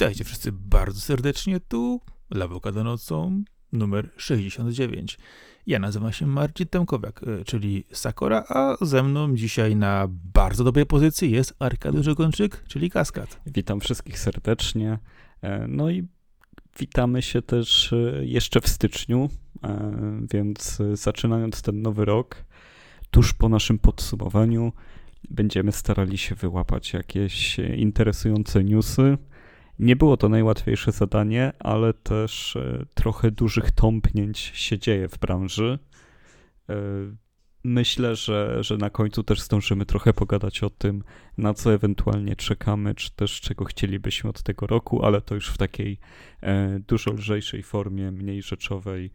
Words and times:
Witajcie 0.00 0.24
wszyscy 0.24 0.52
bardzo 0.52 1.00
serdecznie, 1.00 1.60
tu 1.60 2.00
Lawokado 2.30 2.84
nocą 2.84 3.42
numer 3.72 4.10
69. 4.16 5.18
Ja 5.66 5.78
nazywam 5.78 6.12
się 6.12 6.26
Marcin 6.26 6.66
Temkowiak, 6.66 7.22
e, 7.22 7.44
czyli 7.44 7.84
Sakora, 7.92 8.44
a 8.48 8.76
ze 8.80 9.02
mną 9.02 9.36
dzisiaj 9.36 9.76
na 9.76 10.06
bardzo 10.34 10.64
dobrej 10.64 10.86
pozycji 10.86 11.30
jest 11.30 11.54
Arkadiusz 11.58 12.08
Ogończyk, 12.08 12.64
czyli 12.68 12.90
Kaskad. 12.90 13.40
Witam 13.46 13.80
wszystkich 13.80 14.18
serdecznie. 14.18 14.98
E, 15.42 15.66
no 15.68 15.90
i 15.90 16.08
witamy 16.78 17.22
się 17.22 17.42
też 17.42 17.92
e, 17.92 18.26
jeszcze 18.26 18.60
w 18.60 18.68
styczniu, 18.68 19.28
więc 20.32 20.78
zaczynając 20.94 21.62
ten 21.62 21.82
nowy 21.82 22.04
rok, 22.04 22.44
tuż 23.10 23.34
po 23.34 23.48
naszym 23.48 23.78
podsumowaniu, 23.78 24.72
będziemy 25.30 25.72
starali 25.72 26.18
się 26.18 26.34
wyłapać 26.34 26.92
jakieś 26.92 27.58
interesujące 27.58 28.64
newsy. 28.64 29.18
Nie 29.80 29.96
było 29.96 30.16
to 30.16 30.28
najłatwiejsze 30.28 30.92
zadanie, 30.92 31.52
ale 31.58 31.94
też 31.94 32.56
e, 32.56 32.84
trochę 32.94 33.30
dużych 33.30 33.70
tąpnięć 33.70 34.38
się 34.38 34.78
dzieje 34.78 35.08
w 35.08 35.18
branży. 35.18 35.78
E, 36.68 36.74
myślę, 37.64 38.16
że, 38.16 38.64
że 38.64 38.76
na 38.76 38.90
końcu 38.90 39.22
też 39.22 39.40
zdążymy 39.40 39.86
trochę 39.86 40.12
pogadać 40.12 40.62
o 40.62 40.70
tym, 40.70 41.04
na 41.38 41.54
co 41.54 41.74
ewentualnie 41.74 42.36
czekamy, 42.36 42.94
czy 42.94 43.10
też 43.10 43.40
czego 43.40 43.64
chcielibyśmy 43.64 44.30
od 44.30 44.42
tego 44.42 44.66
roku, 44.66 45.04
ale 45.04 45.20
to 45.20 45.34
już 45.34 45.48
w 45.48 45.58
takiej 45.58 45.98
e, 46.40 46.80
dużo 46.80 47.12
lżejszej 47.12 47.62
formie, 47.62 48.12
mniej 48.12 48.42
rzeczowej, 48.42 49.10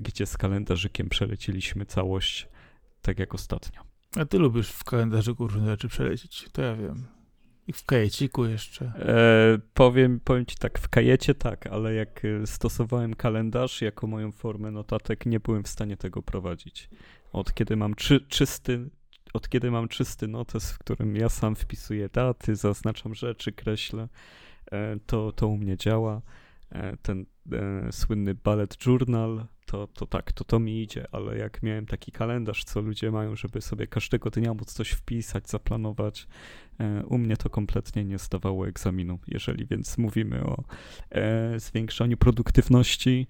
gdzie 0.00 0.26
z 0.26 0.36
kalendarzykiem 0.36 1.08
przeleciliśmy 1.08 1.86
całość, 1.86 2.48
tak 3.02 3.18
jak 3.18 3.34
ostatnio. 3.34 3.82
A 4.16 4.24
ty 4.24 4.38
lubisz 4.38 4.68
w 4.68 4.84
kalendarzyku 4.84 5.46
różne 5.46 5.66
rzeczy 5.66 5.88
przelecieć, 5.88 6.48
to 6.52 6.62
ja 6.62 6.76
wiem. 6.76 7.13
I 7.66 7.72
w 7.72 7.84
kajeciku 7.84 8.44
jeszcze. 8.44 8.84
E, 8.84 9.58
powiem, 9.74 10.20
powiem 10.24 10.46
ci 10.46 10.56
tak, 10.56 10.78
w 10.78 10.88
kajecie 10.88 11.34
tak, 11.34 11.66
ale 11.66 11.94
jak 11.94 12.24
e, 12.24 12.46
stosowałem 12.46 13.14
kalendarz 13.14 13.82
jako 13.82 14.06
moją 14.06 14.32
formę 14.32 14.70
notatek, 14.70 15.26
nie 15.26 15.40
byłem 15.40 15.62
w 15.62 15.68
stanie 15.68 15.96
tego 15.96 16.22
prowadzić. 16.22 16.90
Od 17.32 17.54
kiedy 17.54 17.76
mam 17.76 17.94
czy, 17.94 18.20
czysty, 18.20 18.90
od 19.32 19.48
kiedy 19.48 19.70
mam 19.70 19.88
czysty 19.88 20.28
notes, 20.28 20.72
w 20.72 20.78
którym 20.78 21.16
ja 21.16 21.28
sam 21.28 21.56
wpisuję 21.56 22.08
daty, 22.08 22.56
zaznaczam 22.56 23.14
rzeczy, 23.14 23.52
kreślę, 23.52 24.08
e, 24.72 24.96
to, 25.06 25.32
to 25.32 25.48
u 25.48 25.56
mnie 25.56 25.76
działa. 25.76 26.22
E, 26.74 26.96
ten 26.96 27.26
e, 27.52 27.92
słynny 27.92 28.34
ballet 28.34 28.86
journal, 28.86 29.46
to, 29.66 29.86
to 29.86 30.06
tak, 30.06 30.32
to 30.32 30.44
to 30.44 30.60
mi 30.60 30.82
idzie, 30.82 31.06
ale 31.12 31.38
jak 31.38 31.62
miałem 31.62 31.86
taki 31.86 32.12
kalendarz, 32.12 32.64
co 32.64 32.80
ludzie 32.80 33.10
mają, 33.10 33.36
żeby 33.36 33.60
sobie 33.60 33.86
każdego 33.86 34.30
dnia 34.30 34.54
móc 34.54 34.72
coś 34.72 34.90
wpisać, 34.90 35.50
zaplanować, 35.50 36.26
e, 36.80 37.06
u 37.06 37.18
mnie 37.18 37.36
to 37.36 37.50
kompletnie 37.50 38.04
nie 38.04 38.18
zdawało 38.18 38.68
egzaminu. 38.68 39.18
Jeżeli 39.28 39.66
więc 39.66 39.98
mówimy 39.98 40.44
o 40.44 40.64
e, 41.10 41.60
zwiększaniu 41.60 42.16
produktywności, 42.16 43.26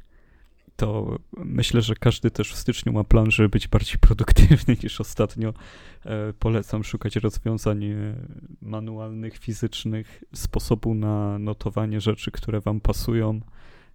to 0.76 1.18
myślę, 1.36 1.82
że 1.82 1.94
każdy 1.94 2.30
też 2.30 2.52
w 2.52 2.56
styczniu 2.56 2.92
ma 2.92 3.04
plan, 3.04 3.30
żeby 3.30 3.48
być 3.48 3.68
bardziej 3.68 3.98
produktywny 3.98 4.76
niż 4.82 5.00
ostatnio. 5.00 5.54
E, 6.04 6.32
polecam 6.32 6.84
szukać 6.84 7.16
rozwiązań 7.16 7.84
e, 7.84 8.14
manualnych, 8.62 9.38
fizycznych, 9.38 10.24
sposobu 10.34 10.94
na 10.94 11.38
notowanie 11.38 12.00
rzeczy, 12.00 12.30
które 12.30 12.60
wam 12.60 12.80
pasują. 12.80 13.40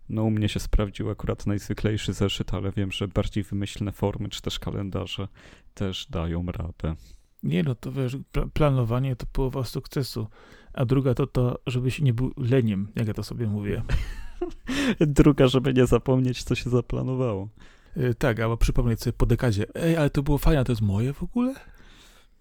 No 0.09 0.23
u 0.23 0.31
mnie 0.31 0.49
się 0.49 0.59
sprawdził 0.59 1.09
akurat 1.09 1.47
najzwyklejszy 1.47 2.13
zeszyt, 2.13 2.53
ale 2.53 2.71
wiem, 2.71 2.91
że 2.91 3.07
bardziej 3.07 3.43
wymyślne 3.43 3.91
formy 3.91 4.29
czy 4.29 4.41
też 4.41 4.59
kalendarze 4.59 5.27
też 5.73 6.07
dają 6.09 6.45
radę. 6.45 6.95
Nie 7.43 7.63
no, 7.63 7.75
to 7.75 7.91
wiesz, 7.91 8.17
planowanie 8.53 9.15
to 9.15 9.25
połowa 9.33 9.63
sukcesu, 9.63 10.27
a 10.73 10.85
druga 10.85 11.13
to 11.13 11.27
to, 11.27 11.59
żebyś 11.67 12.01
nie 12.01 12.13
był 12.13 12.31
leniem, 12.37 12.87
jak 12.95 13.07
ja 13.07 13.13
to 13.13 13.23
sobie 13.23 13.47
mówię. 13.47 13.83
Druga, 14.99 15.47
żeby 15.47 15.73
nie 15.73 15.85
zapomnieć, 15.85 16.43
co 16.43 16.55
się 16.55 16.69
zaplanowało. 16.69 17.49
Yy, 17.95 18.15
tak, 18.15 18.39
albo 18.39 18.57
przypomnieć 18.57 19.01
sobie 19.01 19.13
po 19.13 19.25
dekadzie, 19.25 19.65
ej, 19.75 19.97
ale 19.97 20.09
to 20.09 20.23
było 20.23 20.37
fajne, 20.37 20.63
to 20.63 20.71
jest 20.71 20.81
moje 20.81 21.13
w 21.13 21.23
ogóle? 21.23 21.55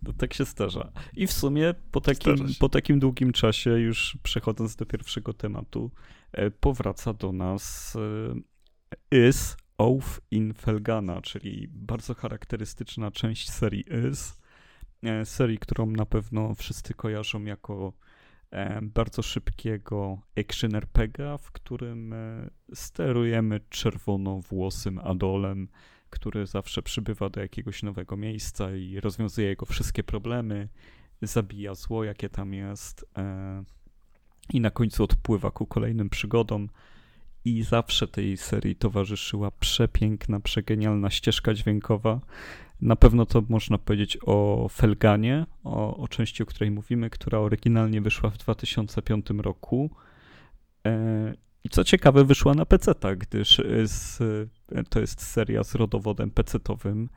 No 0.02 0.12
tak 0.12 0.34
się 0.34 0.44
zdarza. 0.44 0.92
I 1.16 1.26
w 1.26 1.32
sumie 1.32 1.74
po 1.90 2.00
takim, 2.00 2.36
po 2.58 2.68
takim 2.68 2.98
długim 2.98 3.32
czasie, 3.32 3.70
już 3.70 4.18
przechodząc 4.22 4.76
do 4.76 4.86
pierwszego 4.86 5.32
tematu, 5.32 5.90
e, 6.32 6.50
powraca 6.50 7.12
do 7.12 7.32
nas 7.32 7.96
e, 9.10 9.28
Is 9.28 9.56
Oath 9.78 10.20
in 10.30 10.54
Felgana, 10.54 11.22
czyli 11.22 11.68
bardzo 11.70 12.14
charakterystyczna 12.14 13.10
część 13.10 13.50
serii 13.50 13.84
Is. 14.10 14.38
E, 15.02 15.26
serii, 15.26 15.58
którą 15.58 15.86
na 15.86 16.06
pewno 16.06 16.54
wszyscy 16.54 16.94
kojarzą 16.94 17.44
jako 17.44 17.92
bardzo 18.82 19.22
szybkiego 19.22 20.18
action 20.38 20.74
RPGa, 20.74 21.38
w 21.38 21.50
którym 21.50 22.14
sterujemy 22.74 23.60
czerwonowłosym 23.70 24.98
Adolem, 24.98 25.68
który 26.10 26.46
zawsze 26.46 26.82
przybywa 26.82 27.28
do 27.28 27.40
jakiegoś 27.40 27.82
nowego 27.82 28.16
miejsca 28.16 28.76
i 28.76 29.00
rozwiązuje 29.00 29.48
jego 29.48 29.66
wszystkie 29.66 30.02
problemy, 30.02 30.68
zabija 31.22 31.74
zło, 31.74 32.04
jakie 32.04 32.28
tam 32.28 32.54
jest 32.54 33.04
e, 33.18 33.64
i 34.52 34.60
na 34.60 34.70
końcu 34.70 35.04
odpływa 35.04 35.50
ku 35.50 35.66
kolejnym 35.66 36.10
przygodom. 36.10 36.68
I 37.44 37.62
zawsze 37.62 38.08
tej 38.08 38.36
serii 38.36 38.76
towarzyszyła 38.76 39.50
przepiękna, 39.50 40.40
przegenialna 40.40 41.10
ścieżka 41.10 41.54
dźwiękowa. 41.54 42.20
Na 42.80 42.96
pewno 42.96 43.26
to 43.26 43.42
można 43.48 43.78
powiedzieć 43.78 44.18
o 44.26 44.66
Felganie, 44.72 45.46
o, 45.64 45.96
o 45.96 46.08
części, 46.08 46.42
o 46.42 46.46
której 46.46 46.70
mówimy, 46.70 47.10
która 47.10 47.38
oryginalnie 47.38 48.00
wyszła 48.00 48.30
w 48.30 48.38
2005 48.38 49.26
roku. 49.30 49.90
E, 50.86 51.34
i 51.64 51.68
co 51.68 51.84
ciekawe, 51.84 52.24
wyszła 52.24 52.54
na 52.54 52.66
PC, 52.66 52.94
gdyż 53.16 53.62
z, 53.84 54.18
to 54.88 55.00
jest 55.00 55.22
seria 55.22 55.64
z 55.64 55.74
rodowodem 55.74 56.30
PC-owym. 56.30 57.08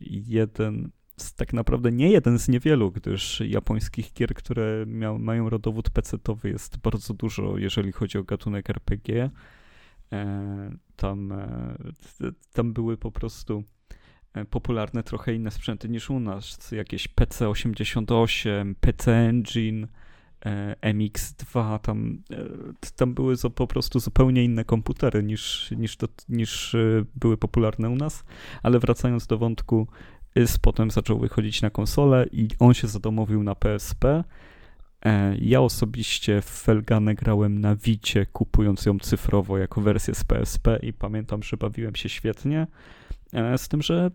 Jeden 0.00 0.90
z, 1.16 1.34
tak 1.34 1.52
naprawdę 1.52 1.92
nie 1.92 2.10
jeden 2.10 2.38
z 2.38 2.48
niewielu, 2.48 2.90
gdyż 2.90 3.40
japońskich 3.40 4.12
gier, 4.12 4.34
które 4.34 4.86
mają 5.18 5.50
rodowód 5.50 5.90
PC-owy 5.90 6.48
jest 6.48 6.76
bardzo 6.76 7.14
dużo, 7.14 7.58
jeżeli 7.58 7.92
chodzi 7.92 8.18
o 8.18 8.24
gatunek 8.24 8.70
RPG. 8.70 9.30
E, 10.12 10.70
tam, 10.96 11.32
e, 11.32 11.76
tam 12.52 12.72
były 12.72 12.96
po 12.96 13.10
prostu 13.10 13.58
e, 13.58 13.75
popularne 14.44 15.02
trochę 15.02 15.34
inne 15.34 15.50
sprzęty 15.50 15.88
niż 15.88 16.10
u 16.10 16.20
nas. 16.20 16.70
Jakieś 16.72 17.08
PC88, 17.08 18.74
PC 18.80 19.12
Engine, 19.12 19.86
E, 20.46 20.76
MX2, 20.92 21.78
tam, 21.78 22.22
e, 22.30 22.36
tam 22.96 23.14
były 23.14 23.36
po 23.54 23.66
prostu 23.66 24.00
zupełnie 24.00 24.44
inne 24.44 24.64
komputery 24.64 25.22
niż, 25.22 25.70
niż, 25.70 25.96
to, 25.96 26.08
niż 26.28 26.74
e, 26.74 27.04
były 27.14 27.36
popularne 27.36 27.90
u 27.90 27.96
nas, 27.96 28.24
ale 28.62 28.78
wracając 28.78 29.26
do 29.26 29.38
wątku, 29.38 29.86
z 30.46 30.58
potem 30.58 30.90
zaczął 30.90 31.18
wychodzić 31.18 31.62
na 31.62 31.70
konsolę 31.70 32.26
i 32.32 32.48
on 32.58 32.74
się 32.74 32.88
zadomowił 32.88 33.42
na 33.42 33.54
PSP. 33.54 34.24
Ja 35.40 35.60
osobiście 35.60 36.40
w 36.40 36.44
Felganę 36.44 37.14
grałem 37.14 37.60
na 37.60 37.76
Wicie, 37.76 38.26
kupując 38.26 38.86
ją 38.86 38.98
cyfrowo 38.98 39.58
jako 39.58 39.80
wersję 39.80 40.14
z 40.14 40.24
PSP 40.24 40.78
i 40.82 40.92
pamiętam, 40.92 41.42
że 41.42 41.56
bawiłem 41.56 41.94
się 41.94 42.08
świetnie, 42.08 42.66
z 43.56 43.68
tym, 43.68 43.82
że 43.82 44.10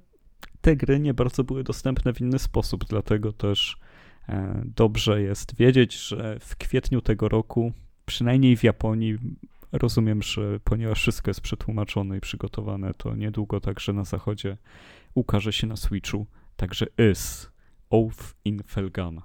te 0.61 0.75
gry 0.75 0.99
nie 0.99 1.13
bardzo 1.13 1.43
były 1.43 1.63
dostępne 1.63 2.13
w 2.13 2.21
inny 2.21 2.39
sposób, 2.39 2.85
dlatego 2.85 3.33
też 3.33 3.77
E, 4.29 4.61
dobrze 4.75 5.21
jest 5.21 5.55
wiedzieć, 5.55 6.07
że 6.07 6.39
w 6.39 6.55
kwietniu 6.55 7.01
tego 7.01 7.29
roku, 7.29 7.73
przynajmniej 8.05 8.57
w 8.57 8.63
Japonii, 8.63 9.17
rozumiem, 9.71 10.21
że 10.21 10.59
ponieważ 10.63 10.99
wszystko 10.99 11.29
jest 11.29 11.41
przetłumaczone 11.41 12.17
i 12.17 12.21
przygotowane, 12.21 12.93
to 12.93 13.15
niedługo 13.15 13.59
także 13.59 13.93
na 13.93 14.03
zachodzie 14.03 14.57
ukaże 15.13 15.53
się 15.53 15.67
na 15.67 15.75
Switchu 15.75 16.27
także 16.55 16.85
Is 17.11 17.51
Oath 17.89 18.35
in 18.45 18.63
Felgana. 18.67 19.21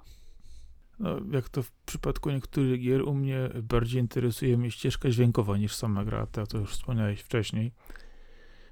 No, 0.99 1.19
jak 1.31 1.49
to 1.49 1.63
w 1.63 1.71
przypadku 1.71 2.31
niektórych 2.31 2.81
gier, 2.81 3.01
u 3.01 3.13
mnie 3.13 3.49
bardziej 3.63 4.01
interesuje 4.01 4.57
mnie 4.57 4.71
ścieżka 4.71 5.09
dźwiękowa 5.09 5.57
niż 5.57 5.75
sama 5.75 6.05
gra, 6.05 6.25
to, 6.25 6.47
to 6.47 6.57
już 6.57 6.71
wspomniałeś 6.71 7.21
wcześniej. 7.21 7.71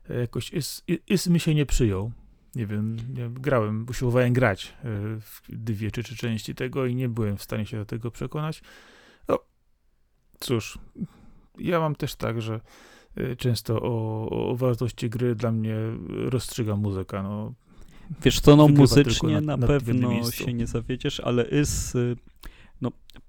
E, 0.09 0.19
jakoś 0.19 0.53
Is, 0.53 0.83
Is 1.07 1.27
mi 1.27 1.39
się 1.39 1.55
nie 1.55 1.65
przyjął 1.65 2.11
nie 2.55 2.67
wiem, 2.67 2.97
nie, 3.13 3.29
grałem, 3.29 3.85
usiłowałem 3.89 4.33
grać 4.33 4.65
e, 4.65 4.83
w 5.19 5.41
dwie 5.49 5.91
czy 5.91 6.03
trzy 6.03 6.15
części 6.15 6.55
tego 6.55 6.85
i 6.85 6.95
nie 6.95 7.09
byłem 7.09 7.37
w 7.37 7.43
stanie 7.43 7.65
się 7.65 7.77
do 7.77 7.85
tego 7.85 8.11
przekonać. 8.11 8.61
No, 9.27 9.39
cóż, 10.39 10.79
ja 11.57 11.79
mam 11.79 11.95
też 11.95 12.15
tak, 12.15 12.41
że 12.41 12.59
e, 13.17 13.35
często 13.35 13.81
o, 13.81 14.29
o 14.49 14.55
wartości 14.55 15.09
gry 15.09 15.35
dla 15.35 15.51
mnie 15.51 15.75
rozstrzyga 16.07 16.75
muzyka. 16.75 17.23
No, 17.23 17.53
Wiesz 18.21 18.39
co, 18.39 18.55
no 18.55 18.67
muzycznie 18.67 19.41
na, 19.41 19.57
na 19.57 19.67
pewno 19.67 20.31
się 20.31 20.53
nie 20.53 20.67
zawiedziesz, 20.67 21.19
ale 21.19 21.43
is 21.43 21.93
no 21.93 22.01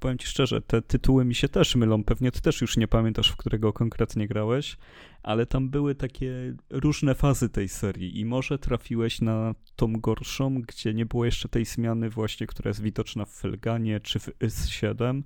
powiem 0.01 0.19
ci 0.19 0.27
szczerze, 0.27 0.61
te 0.61 0.83
tytuły 0.83 1.25
mi 1.25 1.35
się 1.35 1.49
też 1.49 1.77
mylą. 1.77 2.05
Pewnie 2.05 2.33
ty 2.33 2.41
też 2.41 2.61
już 2.61 2.77
nie 2.77 2.89
pamiętasz, 2.89 3.29
w 3.31 3.37
którego 3.37 3.73
konkretnie 3.73 4.29
grałeś, 4.29 4.77
ale 5.23 5.47
tam 5.47 5.69
były 5.71 5.95
takie 5.95 6.55
różne 6.71 7.15
fazy 7.15 7.49
tej 7.49 7.69
serii 7.69 8.21
i 8.21 8.25
może 8.25 8.59
trafiłeś 8.59 9.21
na 9.21 9.55
tą 9.77 9.93
gorszą, 9.93 10.63
gdzie 10.63 10.95
nie 10.95 11.07
było 11.07 11.25
jeszcze 11.25 11.49
tej 11.49 11.65
zmiany 11.65 12.11
właśnie, 12.11 12.47
która 12.47 12.69
jest 12.69 12.83
widoczna 12.83 13.25
w 13.25 13.31
Felganie 13.31 14.01
czy 14.01 14.19
w 14.19 14.29
IS-7. 14.41 15.23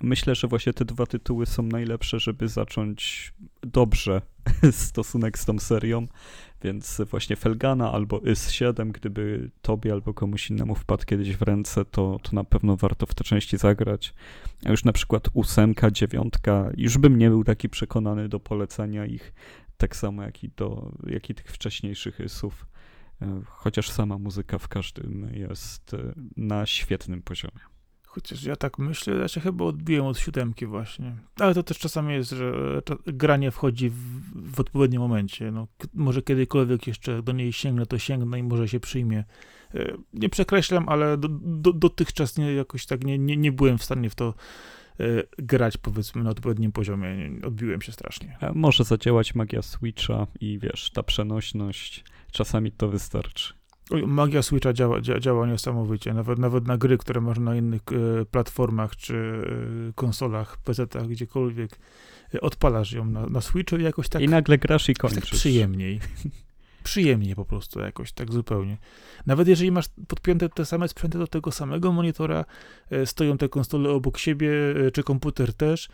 Myślę, 0.00 0.34
że 0.34 0.48
właśnie 0.48 0.72
te 0.72 0.84
dwa 0.84 1.06
tytuły 1.06 1.46
są 1.46 1.62
najlepsze, 1.62 2.20
żeby 2.20 2.48
zacząć 2.48 3.32
dobrze 3.62 4.22
stosunek 4.70 5.38
z 5.38 5.44
tą 5.44 5.58
serią, 5.58 6.06
więc 6.62 7.00
właśnie 7.10 7.36
Felgana 7.36 7.92
albo 7.92 8.20
Is-7, 8.20 8.92
gdyby 8.92 9.50
tobie 9.62 9.92
albo 9.92 10.14
komuś 10.14 10.50
innemu 10.50 10.74
wpadł 10.74 11.04
kiedyś 11.04 11.36
w 11.36 11.42
ręce, 11.42 11.84
to, 11.84 12.18
to 12.22 12.30
na 12.32 12.44
pewno 12.44 12.76
warto 12.76 13.06
w 13.06 13.14
te 13.14 13.24
części 13.24 13.56
zagrać. 13.56 14.14
A 14.64 14.70
już 14.70 14.84
na 14.84 14.92
przykład 14.92 15.28
ósemka, 15.32 15.90
dziewiątka, 15.90 16.70
już 16.76 16.98
bym 16.98 17.18
nie 17.18 17.28
był 17.28 17.44
taki 17.44 17.68
przekonany 17.68 18.28
do 18.28 18.40
polecania 18.40 19.06
ich, 19.06 19.32
tak 19.76 19.96
samo 19.96 20.22
jak 20.22 20.44
i, 20.44 20.48
do, 20.48 20.92
jak 21.06 21.30
i 21.30 21.34
tych 21.34 21.46
wcześniejszych 21.46 22.20
Isów, 22.20 22.66
e, 23.22 23.40
chociaż 23.46 23.90
sama 23.90 24.18
muzyka 24.18 24.58
w 24.58 24.68
każdym 24.68 25.30
jest 25.34 25.94
e, 25.94 26.14
na 26.36 26.66
świetnym 26.66 27.22
poziomie. 27.22 27.75
Chociaż 28.16 28.44
ja 28.44 28.56
tak 28.56 28.78
myślę, 28.78 29.14
ja 29.14 29.28
się 29.28 29.40
chyba 29.40 29.64
odbiłem 29.64 30.06
od 30.06 30.18
siódemki 30.18 30.66
właśnie. 30.66 31.16
Ale 31.40 31.54
to 31.54 31.62
też 31.62 31.78
czasami 31.78 32.14
jest, 32.14 32.30
że 32.30 32.52
granie 33.06 33.50
wchodzi 33.50 33.90
w, 33.90 33.96
w 34.52 34.60
odpowiednim 34.60 35.00
momencie. 35.00 35.50
No, 35.50 35.66
może 35.94 36.22
kiedykolwiek 36.22 36.86
jeszcze 36.86 37.22
do 37.22 37.32
niej 37.32 37.52
sięgnę, 37.52 37.86
to 37.86 37.98
sięgnę 37.98 38.38
i 38.38 38.42
może 38.42 38.68
się 38.68 38.80
przyjmie. 38.80 39.24
E, 39.74 39.96
nie 40.12 40.28
przekreślam, 40.28 40.88
ale 40.88 41.16
do, 41.16 41.28
do, 41.28 41.72
dotychczas 41.72 42.38
nie, 42.38 42.54
jakoś 42.54 42.86
tak 42.86 43.04
nie, 43.04 43.18
nie, 43.18 43.36
nie 43.36 43.52
byłem 43.52 43.78
w 43.78 43.84
stanie 43.84 44.10
w 44.10 44.14
to 44.14 44.34
e, 45.00 45.04
grać 45.38 45.76
powiedzmy 45.76 46.22
na 46.22 46.30
odpowiednim 46.30 46.72
poziomie. 46.72 47.30
Odbiłem 47.44 47.82
się 47.82 47.92
strasznie. 47.92 48.38
Może 48.54 48.84
zadziałać 48.84 49.34
magia 49.34 49.62
Switcha 49.62 50.26
i 50.40 50.58
wiesz, 50.58 50.90
ta 50.90 51.02
przenośność, 51.02 52.04
czasami 52.32 52.72
to 52.72 52.88
wystarczy. 52.88 53.54
Magia 53.90 54.42
Switcha 54.42 54.72
działa, 54.72 55.00
działa 55.00 55.46
niesamowicie. 55.46 56.14
Nawet, 56.14 56.38
nawet 56.38 56.66
na 56.66 56.76
gry, 56.76 56.98
które 56.98 57.20
można 57.20 57.50
na 57.50 57.56
innych 57.56 57.80
e, 58.20 58.24
platformach 58.24 58.96
czy 58.96 59.16
e, 59.88 59.92
konsolach, 59.92 60.58
PC-tach, 60.64 61.08
gdziekolwiek, 61.08 61.78
e, 62.34 62.40
odpalasz 62.40 62.92
ją 62.92 63.04
na, 63.04 63.26
na 63.26 63.40
Switchu 63.40 63.76
i 63.76 63.82
jakoś 63.82 64.08
tak. 64.08 64.22
I 64.22 64.28
nagle 64.28 64.58
grasz 64.58 64.88
i 64.88 64.94
tak 64.94 65.00
kończysz. 65.00 65.30
Tak 65.30 65.38
przyjemniej. 65.38 66.00
przyjemnie 66.84 67.36
po 67.36 67.44
prostu, 67.44 67.80
jakoś 67.80 68.12
tak 68.12 68.32
zupełnie. 68.32 68.78
Nawet 69.26 69.48
jeżeli 69.48 69.70
masz 69.70 69.86
podpięte 70.08 70.48
te 70.48 70.64
same 70.64 70.88
sprzęty 70.88 71.18
do 71.18 71.26
tego 71.26 71.52
samego 71.52 71.92
monitora, 71.92 72.44
stoją 73.04 73.38
te 73.38 73.48
konsole 73.48 73.90
obok 73.90 74.18
siebie, 74.18 74.50
czy 74.92 75.02
komputer 75.02 75.54
też, 75.54 75.88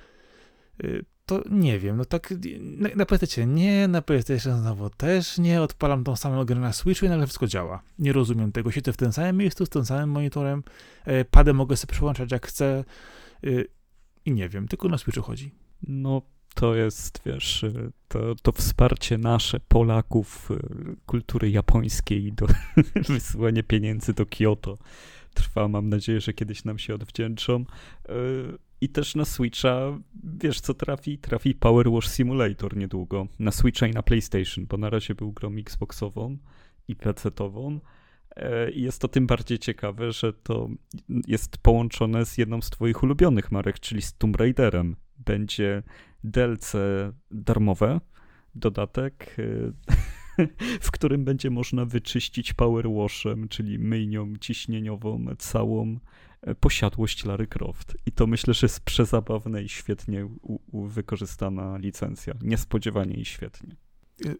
to 1.27 1.43
nie 1.51 1.79
wiem, 1.79 1.97
no 1.97 2.05
tak 2.05 2.35
na, 2.61 2.89
na 2.97 3.07
PC 3.07 3.47
nie, 3.47 3.89
na 3.89 4.03
PlayStation 4.03 4.61
znowu 4.61 4.91
też 4.91 5.39
nie, 5.39 5.63
odpalam 5.63 6.05
tą 6.05 6.17
samą 6.17 6.45
grę 6.45 6.61
na 6.61 6.73
Switchu 6.73 7.07
i 7.07 7.09
nagle 7.09 7.27
wszystko 7.27 7.47
działa. 7.47 7.83
Nie 7.99 8.13
rozumiem 8.13 8.53
tego. 8.53 8.71
Siedzę 8.71 8.93
w 8.93 8.97
tym 8.97 9.13
samym 9.13 9.37
miejscu, 9.37 9.67
z 9.67 9.69
tym 9.69 9.85
samym 9.85 10.11
monitorem, 10.11 10.63
e, 11.05 11.25
padem 11.25 11.57
mogę 11.57 11.77
sobie 11.77 11.93
przełączać 11.93 12.33
jak 12.33 12.47
chcę 12.47 12.85
e, 13.45 13.49
i 14.25 14.33
nie 14.33 14.49
wiem, 14.49 14.69
tylko 14.69 14.89
na 14.89 14.99
Switchu 14.99 15.23
chodzi. 15.23 15.55
No 15.83 16.23
to 16.55 16.75
jest, 16.75 17.21
wiesz, 17.27 17.65
e, 17.65 17.73
to, 18.09 18.35
to 18.43 18.53
wsparcie 18.53 19.19
nasze, 19.19 19.61
Polaków, 19.61 20.51
e, 20.51 20.57
kultury 21.07 21.51
japońskiej 21.51 22.33
do 22.33 22.47
wysyłania 23.09 23.63
pieniędzy 23.63 24.15
do 24.15 24.27
Kyoto 24.27 24.79
trwa. 25.35 25.69
Mam 25.69 25.89
nadzieję, 25.89 26.21
że 26.21 26.33
kiedyś 26.33 26.65
nam 26.65 26.79
się 26.79 26.95
odwdzięczą. 26.95 27.65
E, 28.09 28.13
i 28.81 28.89
też 28.89 29.15
na 29.15 29.25
Switcha, 29.25 29.99
wiesz 30.25 30.61
co 30.61 30.75
trafi? 30.75 31.19
Trafi 31.19 31.55
Power 31.55 31.91
Wash 31.91 32.09
Simulator 32.09 32.77
niedługo. 32.77 33.27
Na 33.39 33.51
Switcha 33.51 33.87
i 33.87 33.91
na 33.91 34.03
PlayStation, 34.03 34.67
bo 34.67 34.77
na 34.77 34.91
razie 34.91 35.15
był 35.15 35.33
grą 35.33 35.57
Xboxową 35.57 36.39
i 36.89 36.97
PC-ową. 36.97 37.81
E, 38.37 38.71
I 38.71 38.83
jest 38.83 39.01
to 39.01 39.09
tym 39.09 39.27
bardziej 39.27 39.59
ciekawe, 39.59 40.13
że 40.13 40.33
to 40.33 40.69
jest 41.27 41.59
połączone 41.59 42.27
z 42.27 42.39
jedną 42.39 42.63
z 42.63 42.71
twoich 42.71 43.03
ulubionych 43.03 43.53
marek, 43.53 43.81
czyli 43.81 44.03
z 44.03 44.15
Tomb 44.15 44.37
Raiderem. 44.37 44.97
Będzie 45.19 45.83
DLC 46.25 46.73
darmowe, 47.31 48.01
dodatek, 48.55 49.37
e, 49.39 49.92
w 50.81 50.91
którym 50.91 51.25
będzie 51.25 51.51
można 51.51 51.85
wyczyścić 51.85 52.53
power 52.53 52.87
washem, 52.91 53.49
czyli 53.49 53.79
myjnią 53.79 54.37
ciśnieniową 54.41 55.27
całą 55.39 55.99
posiadłość 56.61 57.25
Larry 57.25 57.47
Croft. 57.47 57.97
I 58.07 58.13
to 58.13 58.27
myślę, 58.27 58.55
że 58.55 58.65
jest 58.65 58.81
przezabawne 58.81 59.63
i 59.63 59.69
świetnie 59.69 60.29
wykorzystana 60.73 61.79
licencja. 61.79 62.35
Niespodziewanie 62.43 63.15
i 63.15 63.25
świetnie. 63.25 63.77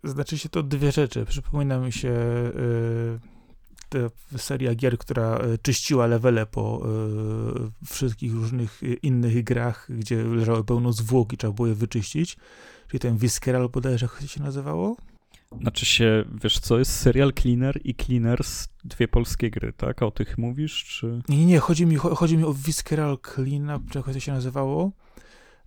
Znaczy 0.05 0.39
się 0.39 0.49
to 0.49 0.63
dwie 0.63 0.93
rzeczy. 0.93 1.25
Przypomina 1.25 1.79
mi 1.79 1.93
się 1.93 2.13
yy, 3.93 4.39
seria 4.39 4.75
gier, 4.75 4.99
która 4.99 5.39
y, 5.39 5.59
czyściła 5.59 6.07
levele 6.07 6.47
po 6.47 6.83
y, 7.85 7.87
wszystkich 7.87 8.33
różnych 8.33 8.81
innych 9.03 9.45
grach, 9.45 9.87
gdzie 9.91 10.25
leżało 10.25 10.65
pełno 10.65 10.93
zwłok 10.93 11.33
i 11.33 11.37
trzeba 11.37 11.53
było 11.53 11.69
je 11.69 11.75
wyczyścić. 11.75 12.37
Czyli 12.89 13.01
ten 13.01 13.17
Visceral 13.17 13.69
bodajże, 13.69 14.09
jak 14.21 14.31
się 14.31 14.43
nazywało? 14.43 14.97
Znaczy 15.61 15.87
się, 15.87 16.25
wiesz 16.43 16.59
co, 16.59 16.79
jest 16.79 16.97
serial 16.97 17.33
Cleaner 17.33 17.81
i 17.85 17.95
Cleaners, 17.95 18.69
dwie 18.85 19.09
polskie 19.09 19.51
gry, 19.51 19.73
tak? 19.73 20.03
A 20.03 20.07
o 20.07 20.11
tych 20.11 20.39
mówisz, 20.39 20.85
czy... 20.85 21.23
Nie, 21.29 21.47
nie, 21.47 21.59
chodzi 21.59 21.87
mi, 21.87 21.97
chodzi 21.97 22.37
mi 22.37 22.45
o 22.45 22.55
Visceral 22.55 23.19
Cleanup, 23.35 23.91
czy 23.91 23.99
jak 23.99 24.07
to 24.07 24.21
się 24.21 24.33
nazywało. 24.33 24.93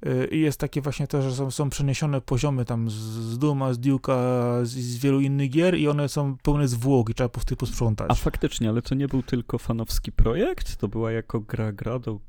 Y, 0.06 0.28
I 0.32 0.40
jest 0.40 0.60
takie 0.60 0.82
właśnie 0.82 1.08
to, 1.08 1.22
że 1.22 1.32
są, 1.32 1.52
są 1.52 1.70
przeniesione 1.70 2.22
poziomy 2.22 2.66
tam 2.66 2.90
z 2.90 3.38
Duma, 3.38 3.74
z 3.74 3.80
Duke'a, 3.80 4.66
z, 4.66 4.70
z, 4.70 4.98
wielu 4.98 5.22
innych 5.22 5.50
gier 5.50 5.78
i 5.78 5.88
one 5.88 6.10
są 6.10 6.38
pełne 6.38 6.68
zwłok 6.68 7.10
i 7.10 7.14
trzeba 7.14 7.30
po 7.30 7.34
prostu 7.34 7.56
posprzątać. 7.56 8.08
A 8.12 8.16
faktycznie, 8.16 8.70
ale 8.70 8.82
to 8.82 8.96
nie 8.96 9.08
był 9.08 9.24
tylko 9.24 9.58
fanowski 9.58 10.12
projekt? 10.12 10.76
To 10.76 10.88
była 10.88 11.12
jako 11.12 11.40
gra 11.40 11.72
gra 11.72 12.00
do 12.00 12.20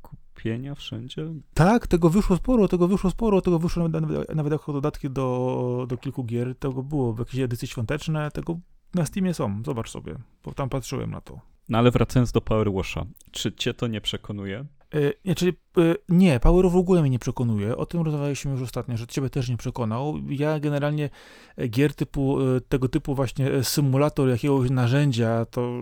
wszędzie? 0.75 1.27
Tak, 1.53 1.87
tego 1.87 2.09
wyszło 2.09 2.37
sporo, 2.37 2.67
tego 2.67 2.87
wyszło 2.87 3.09
sporo, 3.09 3.41
tego 3.41 3.59
wyszło 3.59 3.87
nawet, 3.87 4.35
nawet 4.35 4.53
jako 4.53 4.73
dodatki 4.73 5.09
do, 5.09 5.85
do 5.89 5.97
kilku 5.97 6.23
gier, 6.23 6.55
tego 6.55 6.83
było 6.83 7.13
w 7.13 7.19
jakiejś 7.19 7.43
edycji 7.43 7.67
świąteczne, 7.67 8.31
tego 8.31 8.59
na 8.95 9.05
Steamie 9.05 9.33
są, 9.33 9.61
zobacz 9.65 9.89
sobie, 9.89 10.15
bo 10.43 10.53
tam 10.53 10.69
patrzyłem 10.69 11.11
na 11.11 11.21
to. 11.21 11.39
No 11.69 11.77
ale 11.77 11.91
wracając 11.91 12.31
do 12.31 12.41
Power 12.41 12.73
Washa, 12.73 13.05
czy 13.31 13.51
cię 13.51 13.73
to 13.73 13.87
nie 13.87 14.01
przekonuje? 14.01 14.65
Yy, 14.93 15.13
nie, 15.25 15.35
czyli 15.35 15.53
yy, 15.77 15.95
nie, 16.09 16.39
Power 16.39 16.69
w 16.69 16.75
ogóle 16.75 17.01
mnie 17.01 17.09
nie 17.09 17.19
przekonuje. 17.19 17.77
O 17.77 17.85
tym 17.85 18.01
rozmawialiśmy 18.01 18.51
już 18.51 18.61
ostatnio, 18.61 18.97
że 18.97 19.07
ciebie 19.07 19.29
też 19.29 19.49
nie 19.49 19.57
przekonał. 19.57 20.15
Ja 20.29 20.59
generalnie 20.59 21.09
e, 21.57 21.67
gier 21.67 21.93
typu, 21.93 22.41
yy, 22.41 22.61
tego 22.61 22.89
typu 22.89 23.15
właśnie 23.15 23.63
symulator 23.63 24.29
jakiegoś 24.29 24.69
narzędzia, 24.69 25.45
to 25.45 25.81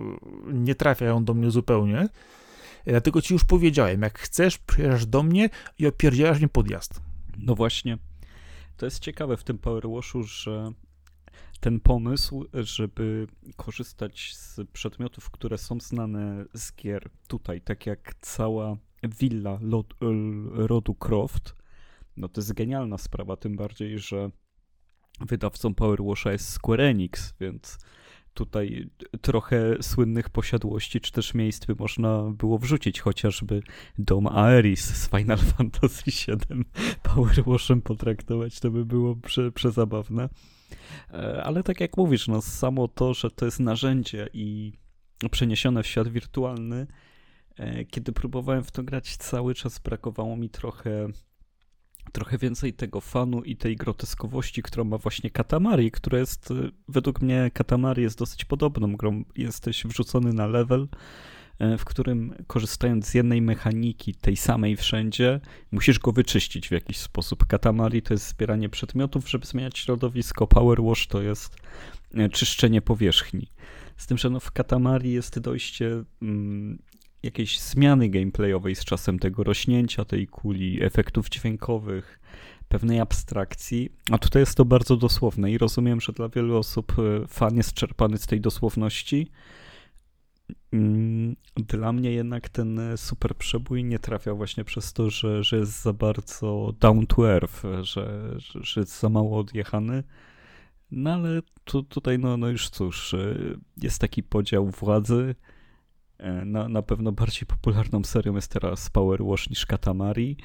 nie 0.54 0.76
trafiają 0.76 1.24
do 1.24 1.34
mnie 1.34 1.52
zupełnie. 1.52 2.10
Dlatego 2.86 3.22
ci 3.22 3.34
już 3.34 3.44
powiedziałem, 3.44 4.02
jak 4.02 4.20
chcesz, 4.20 4.58
przyjeżdżasz 4.58 5.06
do 5.06 5.24
mnie 5.24 5.50
i 5.80 5.88
opierdzielasz 5.88 6.42
mi 6.42 6.50
podjazd. 6.50 7.02
No 7.38 7.56
właśnie. 7.56 7.98
To 8.78 8.86
jest 8.86 9.00
ciekawe 9.00 9.38
w 9.38 9.44
tym 9.44 9.58
Powerwashu, 9.58 10.24
że 10.24 10.72
ten 11.60 11.80
pomysł, 11.80 12.46
żeby 12.54 13.28
korzystać 13.56 14.36
z 14.36 14.60
przedmiotów, 14.74 15.30
które 15.30 15.58
są 15.58 15.80
znane 15.80 16.46
z 16.54 16.76
gier 16.76 17.10
tutaj, 17.28 17.62
tak 17.62 17.86
jak 17.86 18.16
cała 18.22 18.78
willa 19.04 19.60
rodu 20.52 20.96
Croft, 20.96 21.56
no 22.18 22.30
to 22.30 22.42
jest 22.42 22.54
genialna 22.54 22.98
sprawa, 22.98 23.38
tym 23.38 23.56
bardziej, 23.56 24.00
że 24.00 24.30
wydawcą 25.22 25.74
Powerwasha 25.74 26.32
jest 26.32 26.50
Square 26.50 26.82
Enix, 26.82 27.34
więc 27.40 27.78
tutaj 28.36 28.90
trochę 29.22 29.84
słynnych 29.84 30.30
posiadłości, 30.30 31.02
czy 31.02 31.12
też 31.12 31.34
miejsc 31.34 31.66
by 31.66 31.76
można 31.80 32.24
było 32.24 32.58
wrzucić, 32.58 33.02
chociażby 33.02 33.62
dom 33.98 34.28
Aeris 34.28 34.86
z 34.86 35.10
Final 35.10 35.38
Fantasy 35.58 36.04
VII 36.06 36.66
Powerwashem 37.04 37.82
potraktować, 37.82 38.60
to 38.60 38.72
by 38.72 38.86
było 38.86 39.16
prze, 39.16 39.52
przezabawne. 39.52 40.30
E, 41.14 41.44
ale 41.44 41.64
tak 41.64 41.82
jak 41.82 41.98
mówisz, 41.98 42.28
no 42.28 42.42
samo 42.42 42.88
to, 42.88 43.14
że 43.14 43.32
to 43.32 43.46
jest 43.46 43.60
narzędzie 43.60 44.30
i 44.34 44.74
przeniesione 45.32 45.84
w 45.84 45.88
świat 45.88 46.08
wirtualny, 46.08 46.88
e, 47.58 47.86
kiedy 47.86 48.12
próbowałem 48.12 48.64
w 48.64 48.72
to 48.72 48.84
grać, 48.84 49.18
cały 49.18 49.56
czas 49.56 49.80
brakowało 49.80 50.38
mi 50.38 50.50
trochę 50.50 51.08
trochę 52.12 52.38
więcej 52.38 52.74
tego 52.74 53.02
fanu 53.02 53.42
i 53.44 53.56
tej 53.56 53.76
groteskowości, 53.76 54.64
którą 54.64 54.84
ma 54.84 54.98
właśnie 54.98 55.30
Katamari, 55.30 55.92
która 55.92 56.20
jest, 56.20 56.52
y, 56.52 56.72
według 56.88 57.22
mnie 57.22 57.52
Katamari 57.54 58.02
jest 58.02 58.18
dosyć 58.18 58.46
podobną 58.46 58.96
grą. 58.96 59.24
Jesteś 59.36 59.84
wrzucony 59.86 60.34
na 60.34 60.48
level, 60.48 60.88
e, 61.60 61.78
w 61.78 61.86
którym 61.86 62.36
korzystając 62.48 63.08
z 63.08 63.14
jednej 63.14 63.42
mechaniki, 63.42 64.16
tej 64.16 64.36
samej 64.36 64.76
wszędzie, 64.76 65.40
musisz 65.72 66.00
go 66.00 66.12
wyczyścić 66.12 66.68
w 66.68 66.72
jakiś 66.72 66.98
sposób. 66.98 67.46
Katamari 67.46 68.02
to 68.02 68.14
jest 68.14 68.30
zbieranie 68.30 68.70
przedmiotów, 68.70 69.30
żeby 69.30 69.46
zmieniać 69.46 69.78
środowisko, 69.78 70.48
Power 70.48 70.84
Wash 70.84 71.08
to 71.08 71.22
jest 71.22 71.56
e, 72.14 72.30
czyszczenie 72.30 72.82
powierzchni. 72.82 73.48
Z 73.98 74.08
tym, 74.08 74.18
że 74.18 74.30
no 74.30 74.40
w 74.40 74.52
Katamari 74.52 75.12
jest 75.12 75.40
dojście 75.40 76.04
mm, 76.22 76.80
jakiejś 77.26 77.60
zmiany 77.60 78.10
gameplayowej 78.10 78.76
z 78.76 78.86
czasem 78.86 79.20
tego 79.20 79.44
rośnięcia 79.44 80.06
tej 80.06 80.28
kuli, 80.28 80.84
efektów 80.84 81.30
dźwiękowych, 81.30 82.20
pewnej 82.68 83.00
abstrakcji. 83.00 83.90
A 84.12 84.18
tutaj 84.18 84.42
jest 84.42 84.58
to 84.58 84.66
bardzo 84.66 84.98
dosłowne 84.98 85.52
i 85.52 85.58
rozumiem, 85.58 86.02
że 86.02 86.14
dla 86.14 86.30
wielu 86.30 86.58
osób 86.58 86.94
e, 87.00 87.28
fan 87.28 87.58
jest 87.58 87.74
czerpany 87.74 88.18
z 88.18 88.28
tej 88.28 88.42
dosłowności. 88.42 89.32
mm, 90.72 91.36
dla 91.56 91.94
mnie 91.94 92.12
jednak 92.12 92.50
ten 92.50 92.80
super 92.96 93.36
przebój 93.36 93.84
nie 93.84 94.00
trafia 94.00 94.34
właśnie 94.34 94.64
przez 94.64 94.94
to, 94.94 95.10
że, 95.10 95.44
że 95.44 95.58
jest 95.58 95.84
za 95.84 95.94
bardzo 95.94 96.74
down 96.80 97.08
to 97.08 97.32
earth, 97.32 97.64
że, 97.82 98.36
że, 98.62 98.82
jest 98.82 99.00
za 99.00 99.10
mało 99.10 99.40
odjechany. 99.40 100.04
No 100.92 101.14
ale 101.14 101.42
tu, 101.64 101.84
tutaj, 101.84 102.20
no, 102.20 102.38
no 102.38 102.48
już 102.48 102.70
cóż, 102.70 103.14
y, 103.14 103.60
jest 103.82 104.02
taki 104.02 104.24
podział 104.24 104.68
władzy. 104.70 105.36
E, 106.18 106.46
na, 106.46 106.70
na 106.70 106.82
pewno 106.82 107.12
bardziej 107.12 107.46
popularną 107.48 108.04
serią 108.04 108.36
jest 108.36 108.52
teraz 108.52 108.90
Power 108.90 109.24
Wash 109.24 109.50
niż 109.50 109.66
Katamari. 109.66 110.38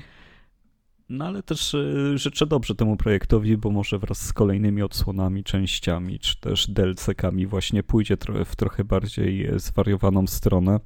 No 1.09 1.25
ale 1.27 1.43
też 1.43 1.75
y, 1.75 2.19
życzę 2.19 2.47
dobrze 2.47 2.75
temu 2.75 2.97
projektowi, 2.97 3.57
bo 3.57 3.71
może 3.71 3.99
wraz 3.99 4.19
z 4.27 4.33
kolejnymi 4.33 4.83
odsłonami, 4.83 5.45
częściami, 5.45 6.19
czy 6.19 6.41
też 6.41 6.71
DLC-kami 6.71 7.47
właśnie 7.47 7.83
pójdzie 7.83 8.17
w 8.47 8.57
trochę 8.57 8.85
bardziej 8.85 9.47
e, 9.47 9.59
zwariowaną 9.59 10.27
stronę 10.27 10.81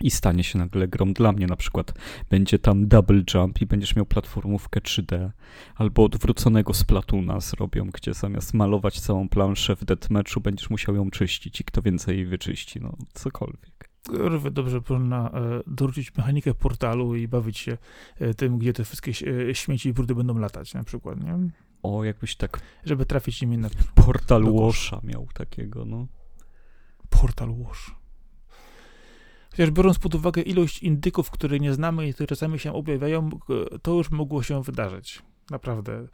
i 0.00 0.10
stanie 0.10 0.44
się 0.44 0.58
nagle 0.58 0.88
grą 0.88 1.12
dla 1.12 1.32
mnie. 1.32 1.46
Na 1.46 1.56
przykład 1.56 1.92
będzie 2.30 2.58
tam 2.58 2.88
double 2.88 3.22
jump 3.34 3.62
i 3.62 3.66
będziesz 3.66 3.96
miał 3.96 4.06
platformówkę 4.06 4.80
3D, 4.80 5.30
albo 5.74 6.04
odwróconego 6.04 6.74
Splatuna 6.74 7.40
zrobią, 7.40 7.90
gdzie 7.94 8.14
zamiast 8.14 8.54
malować 8.54 9.00
całą 9.00 9.28
planszę 9.28 9.76
w 9.76 9.84
deathmatchu 9.84 10.40
będziesz 10.40 10.70
musiał 10.70 10.94
ją 10.94 11.10
czyścić 11.10 11.60
i 11.60 11.64
kto 11.64 11.82
więcej 11.82 12.16
jej 12.16 12.26
wyczyści, 12.26 12.80
no 12.80 12.96
cokolwiek. 13.14 13.79
Kurwa, 14.08 14.50
dobrze 14.50 14.80
można 14.88 15.30
e, 15.30 15.60
dorzucić 15.66 16.16
mechanikę 16.16 16.54
portalu 16.54 17.16
i 17.16 17.28
bawić 17.28 17.58
się 17.58 17.78
e, 18.18 18.34
tym, 18.34 18.58
gdzie 18.58 18.72
te 18.72 18.84
wszystkie 18.84 19.12
e, 19.50 19.54
śmieci 19.54 19.88
i 19.88 19.92
brudy 19.92 20.14
będą 20.14 20.38
latać 20.38 20.74
na 20.74 20.84
przykład, 20.84 21.24
nie? 21.24 21.38
O, 21.82 22.04
jakbyś 22.04 22.36
tak... 22.36 22.60
Żeby 22.84 23.06
trafić 23.06 23.42
nimi 23.42 23.58
na... 23.58 23.68
Portal 23.94 24.44
Washa 24.44 25.00
miał 25.04 25.26
takiego, 25.34 25.84
no. 25.84 26.06
Portal 27.10 27.54
Wash. 27.64 27.94
Chociaż 29.50 29.70
biorąc 29.70 29.98
pod 29.98 30.14
uwagę 30.14 30.42
ilość 30.42 30.82
indyków, 30.82 31.30
które 31.30 31.60
nie 31.60 31.74
znamy 31.74 32.08
i 32.08 32.14
które 32.14 32.26
czasami 32.26 32.58
się 32.58 32.72
objawiają, 32.72 33.30
to 33.82 33.94
już 33.94 34.10
mogło 34.10 34.42
się 34.42 34.62
wydarzyć. 34.62 35.22
Naprawdę. 35.50 36.06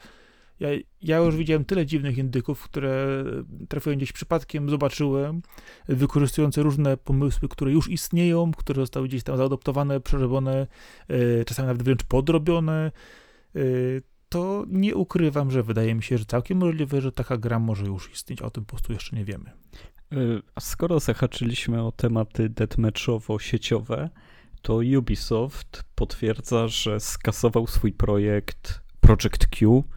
Ja, 0.61 0.69
ja 1.03 1.19
już 1.19 1.37
widziałem 1.37 1.65
tyle 1.65 1.87
dziwnych 1.87 2.19
indyków, 2.19 2.63
które 2.63 3.25
trafiłem 3.69 3.99
gdzieś 3.99 4.13
przypadkiem, 4.13 4.71
zobaczyłem, 4.71 5.43
wykorzystujące 5.89 6.63
różne 6.63 6.97
pomysły, 6.97 7.49
które 7.49 7.73
już 7.73 7.91
istnieją, 7.91 8.53
które 8.53 8.83
zostały 8.83 9.09
gdzieś 9.09 9.23
tam 9.23 9.37
zaadoptowane, 9.37 10.01
przerobione, 10.01 10.67
e, 11.09 11.45
czasami 11.45 11.67
nawet 11.67 11.83
wręcz 11.83 12.05
podrobione. 12.05 12.93
E, 13.57 13.61
to 14.29 14.65
nie 14.69 14.95
ukrywam, 14.95 15.51
że 15.51 15.63
wydaje 15.63 15.95
mi 15.95 16.03
się, 16.03 16.19
że 16.19 16.25
całkiem 16.25 16.59
możliwe, 16.59 17.01
że 17.01 17.13
taka 17.13 17.37
gra 17.37 17.59
może 17.59 17.87
już 17.87 18.13
istnieć, 18.13 18.43
o 18.43 18.51
tym 18.51 18.65
po 18.65 18.71
prostu 18.71 18.93
jeszcze 18.93 19.17
nie 19.17 19.25
wiemy. 19.25 19.51
Y, 20.13 20.43
a 20.55 20.61
skoro 20.61 21.01
zahaczyliśmy 21.01 21.83
o 21.83 21.93
tematy 21.93 22.51
deathmatchowo-sieciowe, 22.51 24.09
to 24.63 24.81
Ubisoft 24.99 25.85
potwierdza, 25.95 26.69
że 26.69 27.01
skasował 27.01 27.67
swój 27.67 27.93
projekt 27.93 28.81
Project 29.01 29.47
Q, 29.47 29.85
e, 29.85 29.96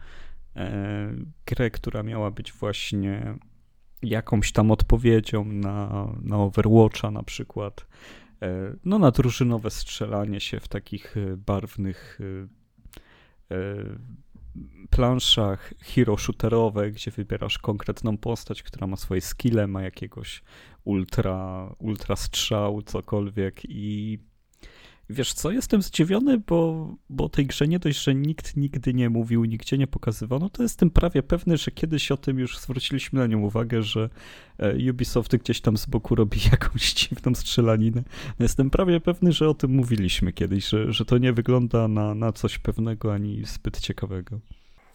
grę, 1.46 1.70
która 1.70 2.02
miała 2.02 2.30
być 2.30 2.52
właśnie 2.52 3.34
jakąś 4.02 4.52
tam 4.52 4.70
odpowiedzią 4.70 5.44
na, 5.44 6.08
na 6.22 6.36
Overwatcha 6.36 7.10
na 7.10 7.22
przykład, 7.22 7.86
e, 8.42 8.76
no 8.84 8.98
na 8.98 9.10
drużynowe 9.10 9.70
strzelanie 9.70 10.40
się 10.40 10.60
w 10.60 10.68
takich 10.68 11.16
e, 11.16 11.36
barwnych 11.36 12.18
planszach 14.90 15.74
hero 15.80 16.16
shooterowe, 16.16 16.90
gdzie 16.90 17.10
wybierasz 17.10 17.58
konkretną 17.58 18.18
postać, 18.18 18.62
która 18.62 18.86
ma 18.86 18.96
swoje 18.96 19.20
skille, 19.20 19.66
ma 19.66 19.82
jakiegoś 19.82 20.42
ultra, 20.84 21.70
ultra 21.78 22.16
strzał, 22.16 22.82
cokolwiek 22.82 23.60
i 23.64 24.18
wiesz 25.10 25.32
co, 25.32 25.50
jestem 25.50 25.82
zdziwiony, 25.82 26.38
bo, 26.38 26.88
bo 27.08 27.28
tej 27.28 27.46
grze 27.46 27.68
nie 27.68 27.78
dość, 27.78 28.02
że 28.02 28.14
nikt 28.14 28.56
nigdy 28.56 28.94
nie 28.94 29.10
mówił, 29.10 29.44
nigdzie 29.44 29.78
nie 29.78 29.86
pokazywano, 29.86 30.50
to 30.50 30.62
jestem 30.62 30.90
prawie 30.90 31.22
pewny, 31.22 31.56
że 31.56 31.70
kiedyś 31.70 32.10
o 32.10 32.16
tym 32.16 32.38
już 32.38 32.58
zwróciliśmy 32.58 33.20
na 33.20 33.26
nią 33.26 33.40
uwagę, 33.40 33.82
że 33.82 34.10
e, 34.58 34.90
Ubisoft 34.90 35.36
gdzieś 35.36 35.60
tam 35.60 35.76
z 35.76 35.86
boku 35.86 36.14
robi 36.14 36.40
jakąś 36.52 36.94
dziwną 36.94 37.34
strzelaninę. 37.34 38.02
No 38.38 38.44
jestem 38.44 38.70
prawie 38.70 39.00
pewny, 39.00 39.32
że 39.32 39.48
o 39.48 39.54
tym 39.54 39.70
mówiliśmy 39.70 40.32
kiedyś, 40.32 40.68
że, 40.68 40.92
że 40.92 41.04
to 41.04 41.18
nie 41.18 41.32
wygląda 41.32 41.88
na, 41.88 42.14
na 42.14 42.32
coś 42.32 42.58
pewnego 42.58 43.14
ani 43.14 43.44
zbyt 43.44 43.80
ciekawego. 43.80 44.40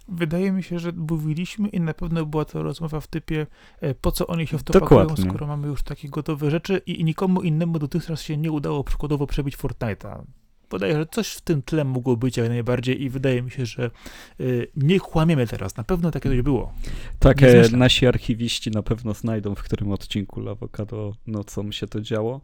Wydaje 0.08 0.52
mi 0.52 0.64
się, 0.64 0.80
że 0.80 0.92
mówiliśmy 0.92 1.70
i 1.70 1.80
na 1.80 1.94
pewno 1.94 2.26
była 2.26 2.46
to 2.46 2.64
rozmowa 2.64 3.00
w 3.00 3.08
typie, 3.08 3.48
e, 3.82 3.96
po 3.96 4.12
co 4.12 4.28
oni 4.28 4.48
się 4.48 4.58
w 4.58 4.64
to 4.64 4.74
Dokładnie. 4.74 5.16
pakują, 5.16 5.30
skoro 5.30 5.48
mamy 5.48 5.68
już 5.68 5.84
takie 5.84 6.10
gotowe 6.10 6.52
rzeczy 6.52 6.82
i, 6.86 7.02
i 7.02 7.04
nikomu 7.04 7.42
innemu 7.42 7.80
dotychczas 7.80 8.22
się 8.22 8.38
nie 8.38 8.52
udało 8.52 8.84
przykładowo 8.84 9.28
przebić 9.28 9.58
Fortnite'a. 9.58 10.24
Podaję, 10.70 10.96
że 10.96 11.06
coś 11.06 11.28
w 11.28 11.42
tym 11.42 11.62
tle 11.62 11.84
mogło 11.84 12.18
być 12.18 12.38
jak 12.38 12.50
najbardziej 12.50 13.02
i 13.02 13.10
wydaje 13.10 13.42
mi 13.42 13.52
się, 13.52 13.66
że 13.66 13.92
y, 14.40 14.72
nie 14.76 15.00
kłamiemy 15.00 15.48
teraz. 15.48 15.78
Na 15.78 15.84
pewno 15.84 16.12
takie 16.12 16.30
coś 16.30 16.42
było. 16.42 16.74
Tak, 17.20 17.44
e, 17.44 17.70
nasi 17.72 18.08
archiwiści 18.08 18.72
na 18.72 18.84
pewno 18.84 19.14
znajdą, 19.14 19.56
w 19.56 19.64
którym 19.64 19.92
odcinku 19.92 20.42
Lawokado 20.42 21.14
nocą 21.28 21.72
się 21.72 21.88
to 21.88 22.02
działo. 22.02 22.42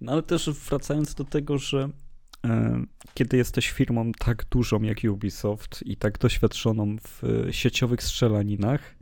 No 0.00 0.12
ale 0.12 0.22
też 0.22 0.50
wracając 0.50 1.14
do 1.14 1.24
tego, 1.24 1.58
że 1.58 1.88
kiedy 3.14 3.36
jesteś 3.36 3.70
firmą 3.70 4.12
tak 4.12 4.44
dużą 4.50 4.82
jak 4.82 4.98
Ubisoft 5.12 5.82
i 5.86 5.96
tak 5.96 6.18
doświadczoną 6.18 6.96
w 6.98 7.48
sieciowych 7.50 8.02
strzelaninach 8.02 8.94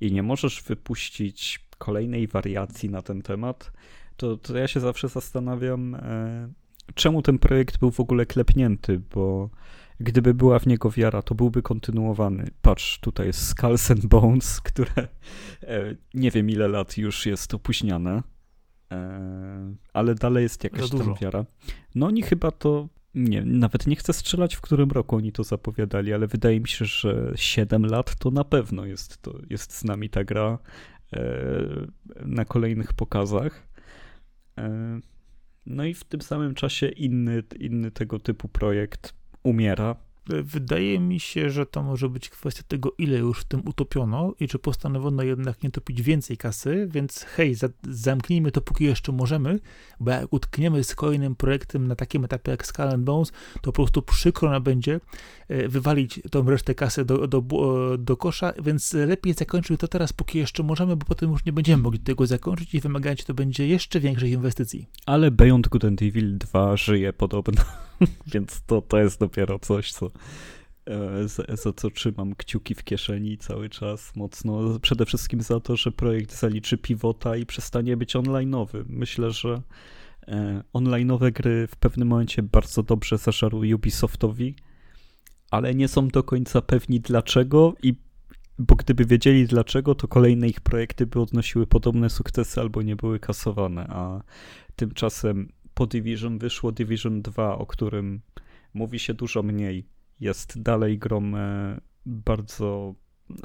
i 0.00 0.12
nie 0.12 0.22
możesz 0.22 0.62
wypuścić 0.62 1.68
kolejnej 1.78 2.28
wariacji 2.28 2.90
na 2.90 3.02
ten 3.02 3.22
temat, 3.22 3.72
to, 4.16 4.36
to 4.36 4.58
ja 4.58 4.68
się 4.68 4.80
zawsze 4.80 5.08
zastanawiam, 5.08 5.94
e, 5.94 6.48
czemu 6.94 7.22
ten 7.22 7.38
projekt 7.38 7.78
był 7.78 7.90
w 7.90 8.00
ogóle 8.00 8.26
klepnięty, 8.26 9.00
bo 9.14 9.50
gdyby 10.00 10.34
była 10.34 10.58
w 10.58 10.66
niego 10.66 10.90
wiara, 10.90 11.22
to 11.22 11.34
byłby 11.34 11.62
kontynuowany. 11.62 12.50
Patrz, 12.62 12.98
tutaj 12.98 13.26
jest 13.26 13.46
Skulls 13.46 13.90
and 13.90 14.06
Bones, 14.06 14.60
które 14.70 15.08
e, 15.62 15.96
nie 16.14 16.30
wiem 16.30 16.50
ile 16.50 16.68
lat 16.68 16.98
już 16.98 17.26
jest 17.26 17.54
opóźniane 17.54 18.22
E, 18.22 18.37
ale 19.92 20.14
dalej 20.14 20.42
jest 20.42 20.64
jakaś 20.64 20.90
tam 20.90 21.14
wiara. 21.20 21.44
No 21.94 22.06
oni 22.06 22.22
chyba 22.22 22.50
to, 22.50 22.88
nie 23.14 23.42
nawet 23.44 23.86
nie 23.86 23.96
chcę 23.96 24.12
strzelać, 24.12 24.54
w 24.54 24.60
którym 24.60 24.90
roku 24.90 25.16
oni 25.16 25.32
to 25.32 25.44
zapowiadali, 25.44 26.12
ale 26.12 26.26
wydaje 26.26 26.60
mi 26.60 26.68
się, 26.68 26.84
że 26.84 27.32
7 27.36 27.86
lat 27.86 28.16
to 28.16 28.30
na 28.30 28.44
pewno 28.44 28.84
jest, 28.84 29.22
to, 29.22 29.38
jest 29.50 29.72
z 29.72 29.84
nami 29.84 30.10
ta 30.10 30.24
gra 30.24 30.58
e, 31.12 31.20
na 32.24 32.44
kolejnych 32.44 32.92
pokazach. 32.92 33.68
E, 34.58 35.00
no 35.66 35.84
i 35.84 35.94
w 35.94 36.04
tym 36.04 36.20
samym 36.20 36.54
czasie 36.54 36.88
inny, 36.88 37.42
inny 37.60 37.90
tego 37.90 38.18
typu 38.18 38.48
projekt 38.48 39.14
umiera, 39.42 39.96
Wydaje 40.28 41.00
mi 41.00 41.20
się, 41.20 41.50
że 41.50 41.66
to 41.66 41.82
może 41.82 42.08
być 42.08 42.28
kwestia 42.28 42.62
tego, 42.68 42.92
ile 42.98 43.18
już 43.18 43.40
w 43.40 43.44
tym 43.44 43.62
utopiono 43.68 44.34
i 44.40 44.48
czy 44.48 44.58
postanowiono 44.58 45.22
jednak 45.22 45.62
nie 45.62 45.70
topić 45.70 46.02
więcej 46.02 46.36
kasy, 46.36 46.88
więc 46.90 47.22
hej, 47.22 47.54
za, 47.54 47.68
zamknijmy 47.88 48.52
to 48.52 48.60
póki 48.60 48.84
jeszcze 48.84 49.12
możemy, 49.12 49.58
bo 50.00 50.10
jak 50.10 50.32
utkniemy 50.32 50.84
z 50.84 50.94
kolejnym 50.94 51.34
projektem 51.34 51.86
na 51.86 51.96
takim 51.96 52.24
etapie 52.24 52.50
jak 52.50 52.66
Skull 52.66 52.88
and 52.88 53.04
Bones, 53.04 53.32
to 53.54 53.60
po 53.60 53.72
prostu 53.72 54.02
przykro 54.02 54.50
nam 54.50 54.62
będzie 54.62 55.00
e, 55.48 55.68
wywalić 55.68 56.20
tą 56.30 56.50
resztę 56.50 56.74
kasy 56.74 57.04
do, 57.04 57.26
do, 57.26 57.42
do 57.98 58.16
kosza, 58.16 58.52
więc 58.62 58.92
lepiej 58.92 59.34
zakończyć 59.34 59.80
to 59.80 59.88
teraz, 59.88 60.12
póki 60.12 60.38
jeszcze 60.38 60.62
możemy, 60.62 60.96
bo 60.96 61.06
potem 61.06 61.30
już 61.30 61.44
nie 61.44 61.52
będziemy 61.52 61.82
mogli 61.82 62.00
tego 62.00 62.26
zakończyć 62.26 62.74
i 62.74 62.80
wymagać 62.80 63.24
to 63.24 63.34
będzie 63.34 63.68
jeszcze 63.68 64.00
większych 64.00 64.30
inwestycji. 64.30 64.86
Ale 65.06 65.30
Beyond 65.30 65.68
Good 65.68 65.84
and 65.84 66.02
Evil 66.02 66.38
2 66.38 66.76
żyje 66.76 67.12
podobno. 67.12 67.87
Więc 68.32 68.62
to, 68.66 68.82
to 68.82 68.98
jest 68.98 69.20
dopiero 69.20 69.58
coś, 69.58 69.92
co, 69.92 70.10
e, 70.86 71.28
za, 71.28 71.42
za, 71.48 71.72
co 71.72 71.90
trzymam 71.90 72.34
kciuki 72.34 72.74
w 72.74 72.84
kieszeni 72.84 73.38
cały 73.38 73.68
czas 73.68 74.16
mocno. 74.16 74.78
Przede 74.78 75.06
wszystkim 75.06 75.40
za 75.40 75.60
to, 75.60 75.76
że 75.76 75.92
projekt 75.92 76.38
zaliczy 76.38 76.78
pivota 76.78 77.36
i 77.36 77.46
przestanie 77.46 77.96
być 77.96 78.14
online'owy. 78.14 78.84
Myślę, 78.88 79.30
że 79.30 79.62
e, 80.28 80.62
online'owe 80.74 81.32
gry 81.32 81.66
w 81.66 81.76
pewnym 81.76 82.08
momencie 82.08 82.42
bardzo 82.42 82.82
dobrze 82.82 83.18
zażarły 83.18 83.74
Ubisoftowi, 83.74 84.54
ale 85.50 85.74
nie 85.74 85.88
są 85.88 86.08
do 86.08 86.22
końca 86.22 86.62
pewni 86.62 87.00
dlaczego 87.00 87.74
i 87.82 87.94
bo 88.58 88.74
gdyby 88.74 89.04
wiedzieli 89.04 89.46
dlaczego, 89.46 89.94
to 89.94 90.08
kolejne 90.08 90.48
ich 90.48 90.60
projekty 90.60 91.06
by 91.06 91.20
odnosiły 91.20 91.66
podobne 91.66 92.10
sukcesy 92.10 92.60
albo 92.60 92.82
nie 92.82 92.96
były 92.96 93.20
kasowane, 93.20 93.86
a 93.88 94.22
tymczasem 94.76 95.52
po 95.78 95.86
Division 95.86 96.38
wyszło 96.38 96.72
Division 96.72 97.22
2, 97.22 97.58
o 97.58 97.66
którym 97.66 98.20
mówi 98.74 98.98
się 98.98 99.14
dużo 99.14 99.42
mniej. 99.42 99.86
Jest 100.20 100.62
dalej 100.62 100.98
grą 100.98 101.32
bardzo 102.06 102.94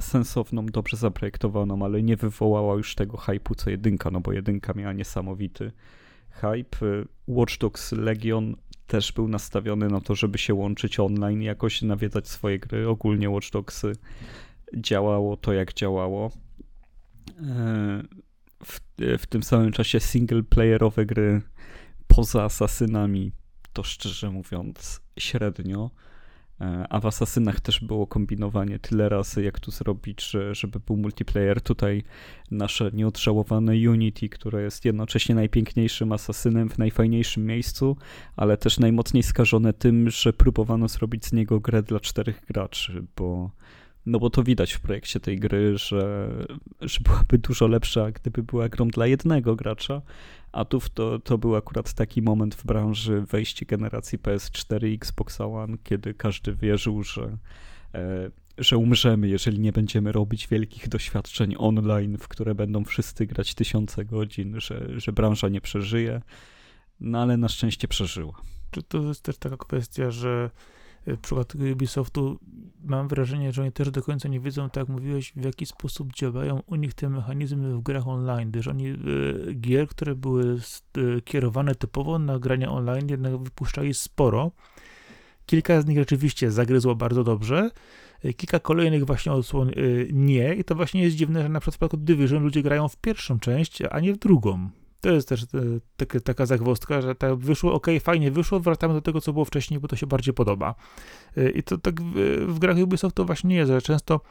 sensowną, 0.02 0.66
dobrze 0.66 0.98
zaprojektowaną, 0.98 1.86
ale 1.86 2.04
nie 2.04 2.18
wywołała 2.18 2.76
już 2.76 2.96
tego 2.96 3.18
hype'u 3.18 3.56
co 3.56 3.70
jedynka, 3.70 4.12
no 4.12 4.20
bo 4.20 4.32
jedynka 4.32 4.74
miała 4.74 4.94
niesamowity 4.94 5.72
hype. 6.30 6.78
Watch 7.28 7.58
Dogs 7.58 7.92
Legion 7.92 8.56
też 8.88 9.12
był 9.12 9.28
nastawiony 9.28 9.88
na 9.88 10.02
to, 10.02 10.16
żeby 10.16 10.38
się 10.38 10.54
łączyć 10.54 11.00
online, 11.00 11.42
jakoś 11.42 11.82
nawiedzać 11.82 12.28
swoje 12.28 12.60
gry. 12.60 12.88
Ogólnie 12.88 13.30
Watch 13.30 13.52
Dogs 13.52 13.86
działało 14.78 15.38
to, 15.38 15.54
jak 15.54 15.74
działało. 15.74 16.32
E, 17.42 18.04
w, 18.66 18.80
w 19.20 19.28
tym 19.28 19.44
samym 19.44 19.72
czasie 19.72 20.00
single-playerowe 20.00 21.06
gry 21.06 21.42
poza 22.16 22.44
asasynami 22.44 23.32
to 23.74 23.84
szczerze 23.84 24.32
mówiąc 24.32 25.02
średnio. 25.20 25.92
E, 26.62 26.86
a 26.90 27.00
w 27.00 27.06
Asasynach 27.06 27.60
też 27.60 27.80
było 27.80 28.08
kombinowanie 28.08 28.80
tyle 28.80 29.10
razy, 29.10 29.44
jak 29.44 29.60
tu 29.60 29.72
zrobić, 29.72 30.24
że, 30.30 30.56
żeby 30.56 30.80
był 30.80 30.98
multiplayer. 30.98 31.62
Tutaj 31.62 32.04
nasze 32.52 32.92
nieodżałowane 32.94 33.74
Unity, 33.90 34.30
które 34.30 34.64
jest 34.64 34.86
jednocześnie 34.86 35.36
najpiękniejszym 35.36 36.12
asasynem 36.12 36.70
w 36.70 36.78
najfajniejszym 36.78 37.46
miejscu, 37.46 37.98
ale 38.36 38.58
też 38.58 38.80
najmocniej 38.80 39.24
skażone 39.24 39.74
tym, 39.74 40.10
że 40.10 40.34
próbowano 40.34 40.88
zrobić 40.88 41.26
z 41.26 41.34
niego 41.34 41.60
grę 41.60 41.84
dla 41.84 42.00
czterech 42.00 42.46
graczy, 42.46 43.04
bo 43.16 43.52
no 44.06 44.20
bo 44.20 44.30
to 44.30 44.44
widać 44.44 44.74
w 44.74 44.80
projekcie 44.80 45.20
tej 45.20 45.40
gry, 45.40 45.78
że, 45.78 46.30
że 46.82 47.00
byłaby 47.00 47.38
dużo 47.38 47.68
lepsza, 47.68 48.12
gdyby 48.12 48.44
była 48.44 48.70
grą 48.70 48.88
dla 48.88 49.08
jednego 49.08 49.56
gracza, 49.56 50.02
a 50.52 50.66
tu 50.66 50.82
to, 50.94 51.20
to 51.20 51.38
był 51.38 51.56
akurat 51.56 51.94
taki 51.94 52.22
moment 52.22 52.56
w 52.56 52.66
branży 52.66 53.22
wejście 53.22 53.66
generacji 53.66 54.20
PS4 54.20 54.88
i 54.88 54.94
Xbox 54.94 55.42
One, 55.42 55.78
kiedy 55.84 56.14
każdy 56.14 56.54
wierzył, 56.54 57.04
że, 57.04 57.38
e, 57.94 58.32
że 58.58 58.78
umrzemy, 58.78 59.28
jeżeli 59.28 59.60
nie 59.60 59.72
będziemy 59.72 60.12
robić 60.12 60.48
wielkich 60.48 60.90
doświadczeń 60.90 61.56
online, 61.58 62.18
w 62.18 62.28
które 62.28 62.56
będą 62.56 62.86
wszyscy 62.86 63.26
grać 63.26 63.56
tysiące 63.56 64.06
godzin, 64.06 64.60
że, 64.60 65.00
że 65.00 65.12
branża 65.12 65.50
nie 65.50 65.62
przeżyje. 65.62 66.22
No 67.00 67.22
ale 67.22 67.38
na 67.38 67.50
szczęście 67.50 67.88
przeżyła. 67.88 68.42
To 68.88 68.98
jest 68.98 69.24
też 69.24 69.38
taka 69.38 69.58
kwestia, 69.58 70.12
że 70.12 70.50
w 71.08 71.18
przypadku 71.18 71.58
Ubisoftu 71.72 72.40
mam 72.84 73.08
wrażenie, 73.08 73.52
że 73.52 73.62
oni 73.62 73.72
też 73.72 73.92
do 73.92 74.02
końca 74.02 74.30
nie 74.30 74.40
wiedzą, 74.40 74.70
tak 74.70 74.82
jak 74.82 74.90
mówiłeś, 74.90 75.34
w 75.36 75.44
jaki 75.44 75.66
sposób 75.66 76.14
działają 76.14 76.62
u 76.66 76.76
nich 76.76 76.94
te 76.94 77.10
mechanizmy 77.10 77.76
w 77.76 77.82
grach 77.82 78.08
online, 78.08 78.52
gdyż 78.52 78.68
oni 78.68 78.88
e, 78.88 78.96
gier, 79.54 79.88
które 79.88 80.16
były 80.16 80.58
e, 80.98 81.22
kierowane 81.22 81.76
typowo 81.76 82.20
na 82.20 82.40
grania 82.40 82.72
online, 82.72 83.10
jednak 83.10 83.38
wypuszczali 83.38 83.94
sporo. 83.94 84.52
Kilka 85.46 85.82
z 85.82 85.86
nich 85.86 85.98
rzeczywiście 85.98 86.52
zagryzło 86.52 86.96
bardzo 86.96 87.24
dobrze, 87.24 87.70
e, 88.24 88.34
kilka 88.34 88.60
kolejnych 88.60 89.06
właśnie 89.06 89.32
odsłon 89.32 89.72
nie 90.12 90.56
i 90.56 90.64
to 90.64 90.76
właśnie 90.76 91.04
jest 91.04 91.16
dziwne, 91.16 91.44
że 91.44 91.50
na 91.50 91.60
przykład 91.60 91.96
w 91.96 91.98
Division 91.98 92.44
ludzie 92.44 92.62
grają 92.64 92.88
w 92.88 92.98
pierwszą 92.98 93.40
część, 93.40 93.82
a 93.92 94.00
nie 94.00 94.14
w 94.14 94.18
drugą. 94.18 94.70
To 95.04 95.12
jest 95.12 95.30
też 95.30 95.44
e, 95.44 96.20
taka 96.22 96.46
zagwozdka, 96.46 97.02
że 97.02 97.16
tak 97.16 97.36
wyszło, 97.36 97.74
ok, 97.74 97.88
fajnie 98.02 98.32
wyszło, 98.32 98.60
wracamy 98.60 98.94
do 98.94 99.02
tego, 99.02 99.22
co 99.22 99.34
było 99.34 99.46
wcześniej, 99.46 99.80
bo 99.80 99.88
to 99.88 99.96
się 99.96 100.08
bardziej 100.08 100.34
podoba. 100.34 100.76
E, 101.38 101.50
I 101.50 101.64
to 101.64 101.78
tak 101.78 102.02
w, 102.02 102.14
w 102.48 102.60
grach 102.60 102.78
Ubisoft 102.78 103.16
to 103.16 103.26
właśnie 103.26 103.56
jest, 103.56 103.72
że 103.72 103.82
często 103.82 104.22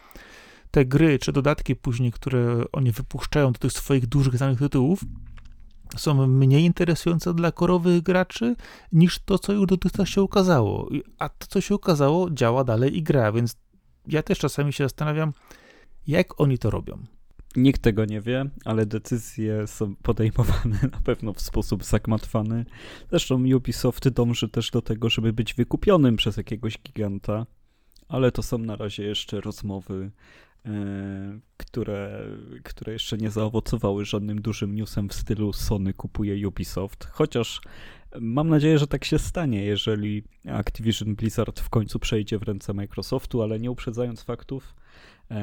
te 0.71 0.85
gry 0.85 1.19
czy 1.19 1.33
dodatki 1.33 1.77
później, 1.77 2.13
które 2.13 2.65
oni 2.73 2.93
wypuszczają 2.93 3.53
do 3.53 3.59
tych 3.59 3.73
swoich 3.73 4.07
dużych 4.07 4.37
znanych 4.37 4.59
tytułów, 4.59 5.01
są 5.97 6.27
mniej 6.27 6.65
interesujące 6.65 7.35
dla 7.35 7.53
korowych 7.53 8.03
graczy 8.03 8.57
niż 8.93 9.19
to, 9.19 9.39
co 9.39 9.53
już 9.53 9.67
dotychczas 9.67 10.09
się 10.09 10.23
ukazało. 10.23 10.89
A 11.19 11.29
to, 11.29 11.47
co 11.47 11.61
się 11.61 11.75
ukazało, 11.75 12.31
działa 12.31 12.65
dalej 12.65 12.97
i 12.97 13.03
gra, 13.03 13.33
więc 13.33 13.57
ja 14.07 14.23
też 14.23 14.39
czasami 14.39 14.73
się 14.73 14.85
zastanawiam, 14.85 15.33
jak 16.07 16.41
oni 16.41 16.59
to 16.59 16.71
robią. 16.71 16.99
Nikt 17.57 17.83
tego 17.83 18.05
nie 18.05 18.21
wie, 18.21 18.45
ale 18.65 18.87
decyzje 18.87 19.67
są 19.67 19.97
podejmowane 19.97 20.79
na 20.93 21.01
pewno 21.05 21.33
w 21.33 21.41
sposób 21.41 21.85
zagmatwany. 21.85 22.65
Zresztą 23.11 23.45
Ubisoft 23.57 24.09
dąży 24.09 24.49
też 24.49 24.71
do 24.71 24.83
tego, 24.83 25.11
żeby 25.11 25.33
być 25.33 25.55
wykupionym 25.55 26.17
przez 26.17 26.37
jakiegoś 26.37 26.79
giganta, 26.79 27.47
ale 28.09 28.33
to 28.33 28.43
są 28.43 28.59
na 28.59 28.77
razie 28.77 29.05
jeszcze 29.05 29.41
rozmowy, 29.41 30.11
e, 30.67 30.71
które, 31.57 32.27
które 32.63 32.93
jeszcze 32.93 33.17
nie 33.17 33.31
zaowocowały 33.31 34.05
żadnym 34.05 34.43
dużym 34.43 34.75
newsem 34.75 35.09
w 35.09 35.15
stylu 35.15 35.53
Sony 35.53 35.95
kupuje 35.95 36.49
Ubisoft. 36.49 37.05
Chociaż 37.13 37.61
mam 38.21 38.49
nadzieję, 38.49 38.79
że 38.79 38.87
tak 38.87 39.05
się 39.05 39.19
stanie, 39.19 39.65
jeżeli 39.65 40.23
Activision 40.49 41.15
Blizzard 41.15 41.61
w 41.61 41.69
końcu 41.69 41.99
przejdzie 41.99 42.39
w 42.39 42.43
ręce 42.43 42.75
Microsoftu, 42.75 43.43
ale 43.43 43.61
nie 43.61 43.71
uprzedzając 43.71 44.23
faktów 44.23 44.75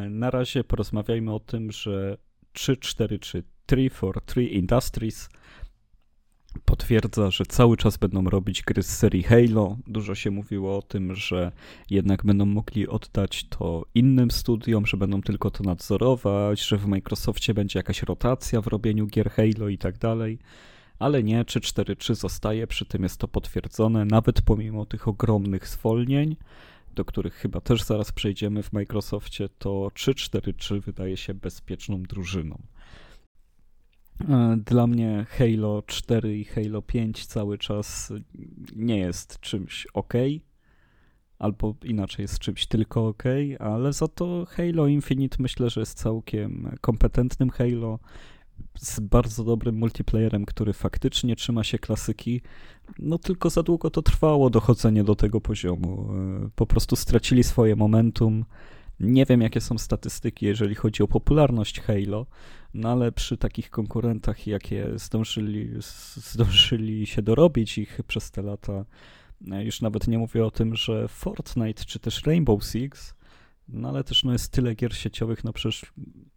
na 0.10 0.32
razie 0.32 0.64
porozmawiajmy 0.64 1.34
o 1.34 1.40
tym, 1.40 1.72
że 1.72 2.18
343 2.54 3.44
343 3.70 4.44
Industries 4.44 5.30
potwierdza, 6.66 7.32
że 7.32 7.46
cały 7.46 7.78
czas 7.78 7.98
będą 7.98 8.24
robić 8.24 8.62
gry 8.62 8.84
z 8.84 8.98
serii 8.98 9.24
Halo. 9.24 9.78
Dużo 9.88 10.16
się 10.16 10.32
mówiło 10.32 10.78
o 10.78 10.82
tym, 10.82 11.16
że 11.16 11.52
jednak 11.90 12.26
będą 12.26 12.46
mogli 12.46 12.88
oddać 12.88 13.46
to 13.50 13.86
innym 13.96 14.32
studiom, 14.32 14.86
że 14.86 14.98
będą 14.98 15.22
tylko 15.22 15.52
to 15.52 15.64
nadzorować, 15.64 16.62
że 16.62 16.78
w 16.78 16.88
Microsoftie 16.88 17.54
będzie 17.54 17.80
jakaś 17.80 18.04
rotacja 18.04 18.62
w 18.62 18.68
robieniu 18.68 19.08
gier 19.08 19.32
Halo 19.32 19.68
i 19.70 19.78
tak 19.78 19.98
dalej. 19.98 20.40
Ale 21.00 21.24
nie, 21.24 21.46
343 21.46 22.16
zostaje, 22.16 22.68
przy 22.68 22.86
tym 22.86 23.04
jest 23.04 23.18
to 23.18 23.28
potwierdzone, 23.28 24.06
nawet 24.06 24.42
pomimo 24.42 24.86
tych 24.86 25.08
ogromnych 25.08 25.68
zwolnień 25.68 26.36
do 26.96 27.06
których 27.06 27.34
chyba 27.34 27.62
też 27.62 27.84
zaraz 27.84 28.12
przejdziemy 28.12 28.64
w 28.64 28.74
Microsoftie, 28.74 29.50
to 29.58 29.92
343 29.94 30.80
wydaje 30.80 31.18
się 31.18 31.34
bezpieczną 31.34 32.04
drużyną. 32.04 32.62
E, 34.30 34.58
dla 34.66 34.88
mnie 34.88 35.26
Halo 35.30 35.84
4 35.88 36.38
i 36.38 36.46
Halo 36.46 36.82
5 36.82 37.26
cały 37.26 37.58
czas 37.58 38.14
nie 38.76 38.98
jest 38.98 39.40
czymś 39.40 39.88
ok, 39.94 40.14
albo 41.40 41.76
inaczej 41.84 42.24
jest 42.24 42.40
czymś 42.40 42.66
tylko 42.66 43.08
ok, 43.08 43.24
ale 43.60 43.94
za 43.94 44.08
to 44.08 44.46
Halo 44.50 44.88
Infinite 44.88 45.38
myślę, 45.40 45.70
że 45.70 45.80
jest 45.80 45.98
całkiem 45.98 46.78
kompetentnym 46.82 47.50
Halo 47.50 48.00
z 48.80 49.00
bardzo 49.00 49.44
dobrym 49.44 49.76
multiplayerem, 49.76 50.46
który 50.46 50.74
faktycznie 50.74 51.36
trzyma 51.36 51.64
się 51.64 51.80
klasyki, 51.80 52.42
no 53.00 53.18
tylko 53.18 53.50
za 53.50 53.64
długo 53.64 53.90
to 53.90 54.02
trwało 54.02 54.50
dochodzenie 54.50 55.04
do 55.04 55.16
tego 55.16 55.42
poziomu. 55.42 56.10
E, 56.46 56.50
po 56.56 56.66
prostu 56.66 56.96
stracili 56.96 57.44
swoje 57.44 57.76
momentum. 57.76 58.46
Nie 59.00 59.26
wiem, 59.26 59.42
jakie 59.42 59.62
są 59.62 59.78
statystyki, 59.78 60.46
jeżeli 60.46 60.76
chodzi 60.76 61.04
o 61.04 61.08
popularność 61.08 61.82
Halo, 61.82 62.26
no 62.74 62.90
ale 62.90 63.12
przy 63.12 63.38
takich 63.38 63.70
konkurentach, 63.70 64.48
jakie 64.48 64.88
zdążyli, 64.96 65.70
zdążyli 66.16 67.08
się 67.08 67.22
dorobić 67.22 67.78
ich 67.78 68.00
przez 68.08 68.32
te 68.32 68.42
lata, 68.42 68.86
e, 69.52 69.66
już 69.66 69.82
nawet 69.82 70.08
nie 70.08 70.18
mówię 70.18 70.46
o 70.46 70.52
tym, 70.52 70.76
że 70.76 71.08
Fortnite 71.08 71.86
czy 71.86 72.00
też 72.00 72.26
Rainbow 72.26 72.64
Six, 72.64 73.19
no 73.74 73.90
ale 73.90 74.04
też 74.04 74.24
no, 74.24 74.32
jest 74.32 74.52
tyle 74.52 74.76
gier 74.76 74.96
sieciowych, 74.96 75.44
no 75.44 75.54
przecież 75.54 75.86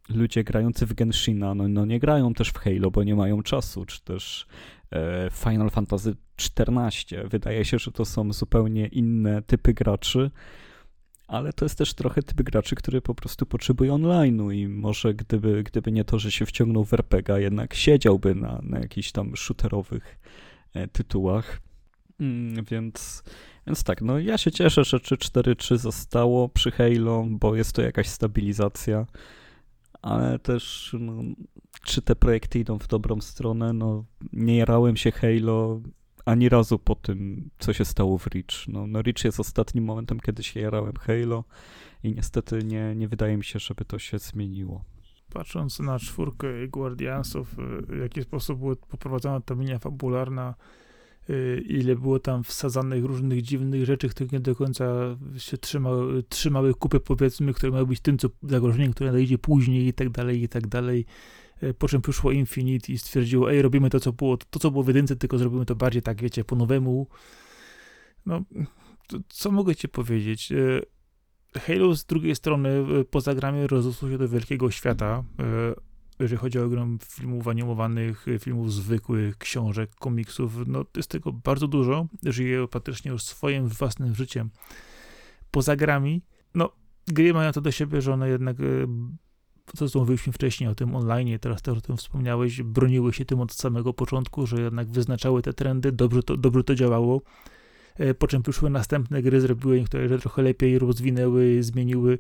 ludzie 0.08 0.44
grający 0.44 0.86
w 0.86 0.94
Genshina, 0.94 1.54
no, 1.54 1.68
no 1.68 1.84
nie 1.84 1.98
grają 2.00 2.34
też 2.34 2.48
w 2.48 2.58
Halo, 2.58 2.90
bo 2.90 3.04
nie 3.04 3.14
mają 3.14 3.42
czasu, 3.42 3.84
czy 3.84 4.02
też 4.02 4.46
e, 4.90 5.28
Final 5.32 5.70
Fantasy 5.70 6.14
XIV. 6.58 7.28
Wydaje 7.28 7.64
się, 7.64 7.78
że 7.78 7.92
to 7.92 8.04
są 8.04 8.32
zupełnie 8.32 8.86
inne 8.86 9.42
typy 9.42 9.74
graczy, 9.74 10.30
ale 11.28 11.52
to 11.52 11.64
jest 11.64 11.78
też 11.78 11.94
trochę 11.94 12.22
typ 12.22 12.42
graczy, 12.42 12.76
który 12.76 13.00
po 13.00 13.14
prostu 13.14 13.46
potrzebuje 13.46 13.92
online'u 13.92 14.54
i 14.54 14.68
może 14.68 15.14
gdyby, 15.14 15.62
gdyby 15.62 15.92
nie 15.92 16.04
to, 16.04 16.18
że 16.18 16.30
się 16.30 16.46
wciągnął 16.46 16.84
w 16.84 16.94
RPG, 16.94 17.40
jednak 17.40 17.74
siedziałby 17.74 18.34
na, 18.34 18.60
na 18.62 18.78
jakichś 18.78 19.12
tam 19.12 19.36
shooterowych 19.36 20.18
e, 20.74 20.88
tytułach. 20.88 21.60
Mm, 22.20 22.64
więc, 22.64 23.22
więc 23.66 23.84
tak, 23.84 24.02
no 24.02 24.18
ja 24.18 24.38
się 24.38 24.50
cieszę, 24.50 24.84
że 24.84 24.96
3-4-3 24.96 25.76
zostało 25.76 26.48
przy 26.48 26.70
Halo, 26.70 27.26
bo 27.30 27.56
jest 27.56 27.72
to 27.72 27.82
jakaś 27.82 28.08
stabilizacja 28.08 29.06
ale 30.02 30.38
też 30.38 30.96
no, 31.00 31.22
czy 31.84 32.02
te 32.02 32.16
projekty 32.16 32.58
idą 32.58 32.78
w 32.78 32.86
dobrą 32.86 33.20
stronę, 33.20 33.72
no 33.72 34.04
nie 34.32 34.56
jarałem 34.56 34.96
się 34.96 35.12
Halo 35.12 35.80
ani 36.24 36.48
razu 36.48 36.78
po 36.78 36.94
tym, 36.94 37.50
co 37.58 37.72
się 37.72 37.84
stało 37.84 38.18
w 38.18 38.26
Reach. 38.26 38.68
No, 38.68 38.86
no 38.86 39.02
Reach 39.02 39.24
jest 39.24 39.40
ostatnim 39.40 39.84
momentem, 39.84 40.20
kiedy 40.20 40.42
się 40.42 40.60
jarałem 40.60 40.92
Halo 40.92 41.44
i 42.02 42.14
niestety 42.14 42.58
nie, 42.64 42.94
nie 42.96 43.08
wydaje 43.08 43.36
mi 43.36 43.44
się, 43.44 43.58
żeby 43.58 43.84
to 43.84 43.98
się 43.98 44.18
zmieniło. 44.18 44.84
Patrząc 45.32 45.80
na 45.80 45.98
czwórkę 45.98 46.68
Guardiansów, 46.68 47.54
w 47.88 48.00
jaki 48.00 48.22
sposób 48.22 48.58
była 48.58 48.76
poprowadzona 48.76 49.40
ta 49.40 49.54
linia 49.54 49.78
fabularna, 49.78 50.54
ile 51.66 51.96
było 51.96 52.18
tam 52.18 52.44
wsadzanych 52.44 53.04
różnych 53.04 53.42
dziwnych 53.42 53.84
rzeczy, 53.84 54.08
które 54.08 54.28
nie 54.32 54.40
do 54.40 54.54
końca 54.54 55.16
się 55.38 55.58
trzymały, 55.58 56.22
trzymały 56.22 56.74
kupy, 56.74 57.00
powiedzmy, 57.00 57.52
które 57.52 57.72
miały 57.72 57.86
być 57.86 58.00
tym, 58.00 58.18
co 58.18 58.28
zagrożeniem, 58.42 58.92
które 58.92 59.10
nadejdzie 59.10 59.38
później 59.38 59.86
i 59.86 59.92
tak 59.92 60.10
dalej, 60.10 60.42
i 60.42 60.48
tak 60.48 60.66
dalej. 60.66 61.06
Y, 61.62 61.74
po 61.74 61.88
czym 61.88 62.02
przyszło 62.02 62.32
Infinite 62.32 62.92
i 62.92 62.98
stwierdziło, 62.98 63.52
ej, 63.52 63.62
robimy 63.62 63.90
to, 63.90 64.00
co 64.00 64.12
było, 64.12 64.36
to, 64.36 64.58
co 64.58 64.70
było 64.70 64.84
w 64.84 64.88
jedynce, 64.88 65.16
tylko 65.16 65.38
zrobimy 65.38 65.66
to 65.66 65.74
bardziej 65.74 66.02
tak, 66.02 66.22
wiecie, 66.22 66.44
po 66.44 66.56
nowemu. 66.56 67.06
No, 68.26 68.42
co 69.28 69.50
mogę 69.50 69.74
ci 69.76 69.88
powiedzieć? 69.88 70.52
Y, 70.52 70.82
Halo 71.60 71.94
z 71.94 72.04
drugiej 72.04 72.36
strony 72.36 72.84
poza 73.10 73.34
grami 73.34 73.66
rozrosło 73.66 74.10
się 74.10 74.18
do 74.18 74.28
wielkiego 74.28 74.70
świata 74.70 75.24
jeżeli 76.18 76.40
chodzi 76.40 76.58
o 76.58 76.68
grę 76.68 76.96
filmów 77.04 77.48
animowanych, 77.48 78.26
filmów 78.40 78.72
zwykłych, 78.72 79.38
książek, 79.38 79.94
komiksów, 79.94 80.52
no 80.66 80.84
jest 80.96 81.10
tego 81.10 81.32
bardzo 81.32 81.68
dużo, 81.68 82.06
żyje 82.22 82.68
praktycznie 82.68 83.10
już 83.10 83.22
swoim 83.22 83.68
własnym 83.68 84.14
życiem 84.14 84.50
poza 85.50 85.76
grami. 85.76 86.22
No, 86.54 86.72
gry 87.06 87.34
mają 87.34 87.52
to 87.52 87.60
do 87.60 87.70
siebie, 87.70 88.02
że 88.02 88.12
one 88.12 88.28
jednak 88.28 88.60
e, 88.60 88.64
to 89.76 89.88
co 89.88 89.98
mówiliśmy 89.98 90.32
wcześniej 90.32 90.70
o 90.70 90.74
tym 90.74 90.96
online, 90.96 91.38
teraz 91.38 91.62
też 91.62 91.78
o 91.78 91.80
tym 91.80 91.96
wspomniałeś, 91.96 92.62
broniły 92.62 93.12
się 93.12 93.24
tym 93.24 93.40
od 93.40 93.52
samego 93.52 93.92
początku, 93.92 94.46
że 94.46 94.62
jednak 94.62 94.88
wyznaczały 94.88 95.42
te 95.42 95.52
trendy, 95.52 95.92
dobrze 95.92 96.22
to, 96.22 96.36
dobrze 96.36 96.64
to 96.64 96.74
działało. 96.74 97.22
E, 97.96 98.14
po 98.14 98.26
czym 98.26 98.42
przyszły 98.42 98.70
następne 98.70 99.22
gry, 99.22 99.40
zrobiły 99.40 99.80
niektóre 99.80 100.08
rzeczy 100.08 100.20
trochę 100.20 100.42
lepiej, 100.42 100.78
rozwinęły, 100.78 101.62
zmieniły. 101.62 102.18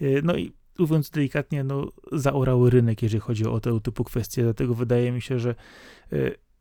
E, 0.00 0.06
no 0.22 0.36
i 0.36 0.52
mówiąc 0.78 1.10
delikatnie, 1.10 1.64
no, 1.64 1.92
zaorały 2.12 2.70
rynek, 2.70 3.02
jeżeli 3.02 3.20
chodzi 3.20 3.46
o 3.46 3.60
tego 3.60 3.80
typu 3.80 4.04
kwestie. 4.04 4.42
Dlatego 4.42 4.74
wydaje 4.74 5.12
mi 5.12 5.22
się, 5.22 5.38
że 5.38 5.54
e, 6.12 6.16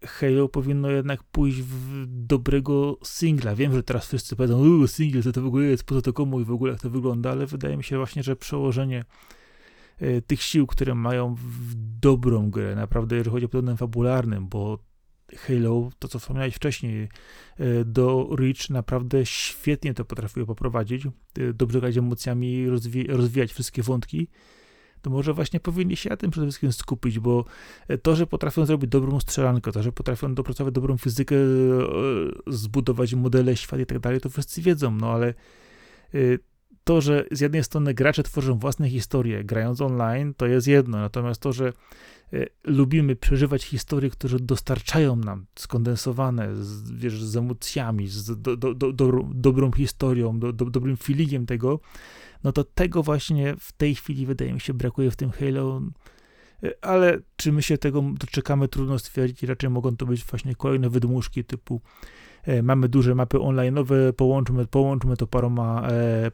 Halo 0.08 0.50
powinno 0.50 0.90
jednak 0.90 1.24
pójść 1.24 1.62
w 1.62 2.06
dobrego 2.08 2.98
singla. 3.04 3.56
Wiem, 3.56 3.74
że 3.74 3.84
teraz 3.84 4.08
wszyscy 4.08 4.36
powiedzą, 4.36 4.88
single, 4.88 5.22
co 5.24 5.32
to 5.32 5.42
w 5.42 5.46
ogóle 5.46 5.66
jest, 5.66 5.84
po 5.84 5.96
co 5.96 6.02
to 6.02 6.14
komu 6.14 6.40
i 6.42 6.46
w 6.46 6.52
ogóle 6.52 6.72
jak 6.72 6.82
to 6.82 6.90
wygląda, 6.90 7.32
ale 7.32 7.46
wydaje 7.46 7.78
mi 7.78 7.84
się 7.84 7.98
właśnie, 7.98 8.24
że 8.24 8.36
przełożenie 8.36 9.06
tych 10.28 10.42
sił, 10.42 10.68
które 10.68 10.96
mają 10.96 11.36
w 11.36 11.76
dobrą 12.00 12.50
grę, 12.50 12.76
naprawdę 12.76 13.16
jeżeli 13.16 13.34
chodzi 13.34 13.46
o 13.46 13.50
podobnym 13.50 13.78
fabularnym, 13.78 14.48
bo 14.48 14.80
Halo, 15.38 15.90
to 16.00 16.08
co 16.08 16.20
wspomniałeś 16.20 16.56
wcześniej, 16.56 17.10
e, 17.58 17.86
do 17.86 18.30
Reach 18.40 18.70
naprawdę 18.70 19.26
świetnie 19.26 19.94
to 19.94 20.06
potrafiły 20.06 20.46
poprowadzić, 20.46 21.06
e, 21.06 21.54
dobrze 21.54 21.80
grać 21.80 21.98
emocjami, 21.98 22.70
rozwi 22.70 23.08
rozwijać 23.08 23.54
wszystkie 23.54 23.84
wątki, 23.84 24.28
to 25.02 25.10
może 25.10 25.34
właśnie 25.34 25.60
powinni 25.60 25.96
się 25.96 26.10
na 26.10 26.18
tym 26.18 26.32
przede 26.32 26.48
wszystkim 26.48 26.74
skupić, 26.74 27.20
bo 27.20 27.46
e, 27.88 27.98
to, 27.98 28.16
że 28.16 28.28
potrafią 28.28 28.66
zrobić 28.66 28.90
dobrą 28.90 29.20
strzelankę, 29.20 29.72
to, 29.72 29.84
że 29.84 29.92
potrafią 29.92 30.36
dopracować 30.36 30.74
dobrą 30.74 30.98
fizykę, 30.98 31.36
zbudować 32.48 33.14
modele, 33.14 33.56
świat 33.56 33.80
i 33.80 33.86
tak 33.86 34.00
dalej, 34.00 34.22
to 34.22 34.30
wszyscy 34.30 34.62
wiedzą, 34.62 34.92
no 34.92 35.12
ale 35.12 35.34
to, 36.84 37.02
że 37.02 37.26
z 37.32 37.40
jednej 37.40 37.64
strony 37.64 37.94
gracze 37.94 38.24
tworzą 38.24 38.60
własne 38.60 38.90
historie, 38.90 39.44
grając 39.44 39.82
online, 39.82 40.34
to 40.34 40.48
jest 40.48 40.68
jedno, 40.68 40.98
natomiast 40.98 41.42
to, 41.42 41.54
że 41.54 41.74
lubimy 42.64 43.16
przeżywać 43.16 43.64
historie, 43.64 44.10
które 44.10 44.40
dostarczają 44.40 45.16
nam 45.16 45.46
skondensowane, 45.56 46.56
z, 46.56 46.92
wiesz, 46.92 47.24
z 47.24 47.38
emocjami, 47.38 48.08
z 48.08 48.42
do, 48.42 48.58
do, 48.58 48.74
do, 48.74 49.12
dobrą, 49.34 49.72
historią, 49.72 50.40
do, 50.40 50.54
dobrym 50.54 50.98
feelingiem 50.98 51.46
tego, 51.46 51.80
no 52.44 52.52
to 52.52 52.64
tego 52.64 53.04
właśnie 53.04 53.56
w 53.60 53.72
tej 53.72 53.96
chwili 53.96 54.26
wydaje 54.26 54.54
mi 54.54 54.62
się 54.62 54.74
brakuje 54.74 55.12
w 55.12 55.16
tym 55.16 55.32
Halo, 55.32 55.82
e, 56.64 56.86
ale 56.86 57.20
czy 57.36 57.52
my 57.52 57.62
się 57.62 57.78
tego 57.78 58.04
doczekamy, 58.20 58.68
trudno 58.68 59.00
stwierdzić, 59.00 59.44
raczej 59.44 59.70
mogą 59.70 59.98
to 59.98 60.06
być 60.06 60.24
właśnie 60.24 60.56
kolejne 60.56 60.90
wydmuszki 60.90 61.44
typu 61.44 61.82
e, 62.44 62.64
mamy 62.64 62.90
duże 62.90 63.16
mapy 63.16 63.38
online'owe, 63.38 64.14
połączmy, 64.14 64.68
połączmy 64.68 65.18
to 65.18 65.28
paroma, 65.28 65.88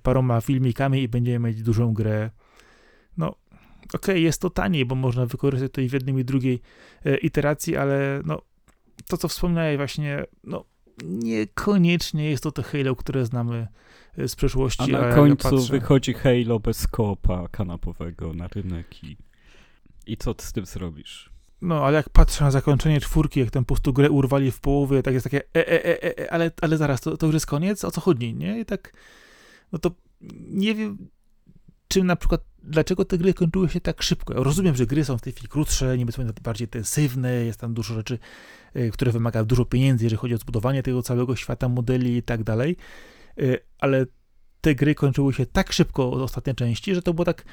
paroma 0.04 0.42
filmikami 0.42 1.02
i 1.02 1.08
będziemy 1.08 1.48
mieć 1.48 1.64
dużą 1.64 1.94
grę. 1.94 2.30
Ok, 3.94 4.08
jest 4.08 4.42
to 4.42 4.50
taniej, 4.50 4.86
bo 4.86 4.96
można 4.96 5.26
wykorzystać 5.26 5.72
to 5.72 5.82
i 5.82 5.90
w 5.90 5.94
jednej 5.94 6.16
i 6.16 6.26
drugiej 6.26 6.62
e, 7.06 7.18
iteracji, 7.18 7.78
ale 7.78 8.22
no, 8.26 8.42
to 9.08 9.18
co 9.18 9.28
wspomniałeś 9.28 9.78
właśnie, 9.78 10.26
no, 10.44 10.66
niekoniecznie 11.04 12.30
jest 12.30 12.44
to 12.44 12.52
to 12.52 12.64
Halo, 12.64 12.96
które 12.96 13.26
znamy 13.26 13.68
e, 14.18 14.28
z 14.28 14.36
przeszłości. 14.36 14.96
A 14.96 15.02
na 15.02 15.16
końcu 15.16 15.66
wychodzi 15.66 16.14
Halo 16.14 16.60
bez 16.60 16.88
kopa 16.88 17.48
kanapowego 17.48 18.34
na 18.34 18.48
rynek 18.48 19.04
i, 19.04 19.18
i 20.06 20.18
co 20.18 20.34
ty 20.34 20.46
z 20.46 20.54
tym 20.54 20.66
zrobisz? 20.66 21.30
No, 21.62 21.86
ale 21.86 21.98
jak 21.98 22.10
patrzę 22.10 22.44
na 22.44 22.52
zakończenie 22.52 23.02
czwórki, 23.02 23.40
jak 23.40 23.52
ten 23.52 23.64
po 23.64 23.68
prostu 23.68 23.94
grę 23.94 24.10
urwali 24.10 24.52
w 24.52 24.60
połowie, 24.60 25.04
tak 25.04 25.14
jest 25.14 25.24
takie 25.24 25.42
e, 25.56 25.68
e, 25.68 25.86
e, 25.86 26.20
e, 26.20 26.34
ale, 26.34 26.52
ale 26.62 26.78
zaraz, 26.78 27.02
to, 27.02 27.18
to 27.18 27.26
już 27.26 27.34
jest 27.34 27.46
koniec? 27.46 27.86
O 27.86 27.92
co 27.92 28.02
chodzi, 28.02 28.34
nie? 28.34 28.60
I 28.60 28.66
tak, 28.66 28.94
no 29.72 29.80
to 29.80 29.92
nie 30.50 30.76
wiem, 30.76 30.98
czym 31.88 32.08
na 32.08 32.16
przykład, 32.16 32.42
dlaczego 32.64 33.06
te 33.06 33.18
gry 33.18 33.34
kończyły 33.34 33.70
się 33.70 33.82
tak 33.82 34.04
szybko. 34.04 34.34
Ja 34.34 34.44
rozumiem, 34.44 34.76
że 34.76 34.86
gry 34.86 35.06
są 35.06 35.18
w 35.18 35.22
tej 35.22 35.34
chwili 35.34 35.48
krótsze, 35.48 35.98
niby 35.98 36.12
są 36.12 36.24
bardziej 36.44 36.68
intensywne, 36.68 37.34
jest 37.34 37.60
tam 37.60 37.74
dużo 37.74 37.94
rzeczy, 37.94 38.20
e, 38.74 38.90
które 38.90 39.12
wymaga 39.12 39.44
dużo 39.44 39.66
pieniędzy, 39.66 40.06
jeżeli 40.06 40.18
chodzi 40.20 40.34
o 40.34 40.38
zbudowanie 40.38 40.84
tego 40.84 41.04
całego 41.04 41.36
świata, 41.36 41.70
modeli 41.70 42.18
i 42.18 42.24
tak 42.24 42.44
dalej, 42.44 42.78
e, 43.38 43.58
ale 43.80 44.06
te 44.62 44.76
gry 44.76 44.96
kończyły 44.96 45.34
się 45.34 45.46
tak 45.46 45.74
szybko 45.74 46.12
od 46.12 46.22
ostatniej 46.22 46.56
części, 46.56 46.96
że 46.96 47.02
to 47.02 47.14
było 47.14 47.26
tak, 47.26 47.44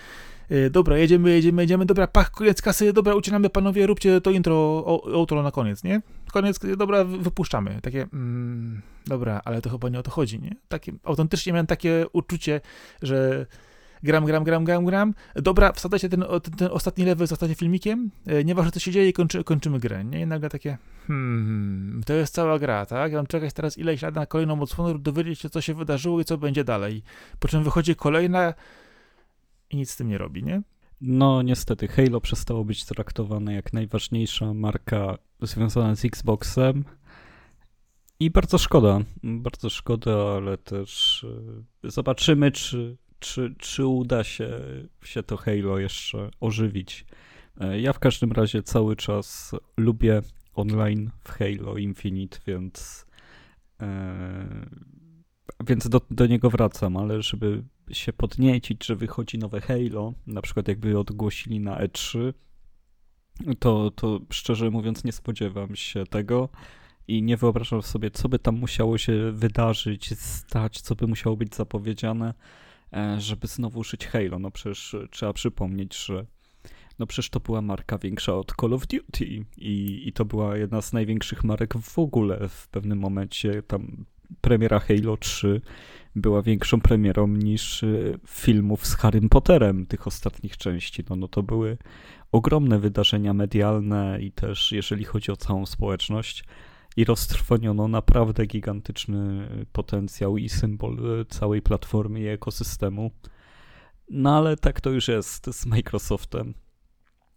e, 0.49 0.71
dobra, 0.71 0.99
jedziemy, 0.99 1.31
jedziemy, 1.31 1.63
jedziemy, 1.63 1.87
dobra, 1.87 2.07
pach, 2.07 2.31
koniec 2.31 2.63
kasy, 2.63 2.93
dobra, 2.93 3.15
ucinamy 3.15 3.51
panowie, 3.51 3.87
róbcie 3.87 4.21
to 4.21 4.31
intro, 4.31 4.85
outro 5.15 5.43
na 5.43 5.51
koniec, 5.51 5.85
nie? 5.85 6.03
Koniec, 6.33 6.59
dobra, 6.77 7.05
wypuszczamy. 7.05 7.79
Takie, 7.83 8.07
mm, 8.13 8.83
dobra, 9.07 9.41
ale 9.45 9.63
to 9.63 9.71
chyba 9.71 9.89
nie 9.89 9.99
o 9.99 10.03
to 10.03 10.11
chodzi, 10.11 10.41
nie? 10.41 10.57
Takie, 10.69 10.93
autentycznie 11.05 11.53
miałem 11.53 11.67
takie 11.67 12.07
uczucie, 12.13 12.61
że 13.03 13.47
gram, 14.07 14.25
gram, 14.25 14.45
gram, 14.45 14.65
gram, 14.65 14.85
gram. 14.85 15.15
Dobra, 15.35 15.73
wsadzacie 15.73 16.09
ten, 16.09 16.25
ten, 16.43 16.55
ten 16.55 16.69
ostatni 16.73 17.05
level 17.05 17.27
z 17.27 17.33
ostatnim 17.33 17.57
filmikiem, 17.57 18.11
e, 18.27 18.45
nieważne 18.45 18.73
co 18.73 18.81
się 18.81 18.91
dzieje, 18.91 19.13
kończy, 19.13 19.45
kończymy 19.45 19.79
grę, 19.79 20.05
nie? 20.05 20.21
I 20.21 20.27
nagle 20.27 20.49
takie, 20.49 20.79
hmm, 21.07 22.03
to 22.07 22.13
jest 22.13 22.35
cała 22.35 22.59
gra, 22.59 22.87
tak? 22.87 23.13
Ja 23.13 23.19
mam 23.19 23.27
czekać 23.27 23.53
teraz 23.53 23.79
ileś 23.79 24.03
lat 24.03 24.15
na 24.15 24.27
kolejną 24.27 24.61
odsłonę, 24.61 24.99
dowiedzieć 24.99 25.41
się, 25.41 25.51
co 25.51 25.61
się 25.61 25.75
wydarzyło 25.75 26.21
i 26.21 26.25
co 26.25 26.39
będzie 26.39 26.65
dalej. 26.65 27.03
Po 27.39 27.49
czym 27.49 27.65
wychodzi 27.65 27.97
kolejna 27.97 28.55
i 29.71 29.77
nic 29.77 29.91
z 29.91 29.97
tym 29.97 30.09
nie 30.09 30.19
robi, 30.19 30.43
nie? 30.43 30.63
No, 31.01 31.43
niestety, 31.43 31.89
Halo 31.89 32.21
przestało 32.21 32.65
być 32.65 32.85
traktowane 32.85 33.55
jak 33.55 33.73
najważniejsza 33.73 34.55
marka 34.55 35.19
związana 35.41 35.95
z 35.95 36.05
Xboxem. 36.05 36.85
I 38.21 38.31
bardzo 38.31 38.59
szkoda, 38.59 39.01
bardzo 39.23 39.71
szkoda, 39.71 40.37
ale 40.37 40.59
też 40.59 41.25
e, 41.85 41.91
zobaczymy, 41.91 42.53
czy 42.53 42.97
czy, 43.19 43.55
czy 43.59 43.87
uda 43.87 44.25
się, 44.25 44.51
się 45.05 45.23
to 45.23 45.37
Halo 45.37 45.79
jeszcze 45.79 46.31
ożywić. 46.41 47.07
E, 47.61 47.81
ja 47.81 47.93
w 47.93 47.99
każdym 47.99 48.33
razie 48.33 48.63
cały 48.63 48.97
czas 48.97 49.55
lubię 49.77 50.23
online 50.55 51.11
w 51.25 51.29
Halo 51.29 51.77
Infinite, 51.77 52.39
więc 52.47 53.07
e, 53.81 54.67
więc 55.67 55.89
do, 55.89 56.01
do 56.11 56.27
niego 56.27 56.51
wracam, 56.51 56.97
ale 56.97 57.23
żeby 57.23 57.63
się 57.91 58.13
podniecić, 58.13 58.87
że 58.87 58.97
wychodzi 58.97 59.39
nowe 59.39 59.61
Halo, 59.61 60.13
na 60.27 60.43
przykład 60.43 60.69
jakby 60.69 60.99
odgłosili 60.99 61.61
na 61.61 61.81
E3, 61.81 62.33
to, 63.59 63.91
to 63.91 64.21
szczerze 64.31 64.71
mówiąc 64.71 65.05
nie 65.05 65.13
spodziewam 65.13 65.77
się 65.77 66.07
tego 66.07 66.49
i 67.09 67.23
nie 67.23 67.37
wyobrażam 67.37 67.83
sobie, 67.83 68.11
co 68.11 68.29
by 68.29 68.39
tam 68.39 68.55
musiało 68.59 68.99
się 68.99 69.33
wydarzyć, 69.33 70.19
stać, 70.19 70.81
co 70.81 70.95
by 70.95 71.07
musiało 71.07 71.37
być 71.37 71.55
zapowiedziane, 71.55 72.35
żeby 73.19 73.47
znowu 73.47 73.81
użyć 73.81 74.07
Halo. 74.07 74.39
No 74.39 74.51
przecież 74.51 74.97
trzeba 75.11 75.33
przypomnieć, 75.33 75.97
że 75.97 76.27
no 76.99 77.07
przecież 77.07 77.31
to 77.31 77.41
była 77.41 77.63
marka 77.63 77.99
większa 77.99 78.35
od 78.35 78.53
Call 78.61 78.75
of 78.75 78.87
Duty 78.87 79.45
i, 79.57 80.03
i 80.07 80.13
to 80.13 80.25
była 80.25 80.57
jedna 80.57 80.83
z 80.83 80.93
największych 80.93 81.45
marek 81.45 81.75
w 81.79 81.99
ogóle 81.99 82.49
w 82.49 82.69
pewnym 82.69 82.99
momencie. 82.99 83.63
Tam 83.63 84.05
premiera 84.41 84.79
Halo 84.79 85.17
3 85.17 85.61
była 86.17 86.43
większą 86.43 86.81
premierą 86.81 87.27
niż 87.27 87.83
e, 87.83 87.89
filmów 88.29 88.87
z 88.87 88.95
Harrym 88.95 89.29
Potterem 89.29 89.87
tych 89.87 90.07
ostatnich 90.07 90.57
części. 90.57 91.05
No, 91.11 91.17
no 91.17 91.29
to 91.29 91.43
były 91.43 91.79
ogromne 92.33 92.79
wydarzenia 92.79 93.35
medialne 93.35 94.19
i 94.21 94.33
też 94.33 94.73
jeżeli 94.73 95.05
chodzi 95.05 95.33
o 95.33 95.37
całą 95.37 95.67
społeczność 95.67 96.45
i 96.97 97.05
roztrwoniono 97.05 97.89
naprawdę 97.89 98.47
gigantyczny 98.47 99.49
potencjał 99.73 100.39
i 100.39 100.49
symbol 100.49 101.27
całej 101.29 101.63
platformy 101.63 102.21
i 102.21 102.27
ekosystemu. 102.27 103.11
No 104.11 104.37
ale 104.37 104.57
tak 104.57 104.81
to 104.81 104.91
już 104.91 105.09
jest 105.09 105.47
z 105.55 105.67
Microsoftem. 105.67 106.55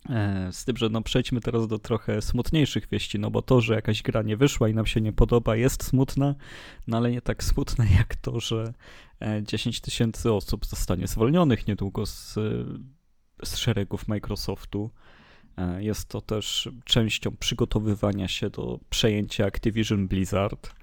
E, 0.10 0.50
z 0.52 0.66
tym, 0.66 0.78
że 0.78 0.90
no 0.90 1.02
przejdźmy 1.02 1.42
teraz 1.42 1.68
do 1.68 1.80
trochę 1.80 2.22
smutniejszych 2.22 2.90
wieści, 2.90 3.20
no 3.20 3.32
bo 3.32 3.42
to, 3.42 3.62
że 3.62 3.74
jakaś 3.74 4.02
gra 4.02 4.22
nie 4.22 4.38
wyszła 4.38 4.70
i 4.70 4.74
nam 4.74 4.86
się 4.86 5.02
nie 5.02 5.14
podoba 5.14 5.56
jest 5.56 5.84
smutne, 5.84 6.36
no 6.88 6.98
ale 6.98 7.12
nie 7.12 7.22
tak 7.22 7.44
smutne 7.44 7.86
jak 7.98 8.16
to, 8.16 8.40
że 8.40 8.74
10 9.44 9.78
e, 9.78 9.82
tysięcy 9.82 10.34
osób 10.34 10.66
zostanie 10.66 11.08
zwolnionych 11.08 11.68
niedługo 11.68 12.06
z, 12.06 12.34
z 13.44 13.56
szeregów 13.56 14.08
Microsoftu. 14.08 14.92
E, 15.60 15.84
jest 15.84 16.10
to 16.10 16.22
też 16.22 16.70
częścią 16.86 17.32
przygotowywania 17.40 18.28
się 18.28 18.50
do 18.50 18.80
przejęcia 18.90 19.46
Activision 19.46 20.08
Blizzard, 20.08 20.76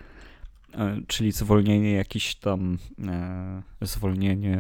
e, 0.75 1.01
czyli 1.07 1.33
zwolnienie 1.33 1.93
jakiś 1.93 2.35
tam, 2.35 2.79
e, 3.09 3.63
zwolnienie, 3.87 4.59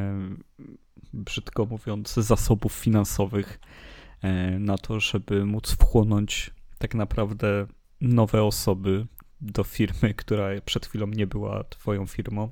brzydko 1.12 1.66
mówiąc, 1.66 2.14
zasobów 2.14 2.72
finansowych 2.72 3.60
na 4.58 4.78
to, 4.78 5.00
żeby 5.00 5.44
móc 5.44 5.70
wchłonąć 5.70 6.50
tak 6.78 6.94
naprawdę 6.94 7.66
nowe 8.00 8.42
osoby 8.42 9.06
do 9.40 9.64
firmy, 9.64 10.14
która 10.14 10.48
przed 10.64 10.86
chwilą 10.86 11.06
nie 11.06 11.26
była 11.26 11.64
twoją 11.64 12.06
firmą. 12.06 12.50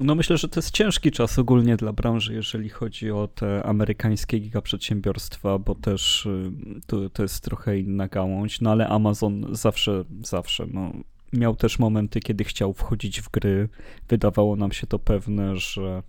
No 0.00 0.14
myślę, 0.14 0.38
że 0.38 0.48
to 0.48 0.60
jest 0.60 0.70
ciężki 0.70 1.10
czas 1.10 1.38
ogólnie 1.38 1.76
dla 1.76 1.92
branży, 1.92 2.34
jeżeli 2.34 2.68
chodzi 2.68 3.10
o 3.10 3.28
te 3.28 3.62
amerykańskie 3.62 4.38
gigaprzedsiębiorstwa, 4.38 5.58
bo 5.58 5.74
też 5.74 6.26
y, 6.26 6.50
to, 6.86 7.10
to 7.10 7.22
jest 7.22 7.40
trochę 7.44 7.78
inna 7.78 8.08
gałąź, 8.08 8.60
no 8.60 8.70
ale 8.70 8.88
Amazon 8.88 9.46
zawsze, 9.50 10.04
zawsze, 10.24 10.66
no, 10.72 10.92
miał 11.32 11.56
też 11.56 11.78
momenty, 11.78 12.20
kiedy 12.20 12.44
chciał 12.44 12.72
wchodzić 12.72 13.20
w 13.20 13.30
gry. 13.30 13.68
Wydawało 14.08 14.56
nam 14.56 14.72
się 14.72 14.86
to 14.86 14.98
pewne, 14.98 15.56
że 15.56 16.02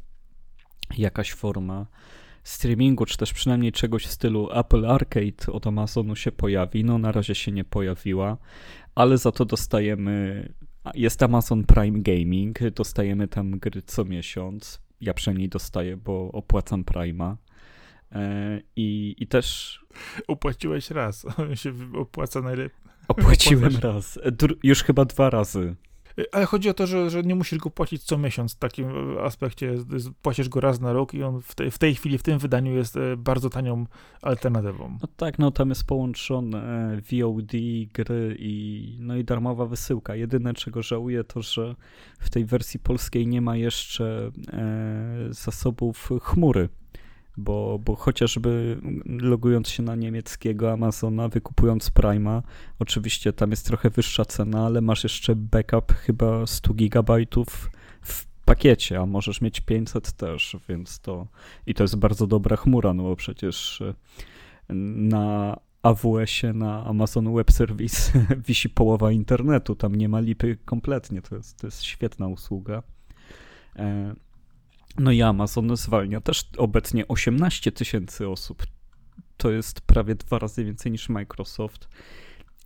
jakaś 0.97 1.34
forma 1.34 1.86
streamingu, 2.43 3.06
czy 3.06 3.17
też 3.17 3.34
przynajmniej 3.34 3.71
czegoś 3.71 4.06
w 4.06 4.12
stylu 4.12 4.50
Apple 4.52 4.86
Arcade 4.86 5.52
od 5.52 5.67
Amazonu 5.67 6.15
się 6.15 6.32
pojawi. 6.32 6.84
No 6.84 6.97
na 6.97 7.12
razie 7.12 7.36
się 7.36 7.52
nie 7.52 7.63
pojawiła, 7.63 8.38
ale 8.95 9.17
za 9.17 9.32
to 9.32 9.45
dostajemy. 9.45 10.50
Jest 10.95 11.23
Amazon 11.23 11.63
Prime 11.63 12.02
Gaming, 12.02 12.60
dostajemy 12.76 13.28
tam 13.28 13.52
gry 13.52 13.82
co 13.82 14.06
miesiąc. 14.06 14.82
Ja 15.02 15.13
przynajmniej 15.13 15.50
dostaję, 15.50 15.97
bo 15.97 16.32
opłacam 16.32 16.84
Prime'a. 16.84 17.36
E, 18.12 18.62
I, 18.76 19.15
I 19.17 19.28
też. 19.28 19.80
Opłaciłeś 20.28 20.91
raz. 20.91 21.26
On 21.39 21.56
się 21.56 21.73
opłaca 21.95 22.41
najlepiej. 22.41 22.80
Opłaciłem 23.08 23.78
raz. 23.78 24.19
Już 24.63 24.84
chyba 24.84 25.06
dwa 25.06 25.30
razy. 25.30 25.76
Ale 26.32 26.45
chodzi 26.45 26.69
o 26.69 26.73
to, 26.73 26.88
że, 26.88 27.10
że 27.10 27.23
nie 27.23 27.36
musisz 27.36 27.60
go 27.60 27.69
płacić 27.69 28.03
co 28.03 28.17
miesiąc 28.17 28.56
w 28.56 28.58
takim 28.58 29.17
aspekcie. 29.17 29.75
Płacisz 30.21 30.49
go 30.49 30.62
raz 30.62 30.80
na 30.80 30.93
rok 30.93 31.13
i 31.13 31.23
on 31.23 31.41
w, 31.41 31.56
te, 31.56 31.71
w 31.71 31.77
tej 31.77 31.95
chwili, 31.95 32.17
w 32.17 32.23
tym 32.23 32.39
wydaniu 32.39 32.73
jest 32.73 32.97
e, 32.97 33.17
bardzo 33.17 33.49
tanią 33.49 33.86
alternatywą. 34.21 34.97
No 35.01 35.08
tak, 35.17 35.39
no 35.39 35.51
tam 35.51 35.69
jest 35.69 35.84
połączone 35.84 37.01
VOD, 37.12 37.51
gry 37.93 38.36
i, 38.39 38.97
no 38.99 39.15
i 39.15 39.23
darmowa 39.23 39.65
wysyłka. 39.65 40.15
Jedyne, 40.15 40.53
czego 40.53 40.82
żałuję, 40.82 41.23
to 41.23 41.41
że 41.41 41.75
w 42.19 42.30
tej 42.30 42.45
wersji 42.45 42.80
polskiej 42.80 43.27
nie 43.27 43.41
ma 43.41 43.56
jeszcze 43.56 44.32
e, 44.53 45.27
zasobów 45.30 46.10
chmury 46.21 46.69
bo, 47.38 47.80
bo 47.80 47.95
chociażby 47.95 48.78
logując 49.06 49.69
się 49.69 49.84
na 49.84 49.95
niemieckiego 49.95 50.71
Amazona, 50.71 51.28
wykupując 51.28 51.91
Prima, 51.91 52.43
oczywiście 52.80 53.34
tam 53.34 53.52
jest 53.52 53.65
trochę 53.65 53.89
wyższa 53.89 54.26
cena, 54.26 54.65
ale 54.65 54.82
masz 54.82 55.04
jeszcze 55.04 55.36
backup 55.36 55.93
chyba 55.93 56.47
100 56.47 56.73
gigabajtów 56.73 57.71
w 58.02 58.26
pakiecie, 58.45 59.00
a 59.00 59.06
możesz 59.06 59.41
mieć 59.41 59.62
500 59.62 60.12
też, 60.12 60.58
więc 60.69 61.00
to 61.00 61.28
i 61.65 61.73
to 61.73 61.84
jest 61.84 61.95
bardzo 61.95 62.28
dobra 62.28 62.56
chmura, 62.56 62.93
no 62.93 63.04
bo 63.04 63.15
przecież 63.15 63.82
e, 63.82 63.93
na 64.95 65.58
AWS-ie, 65.84 66.54
na 66.54 66.86
Amazon 66.86 67.36
Web 67.36 67.52
Service 67.52 68.12
wisi 68.47 68.69
połowa 68.69 69.12
internetu, 69.12 69.76
tam 69.76 69.95
nie 69.95 70.10
ma 70.10 70.19
lipy 70.19 70.58
kompletnie, 70.65 71.21
to 71.21 71.36
jest, 71.36 71.58
to 71.58 71.67
jest 71.67 71.84
świetna 71.84 72.28
usługa. 72.28 72.84
No 74.97 75.12
i 75.12 75.21
Amazon 75.21 75.77
zwalnia 75.77 76.21
też 76.21 76.49
obecnie 76.57 77.07
18 77.07 77.71
tysięcy 77.71 78.29
osób. 78.29 78.63
To 79.38 79.51
jest 79.51 79.81
prawie 79.81 80.15
dwa 80.15 80.39
razy 80.39 80.65
więcej 80.65 80.91
niż 80.91 81.10
Microsoft. 81.10 81.88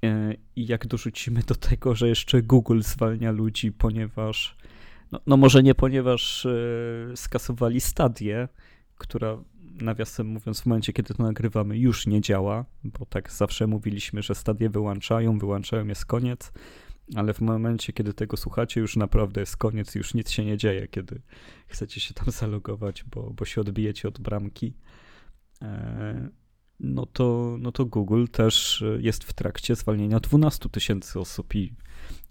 E, 0.04 0.34
I 0.56 0.68
jak 0.68 0.88
dorzucimy 0.88 1.42
do 1.44 1.56
tego, 1.56 1.96
że 1.96 2.08
jeszcze 2.08 2.42
Google 2.42 2.82
zwalnia 2.82 3.32
ludzi, 3.32 3.72
ponieważ, 3.72 4.58
no, 5.12 5.20
no 5.28 5.38
może 5.38 5.64
nie 5.64 5.76
ponieważ 5.76 6.46
e, 6.46 6.52
skasowali 7.16 7.82
stadię, 7.82 8.48
która 8.98 9.38
nawiasem 9.82 10.28
mówiąc 10.28 10.62
w 10.62 10.66
momencie, 10.66 10.94
kiedy 10.94 11.14
to 11.14 11.24
nagrywamy 11.24 11.78
już 11.78 12.08
nie 12.08 12.22
działa, 12.22 12.66
bo 12.84 13.06
tak 13.06 13.32
zawsze 13.32 13.68
mówiliśmy, 13.68 14.22
że 14.22 14.36
stadie 14.36 14.70
wyłączają, 14.70 15.40
wyłączają, 15.40 15.88
jest 15.88 16.06
koniec 16.06 16.52
ale 17.16 17.34
w 17.34 17.42
momencie, 17.42 17.94
kiedy 17.94 18.14
tego 18.14 18.38
słuchacie, 18.38 18.82
już 18.82 18.96
naprawdę 18.96 19.40
jest 19.40 19.58
koniec, 19.58 19.96
już 19.96 20.14
nic 20.14 20.30
się 20.30 20.46
nie 20.46 20.58
dzieje, 20.58 20.88
kiedy 20.88 21.22
chcecie 21.68 22.00
się 22.00 22.14
tam 22.14 22.32
zalogować, 22.42 23.04
bo, 23.04 23.34
bo 23.34 23.46
się 23.46 23.62
odbijecie 23.62 24.08
od 24.08 24.20
bramki. 24.20 24.74
E, 25.62 26.30
no 26.80 27.06
to, 27.06 27.58
no 27.60 27.72
to 27.72 27.86
Google 27.86 28.26
też 28.32 28.84
jest 29.00 29.24
w 29.24 29.34
trakcie 29.34 29.76
zwalnienia 29.76 30.20
12 30.20 30.70
tysięcy 30.70 31.20
osób, 31.20 31.56
i, 31.56 31.74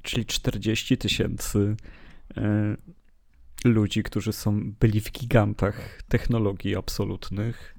czyli 0.03 0.27
40 0.27 0.99
tysięcy 0.99 1.77
e, 2.37 2.77
ludzi, 3.65 4.03
którzy 4.03 4.33
są, 4.33 4.73
byli 4.81 5.01
w 5.01 5.13
gigantach 5.13 6.03
technologii 6.09 6.77
absolutnych, 6.77 7.75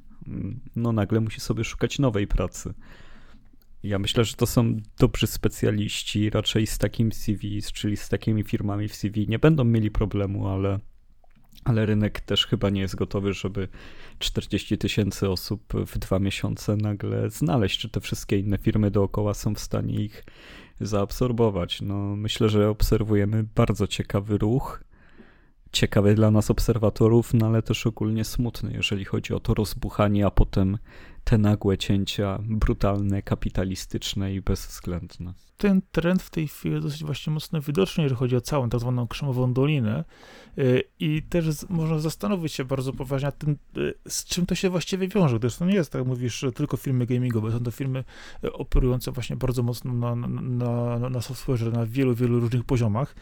no 0.75 0.91
nagle 0.91 1.19
musi 1.19 1.39
sobie 1.39 1.63
szukać 1.63 1.99
nowej 1.99 2.27
pracy. 2.27 2.73
Ja 3.83 3.99
myślę, 3.99 4.23
że 4.23 4.33
to 4.33 4.45
są 4.45 4.77
dobrzy 4.99 5.27
specjaliści, 5.27 6.29
raczej 6.29 6.67
z 6.67 6.77
takim 6.77 7.11
CV, 7.11 7.61
czyli 7.73 7.97
z 7.97 8.09
takimi 8.09 8.43
firmami 8.43 8.87
w 8.87 8.95
CV 8.95 9.27
nie 9.27 9.39
będą 9.39 9.63
mieli 9.63 9.91
problemu, 9.91 10.47
ale, 10.47 10.79
ale 11.63 11.85
rynek 11.85 12.21
też 12.21 12.45
chyba 12.47 12.69
nie 12.69 12.81
jest 12.81 12.95
gotowy, 12.95 13.33
żeby 13.33 13.67
40 14.19 14.77
tysięcy 14.77 15.29
osób 15.29 15.73
w 15.73 15.97
dwa 15.97 16.19
miesiące 16.19 16.75
nagle 16.75 17.29
znaleźć. 17.29 17.79
Czy 17.79 17.89
te 17.89 18.01
wszystkie 18.01 18.39
inne 18.39 18.57
firmy 18.57 18.91
dookoła 18.91 19.33
są 19.33 19.55
w 19.55 19.59
stanie 19.59 19.93
ich 20.03 20.23
zaabsorbować? 20.81 21.81
No, 21.81 22.15
myślę, 22.15 22.49
że 22.49 22.69
obserwujemy 22.69 23.43
bardzo 23.55 23.87
ciekawy 23.87 24.37
ruch 24.37 24.83
ciekawy 25.71 26.15
dla 26.15 26.31
nas 26.31 26.51
obserwatorów, 26.51 27.33
no 27.33 27.45
ale 27.45 27.61
też 27.61 27.87
ogólnie 27.87 28.23
smutny, 28.23 28.73
jeżeli 28.73 29.05
chodzi 29.05 29.33
o 29.33 29.39
to 29.39 29.53
rozbuchanie, 29.53 30.25
a 30.25 30.31
potem 30.31 30.77
te 31.23 31.37
nagłe 31.37 31.77
cięcia, 31.77 32.39
brutalne, 32.43 33.21
kapitalistyczne 33.21 34.33
i 34.33 34.41
bezwzględne. 34.41 35.33
Ten 35.57 35.81
trend 35.91 36.21
w 36.21 36.29
tej 36.29 36.47
chwili 36.47 36.73
jest 36.75 36.87
dosyć 36.87 37.03
właśnie 37.03 37.33
mocno 37.33 37.61
widoczny, 37.61 38.03
jeżeli 38.03 38.19
chodzi 38.19 38.35
o 38.35 38.41
całą 38.41 38.69
tak 38.69 38.79
zwaną 38.79 39.07
krzemową 39.07 39.53
dolinę 39.53 40.03
y, 40.57 40.83
i 40.99 41.23
też 41.23 41.45
można 41.69 41.99
zastanowić 41.99 42.53
się 42.53 42.65
bardzo 42.65 42.93
poważnie 42.93 43.25
nad 43.25 43.37
tym, 43.37 43.57
y, 43.77 43.93
z 44.07 44.25
czym 44.25 44.45
to 44.45 44.55
się 44.55 44.69
właściwie 44.69 45.07
wiąże, 45.07 45.39
gdyż 45.39 45.55
to 45.55 45.65
nie 45.65 45.73
jest, 45.73 45.91
tak 45.91 46.05
mówisz, 46.05 46.45
tylko 46.55 46.77
firmy 46.77 47.05
gamingowe, 47.05 47.51
są 47.51 47.59
to 47.59 47.71
firmy 47.71 48.03
y, 48.43 48.53
operujące 48.53 49.11
właśnie 49.11 49.35
bardzo 49.35 49.63
mocno 49.63 49.93
na, 49.93 50.15
na, 50.15 50.97
na, 50.99 51.09
na 51.09 51.21
software 51.21 51.73
na 51.73 51.85
wielu, 51.85 52.15
wielu 52.15 52.39
różnych 52.39 52.63
poziomach. 52.63 53.15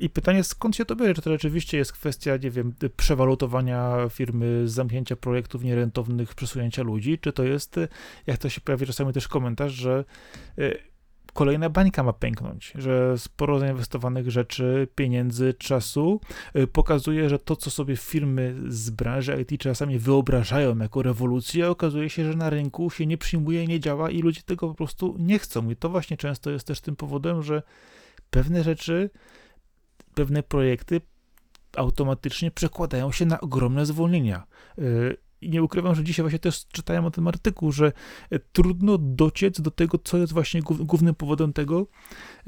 I 0.00 0.10
pytanie, 0.10 0.44
skąd 0.44 0.76
się 0.76 0.84
to 0.84 0.96
bierze? 0.96 1.14
Czy 1.14 1.22
to 1.22 1.30
rzeczywiście 1.30 1.78
jest 1.78 1.92
kwestia, 1.92 2.36
nie 2.36 2.50
wiem, 2.50 2.74
przewalutowania 2.96 4.08
firmy, 4.10 4.68
zamknięcia 4.68 5.16
projektów 5.16 5.64
nierentownych, 5.64 6.34
przesunięcia 6.34 6.82
ludzi, 6.82 7.18
czy 7.18 7.32
to 7.32 7.44
jest, 7.44 7.76
jak 8.26 8.38
to 8.38 8.48
się 8.48 8.60
pojawi 8.60 8.86
czasami 8.86 9.12
też 9.12 9.28
komentarz, 9.28 9.72
że 9.72 10.04
e, 10.58 10.90
kolejna 11.32 11.70
bańka 11.70 12.02
ma 12.02 12.12
pęknąć, 12.12 12.72
że 12.74 13.18
sporo 13.18 13.58
zainwestowanych 13.58 14.30
rzeczy, 14.30 14.88
pieniędzy, 14.94 15.54
czasu 15.54 16.20
e, 16.54 16.66
pokazuje, 16.66 17.28
że 17.28 17.38
to, 17.38 17.56
co 17.56 17.70
sobie 17.70 17.96
firmy 17.96 18.54
z 18.68 18.90
branży 18.90 19.46
IT 19.48 19.60
czasami 19.60 19.98
wyobrażają 19.98 20.78
jako 20.78 21.02
rewolucję, 21.02 21.70
okazuje 21.70 22.10
się, 22.10 22.24
że 22.24 22.38
na 22.38 22.50
rynku 22.50 22.90
się 22.90 23.06
nie 23.06 23.18
przyjmuje, 23.18 23.66
nie 23.66 23.80
działa 23.80 24.10
i 24.10 24.22
ludzie 24.22 24.42
tego 24.42 24.68
po 24.68 24.74
prostu 24.74 25.16
nie 25.18 25.38
chcą. 25.38 25.70
I 25.70 25.76
to 25.76 25.88
właśnie 25.88 26.16
często 26.16 26.50
jest 26.50 26.66
też 26.66 26.80
tym 26.80 26.96
powodem, 26.96 27.42
że 27.42 27.62
pewne 28.30 28.64
rzeczy 28.64 29.10
pewne 30.20 30.42
projekty 30.42 31.00
automatycznie 31.76 32.50
przekładają 32.50 33.12
się 33.12 33.26
na 33.26 33.40
ogromne 33.40 33.86
zwolnienia. 33.86 34.46
Y, 34.78 35.16
I 35.40 35.50
nie 35.50 35.62
ukrywam, 35.62 35.94
że 35.94 36.04
dzisiaj 36.04 36.22
właśnie 36.22 36.38
też 36.38 36.66
czytałem 36.66 37.04
o 37.04 37.10
tym 37.10 37.28
artykuł, 37.28 37.72
że 37.72 37.92
e, 38.30 38.38
trudno 38.38 38.98
dociec 38.98 39.60
do 39.60 39.70
tego, 39.70 39.98
co 39.98 40.18
jest 40.18 40.32
właśnie 40.32 40.62
głównym 40.62 41.14
powodem 41.14 41.52
tego, 41.52 41.80
e, 41.80 42.39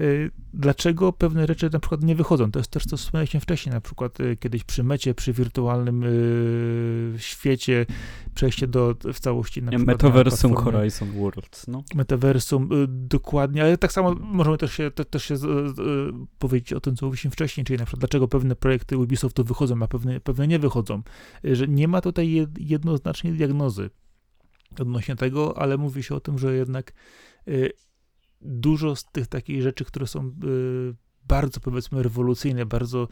dlaczego 0.54 1.12
pewne 1.12 1.46
rzeczy 1.46 1.70
na 1.72 1.80
przykład 1.80 2.02
nie 2.02 2.14
wychodzą. 2.14 2.50
To 2.50 2.58
jest 2.58 2.70
też, 2.70 2.84
co 2.86 2.96
wspomnieliśmy 2.96 3.40
wcześniej, 3.40 3.74
na 3.74 3.80
przykład 3.80 4.20
e, 4.20 4.36
kiedyś 4.36 4.64
przy 4.64 4.84
mecie, 4.84 5.14
przy 5.14 5.32
wirtualnym 5.32 6.04
świecie, 7.16 7.86
przejście 8.34 8.66
do, 8.66 8.94
w 9.12 9.20
całości 9.20 9.62
na 9.62 9.78
Metaversum 9.78 10.54
Horizon 10.54 11.12
Worlds, 11.12 11.66
no. 11.68 11.84
Metaversum, 11.94 12.68
dokładnie, 12.88 13.62
ale 13.62 13.78
tak 13.78 13.92
samo 13.92 14.14
możemy 14.20 14.58
też 14.58 14.72
się, 14.72 14.90
te, 14.90 15.04
też 15.04 15.24
się 15.24 15.34
powiedzieć 16.38 16.72
o 16.72 16.80
tym, 16.80 16.96
co 16.96 17.06
mówiliśmy 17.06 17.30
wcześniej, 17.30 17.64
czyli 17.64 17.78
na 17.78 17.84
przykład 17.84 18.00
dlaczego 18.00 18.28
pewne 18.28 18.56
projekty 18.56 18.98
Ubisoftu 18.98 19.44
wychodzą, 19.44 19.82
a 19.82 19.88
pewne, 19.88 20.20
pewne 20.20 20.48
nie 20.48 20.58
wychodzą. 20.58 21.02
Że 21.44 21.68
nie 21.68 21.88
ma 21.88 22.00
tutaj 22.00 22.30
jed, 22.30 22.58
jednoznacznie 22.58 23.32
diagnozy 23.32 23.90
odnośnie 24.80 25.16
tego, 25.16 25.58
ale 25.58 25.76
mówi 25.76 26.02
się 26.02 26.14
o 26.14 26.20
tym, 26.20 26.38
że 26.38 26.54
jednak 26.54 26.92
y, 27.48 27.72
dużo 28.44 28.96
z 28.96 29.04
tych 29.04 29.26
takich 29.26 29.62
rzeczy, 29.62 29.84
które 29.84 30.06
są 30.06 30.26
y, 30.44 30.94
bardzo, 31.28 31.60
powiedzmy, 31.60 32.02
rewolucyjne, 32.02 32.66
bardzo 32.66 33.08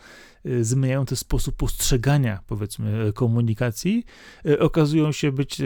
y, 0.46 0.64
zmieniające 0.64 1.16
sposób 1.16 1.56
postrzegania, 1.56 2.40
powiedzmy, 2.46 3.12
komunikacji, 3.14 4.04
okazują 4.58 5.12
się 5.12 5.32
być 5.32 5.62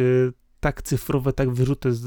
tak 0.65 0.83
cyfrowe, 0.83 1.33
tak 1.33 1.51
wyrzuty 1.51 1.93
z, 1.93 2.01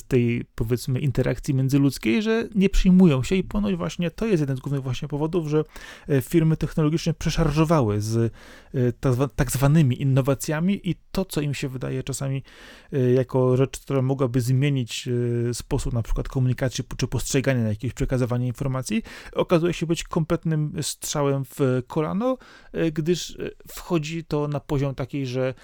z, 0.00 0.04
tej, 0.04 0.44
powiedzmy, 0.54 1.00
interakcji 1.00 1.54
międzyludzkiej, 1.54 2.22
że 2.22 2.48
nie 2.54 2.68
przyjmują 2.68 3.22
się 3.22 3.34
i 3.34 3.44
ponoć 3.44 3.76
właśnie 3.76 4.10
to 4.10 4.26
jest 4.26 4.40
jeden 4.40 4.56
z 4.56 4.60
głównych 4.60 4.82
właśnie 4.82 5.08
powodów, 5.08 5.48
że 5.48 5.64
e, 6.08 6.22
firmy 6.22 6.56
technologiczne 6.56 7.14
przeszarżowały 7.14 8.00
z 8.00 8.32
e, 8.74 9.28
tak 9.36 9.52
zwanymi 9.52 10.02
innowacjami 10.02 10.80
i 10.90 10.94
to, 11.12 11.24
co 11.24 11.40
im 11.40 11.54
się 11.54 11.68
wydaje 11.68 12.02
czasami 12.02 12.42
e, 12.92 13.12
jako 13.12 13.56
rzecz, 13.56 13.80
która 13.80 14.02
mogłaby 14.02 14.40
zmienić 14.40 15.08
sposób 15.52 15.92
na 15.92 16.02
przykład 16.02 16.28
komunikacji 16.28 16.84
czy 16.96 17.06
postrzegania 17.06 17.68
jakiegoś 17.68 17.94
przekazywania 17.94 18.46
informacji, 18.46 19.02
okazuje 19.32 19.72
się 19.72 19.86
być 19.86 20.04
kompletnym 20.04 20.72
strzałem 20.82 21.44
w 21.44 21.82
kolano, 21.86 22.38
gdyż 22.92 23.38
wchodzi 23.68 24.24
to 24.24 24.48
na 24.48 24.60
poziom 24.60 24.94
taki, 24.94 25.26
że 25.26 25.54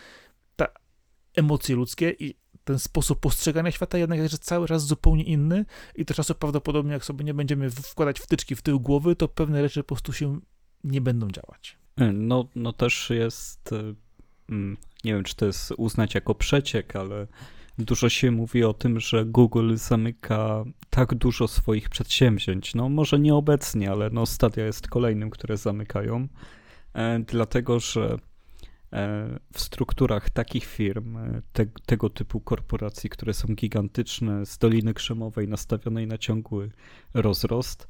emocje 1.37 1.77
ludzkie 1.77 2.11
i 2.19 2.35
ten 2.65 2.79
sposób 2.79 3.21
postrzegania 3.21 3.71
świata 3.71 3.99
jednak 3.99 4.19
jest 4.19 4.45
cały 4.45 4.67
raz 4.67 4.87
zupełnie 4.87 5.25
inny 5.25 5.65
i 5.97 6.05
to 6.05 6.15
czasu 6.15 6.35
prawdopodobnie 6.35 6.93
jak 6.93 7.05
sobie 7.05 7.25
nie 7.25 7.35
będziemy 7.35 7.71
wkładać 7.71 8.21
wtyczki 8.21 8.55
w 8.55 8.63
tył 8.63 8.81
głowy, 8.81 9.17
to 9.17 9.29
pewne 9.29 9.63
rzeczy 9.63 9.83
po 9.83 9.95
prostu 9.95 10.13
się 10.13 10.41
nie 10.85 11.01
będą 11.01 11.31
działać. 11.31 11.79
E, 11.97 12.13
no, 12.13 12.49
no 12.55 12.73
też 12.73 13.11
jest, 13.11 13.73
e, 13.73 13.95
mm, 14.49 14.77
nie 15.05 15.15
wiem, 15.15 15.25
czy 15.25 15.37
to 15.37 15.47
jest 15.47 15.73
uznać 15.77 16.15
jako 16.15 16.35
przeciek, 16.35 16.97
ale 16.97 17.27
dużo 17.79 18.09
się 18.09 18.31
mówi 18.31 18.65
o 18.65 18.75
tym, 18.75 19.01
że 19.01 19.25
Google 19.25 19.77
zamyka 19.77 20.65
tak 20.91 21.15
dużo 21.15 21.49
swoich 21.49 21.89
przedsięwzięć. 21.89 22.75
No 22.75 22.89
może 22.89 23.19
nie 23.19 23.35
obecnie, 23.35 23.91
ale 23.91 24.11
no 24.11 24.27
Stadia 24.27 24.67
jest 24.67 24.89
kolejnym, 24.89 25.31
które 25.31 25.57
zamykają, 25.57 26.29
e, 26.95 27.19
dlatego 27.19 27.81
że 27.81 28.19
w 29.53 29.61
strukturach 29.61 30.31
takich 30.31 30.65
firm, 30.65 31.17
e, 31.17 31.43
te, 31.53 31.67
tego 31.87 32.11
typu 32.11 32.41
korporacji, 32.41 33.11
które 33.11 33.35
są 33.35 33.55
gigantyczne, 33.55 34.47
z 34.47 34.59
Doliny 34.59 34.95
Krzemowej 34.95 35.49
nastawionej 35.49 36.07
na 36.07 36.19
ciągły 36.19 36.71
rozrost, 37.15 37.89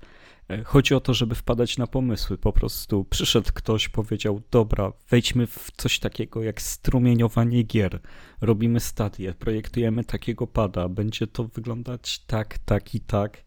E, 0.48 0.64
chodzi 0.64 0.94
o 0.94 1.00
to, 1.00 1.14
żeby 1.14 1.34
wpadać 1.34 1.78
na 1.78 1.86
pomysły. 1.86 2.38
Po 2.38 2.52
prostu 2.52 3.04
przyszedł 3.04 3.50
ktoś, 3.54 3.88
powiedział: 3.88 4.42
Dobra, 4.50 4.92
wejdźmy 5.10 5.46
w 5.46 5.70
coś 5.76 5.98
takiego 5.98 6.42
jak 6.42 6.62
strumieniowanie 6.62 7.62
gier. 7.62 8.00
Robimy 8.40 8.80
stadię, 8.80 9.34
projektujemy 9.34 10.04
takiego 10.04 10.46
pada, 10.46 10.88
będzie 10.88 11.26
to 11.26 11.44
wyglądać 11.44 12.18
tak, 12.18 12.58
tak 12.58 12.94
i 12.94 13.00
tak 13.00 13.44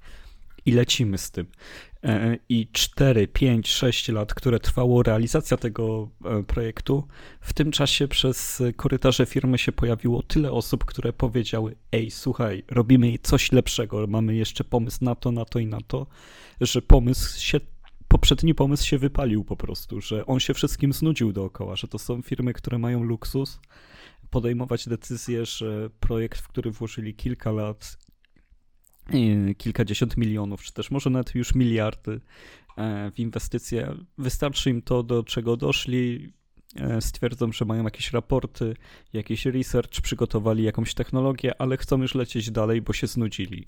i 0.65 0.71
lecimy 0.71 1.17
z 1.17 1.31
tym. 1.31 1.47
E, 2.07 2.37
I 2.49 2.67
4, 2.71 3.27
5, 3.27 3.67
6 3.67 4.09
lat, 4.09 4.33
które 4.33 4.59
trwało 4.59 5.03
realizacja 5.03 5.57
tego 5.57 6.09
e, 6.25 6.43
projektu, 6.43 7.07
w 7.41 7.53
tym 7.53 7.71
czasie 7.71 8.07
przez 8.07 8.63
korytarze 8.75 9.25
firmy 9.25 9.57
się 9.57 9.71
pojawiło 9.71 10.23
tyle 10.23 10.51
osób, 10.51 10.85
które 10.85 11.13
powiedziały: 11.13 11.75
Ej, 11.91 12.11
słuchaj, 12.11 12.63
robimy 12.67 13.13
coś 13.23 13.51
lepszego, 13.51 14.07
mamy 14.07 14.35
jeszcze 14.35 14.63
pomysł 14.63 14.97
na 15.01 15.15
to, 15.15 15.31
na 15.31 15.45
to 15.45 15.59
i 15.59 15.67
na 15.67 15.81
to, 15.87 16.07
że 16.61 16.81
pomysł 16.81 17.39
się 17.39 17.59
poprzedni 18.07 18.55
pomysł 18.55 18.85
się 18.85 18.97
wypalił 18.97 19.43
po 19.43 19.55
prostu, 19.55 20.01
że 20.01 20.25
on 20.25 20.39
się 20.39 20.53
wszystkim 20.53 20.93
znudził 20.93 21.33
dookoła, 21.33 21.75
że 21.75 21.87
to 21.87 21.99
są 21.99 22.21
firmy, 22.21 22.53
które 22.53 22.77
mają 22.77 23.03
luksus 23.03 23.59
podejmować 24.29 24.89
decyzję, 24.89 25.45
że 25.45 25.89
projekt, 25.99 26.41
w 26.41 26.47
który 26.47 26.71
włożyli 26.71 27.15
kilka 27.15 27.51
lat 27.51 27.97
kilkadziesiąt 29.57 30.17
milionów, 30.17 30.63
czy 30.63 30.73
też 30.73 30.91
może 30.91 31.09
nawet 31.09 31.35
już 31.35 31.55
miliardy 31.55 32.21
e, 32.77 33.11
w 33.11 33.19
inwestycje. 33.19 33.95
Wystarczy 34.17 34.69
im 34.69 34.81
to, 34.81 35.03
do 35.03 35.23
czego 35.23 35.57
doszli. 35.57 36.33
E, 36.75 37.01
stwierdzą, 37.01 37.51
że 37.51 37.65
mają 37.65 37.83
jakieś 37.83 38.13
raporty, 38.13 38.75
jakiś 39.13 39.45
research, 39.45 40.01
przygotowali 40.01 40.63
jakąś 40.63 40.93
technologię, 40.93 41.61
ale 41.61 41.77
chcą 41.77 42.01
już 42.01 42.15
lecieć 42.15 42.51
dalej, 42.51 42.81
bo 42.81 42.93
się 42.93 43.07
znudzili. 43.07 43.67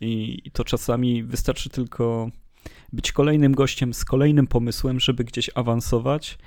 I 0.00 0.42
to 0.52 0.64
czasami 0.64 1.24
wystarczy 1.24 1.70
tylko 1.70 2.30
być 2.92 3.12
kolejnym 3.12 3.54
gościem 3.54 3.94
z 3.94 4.04
kolejnym 4.04 4.46
pomysłem, 4.46 5.00
żeby 5.00 5.24
gdzieś 5.24 5.50
awansować 5.54 6.38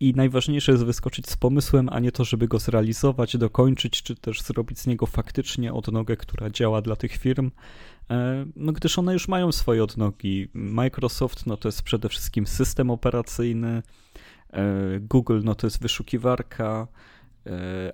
i 0.00 0.14
najważniejsze 0.14 0.72
jest 0.72 0.84
wyskoczyć 0.84 1.30
z 1.30 1.36
pomysłem, 1.36 1.88
a 1.92 2.00
nie 2.00 2.12
to, 2.12 2.24
żeby 2.24 2.48
go 2.48 2.58
zrealizować, 2.58 3.36
dokończyć, 3.36 4.02
czy 4.02 4.16
też 4.16 4.42
zrobić 4.42 4.78
z 4.78 4.86
niego 4.86 5.06
faktycznie 5.06 5.72
odnogę, 5.72 6.16
która 6.16 6.50
działa 6.50 6.82
dla 6.82 6.96
tych 6.96 7.16
firm. 7.16 7.50
E, 8.10 8.46
no, 8.56 8.72
gdyż 8.72 8.98
one 8.98 9.12
już 9.12 9.28
mają 9.28 9.52
swoje 9.52 9.84
odnogi. 9.84 10.48
Microsoft 10.54 11.46
no, 11.46 11.56
to 11.56 11.68
jest 11.68 11.82
przede 11.82 12.08
wszystkim 12.08 12.46
system 12.46 12.90
operacyjny, 12.90 13.82
e, 14.52 15.00
Google 15.00 15.40
no, 15.44 15.54
to 15.54 15.66
jest 15.66 15.82
wyszukiwarka, 15.82 16.88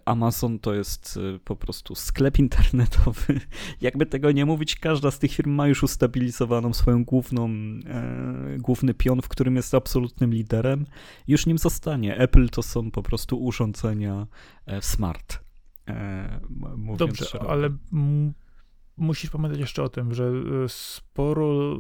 Amazon 0.05 0.59
to 0.59 0.75
jest 0.75 1.19
e, 1.35 1.39
po 1.39 1.57
prostu 1.57 1.95
sklep 1.95 2.39
internetowy. 2.39 3.41
Jakby 3.81 4.07
tego 4.07 4.33
nie 4.33 4.47
mówić, 4.47 4.77
każda 4.77 5.11
z 5.11 5.19
tych 5.19 5.33
firm 5.33 5.51
ma 5.51 5.69
już 5.69 5.83
ustabilizowaną 5.83 6.73
swoją 6.73 7.05
główną, 7.05 7.49
e, 7.49 8.59
główny 8.59 8.95
pion, 8.95 9.23
w 9.23 9.29
którym 9.29 9.57
jest 9.57 9.75
absolutnym 9.75 10.35
liderem. 10.35 10.87
Już 11.29 11.47
nim 11.47 11.59
zostanie. 11.59 12.17
Apple 12.17 12.49
to 12.49 12.63
są 12.63 12.91
po 12.91 13.03
prostu 13.03 13.45
urządzenia 13.45 14.27
e, 14.67 14.83
smart. 14.83 15.39
E, 15.89 16.41
Dobrze, 16.97 17.27
ale 17.49 17.71
musisz 18.97 19.31
pamiętać 19.31 19.61
jeszcze 19.61 19.83
o 19.83 19.89
tym, 19.89 20.15
że 20.15 20.25
e, 20.65 20.69
sporo 20.69 21.75
e, 21.75 21.77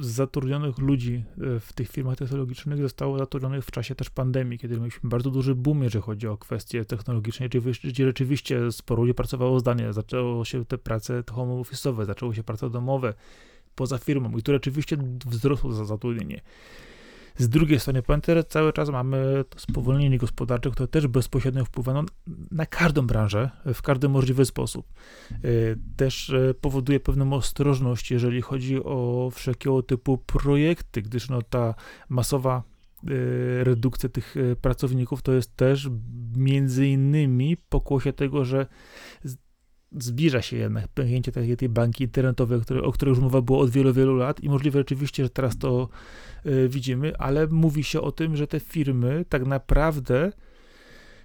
zatrudnionych 0.00 0.78
ludzi 0.78 1.24
e, 1.56 1.60
w 1.60 1.72
tych 1.72 1.90
firmach 1.90 2.16
technologicznych 2.16 2.82
zostało 2.82 3.18
zatrudnionych 3.18 3.64
w 3.64 3.70
czasie 3.70 3.94
też 3.94 4.10
pandemii, 4.10 4.58
kiedy 4.58 4.80
mieliśmy 4.80 5.10
bardzo 5.10 5.30
duży 5.30 5.54
boom, 5.54 5.82
jeżeli 5.82 6.02
chodzi 6.02 6.26
o 6.26 6.36
kwestie 6.36 6.84
technologiczne, 6.84 7.48
gdzie 7.84 8.06
rzeczywiście 8.06 8.72
sporo 8.72 9.02
ludzi 9.02 9.14
pracowało 9.14 9.60
zdalnie, 9.60 9.92
zaczęło 9.92 10.44
się 10.44 10.64
te 10.64 10.78
prace 10.78 11.22
home 11.30 11.52
office'owe, 11.52 12.06
zaczęło 12.06 12.34
się 12.34 12.42
prace 12.42 12.70
domowe 12.70 13.14
poza 13.74 13.98
firmą 13.98 14.36
i 14.36 14.42
tu 14.42 14.52
rzeczywiście 14.52 14.96
wzrosło 15.26 15.72
za 15.72 15.84
zatrudnienie. 15.84 16.40
Z 17.40 17.48
drugiej 17.48 17.80
strony, 17.80 18.02
pamiętaj, 18.02 18.44
cały 18.48 18.72
czas 18.72 18.88
mamy 18.88 19.44
spowolnienie 19.56 20.18
gospodarcze, 20.18 20.70
które 20.70 20.88
też 20.88 21.06
bezpośrednio 21.06 21.64
wpływa 21.64 21.92
no, 21.92 22.04
na 22.50 22.66
każdą 22.66 23.06
branżę 23.06 23.50
w 23.74 23.82
każdy 23.82 24.08
możliwy 24.08 24.44
sposób. 24.44 24.86
Y, 25.44 25.78
też 25.96 26.28
y, 26.28 26.54
powoduje 26.60 27.00
pewną 27.00 27.32
ostrożność, 27.32 28.10
jeżeli 28.10 28.40
chodzi 28.40 28.84
o 28.84 29.30
wszelkiego 29.34 29.82
typu 29.82 30.18
projekty, 30.18 31.02
gdyż 31.02 31.28
no, 31.28 31.42
ta 31.42 31.74
masowa 32.08 32.62
y, 33.10 33.64
redukcja 33.64 34.08
tych 34.08 34.34
pracowników 34.60 35.22
to 35.22 35.32
jest 35.32 35.56
też 35.56 35.88
między 36.36 36.86
innymi 36.86 37.56
pokłosie 37.56 38.12
tego, 38.12 38.44
że 38.44 38.66
zbliża 39.92 40.42
się 40.42 40.56
jednak 40.56 40.88
pęknięcie 40.88 41.32
tej, 41.32 41.56
tej 41.56 41.68
banki 41.68 42.04
internetowej, 42.04 42.60
o 42.82 42.92
której 42.92 43.12
już 43.12 43.18
mowa 43.18 43.42
było 43.42 43.58
od 43.58 43.70
wielu, 43.70 43.92
wielu 43.92 44.16
lat 44.16 44.40
i 44.40 44.48
możliwe 44.48 44.80
rzeczywiście, 44.80 45.24
że 45.24 45.30
teraz 45.30 45.58
to 45.58 45.88
widzimy, 46.68 47.16
ale 47.16 47.46
mówi 47.46 47.84
się 47.84 48.00
o 48.00 48.12
tym, 48.12 48.36
że 48.36 48.46
te 48.46 48.60
firmy 48.60 49.24
tak 49.28 49.46
naprawdę 49.46 50.32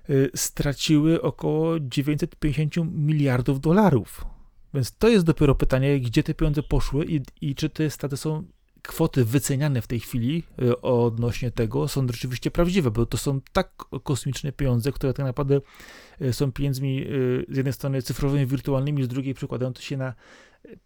y, 0.09 0.29
straciły 0.35 1.21
około 1.21 1.79
950 1.79 2.91
miliardów 2.93 3.59
dolarów. 3.59 4.25
Więc 4.73 4.97
to 4.97 5.07
jest 5.07 5.25
dopiero 5.25 5.55
pytanie, 5.55 5.99
gdzie 5.99 6.23
te 6.23 6.33
pieniądze 6.33 6.63
poszły 6.63 7.05
i, 7.05 7.21
i 7.41 7.55
czy 7.55 7.69
te 7.69 7.89
straty 7.89 8.17
są 8.17 8.43
kwoty 8.81 9.25
wyceniane 9.25 9.81
w 9.81 9.87
tej 9.87 9.99
chwili 9.99 10.43
y, 10.61 10.81
odnośnie 10.81 11.51
tego 11.51 11.87
są 11.87 12.07
rzeczywiście 12.07 12.51
prawdziwe, 12.51 12.91
bo 12.91 13.05
to 13.05 13.17
są 13.17 13.41
tak 13.53 13.71
kosmiczne 14.03 14.51
pieniądze, 14.51 14.91
które 14.91 15.13
tak 15.13 15.25
naprawdę 15.25 15.61
są 16.31 16.51
pieniędzmi 16.51 17.05
z 17.49 17.57
jednej 17.57 17.73
strony 17.73 18.01
cyfrowymi, 18.01 18.45
wirtualnymi, 18.45 19.03
z 19.03 19.07
drugiej 19.07 19.33
przykładają 19.33 19.73
to 19.73 19.81
się 19.81 19.97
na 19.97 20.13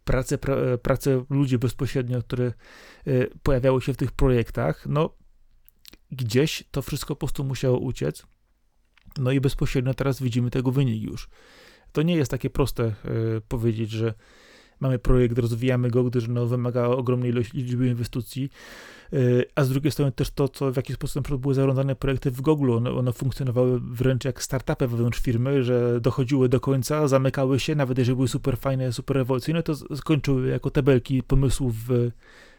pracę, 0.03 0.37
pra, 0.37 0.55
pracę 0.77 1.25
ludzi 1.29 1.57
bezpośrednio, 1.57 2.21
które 2.21 2.53
pojawiały 3.43 3.81
się 3.81 3.93
w 3.93 3.97
tych 3.97 4.11
projektach. 4.11 4.85
No, 4.87 5.15
gdzieś 6.11 6.63
to 6.71 6.81
wszystko 6.81 7.15
po 7.15 7.19
prostu 7.19 7.43
musiało 7.43 7.79
uciec. 7.79 8.25
No 9.17 9.31
i 9.31 9.41
bezpośrednio 9.41 9.93
teraz 9.93 10.21
widzimy 10.21 10.49
tego 10.49 10.71
wynik 10.71 11.03
już. 11.03 11.29
To 11.91 12.01
nie 12.01 12.15
jest 12.15 12.31
takie 12.31 12.49
proste 12.49 12.95
powiedzieć, 13.47 13.91
że 13.91 14.13
mamy 14.79 14.99
projekt, 14.99 15.37
rozwijamy 15.37 15.89
go, 15.89 16.03
gdyż 16.03 16.27
no, 16.27 16.45
wymaga 16.45 16.85
ogromnej 16.85 17.33
liczby 17.53 17.87
inwestycji, 17.87 18.49
y, 19.13 19.45
a 19.55 19.63
z 19.63 19.69
drugiej 19.69 19.91
strony 19.91 20.11
też 20.11 20.31
to, 20.31 20.47
co 20.49 20.71
w 20.71 20.75
jaki 20.75 20.93
sposób 20.93 21.37
były 21.37 21.53
zarządzane 21.53 21.95
projekty 21.95 22.31
w 22.31 22.41
Google, 22.41 22.71
one, 22.71 22.91
one 22.91 23.13
funkcjonowały 23.13 23.79
wręcz 23.79 24.25
jak 24.25 24.43
startupy 24.43 24.87
wewnątrz 24.87 25.19
firmy, 25.19 25.63
że 25.63 26.01
dochodziły 26.01 26.49
do 26.49 26.59
końca, 26.59 27.07
zamykały 27.07 27.59
się, 27.59 27.75
nawet 27.75 27.97
jeżeli 27.97 28.15
były 28.15 28.27
super 28.27 28.57
fajne, 28.57 28.93
super 28.93 29.17
rewolucyjne, 29.17 29.63
to 29.63 29.75
skończyły 29.75 30.47
jako 30.47 30.69
tabelki 30.69 31.23
pomysłów 31.23 31.75
w 31.87 32.11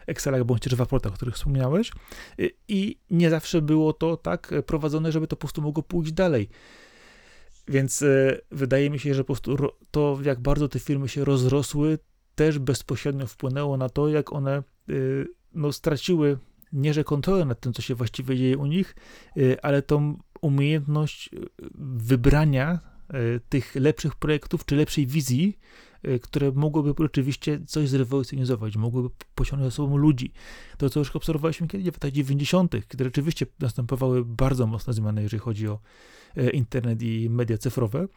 Excelach 0.06 0.44
bądź 0.44 0.62
też 0.62 0.74
w 0.74 0.80
raportach, 0.80 1.12
o 1.12 1.14
których 1.14 1.34
wspomniałeś. 1.34 1.92
Y, 2.40 2.50
i 2.68 2.98
nie 3.10 3.30
zawsze 3.30 3.62
było 3.62 3.92
to 3.92 4.16
tak 4.16 4.54
prowadzone, 4.66 5.12
żeby 5.12 5.26
to 5.26 5.36
po 5.36 5.40
prostu 5.40 5.62
mogło 5.62 5.82
pójść 5.82 6.12
dalej. 6.12 6.48
Więc 7.68 8.02
y, 8.02 8.40
wydaje 8.50 8.90
mi 8.90 8.98
się, 8.98 9.14
że 9.14 9.22
po 9.22 9.26
prostu 9.26 9.56
to, 9.90 10.18
jak 10.22 10.40
bardzo 10.40 10.68
te 10.68 10.78
firmy 10.78 11.08
się 11.08 11.24
rozrosły, 11.24 11.98
też 12.40 12.58
bezpośrednio 12.58 13.26
wpłynęło 13.26 13.76
na 13.76 13.88
to, 13.88 14.08
jak 14.08 14.32
one 14.32 14.62
y, 14.88 15.28
no, 15.54 15.72
straciły 15.72 16.38
nie 16.72 16.94
że 16.94 17.04
kontrolę 17.04 17.44
nad 17.44 17.60
tym, 17.60 17.72
co 17.72 17.82
się 17.82 17.94
właściwie 17.94 18.36
dzieje 18.36 18.58
u 18.58 18.66
nich, 18.66 18.96
y, 19.36 19.62
ale 19.62 19.82
tą 19.82 20.18
umiejętność 20.40 21.30
y, 21.34 21.48
wybrania 21.78 22.78
tych 23.48 23.74
lepszych 23.74 24.14
projektów 24.14 24.64
czy 24.64 24.76
lepszej 24.76 25.06
wizji, 25.06 25.58
które 26.22 26.52
mogłyby 26.52 27.02
rzeczywiście 27.02 27.60
coś 27.66 27.88
zrewolucjonizować, 27.88 28.76
mogłyby 28.76 29.08
pociągnąć 29.34 29.72
za 29.72 29.76
sobą 29.76 29.96
ludzi. 29.96 30.32
To, 30.78 30.90
co 30.90 31.00
już 31.00 31.16
obserwowaliśmy 31.16 31.68
kiedyś 31.68 31.86
w 31.86 31.92
latach 31.92 32.10
90., 32.10 32.72
kiedy 32.88 33.04
rzeczywiście 33.04 33.46
następowały 33.60 34.24
bardzo 34.24 34.66
mocne 34.66 34.92
zmiany, 34.92 35.22
jeżeli 35.22 35.40
chodzi 35.40 35.68
o 35.68 35.80
E, 36.36 36.50
internet 36.50 37.02
i 37.02 37.30
media 37.30 37.58
cyfrowe, 37.58 38.08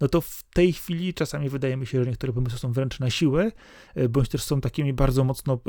no 0.00 0.08
to 0.08 0.20
w 0.20 0.42
tej 0.52 0.72
chwili 0.72 1.14
czasami 1.14 1.48
wydaje 1.48 1.76
mi 1.76 1.86
się, 1.86 2.04
że 2.04 2.10
niektóre 2.10 2.32
pomysły 2.32 2.58
są 2.58 2.72
wręcz 2.72 3.00
na 3.00 3.10
siłę, 3.10 3.52
e, 3.94 4.08
bądź 4.08 4.28
też 4.28 4.42
są 4.42 4.60
takimi 4.60 4.92
bardzo 4.92 5.24
mocno, 5.24 5.60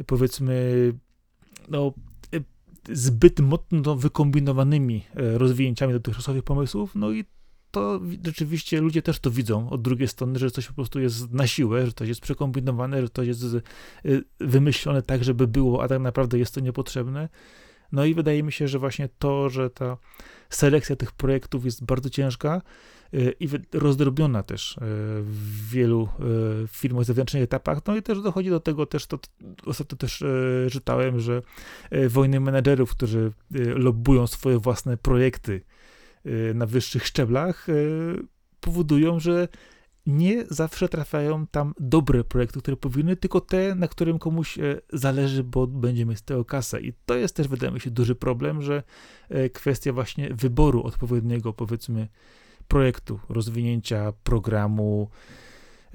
e, 0.00 0.04
powiedzmy, 0.04 0.92
no, 1.68 1.92
zbyt 2.92 3.40
mocno 3.40 3.96
wykombinowanymi 3.96 5.06
rozwinięciami 5.14 5.92
dotychczasowych 5.92 6.42
pomysłów, 6.42 6.94
no 6.94 7.12
i 7.12 7.24
to 7.72 8.00
rzeczywiście 8.24 8.80
ludzie 8.80 9.02
też 9.02 9.18
to 9.18 9.30
widzą 9.30 9.70
od 9.70 9.82
drugiej 9.82 10.08
strony, 10.08 10.38
że 10.38 10.50
coś 10.50 10.66
po 10.66 10.74
prostu 10.74 11.00
jest 11.00 11.32
na 11.32 11.46
siłę, 11.46 11.86
że 11.86 11.92
coś 11.92 12.08
jest 12.08 12.20
przekombinowane, 12.20 13.02
że 13.02 13.08
to 13.08 13.22
jest 13.22 13.44
wymyślone 14.40 15.02
tak, 15.02 15.24
żeby 15.24 15.46
było, 15.46 15.82
a 15.82 15.88
tak 15.88 16.00
naprawdę 16.00 16.38
jest 16.38 16.54
to 16.54 16.60
niepotrzebne. 16.60 17.28
No 17.92 18.04
i 18.04 18.14
wydaje 18.14 18.42
mi 18.42 18.52
się, 18.52 18.68
że 18.68 18.78
właśnie 18.78 19.08
to, 19.18 19.48
że 19.48 19.70
ta 19.70 19.96
selekcja 20.50 20.96
tych 20.96 21.12
projektów 21.12 21.64
jest 21.64 21.84
bardzo 21.84 22.10
ciężka 22.10 22.62
y, 23.14 23.34
i 23.40 23.48
rozdrobniona 23.72 24.42
też 24.42 24.76
y, 24.76 24.80
w 25.22 25.68
wielu 25.70 26.08
y, 26.64 26.68
firmach 26.68 27.04
zewnętrznych 27.04 27.42
etapach. 27.42 27.78
No 27.86 27.96
i 27.96 28.02
też 28.02 28.22
dochodzi 28.22 28.50
do 28.50 28.60
tego 28.60 28.86
też, 28.86 29.06
to 29.06 29.18
ostatnio 29.66 29.98
też 29.98 30.24
czytałem, 30.70 31.20
że 31.20 31.42
wojny 32.08 32.40
menedżerów, 32.40 32.90
którzy 32.90 33.32
lobbują 33.74 34.26
swoje 34.26 34.58
własne 34.58 34.96
projekty 34.96 35.60
na 36.54 36.66
wyższych 36.66 37.06
szczeblach, 37.06 37.66
powodują, 38.60 39.20
że 39.20 39.48
nie 40.06 40.44
zawsze 40.50 40.88
trafiają 40.88 41.46
tam 41.46 41.74
dobre 41.80 42.24
projekty, 42.24 42.60
które 42.60 42.76
powinny, 42.76 43.16
tylko 43.16 43.40
te, 43.40 43.74
na 43.74 43.88
którym 43.88 44.18
komuś 44.18 44.58
e, 44.58 44.80
zależy, 44.92 45.44
bo 45.44 45.66
będzie 45.66 46.06
mieć 46.06 46.18
z 46.18 46.22
tego 46.22 46.44
kasę. 46.44 46.80
I 46.80 46.92
to 47.06 47.14
jest 47.14 47.36
też, 47.36 47.48
wydaje 47.48 47.72
mi 47.72 47.80
się, 47.80 47.90
duży 47.90 48.14
problem, 48.14 48.62
że 48.62 48.82
e, 49.28 49.50
kwestia 49.50 49.92
właśnie 49.92 50.34
wyboru 50.34 50.82
odpowiedniego, 50.82 51.52
powiedzmy, 51.52 52.08
projektu, 52.68 53.20
rozwinięcia 53.28 54.12
programu, 54.24 55.10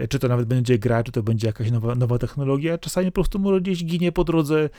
czy 0.10 0.20
to 0.20 0.28
nawet 0.28 0.48
będzie 0.48 0.80
gra, 0.80 1.04
czy 1.04 1.12
to 1.12 1.24
będzie 1.24 1.48
jakaś 1.48 1.72
nowa, 1.72 1.96
nowa 1.96 2.18
technologia, 2.18 2.78
czasami 2.78 3.08
po 3.08 3.12
prostu 3.12 3.40
może 3.40 3.62
gdzieś 3.62 3.86
ginie 3.86 4.12
po 4.12 4.24
drodze 4.24 4.70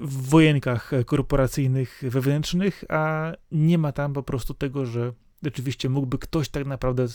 w 0.00 0.28
wojenkach 0.28 0.90
korporacyjnych, 1.06 2.02
wewnętrznych, 2.02 2.84
a 2.88 3.32
nie 3.52 3.78
ma 3.78 3.92
tam 3.92 4.12
po 4.12 4.22
prostu 4.22 4.54
tego, 4.54 4.86
że 4.86 5.12
rzeczywiście 5.42 5.88
mógłby 5.88 6.18
ktoś 6.18 6.48
tak 6.48 6.66
naprawdę 6.66 7.06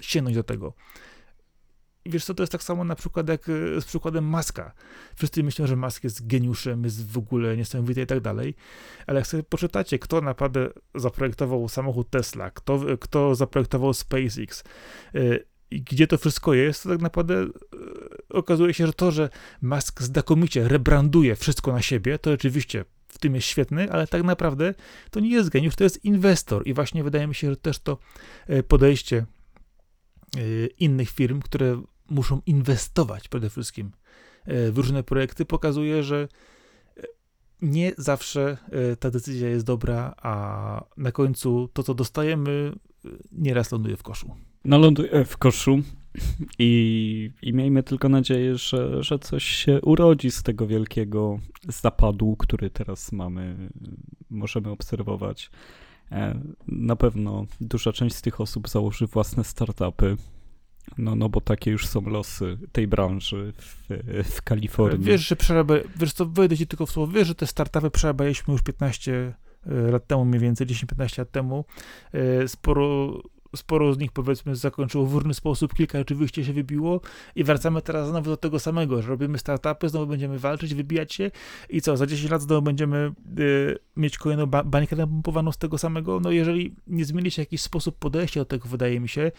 sięgnąć 0.00 0.36
do 0.36 0.42
tego. 0.42 0.74
Wiesz 2.06 2.24
co, 2.24 2.34
to 2.34 2.42
jest 2.42 2.52
tak 2.52 2.62
samo 2.62 2.84
na 2.84 2.94
przykład 2.94 3.28
jak 3.28 3.48
e, 3.48 3.80
z 3.80 3.84
przykładem 3.84 4.24
Maska. 4.24 4.72
Wszyscy 5.14 5.42
myślą, 5.42 5.66
że 5.66 5.76
Mask 5.76 6.04
jest 6.04 6.26
geniuszem, 6.26 6.84
jest 6.84 7.12
w 7.12 7.18
ogóle 7.18 7.56
niesamowity 7.56 8.02
i 8.02 8.06
tak 8.06 8.20
dalej, 8.20 8.54
ale 9.06 9.18
jak 9.18 9.26
sobie 9.26 9.42
poczytacie, 9.42 9.98
kto 9.98 10.20
naprawdę 10.20 10.70
zaprojektował 10.94 11.68
samochód 11.68 12.10
Tesla, 12.10 12.50
kto, 12.50 12.80
kto 13.00 13.34
zaprojektował 13.34 13.94
SpaceX 13.94 14.64
e, 15.14 15.38
i 15.70 15.82
gdzie 15.82 16.06
to 16.06 16.18
wszystko 16.18 16.54
jest, 16.54 16.82
to 16.82 16.88
tak 16.88 17.00
naprawdę 17.00 17.34
e, 17.42 17.48
okazuje 18.28 18.74
się, 18.74 18.86
że 18.86 18.92
to, 18.92 19.10
że 19.10 19.28
Musk 19.62 20.02
znakomicie 20.02 20.68
rebranduje 20.68 21.36
wszystko 21.36 21.72
na 21.72 21.82
siebie, 21.82 22.18
to 22.18 22.32
oczywiście 22.32 22.84
w 23.08 23.18
tym 23.18 23.34
jest 23.34 23.46
świetny, 23.46 23.92
ale 23.92 24.06
tak 24.06 24.22
naprawdę 24.22 24.74
to 25.10 25.20
nie 25.20 25.30
jest 25.30 25.48
geniusz, 25.48 25.76
to 25.76 25.84
jest 25.84 26.04
inwestor 26.04 26.66
i 26.66 26.74
właśnie 26.74 27.04
wydaje 27.04 27.26
mi 27.26 27.34
się, 27.34 27.50
że 27.50 27.56
też 27.56 27.78
to 27.78 27.98
podejście 28.68 29.26
Y, 30.36 30.70
innych 30.78 31.10
firm, 31.10 31.40
które 31.40 31.82
muszą 32.10 32.40
inwestować 32.46 33.28
przede 33.28 33.50
wszystkim 33.50 33.92
w 34.46 34.72
różne 34.76 35.02
projekty, 35.02 35.44
pokazuje, 35.44 36.02
że 36.02 36.28
nie 37.62 37.92
zawsze 37.98 38.56
ta 39.00 39.10
decyzja 39.10 39.48
jest 39.48 39.66
dobra, 39.66 40.14
a 40.22 40.84
na 40.96 41.12
końcu 41.12 41.68
to, 41.72 41.82
co 41.82 41.94
dostajemy, 41.94 42.72
nieraz 43.32 43.72
ląduje 43.72 43.96
w 43.96 44.02
koszu. 44.02 44.36
No 44.68 44.78
ląduje 44.78 45.24
w 45.24 45.36
koszu 45.36 45.82
i, 46.58 47.30
i 47.42 47.52
miejmy 47.52 47.82
tylko 47.82 48.08
nadzieję, 48.08 48.56
że, 48.56 49.02
że 49.02 49.18
coś 49.18 49.44
się 49.44 49.80
urodzi 49.80 50.30
z 50.30 50.42
tego 50.42 50.66
wielkiego 50.66 51.38
zapadu, 51.68 52.36
który 52.36 52.70
teraz 52.70 53.12
mamy, 53.12 53.70
możemy 54.30 54.70
obserwować. 54.70 55.50
E, 56.12 56.40
na 56.66 56.96
pewno 56.96 57.46
duża 57.60 57.92
część 57.92 58.16
z 58.16 58.22
tych 58.22 58.40
osób 58.40 58.68
założy 58.68 59.06
własne 59.06 59.44
startupy. 59.44 60.16
No, 60.98 61.14
no 61.14 61.28
bo 61.28 61.40
takie 61.40 61.70
już 61.70 61.86
są 61.86 62.00
losy 62.00 62.58
tej 62.72 62.86
branży 62.86 63.52
w, 63.56 63.86
w 64.24 64.42
Kalifornii. 64.42 65.04
Wiesz, 65.04 65.28
że 65.28 65.36
przerabia, 65.36 65.74
wiesz 65.96 66.12
co, 66.12 66.26
wejdę 66.26 66.56
ci 66.56 66.66
tylko 66.66 66.86
w 66.86 66.90
słowo, 66.90 67.12
wiesz, 67.12 67.28
że 67.28 67.34
te 67.34 67.46
startupy 67.46 67.90
przerabialiśmy 67.90 68.52
już 68.52 68.62
15 68.62 69.34
e, 69.66 69.90
lat 69.90 70.06
temu, 70.06 70.24
mniej 70.24 70.40
więcej 70.40 70.66
10-15 70.66 71.18
lat 71.18 71.30
temu. 71.30 71.64
E, 72.12 72.48
sporo 72.48 73.18
sporo 73.56 73.94
z 73.94 73.98
nich 73.98 74.12
powiedzmy 74.12 74.56
zakończyło 74.56 75.06
w 75.06 75.14
różny 75.14 75.34
sposób, 75.34 75.74
kilka 75.74 75.98
oczywiście 75.98 76.44
się 76.44 76.52
wybiło 76.52 77.00
i 77.34 77.44
wracamy 77.44 77.82
teraz 77.82 78.08
znowu 78.08 78.30
do 78.30 78.36
tego 78.36 78.58
samego, 78.58 79.02
że 79.02 79.08
robimy 79.08 79.38
startupy, 79.38 79.88
znowu 79.88 80.06
będziemy 80.06 80.38
walczyć, 80.38 80.74
wybijać 80.74 81.14
się 81.14 81.30
i 81.68 81.80
co, 81.80 81.96
za 81.96 82.06
10 82.06 82.30
lat 82.30 82.42
znowu 82.42 82.62
będziemy 82.62 83.12
y, 83.38 83.78
mieć 83.96 84.18
kolejną 84.18 84.46
ba 84.46 84.64
bańkę 84.64 84.96
napompowaną 84.96 85.52
z 85.52 85.58
tego 85.58 85.78
samego, 85.78 86.20
no 86.20 86.30
jeżeli 86.30 86.76
nie 86.86 87.04
zmieni 87.04 87.30
się 87.30 87.42
jakiś 87.42 87.62
sposób 87.62 87.98
podejścia 87.98 88.40
do 88.40 88.44
tego, 88.44 88.68
wydaje 88.68 89.00
mi 89.00 89.08
się, 89.08 89.32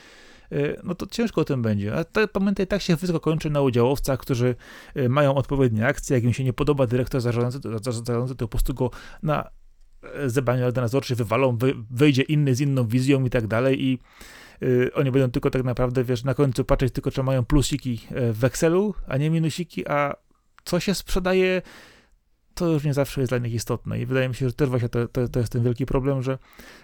y, 0.51 0.79
no 0.83 0.95
to 0.95 1.05
ciężko 1.07 1.41
o 1.41 1.45
tym 1.45 1.61
będzie. 1.61 1.95
A 1.95 2.27
pamiętaj, 2.27 2.67
tak 2.67 2.81
się 2.81 2.97
wszystko 2.97 3.19
kończy 3.19 3.49
na 3.49 3.61
udziałowcach, 3.61 4.19
którzy 4.19 4.55
y, 4.97 5.09
mają 5.09 5.35
odpowiednie 5.35 5.87
akcje, 5.87 6.15
jak 6.15 6.23
im 6.23 6.33
się 6.33 6.43
nie 6.43 6.53
podoba 6.53 6.87
dyrektor 6.87 7.21
zarządzający, 7.21 7.83
zarządzający, 7.83 8.35
to 8.35 8.47
po 8.47 8.51
prostu 8.51 8.73
go 8.73 8.91
na 9.23 9.58
zebraniu 10.25 10.63
rady 10.63 10.81
nadzorczej 10.81 11.17
wywalą, 11.17 11.57
wy, 11.57 11.73
wyjdzie 11.91 12.21
inny 12.21 12.55
z 12.55 12.61
inną 12.61 12.87
wizją 12.87 13.25
i 13.25 13.29
tak 13.29 13.47
dalej 13.47 13.83
i 13.83 13.99
y, 14.63 14.91
oni 14.93 15.11
będą 15.11 15.31
tylko 15.31 15.49
tak 15.49 15.63
naprawdę, 15.63 16.03
wiesz, 16.03 16.23
na 16.23 16.33
końcu 16.33 16.65
patrzeć 16.65 16.93
tylko, 16.93 17.11
czy 17.11 17.23
mają 17.23 17.45
plusiki 17.45 18.01
e, 18.11 18.33
w 18.33 18.43
Excelu, 18.43 18.93
a 19.07 19.17
nie 19.17 19.29
minusiki, 19.29 19.87
a 19.87 20.15
co 20.63 20.79
się 20.79 20.95
sprzedaje, 20.95 21.61
to 22.53 22.67
już 22.67 22.83
nie 22.83 22.93
zawsze 22.93 23.21
jest 23.21 23.31
dla 23.31 23.37
nich 23.37 23.53
istotne 23.53 23.99
i 23.99 24.05
wydaje 24.05 24.29
mi 24.29 24.35
się, 24.35 24.47
że 24.47 24.53
też 24.53 24.69
właśnie 24.69 24.89
to, 24.89 25.07
to, 25.07 25.27
to 25.27 25.39
jest 25.39 25.51
ten 25.51 25.63
wielki 25.63 25.85
problem, 25.85 26.21
że 26.21 26.37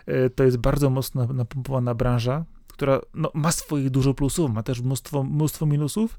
y, 0.09 0.29
to 0.29 0.43
jest 0.43 0.57
bardzo 0.57 0.89
mocno 0.89 1.27
napompowana 1.33 1.95
branża, 1.95 2.45
która 2.67 3.01
no, 3.13 3.31
ma 3.33 3.51
swoich 3.51 3.89
dużo 3.89 4.13
plusów, 4.13 4.51
ma 4.51 4.63
też 4.63 4.81
mnóstwo, 4.81 5.23
mnóstwo 5.23 5.65
minusów, 5.65 6.17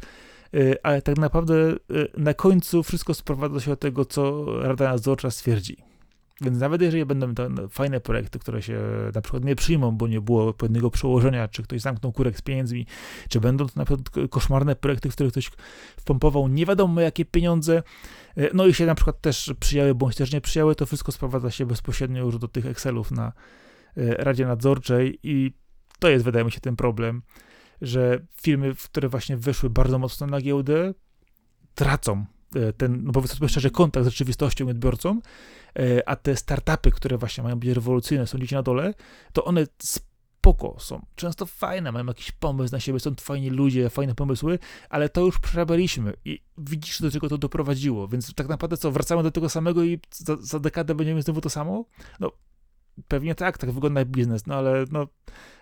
ale 0.83 1.03
tak 1.03 1.19
naprawdę 1.19 1.75
na 2.17 2.35
końcu 2.35 2.83
wszystko 2.83 3.15
sprowadza 3.15 3.61
się 3.61 3.71
do 3.71 3.77
tego, 3.77 4.05
co 4.05 4.45
Rada 4.63 4.91
Nadzorcza 4.91 5.31
stwierdzi. 5.31 5.77
Więc 6.41 6.59
nawet 6.59 6.83
jeżeli 6.83 7.05
będą 7.05 7.35
to 7.35 7.49
fajne 7.69 8.01
projekty, 8.01 8.39
które 8.39 8.63
się 8.63 8.81
na 9.15 9.21
przykład 9.21 9.45
nie 9.45 9.57
przyjmą, 9.57 9.93
bo 9.93 10.09
nie 10.09 10.21
było 10.21 10.55
pewnego 10.55 10.91
przełożenia, 10.91 11.49
czy 11.49 11.63
ktoś 11.63 11.81
zamknął 11.81 12.13
kurek 12.13 12.39
z 12.39 12.43
pieniędzmi, 12.43 12.87
czy 13.29 13.41
będą 13.41 13.67
to 13.67 13.73
na 13.77 13.85
przykład 13.85 14.29
koszmarne 14.31 14.77
projekty, 14.77 15.11
w 15.11 15.15
których 15.15 15.33
ktoś 15.33 15.51
wpompował 15.97 16.49
nie 16.49 16.67
wiadomo 16.67 17.01
jakie 17.01 17.25
pieniądze, 17.25 17.83
e, 18.37 18.51
no 18.55 18.67
i 18.67 18.75
się 18.75 18.87
na 18.87 18.95
przykład 18.95 19.21
też 19.21 19.55
przyjęły, 19.61 19.95
bądź 19.95 20.17
też 20.17 20.33
nie 20.33 20.41
przyjęły, 20.41 20.75
to 20.75 20.87
wszystko 20.87 21.13
sprowadza 21.13 21.51
się 21.51 21.67
bezpośrednio 21.67 22.25
już 22.25 22.39
do 22.39 22.49
tych 22.49 22.67
Excelów 22.67 23.11
na 23.11 23.33
e, 23.97 24.15
Radzie 24.15 24.47
Nadzorczej 24.47 25.19
i 25.23 25.53
to 25.99 26.09
jest, 26.09 26.25
wydaje 26.25 26.45
mi 26.45 26.53
się, 26.53 26.61
ten 26.61 26.77
problem, 26.77 27.23
że 27.81 28.27
firmy, 28.43 28.75
które 28.85 29.09
właśnie 29.09 29.37
wyszły 29.37 29.71
bardzo 29.71 29.99
mocno 29.99 30.27
na 30.27 30.41
giełdę, 30.41 30.95
tracą 31.75 32.27
ten, 32.77 33.05
no 33.05 33.13
powiedzmy 33.13 33.49
szczerze, 33.49 33.71
kontakt 33.71 34.07
z 34.07 34.09
rzeczywistością 34.09 34.67
i 34.67 34.71
odbiorcą, 34.71 35.21
E, 35.79 36.09
a 36.09 36.17
te 36.17 36.37
startupy, 36.37 36.91
które 36.91 37.19
właśnie 37.19 37.45
mają 37.45 37.57
być 37.57 37.71
rewolucyjne, 37.71 38.27
są 38.27 38.39
gdzieś 38.39 38.53
na 38.53 38.63
dole, 38.63 38.95
to 39.33 39.45
one 39.45 39.67
spoko 39.83 40.77
są, 40.79 41.07
często 41.17 41.47
fajne, 41.47 41.93
mają 41.93 42.07
jakiś 42.07 42.33
pomysł 42.33 42.73
na 42.73 42.81
siebie, 42.81 43.01
są 43.01 43.15
fajni 43.21 43.51
ludzie, 43.51 43.91
fajne 43.91 44.15
pomysły, 44.15 44.59
ale 44.91 45.09
to 45.09 45.21
już 45.21 45.39
przerabialiśmy 45.39 46.13
i 46.25 46.43
widzisz, 46.59 47.03
do 47.03 47.11
czego 47.11 47.29
to 47.29 47.39
doprowadziło, 47.39 48.09
więc 48.09 48.35
tak 48.35 48.49
naprawdę 48.49 48.77
co, 48.77 48.93
wracamy 48.93 49.23
do 49.23 49.31
tego 49.31 49.49
samego 49.49 49.85
i 49.85 50.01
za, 50.13 50.37
za 50.37 50.59
dekadę 50.59 50.95
będziemy 50.95 51.23
znowu 51.23 51.41
to 51.41 51.51
samo? 51.51 51.85
No, 52.21 52.33
Pewnie 53.09 53.35
tak, 53.35 53.59
tak 53.59 53.71
wygląda 53.71 54.05
biznes, 54.05 54.47
no 54.47 54.55
ale 54.55 54.85
no, 54.93 55.07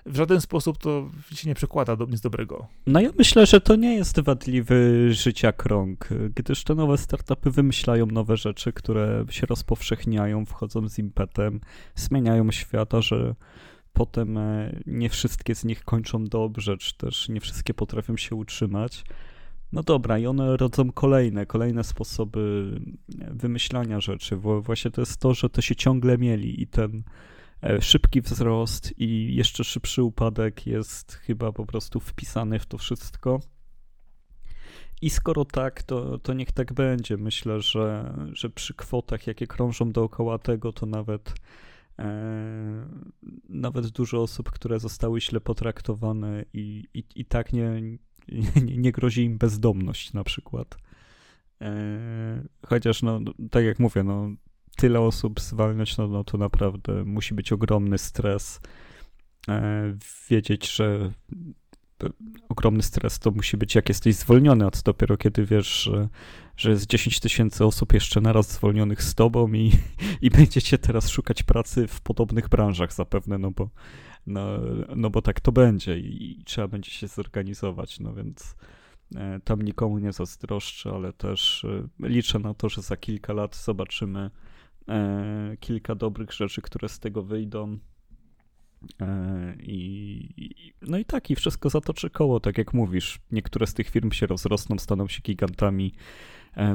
w 0.06 0.16
żaden 0.16 0.40
sposób 0.40 0.78
to 0.78 1.10
się 1.32 1.48
nie 1.48 1.54
przekłada 1.54 1.96
do 1.96 2.04
nic 2.06 2.20
dobrego. 2.20 2.66
No 2.86 3.00
ja 3.00 3.10
myślę, 3.18 3.46
że 3.46 3.60
to 3.60 3.76
nie 3.76 3.94
jest 3.94 4.20
wadliwy 4.20 5.08
życia 5.12 5.52
krąg, 5.52 6.08
gdyż 6.34 6.64
te 6.64 6.74
nowe 6.74 6.98
startupy 6.98 7.50
wymyślają 7.50 8.06
nowe 8.06 8.36
rzeczy, 8.36 8.72
które 8.72 9.24
się 9.30 9.46
rozpowszechniają, 9.46 10.46
wchodzą 10.46 10.88
z 10.88 10.98
impetem, 10.98 11.60
zmieniają 11.94 12.50
świata, 12.50 13.00
że 13.00 13.34
potem 13.92 14.38
e, 14.38 14.76
nie 14.86 15.08
wszystkie 15.08 15.54
z 15.54 15.64
nich 15.64 15.84
kończą 15.84 16.24
dobrze, 16.24 16.76
czy 16.76 16.96
też 16.96 17.28
nie 17.28 17.40
wszystkie 17.40 17.74
potrafią 17.74 18.16
się 18.16 18.36
utrzymać. 18.36 19.04
No 19.74 19.82
dobra, 19.82 20.18
i 20.18 20.26
one 20.26 20.56
rodzą 20.56 20.92
kolejne, 20.92 21.46
kolejne 21.46 21.84
sposoby 21.84 22.70
wymyślania 23.30 24.00
rzeczy. 24.00 24.36
Właśnie 24.36 24.90
to 24.90 25.00
jest 25.00 25.20
to, 25.20 25.34
że 25.34 25.50
to 25.50 25.62
się 25.62 25.76
ciągle 25.76 26.18
mieli 26.18 26.62
i 26.62 26.66
ten 26.66 27.02
e, 27.62 27.82
szybki 27.82 28.20
wzrost 28.20 28.94
i 28.98 29.34
jeszcze 29.34 29.64
szybszy 29.64 30.02
upadek 30.02 30.66
jest 30.66 31.12
chyba 31.12 31.52
po 31.52 31.66
prostu 31.66 32.00
wpisany 32.00 32.58
w 32.58 32.66
to 32.66 32.78
wszystko. 32.78 33.40
I 35.02 35.10
skoro 35.10 35.44
tak, 35.44 35.82
to, 35.82 36.18
to 36.18 36.32
niech 36.32 36.52
tak 36.52 36.72
będzie. 36.72 37.16
Myślę, 37.16 37.60
że, 37.60 38.14
że 38.32 38.50
przy 38.50 38.74
kwotach, 38.74 39.26
jakie 39.26 39.46
krążą 39.46 39.92
dookoła 39.92 40.38
tego, 40.38 40.72
to 40.72 40.86
nawet, 40.86 41.34
e, 41.98 42.86
nawet 43.48 43.88
dużo 43.88 44.22
osób, 44.22 44.50
które 44.50 44.80
zostały 44.80 45.20
źle 45.20 45.40
potraktowane 45.40 46.44
i, 46.52 46.84
i, 46.94 47.04
i 47.14 47.24
tak 47.24 47.52
nie, 47.52 47.80
nie, 48.66 48.76
nie 48.76 48.92
grozi 48.92 49.24
im 49.24 49.38
bezdomność 49.38 50.12
na 50.12 50.24
przykład. 50.24 50.76
E, 51.60 52.44
chociaż, 52.66 53.02
no, 53.02 53.20
tak 53.50 53.64
jak 53.64 53.78
mówię, 53.78 54.02
no, 54.02 54.30
tyle 54.76 55.00
osób 55.00 55.40
zwalniać, 55.40 55.96
no, 55.96 56.08
no 56.08 56.24
to 56.24 56.38
naprawdę 56.38 57.04
musi 57.04 57.34
być 57.34 57.52
ogromny 57.52 57.98
stres. 57.98 58.60
E, 59.48 59.96
wiedzieć, 60.30 60.72
że 60.72 61.12
ogromny 62.48 62.82
stres 62.82 63.18
to 63.18 63.30
musi 63.30 63.56
być, 63.56 63.74
jak 63.74 63.88
jesteś 63.88 64.14
zwolniony, 64.14 64.66
a 64.66 64.70
dopiero 64.84 65.16
kiedy 65.16 65.44
wiesz, 65.44 65.82
że, 65.82 66.08
że 66.56 66.70
jest 66.70 66.86
10 66.86 67.20
tysięcy 67.20 67.64
osób 67.64 67.92
jeszcze 67.92 68.20
naraz 68.20 68.52
zwolnionych 68.52 69.02
z 69.02 69.14
tobą 69.14 69.52
i, 69.52 69.72
i 70.22 70.30
będziecie 70.30 70.78
teraz 70.78 71.08
szukać 71.08 71.42
pracy 71.42 71.88
w 71.88 72.00
podobnych 72.00 72.48
branżach 72.48 72.92
zapewne, 72.92 73.38
no 73.38 73.50
bo, 73.50 73.70
no, 74.26 74.58
no 74.96 75.10
bo 75.10 75.22
tak 75.22 75.40
to 75.40 75.52
będzie 75.52 75.98
i, 75.98 76.40
i 76.40 76.44
trzeba 76.44 76.68
będzie 76.68 76.90
się 76.90 77.08
zorganizować, 77.08 78.00
no 78.00 78.14
więc 78.14 78.56
e, 79.16 79.40
tam 79.44 79.62
nikomu 79.62 79.98
nie 79.98 80.12
zazdroszczę, 80.12 80.90
ale 80.90 81.12
też 81.12 81.64
e, 81.64 82.08
liczę 82.08 82.38
na 82.38 82.54
to, 82.54 82.68
że 82.68 82.82
za 82.82 82.96
kilka 82.96 83.32
lat 83.32 83.56
zobaczymy 83.56 84.30
e, 84.88 85.56
kilka 85.60 85.94
dobrych 85.94 86.32
rzeczy, 86.32 86.62
które 86.62 86.88
z 86.88 86.98
tego 86.98 87.22
wyjdą. 87.22 87.78
I, 89.60 90.72
no 90.82 90.98
i 90.98 91.04
tak, 91.04 91.30
i 91.30 91.34
wszystko 91.34 91.70
zatoczy 91.70 92.10
koło, 92.10 92.40
tak 92.40 92.58
jak 92.58 92.74
mówisz. 92.74 93.18
Niektóre 93.30 93.66
z 93.66 93.74
tych 93.74 93.88
firm 93.88 94.10
się 94.10 94.26
rozrosną, 94.26 94.78
staną 94.78 95.08
się 95.08 95.22
gigantami, 95.22 95.94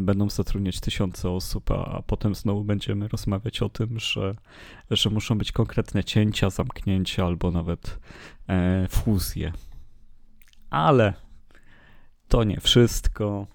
będą 0.02 0.30
zatrudniać 0.30 0.80
tysiące 0.80 1.30
osób, 1.30 1.72
a, 1.72 2.04
potem 2.08 2.36
znowu 2.36 2.64
będziemy 2.64 3.08
rozmawiać 3.08 3.62
o 3.62 3.70
tym, 3.70 4.00
że, 4.00 4.36
że 4.92 5.10
muszą 5.10 5.38
być 5.38 5.52
konkretne 5.52 6.04
cięcia, 6.04 6.50
zamknięcia 6.50 7.26
albo 7.26 7.52
nawet 7.52 8.00
e, 8.48 8.88
fuzje. 8.90 9.52
Ale 10.70 11.14
to 12.28 12.44
nie 12.44 12.60
wszystko. 12.60 13.48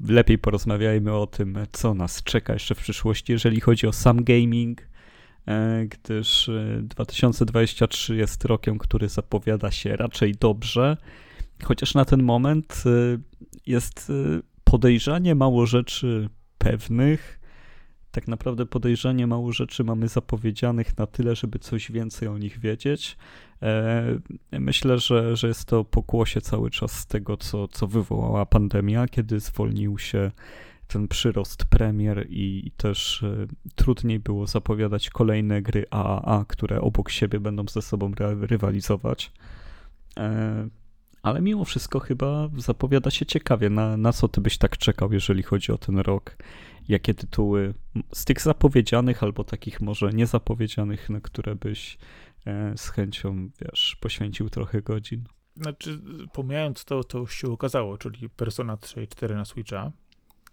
Lepiej 0.00 0.38
porozmawiajmy 0.38 1.12
o 1.14 1.26
tym, 1.26 1.58
co 1.72 1.94
nas 1.94 2.22
czeka 2.22 2.52
jeszcze 2.52 2.74
w 2.74 2.78
przyszłości, 2.78 3.32
jeżeli 3.32 3.60
chodzi 3.60 3.86
o 3.86 3.92
sam 3.92 4.24
gaming 4.24 4.92
E, 5.48 5.86
gdyż 5.86 6.50
2023 6.82 8.12
e, 8.12 8.16
jest 8.16 8.44
rokiem, 8.44 8.78
który 8.78 9.08
zapowiada 9.08 9.70
się 9.70 9.96
raczej 9.96 10.34
dobrze, 10.40 10.96
chociaż 11.64 11.94
na 11.94 12.04
ten 12.04 12.22
moment 12.22 12.84
e, 12.86 13.18
jest 13.66 14.12
podejrzanie 14.72 15.34
mało 15.34 15.66
rzeczy 15.66 16.28
pewnych. 16.58 17.40
Tak 18.10 18.28
naprawdę 18.28 18.66
podejrzanie 18.66 19.26
mało 19.26 19.52
rzeczy 19.52 19.84
mamy 19.84 20.08
zapowiedzianych 20.08 20.98
na 20.98 21.06
tyle, 21.06 21.36
żeby 21.36 21.58
coś 21.58 21.92
więcej 21.92 22.28
o 22.28 22.38
nich 22.38 22.58
wiedzieć. 22.58 23.16
Myślę, 24.52 24.98
że, 24.98 25.36
że 25.36 25.48
jest 25.48 25.64
to 25.64 25.84
pokłosie 25.84 26.40
cały 26.40 26.70
czas 26.70 26.92
z 26.92 27.06
tego, 27.06 27.36
co, 27.36 27.68
co 27.68 27.86
wywołała 27.86 28.46
pandemia, 28.46 29.08
kiedy 29.08 29.40
zwolnił 29.40 29.98
się 29.98 30.30
ten 30.86 31.08
przyrost 31.08 31.64
premier 31.64 32.26
i 32.30 32.72
też 32.76 33.22
e, 33.22 33.46
trudniej 33.74 34.20
było 34.20 34.46
zapowiadać 34.46 35.10
kolejne 35.10 35.62
gry 35.62 35.84
AAA, 35.90 36.44
które 36.48 36.80
obok 36.80 37.10
siebie 37.10 37.40
będą 37.40 37.64
ze 37.68 37.82
sobą 37.82 38.12
rywalizować. 38.40 39.32
E, 41.24 41.28
ale 41.28 41.40
mimo 41.40 41.64
wszystko 41.64 42.00
chyba 42.00 42.48
zapowiada 42.56 43.10
się 43.10 43.26
ciekawie. 43.26 43.70
Na, 43.70 43.96
na 43.96 44.12
co 44.12 44.28
ty 44.28 44.40
byś 44.40 44.58
tak 44.58 44.78
czekał, 44.78 45.12
jeżeli 45.12 45.42
chodzi 45.42 45.72
o 45.72 45.78
ten 45.78 45.98
rok? 45.98 46.36
Jakie 46.88 47.14
tytuły 47.14 47.74
z 48.12 48.24
tych 48.24 48.40
zapowiedzianych 48.40 49.22
albo 49.22 49.44
takich 49.44 49.80
może 49.80 50.10
niezapowiedzianych, 50.10 51.10
na 51.10 51.20
które 51.20 51.54
byś 51.54 51.98
e, 52.46 52.72
z 52.76 52.88
chęcią, 52.88 53.50
wiesz, 53.60 53.96
poświęcił 54.00 54.50
trochę 54.50 54.82
godzin? 54.82 55.24
Znaczy, 55.56 56.00
pomijając 56.32 56.84
to, 56.84 57.04
to 57.04 57.18
już 57.18 57.34
się 57.34 57.48
okazało, 57.48 57.98
czyli 57.98 58.28
Persona 58.28 58.76
3 58.76 59.02
i 59.02 59.08
4 59.08 59.34
na 59.34 59.44
Switcha, 59.44 59.92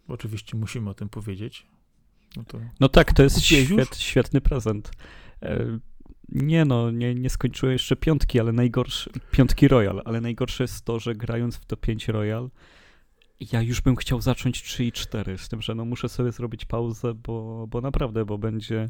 Oczywiście 0.10 0.58
musimy 0.58 0.90
o 0.90 0.94
tym 0.94 1.10
powiedzieć. 1.10 1.68
No, 2.38 2.44
no 2.80 2.90
tak, 2.90 3.14
to 3.14 3.24
jest 3.24 3.42
świet, 3.42 3.98
świetny 3.98 4.42
prezent. 4.42 4.92
Nie 6.32 6.66
no, 6.66 6.92
nie, 6.92 7.16
nie 7.16 7.30
skończyłem 7.30 7.74
jeszcze 7.74 7.96
piątki, 7.96 8.40
ale 8.40 8.52
najgorszy, 8.52 9.10
piątki 9.32 9.68
Royal, 9.68 10.02
ale 10.06 10.22
najgorsze 10.22 10.64
jest 10.64 10.86
to, 10.86 11.00
że 11.00 11.16
grając 11.16 11.56
w 11.56 11.66
to 11.66 11.78
5 11.78 12.08
Royal, 12.08 12.50
ja 13.52 13.62
już 13.62 13.82
bym 13.82 13.96
chciał 13.96 14.22
zacząć 14.22 14.64
3 14.64 14.86
i 14.86 14.92
4, 14.92 15.38
z 15.38 15.50
tym, 15.50 15.62
że 15.62 15.76
no 15.76 15.86
muszę 15.86 16.10
sobie 16.10 16.32
zrobić 16.32 16.66
pauzę, 16.66 17.14
bo, 17.14 17.68
bo 17.68 17.82
naprawdę, 17.82 18.26
bo 18.26 18.38
będzie, 18.38 18.90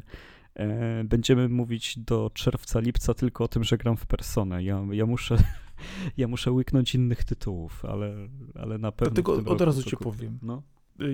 e, 0.54 1.04
będziemy 1.04 1.48
mówić 1.48 1.98
do 1.98 2.30
czerwca, 2.34 2.80
lipca 2.80 3.14
tylko 3.14 3.44
o 3.44 3.48
tym, 3.48 3.64
że 3.64 3.78
gram 3.78 3.96
w 3.96 4.06
Personę. 4.06 4.62
Ja, 4.62 4.86
ja 4.92 5.06
muszę 5.06 5.36
ja 6.16 6.28
muszę 6.28 6.52
łyknąć 6.52 6.94
innych 6.94 7.24
tytułów, 7.24 7.84
ale, 7.84 8.14
ale 8.54 8.78
na 8.78 8.92
pewno... 8.92 9.14
Dlatego 9.14 9.52
od 9.52 9.60
razu 9.60 9.82
ci 9.82 9.96
powiem. 9.96 10.38
No 10.42 10.62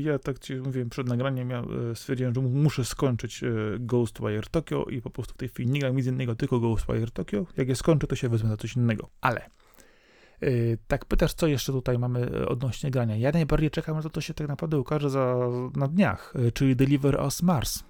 ja 0.01 0.18
tak 0.18 0.39
ci 0.39 0.55
mówiłem 0.55 0.91
przed 0.91 1.09
nagraniem, 1.09 1.51
ja 1.51 1.62
e, 1.91 1.95
stwierdziłem, 1.95 2.34
że 2.34 2.41
muszę 2.41 2.84
skończyć 2.84 3.45
e, 3.45 3.49
Ghostwire 3.78 4.49
Tokyo 4.51 4.84
i 4.84 5.03
po 5.03 5.11
prostu 5.11 5.34
w 5.34 5.37
tej 5.37 5.49
chwili 5.49 5.70
nie 5.70 5.80
gram 5.80 5.97
nic 5.97 6.07
innego, 6.07 6.34
tylko 6.34 6.61
Ghostwire 6.61 7.11
Tokyo. 7.11 7.47
Jak 7.57 7.68
je 7.68 7.76
skończę, 7.76 8.07
to 8.07 8.16
się 8.16 8.28
wezmę 8.28 8.49
na 8.49 8.57
coś 8.57 8.76
innego. 8.76 9.09
Ale 9.20 9.41
e, 10.41 10.51
tak 10.87 11.05
pytasz, 11.05 11.34
co 11.34 11.47
jeszcze 11.47 11.72
tutaj 11.72 11.99
mamy 11.99 12.49
odnośnie 12.49 12.91
grania. 12.91 13.16
Ja 13.16 13.32
najbardziej 13.32 13.70
czekam, 13.70 14.03
że 14.03 14.11
to 14.11 14.20
się 14.20 14.34
tak 14.34 14.49
naprawdę 14.49 14.78
ukaże 14.78 15.11
za, 15.11 15.37
na 15.76 15.89
dniach, 15.89 16.34
czyli 16.55 16.76
Deliver 16.76 17.20
Us 17.20 17.43
Mars. 17.43 17.84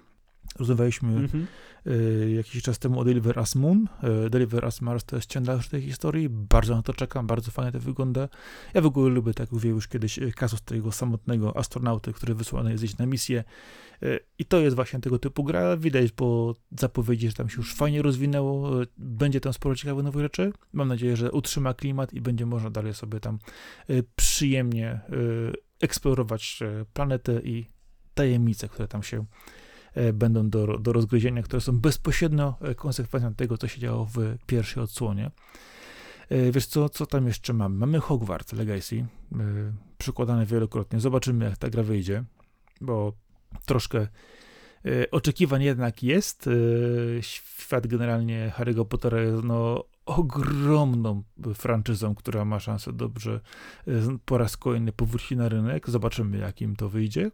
Rozmawialiśmy 0.59 1.27
mm-hmm. 1.27 1.45
y, 1.87 2.31
jakiś 2.35 2.63
czas 2.63 2.79
temu 2.79 2.99
o 2.99 3.03
Deliver 3.03 3.37
Us 3.37 3.55
Moon. 3.55 3.87
Y, 4.25 4.29
Deliver 4.29 4.65
Us 4.65 4.81
Mars 4.81 5.03
to 5.03 5.15
jest 5.15 5.29
ciężar 5.29 5.67
tej 5.67 5.81
historii. 5.81 6.29
Bardzo 6.29 6.75
na 6.75 6.81
to 6.81 6.93
czekam, 6.93 7.27
bardzo 7.27 7.51
fajnie 7.51 7.71
to 7.71 7.79
wygląda. 7.79 8.29
Ja 8.73 8.81
w 8.81 8.85
ogóle 8.85 9.09
lubię, 9.09 9.33
tak 9.33 9.39
jak 9.39 9.51
mówiłem 9.51 9.75
już 9.75 9.87
kiedyś, 9.87 10.17
y, 10.17 10.31
kasus 10.31 10.61
tego 10.61 10.91
samotnego 10.91 11.57
astronauty, 11.57 12.13
który 12.13 12.35
wysłany 12.35 12.71
jest 12.71 12.83
iść 12.83 12.97
na 12.97 13.05
misję. 13.05 13.43
Y, 14.03 14.19
I 14.39 14.45
to 14.45 14.59
jest 14.59 14.75
właśnie 14.75 14.99
tego 14.99 15.19
typu 15.19 15.43
gra. 15.43 15.77
Widać 15.77 16.11
po 16.11 16.55
zapowiedzi, 16.79 17.27
że 17.27 17.33
tam 17.33 17.49
się 17.49 17.57
już 17.57 17.75
fajnie 17.75 18.01
rozwinęło. 18.01 18.71
Będzie 18.97 19.41
tam 19.41 19.53
sporo 19.53 19.75
ciekawych 19.75 20.03
nowych 20.03 20.21
rzeczy. 20.21 20.53
Mam 20.73 20.87
nadzieję, 20.87 21.15
że 21.15 21.31
utrzyma 21.31 21.73
klimat 21.73 22.13
i 22.13 22.21
będzie 22.21 22.45
można 22.45 22.69
dalej 22.69 22.93
sobie 22.93 23.19
tam 23.19 23.39
przyjemnie 24.15 24.99
eksplorować 25.81 26.59
planetę 26.93 27.41
i 27.41 27.65
tajemnice, 28.13 28.69
które 28.69 28.87
tam 28.87 29.03
się 29.03 29.25
będą 30.13 30.49
do, 30.49 30.77
do 30.77 30.93
rozgryzienia, 30.93 31.43
które 31.43 31.61
są 31.61 31.79
bezpośrednio 31.79 32.55
e, 32.61 32.75
konsekwencją 32.75 33.35
tego, 33.35 33.57
co 33.57 33.67
się 33.67 33.79
działo 33.79 34.05
w 34.05 34.37
pierwszej 34.45 34.83
odsłonie. 34.83 35.31
E, 36.29 36.51
wiesz 36.51 36.65
co, 36.65 36.89
co 36.89 37.05
tam 37.05 37.27
jeszcze 37.27 37.53
mamy? 37.53 37.75
Mamy 37.75 37.99
Hogwarts 37.99 38.53
Legacy, 38.53 39.05
przykładane 39.97 40.45
wielokrotnie. 40.45 40.99
Zobaczymy, 40.99 41.45
jak 41.45 41.57
ta 41.57 41.69
gra 41.69 41.83
wyjdzie, 41.83 42.23
bo 42.81 43.13
troszkę 43.65 44.07
oczekiwań 45.11 45.63
jednak 45.63 46.03
jest. 46.03 46.49
Świat 47.21 47.87
generalnie 47.87 48.53
Harry'ego 48.57 48.85
Pottera 48.85 49.21
jest 49.21 49.43
no, 49.43 49.83
ogromną 50.05 51.23
franczyzą, 51.55 52.15
która 52.15 52.45
ma 52.45 52.59
szansę 52.59 52.93
dobrze 52.93 53.39
po 54.25 54.37
raz 54.37 54.57
kolejny 54.57 54.91
powrócić 54.91 55.37
na 55.37 55.49
rynek. 55.49 55.89
Zobaczymy, 55.89 56.37
jak 56.37 56.61
im 56.61 56.75
to 56.75 56.89
wyjdzie. 56.89 57.31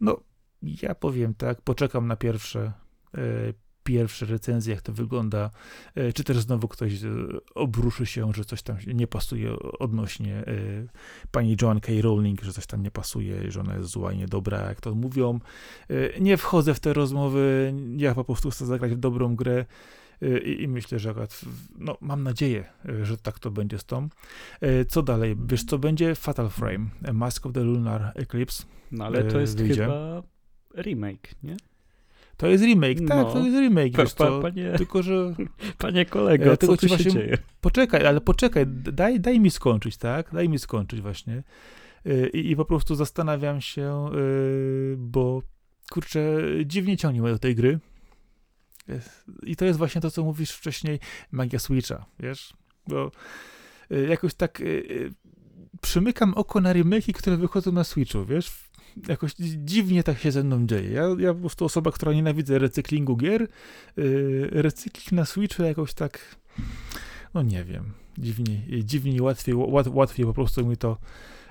No, 0.00 0.20
ja 0.62 0.94
powiem 0.94 1.34
tak, 1.34 1.62
poczekam 1.62 2.06
na 2.06 2.16
pierwsze, 2.16 2.72
e, 3.14 3.20
pierwsze 3.84 4.26
recenzje, 4.26 4.74
jak 4.74 4.82
to 4.82 4.92
wygląda, 4.92 5.50
e, 5.94 6.12
czy 6.12 6.24
też 6.24 6.38
znowu 6.38 6.68
ktoś 6.68 7.04
e, 7.04 7.08
obruszy 7.54 8.06
się, 8.06 8.32
że 8.34 8.44
coś 8.44 8.62
tam 8.62 8.76
nie 8.86 9.06
pasuje 9.06 9.58
odnośnie 9.58 10.44
pani 11.30 11.56
Joan 11.62 11.80
K. 11.80 11.92
Rowling, 12.02 12.42
że 12.42 12.52
coś 12.52 12.66
tam 12.66 12.82
nie 12.82 12.90
pasuje, 12.90 13.50
że 13.50 13.60
ona 13.60 13.74
jest 13.74 13.90
zła 13.90 14.12
i 14.12 14.18
niedobra, 14.18 14.68
jak 14.68 14.80
to 14.80 14.94
mówią. 14.94 15.40
Nie 16.20 16.36
wchodzę 16.36 16.74
w 16.74 16.80
te 16.80 16.92
rozmowy, 16.92 17.74
ja 17.96 18.14
po 18.14 18.24
prostu 18.24 18.50
chcę 18.50 18.66
zagrać 18.66 18.92
w 18.92 18.98
dobrą 18.98 19.36
grę. 19.36 19.64
I, 20.44 20.62
I, 20.62 20.68
myślę, 20.68 20.98
że 20.98 21.14
no, 21.78 21.96
mam 22.00 22.22
nadzieję, 22.22 22.64
że 23.02 23.18
tak 23.18 23.38
to 23.38 23.50
będzie 23.50 23.78
z 23.78 23.84
tą. 23.84 24.08
Co 24.88 25.02
dalej? 25.02 25.36
Wiesz, 25.46 25.64
co 25.64 25.78
będzie? 25.78 26.14
Fatal 26.14 26.48
Frame, 26.48 26.86
Mask 27.12 27.46
of 27.46 27.52
the 27.52 27.60
Lunar 27.60 28.12
Eclipse. 28.14 28.64
No 28.92 29.04
ale 29.04 29.24
to 29.24 29.40
jest 29.40 29.58
wyjdzie. 29.58 29.82
chyba 29.82 30.22
remake, 30.74 31.34
nie? 31.42 31.56
To 32.40 32.46
jest 32.46 32.64
remake, 32.64 32.98
tak, 33.08 33.08
no. 33.08 33.32
to 33.32 33.38
jest 33.38 33.58
remake. 33.58 33.92
Pa, 33.92 34.04
pa, 34.16 34.40
panie, 34.40 34.72
tylko, 34.76 35.02
że... 35.02 35.34
Panie 35.78 36.04
kolego, 36.04 36.56
co 36.56 36.76
tu 36.76 36.88
się 36.88 36.96
właśnie, 36.96 37.10
dzieje? 37.10 37.38
Poczekaj, 37.60 38.06
ale 38.06 38.20
poczekaj, 38.20 38.66
daj, 38.68 39.20
daj 39.20 39.40
mi 39.40 39.50
skończyć, 39.50 39.96
tak? 39.96 40.32
Daj 40.32 40.48
mi 40.48 40.58
skończyć 40.58 41.00
właśnie. 41.00 41.42
Y, 42.06 42.30
I, 42.34 42.50
i 42.50 42.56
po 42.56 42.64
prostu 42.64 42.94
zastanawiam 42.94 43.60
się, 43.60 44.10
y, 44.14 44.94
bo 44.98 45.42
kurczę, 45.90 46.42
dziwnie 46.66 46.96
ciągnie 46.96 47.22
mnie 47.22 47.32
do 47.32 47.38
tej 47.38 47.54
gry. 47.54 47.78
I 49.42 49.56
to 49.56 49.64
jest 49.64 49.78
właśnie 49.78 50.00
to, 50.00 50.10
co 50.10 50.24
mówisz 50.24 50.50
wcześniej, 50.50 50.98
magia 51.32 51.58
Switcha, 51.58 52.06
wiesz? 52.20 52.52
Bo 52.86 53.10
y, 53.92 54.06
jakoś 54.08 54.34
tak 54.34 54.62
przymykam 55.80 56.34
oko 56.34 56.60
na 56.60 56.72
remake, 56.72 57.12
które 57.14 57.36
wychodzą 57.36 57.72
na 57.72 57.84
Switchu, 57.84 58.24
wiesz? 58.24 58.69
Jakoś 59.08 59.34
dziwnie 59.64 60.02
tak 60.02 60.18
się 60.18 60.32
ze 60.32 60.44
mną 60.44 60.66
dzieje. 60.66 60.90
Ja, 60.90 61.06
ja 61.18 61.34
po 61.34 61.40
prostu 61.40 61.64
osoba, 61.64 61.92
która 61.92 62.12
nienawidzi 62.12 62.58
recyklingu 62.58 63.16
gier, 63.16 63.48
yy, 63.96 64.48
recykling 64.52 65.12
na 65.12 65.24
Switchu 65.24 65.62
jakoś 65.62 65.94
tak, 65.94 66.36
no 67.34 67.42
nie 67.42 67.64
wiem, 67.64 67.92
dziwnie, 68.18 68.84
dziwnie 68.84 69.22
łatwiej, 69.22 69.54
łat, 69.54 69.86
łatwiej 69.86 70.26
po 70.26 70.34
prostu 70.34 70.66
mi 70.66 70.76
to 70.76 70.98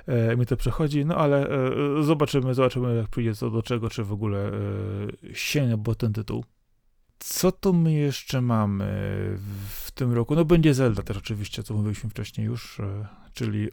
e, 0.07 0.37
mi 0.37 0.45
to 0.45 0.57
przechodzi, 0.57 1.05
no 1.05 1.15
ale 1.15 1.49
e, 1.49 2.03
zobaczymy, 2.03 2.53
zobaczymy 2.53 2.95
jak 2.95 3.07
przyjdzie 3.07 3.35
co 3.35 3.49
do 3.49 3.63
czego, 3.63 3.89
czy 3.89 4.03
w 4.03 4.11
ogóle 4.11 4.47
e, 4.47 4.51
sięgnę 5.33 5.83
po 5.83 5.95
ten 5.95 6.13
tytuł. 6.13 6.43
co 7.19 7.51
to 7.51 7.73
my 7.73 7.93
jeszcze 7.93 8.41
mamy 8.41 8.85
w 9.69 9.91
tym 9.91 10.13
roku? 10.13 10.35
No 10.35 10.45
będzie 10.45 10.73
Zelda 10.73 11.03
też 11.03 11.17
oczywiście, 11.17 11.63
co 11.63 11.73
mówiliśmy 11.73 12.09
wcześniej 12.09 12.47
już, 12.47 12.79
e, 12.79 13.07
czyli 13.33 13.67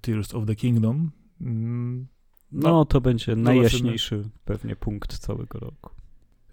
Tears 0.00 0.34
of 0.34 0.46
the 0.46 0.56
Kingdom. 0.56 1.10
Mm, 1.40 2.06
no, 2.52 2.70
no 2.70 2.84
to 2.84 3.00
będzie 3.00 3.36
najjaśniejszy 3.36 4.22
pewnie 4.44 4.76
punkt 4.76 5.18
całego 5.18 5.58
roku. 5.58 5.90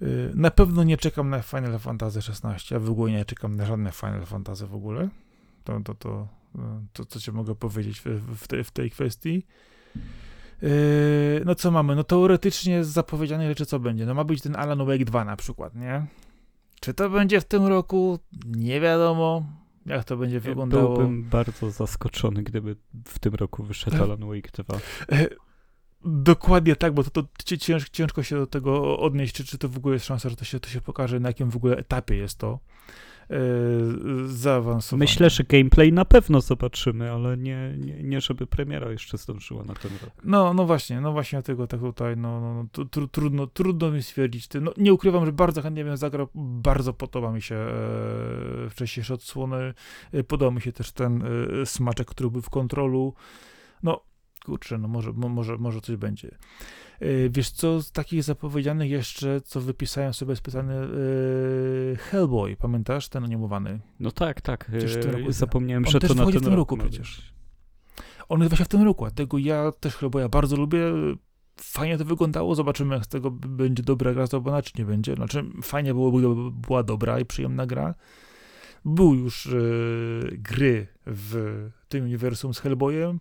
E, 0.02 0.06
na 0.34 0.52
pewno 0.52 0.84
nie 0.84 0.98
czekam 0.98 1.30
na 1.30 1.42
Final 1.42 1.80
Fantasy 1.80 2.20
XVI, 2.20 2.76
a 2.76 2.80
w 2.80 2.90
ogóle 2.90 3.12
nie 3.12 3.26
czekam 3.26 3.56
na 3.56 3.66
żadne 3.66 3.92
Final 3.92 4.26
Fantasy 4.26 4.68
w 4.68 4.76
ogóle. 4.76 5.10
To, 5.64 5.80
to, 5.80 5.96
to, 5.96 6.28
to 6.94 7.06
co 7.06 7.20
ci 7.20 7.32
mogę 7.32 7.56
powiedzieć 7.56 8.02
w, 8.06 8.06
w, 8.38 8.48
tej, 8.48 8.64
w 8.64 8.72
tej 8.72 8.92
kwestii. 8.92 9.44
No 11.46 11.56
co 11.56 11.72
mamy? 11.72 11.96
No 11.96 12.04
teoretycznie 12.04 12.84
z 12.84 12.88
zapowiedzianych 12.88 13.48
rzeczy 13.48 13.66
co 13.66 13.80
będzie? 13.80 14.06
No 14.06 14.14
ma 14.14 14.24
być 14.24 14.42
ten 14.42 14.56
Alan 14.56 14.86
Wake 14.86 15.06
2 15.06 15.26
na 15.26 15.36
przykład, 15.36 15.76
nie? 15.76 16.06
Czy 16.82 16.94
to 16.94 17.10
będzie 17.10 17.42
w 17.42 17.46
tym 17.46 17.66
roku? 17.66 18.20
Nie 18.46 18.82
wiadomo, 18.82 19.46
jak 19.86 20.04
to 20.04 20.18
będzie 20.18 20.40
wyglądało. 20.40 20.96
Byłbym 20.96 21.24
bardzo 21.24 21.72
zaskoczony, 21.72 22.44
gdyby 22.44 22.76
w 23.06 23.20
tym 23.20 23.36
roku 23.36 23.64
wyszedł 23.64 23.98
Alan 24.04 24.20
Wake 24.20 24.64
2. 24.64 24.80
Dokładnie 26.06 26.76
tak, 26.76 26.94
bo 26.94 27.04
to, 27.04 27.24
to 27.24 27.28
ciężko, 27.58 27.90
ciężko 27.92 28.24
się 28.24 28.36
do 28.36 28.48
tego 28.48 29.00
odnieść, 29.00 29.36
czy, 29.36 29.46
czy 29.46 29.58
to 29.58 29.70
w 29.70 29.78
ogóle 29.78 29.94
jest 29.94 30.06
szansa, 30.06 30.30
że 30.30 30.36
to 30.36 30.46
się, 30.46 30.60
to 30.60 30.70
się 30.70 30.82
pokaże, 30.82 31.20
na 31.20 31.30
jakim 31.30 31.50
w 31.50 31.56
ogóle 31.56 31.78
etapie 31.78 32.16
jest 32.16 32.38
to. 32.38 32.60
Yy, 33.30 34.28
zaawansowane. 34.28 35.04
Myślę, 35.04 35.30
że 35.30 35.44
gameplay 35.44 35.94
na 35.94 36.06
pewno 36.06 36.42
zobaczymy, 36.42 37.12
ale 37.12 37.38
nie, 37.38 37.74
nie, 37.78 38.04
nie 38.04 38.22
żeby 38.22 38.48
premiera 38.48 38.92
jeszcze 38.92 39.18
zdążyła 39.18 39.64
na 39.64 39.74
ten 39.74 39.92
rok. 40.02 40.12
No, 40.24 40.54
no 40.54 40.66
właśnie, 40.66 41.02
no 41.02 41.12
właśnie 41.12 41.38
dlatego 41.38 41.68
tak 41.68 41.80
tutaj, 41.80 42.18
no, 42.18 42.42
no, 42.42 42.66
no 42.78 42.86
tr 42.86 43.08
trudno, 43.12 43.48
trudno 43.48 43.92
mi 43.92 44.04
stwierdzić. 44.04 44.48
No, 44.62 44.72
nie 44.78 44.94
ukrywam, 44.94 45.26
że 45.26 45.32
bardzo 45.32 45.62
chętnie 45.62 45.84
bym 45.84 45.98
zagrał, 45.98 46.28
bardzo 46.36 46.94
podoba 46.94 47.32
mi 47.32 47.42
się 47.42 47.56
e, 47.56 48.70
wcześniejsze 48.70 49.14
odsłony, 49.14 49.74
e, 50.12 50.24
podoba 50.24 50.52
mi 50.52 50.62
się 50.62 50.72
też 50.72 50.92
ten 50.92 51.24
e, 51.62 51.66
smaczek, 51.66 52.08
który 52.08 52.30
był 52.30 52.42
w 52.42 52.50
kontrolu. 52.50 53.14
No, 53.84 54.07
kurczę, 54.48 54.78
no 54.78 54.88
może, 54.88 55.14
może, 55.14 55.58
może 55.58 55.82
coś 55.82 55.96
będzie. 55.96 56.38
E, 57.00 57.30
wiesz 57.30 57.52
co, 57.52 57.82
z 57.82 57.92
takich 57.92 58.24
zapowiedzianych 58.24 58.90
jeszcze, 58.90 59.42
co 59.42 59.62
wypisałem 59.62 60.14
sobie 60.14 60.36
specjalny 60.36 60.74
yy, 60.74 61.98
Hellboy, 61.98 62.56
pamiętasz, 62.56 63.10
ten 63.10 63.24
animowany? 63.24 63.80
No 64.00 64.12
tak, 64.12 64.42
tak, 64.42 64.72
zapomniałem, 65.30 65.86
On 65.86 65.92
że 65.92 66.00
to 66.00 66.14
na 66.14 66.26
ten 66.26 66.40
w 66.40 66.44
tym 66.44 66.54
roku 66.54 66.78
przecież. 66.78 67.34
On 68.30 68.40
jest 68.40 68.52
właśnie 68.52 68.66
w 68.66 68.70
tym 68.70 68.84
roku, 68.84 69.06
dlatego 69.06 69.38
ja 69.38 69.72
też 69.72 69.96
Hellboya 69.96 70.30
bardzo 70.30 70.56
lubię, 70.56 70.80
fajnie 71.58 71.98
to 71.98 72.06
wyglądało, 72.06 72.56
zobaczymy 72.56 72.96
jak 72.96 73.06
z 73.06 73.08
tego 73.08 73.32
będzie 73.32 73.84
dobra 73.84 74.14
gra 74.14 74.26
zrobiona, 74.26 74.62
czy 74.62 74.72
nie 74.78 74.86
będzie, 74.86 75.16
znaczy 75.16 75.44
fajnie 75.64 75.94
byłoby, 75.94 76.52
była 76.52 76.84
dobra 76.84 77.20
i 77.20 77.26
przyjemna 77.26 77.66
gra. 77.66 77.96
Był 78.86 79.16
już 79.16 79.46
yy, 79.46 80.38
gry 80.38 80.88
w 81.06 81.70
tym 81.90 82.04
uniwersum 82.04 82.54
z 82.54 82.60
Hellboyem, 82.60 83.20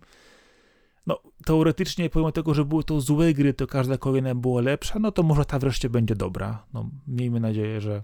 no, 1.07 1.21
teoretycznie, 1.45 2.09
pomimo 2.09 2.31
tego, 2.31 2.53
że 2.53 2.65
były 2.65 2.83
to 2.83 3.01
złe 3.01 3.33
gry, 3.33 3.53
to 3.53 3.67
każda 3.67 3.97
kolejna 3.97 4.35
była 4.35 4.61
lepsza, 4.61 4.99
no 4.99 5.11
to 5.11 5.23
może 5.23 5.45
ta 5.45 5.59
wreszcie 5.59 5.89
będzie 5.89 6.15
dobra. 6.15 6.65
No, 6.73 6.89
miejmy 7.07 7.39
nadzieję, 7.39 7.81
że, 7.81 8.03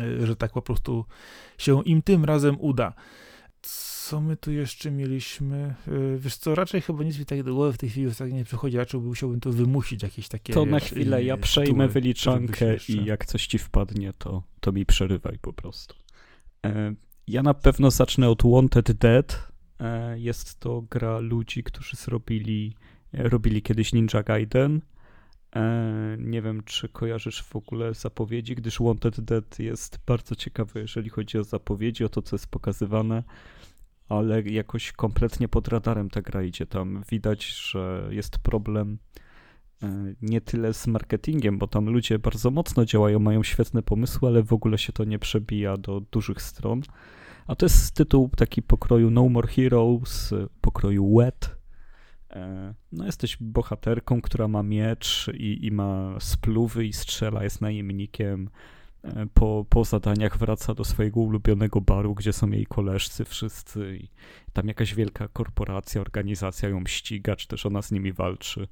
e, 0.00 0.26
że 0.26 0.36
tak 0.36 0.52
po 0.52 0.62
prostu 0.62 1.04
się 1.58 1.84
im 1.84 2.02
tym 2.02 2.24
razem 2.24 2.60
uda. 2.60 2.92
Co 3.62 4.20
my 4.20 4.36
tu 4.36 4.52
jeszcze 4.52 4.90
mieliśmy? 4.90 5.74
E, 5.88 6.16
wiesz 6.18 6.36
co, 6.36 6.54
raczej 6.54 6.80
chyba 6.80 7.04
nic 7.04 7.18
mi 7.18 7.26
tak 7.26 7.42
do 7.42 7.54
głowy 7.54 7.72
w 7.72 7.78
tej 7.78 7.90
chwili 7.90 8.14
tak 8.14 8.32
nie 8.32 8.44
przychodzi, 8.44 8.76
raczej 8.76 9.00
musiałbym 9.00 9.40
to 9.40 9.50
wymusić 9.50 10.02
jakieś 10.02 10.28
takie... 10.28 10.52
To 10.52 10.66
na 10.66 10.80
chwilę, 10.80 11.24
ja 11.24 11.36
przejmę 11.36 11.88
wyliczankę 11.88 12.76
i 12.88 13.04
jak 13.04 13.26
coś 13.26 13.46
ci 13.46 13.58
wpadnie, 13.58 14.12
to, 14.18 14.42
to 14.60 14.72
mi 14.72 14.86
przerywaj 14.86 15.38
po 15.38 15.52
prostu. 15.52 15.94
E, 16.66 16.94
ja 17.26 17.42
na 17.42 17.54
pewno 17.54 17.90
zacznę 17.90 18.28
od 18.28 18.42
Wanted 18.44 18.92
Dead, 18.92 19.48
jest 20.14 20.60
to 20.60 20.82
gra 20.90 21.18
ludzi, 21.18 21.62
którzy 21.62 21.96
zrobili, 21.96 22.74
e, 23.14 23.28
robili 23.28 23.62
kiedyś 23.62 23.92
Ninja 23.92 24.22
Gaiden. 24.22 24.80
E, 25.56 26.16
nie 26.18 26.42
wiem, 26.42 26.62
czy 26.64 26.88
kojarzysz 26.88 27.42
w 27.42 27.56
ogóle 27.56 27.94
zapowiedzi, 27.94 28.54
gdyż 28.54 28.78
Wanted 28.80 29.20
Dead 29.20 29.58
jest 29.58 29.98
bardzo 30.06 30.34
ciekawy, 30.34 30.80
jeżeli 30.80 31.10
chodzi 31.10 31.38
o 31.38 31.44
zapowiedzi, 31.44 32.04
o 32.04 32.08
to, 32.08 32.22
co 32.22 32.36
jest 32.36 32.46
pokazywane, 32.46 33.22
ale 34.08 34.42
jakoś 34.42 34.92
kompletnie 34.92 35.48
pod 35.48 35.68
radarem 35.68 36.10
ta 36.10 36.22
gra 36.22 36.42
idzie. 36.42 36.66
Tam 36.66 37.02
widać, 37.10 37.46
że 37.46 38.08
jest 38.10 38.38
problem 38.38 38.98
nie 40.22 40.40
tyle 40.40 40.74
z 40.74 40.86
marketingiem, 40.86 41.58
bo 41.58 41.66
tam 41.66 41.86
ludzie 41.86 42.18
bardzo 42.18 42.50
mocno 42.50 42.84
działają, 42.84 43.18
mają 43.18 43.42
świetne 43.42 43.82
pomysły, 43.82 44.28
ale 44.28 44.42
w 44.42 44.52
ogóle 44.52 44.78
się 44.78 44.92
to 44.92 45.04
nie 45.04 45.18
przebija 45.18 45.76
do 45.76 46.00
dużych 46.00 46.42
stron. 46.42 46.82
A 47.46 47.54
to 47.54 47.66
jest 47.66 47.94
tytuł 47.94 48.30
taki 48.36 48.62
pokroju 48.62 49.10
No 49.10 49.28
More 49.28 49.48
Heroes, 49.48 50.34
pokroju 50.60 51.16
Wet. 51.16 51.56
E, 52.30 52.74
no 52.92 53.06
jesteś 53.06 53.36
bohaterką, 53.40 54.20
która 54.22 54.48
ma 54.48 54.62
miecz 54.62 55.30
i, 55.34 55.66
i 55.66 55.70
ma 55.70 56.20
spluwy 56.20 56.86
i 56.86 56.92
strzela, 56.92 57.44
jest 57.44 57.60
najemnikiem. 57.60 58.50
E, 59.02 59.26
po, 59.34 59.66
po 59.68 59.84
zadaniach 59.84 60.38
wraca 60.38 60.74
do 60.74 60.84
swojego 60.84 61.20
ulubionego 61.20 61.80
baru, 61.80 62.14
gdzie 62.14 62.32
są 62.32 62.50
jej 62.50 62.66
koleżcy 62.66 63.24
wszyscy 63.24 63.96
i 63.96 64.08
tam 64.52 64.68
jakaś 64.68 64.94
wielka 64.94 65.28
korporacja, 65.28 66.00
organizacja 66.00 66.68
ją 66.68 66.86
ściga, 66.86 67.36
czy 67.36 67.48
też 67.48 67.66
ona 67.66 67.82
z 67.82 67.92
nimi 67.92 68.12
walczy 68.12 68.68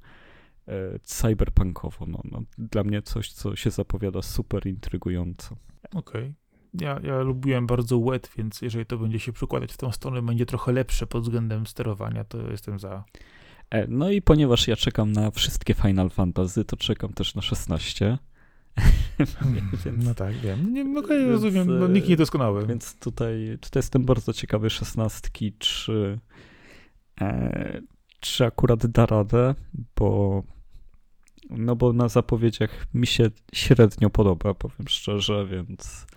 e, 0.67 0.99
cyberpunkowo. 1.03 2.05
No, 2.05 2.21
no, 2.31 2.41
dla 2.57 2.83
mnie 2.83 3.01
coś, 3.01 3.31
co 3.31 3.55
się 3.55 3.71
zapowiada 3.71 4.21
super 4.21 4.67
intrygująco. 4.67 5.55
Okej. 5.93 6.21
Okay 6.21 6.44
ja, 6.81 6.99
ja 7.03 7.19
lubiłem 7.19 7.67
bardzo 7.67 7.99
wet, 7.99 8.31
więc 8.37 8.61
jeżeli 8.61 8.85
to 8.85 8.97
będzie 8.97 9.19
się 9.19 9.33
przykładać 9.33 9.73
w 9.73 9.77
tą 9.77 9.91
stronę, 9.91 10.21
będzie 10.21 10.45
trochę 10.45 10.71
lepsze 10.71 11.07
pod 11.07 11.23
względem 11.23 11.67
sterowania, 11.67 12.23
to 12.23 12.51
jestem 12.51 12.79
za. 12.79 13.03
E, 13.69 13.87
no 13.87 14.09
i 14.09 14.21
ponieważ 14.21 14.67
ja 14.67 14.75
czekam 14.75 15.11
na 15.11 15.31
wszystkie 15.31 15.73
Final 15.73 16.09
Fantasy, 16.09 16.65
to 16.65 16.77
czekam 16.77 17.13
też 17.13 17.35
na 17.35 17.41
16. 17.41 18.17
więc, 19.55 20.05
no 20.05 20.13
tak, 20.13 20.35
wiem. 20.35 20.73
Nie, 20.73 20.83
no, 20.83 20.99
okay, 20.99 21.25
rozumiem, 21.27 21.79
no, 21.79 21.87
nikt 21.87 22.09
niedoskonały. 22.09 22.67
Więc 22.67 22.99
tutaj, 22.99 23.57
tutaj 23.61 23.79
jestem 23.79 24.05
bardzo 24.05 24.33
ciekawy 24.33 24.69
szesnastki, 24.69 25.53
czy, 25.59 26.19
e, 27.21 27.81
czy 28.19 28.45
akurat 28.45 28.87
da 28.87 29.05
radę, 29.05 29.55
bo 29.95 30.43
no 31.49 31.75
bo 31.75 31.93
na 31.93 32.09
zapowiedziach 32.09 32.87
mi 32.93 33.07
się 33.07 33.29
średnio 33.53 34.09
podoba, 34.09 34.53
powiem 34.53 34.87
szczerze, 34.87 35.45
więc 35.45 36.07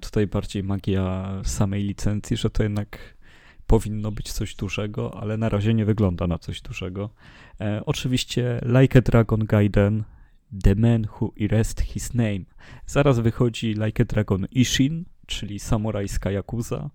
tutaj 0.00 0.26
bardziej 0.26 0.62
magia 0.62 1.40
samej 1.44 1.82
licencji, 1.82 2.36
że 2.36 2.50
to 2.50 2.62
jednak 2.62 3.16
powinno 3.66 4.12
być 4.12 4.32
coś 4.32 4.54
dużego, 4.54 5.20
ale 5.20 5.36
na 5.36 5.48
razie 5.48 5.74
nie 5.74 5.84
wygląda 5.84 6.26
na 6.26 6.38
coś 6.38 6.60
dużego. 6.60 7.10
E, 7.60 7.82
oczywiście 7.86 8.60
Like 8.80 8.98
a 8.98 9.02
Dragon 9.02 9.44
Gaiden, 9.44 10.04
The 10.62 10.74
Man 10.74 11.06
Who 11.20 11.32
Erased 11.40 11.80
His 11.80 12.14
Name. 12.14 12.44
Zaraz 12.86 13.18
wychodzi 13.18 13.74
Like 13.74 14.02
a 14.02 14.06
Dragon 14.06 14.46
Ishin, 14.50 15.04
czyli 15.26 15.58
samurajska 15.58 16.30
Yakuza, 16.30 16.90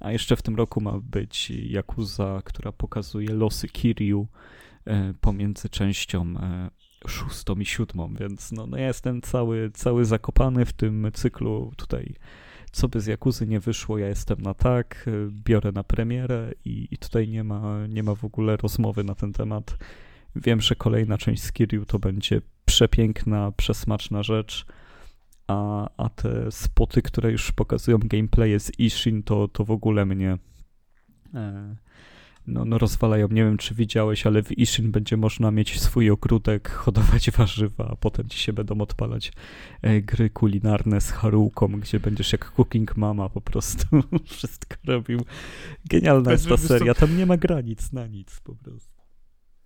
a 0.00 0.12
jeszcze 0.12 0.36
w 0.36 0.42
tym 0.42 0.56
roku 0.56 0.80
ma 0.80 0.98
być 1.00 1.50
Yakuza, 1.50 2.42
która 2.44 2.72
pokazuje 2.72 3.34
losy 3.34 3.68
Kiryu 3.68 4.28
e, 4.84 5.14
pomiędzy 5.20 5.68
częścią 5.68 6.34
e, 6.36 6.70
szóstą 7.08 7.54
i 7.54 7.64
siódmą, 7.64 8.14
więc 8.14 8.52
no, 8.52 8.66
no 8.66 8.76
ja 8.76 8.86
jestem 8.86 9.22
cały, 9.22 9.70
cały 9.74 10.04
zakopany 10.04 10.64
w 10.64 10.72
tym 10.72 11.10
cyklu 11.14 11.72
tutaj. 11.76 12.14
Co 12.72 12.88
by 12.88 13.00
z 13.00 13.06
Jakuzy 13.06 13.46
nie 13.46 13.60
wyszło, 13.60 13.98
ja 13.98 14.08
jestem 14.08 14.40
na 14.40 14.54
tak, 14.54 15.10
biorę 15.44 15.72
na 15.72 15.84
premierę 15.84 16.52
i, 16.64 16.88
i 16.90 16.98
tutaj 16.98 17.28
nie 17.28 17.44
ma, 17.44 17.86
nie 17.86 18.02
ma 18.02 18.14
w 18.14 18.24
ogóle 18.24 18.56
rozmowy 18.56 19.04
na 19.04 19.14
ten 19.14 19.32
temat. 19.32 19.78
Wiem, 20.36 20.60
że 20.60 20.74
kolejna 20.74 21.18
część 21.18 21.42
z 21.42 21.52
Kiryu 21.52 21.84
to 21.84 21.98
będzie 21.98 22.40
przepiękna, 22.64 23.52
przesmaczna 23.56 24.22
rzecz, 24.22 24.66
a, 25.46 25.88
a 25.96 26.08
te 26.08 26.50
spoty, 26.50 27.02
które 27.02 27.32
już 27.32 27.52
pokazują 27.52 27.98
gameplaye 27.98 28.60
z 28.60 28.78
Ishin, 28.78 29.22
to, 29.22 29.48
to 29.48 29.64
w 29.64 29.70
ogóle 29.70 30.06
mnie 30.06 30.38
e, 31.34 31.76
no, 32.46 32.64
no 32.64 32.78
rozwalają. 32.78 33.28
Nie 33.28 33.44
wiem, 33.44 33.58
czy 33.58 33.74
widziałeś, 33.74 34.26
ale 34.26 34.42
w 34.42 34.58
Ishin 34.58 34.90
będzie 34.90 35.16
można 35.16 35.50
mieć 35.50 35.80
swój 35.80 36.10
ogródek, 36.10 36.70
hodować 36.84 37.30
warzywa, 37.30 37.88
a 37.90 37.96
potem 37.96 38.28
ci 38.28 38.38
się 38.38 38.52
będą 38.52 38.80
odpalać 38.80 39.32
e, 39.82 40.00
gry 40.00 40.30
kulinarne 40.30 41.00
z 41.00 41.10
Haruką, 41.10 41.68
gdzie 41.68 42.00
będziesz 42.00 42.32
jak 42.32 42.52
Cooking 42.52 42.96
Mama 42.96 43.28
po 43.28 43.40
prostu 43.40 43.86
wszystko 44.30 44.76
robił. 44.84 45.20
Genialna 45.84 46.32
jest 46.32 46.48
ta 46.48 46.56
seria, 46.56 46.94
tam 46.94 47.16
nie 47.16 47.26
ma 47.26 47.36
granic 47.36 47.92
na 47.92 48.06
nic 48.06 48.40
po 48.40 48.54
prostu. 48.54 48.91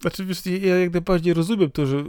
Znaczy, 0.01 0.25
wiesz, 0.25 0.47
ja 0.47 0.79
jak 0.79 0.93
najbardziej 0.93 1.35
rozumiem 1.35 1.71
to, 1.71 1.87
że 1.87 1.99
y, 1.99 2.05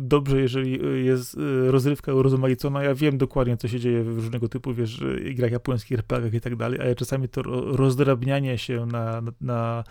dobrze, 0.00 0.40
jeżeli 0.40 0.84
y, 0.86 1.02
jest 1.02 1.34
y, 1.34 1.70
rozrywka 1.70 2.14
urozmaicona. 2.14 2.82
Ja 2.82 2.94
wiem 2.94 3.18
dokładnie, 3.18 3.56
co 3.56 3.68
się 3.68 3.80
dzieje 3.80 4.04
w 4.04 4.14
różnego 4.14 4.48
typu, 4.48 4.74
wiesz, 4.74 5.04
grach 5.34 5.52
japońskich, 5.52 5.98
RPGach 5.98 6.34
i 6.34 6.40
tak 6.40 6.56
dalej, 6.56 6.80
ale 6.80 6.94
czasami 6.94 7.28
to 7.28 7.42
rozdrabnianie 7.76 8.58
się 8.58 8.86
na, 8.86 9.20
na, 9.20 9.32
na 9.40 9.84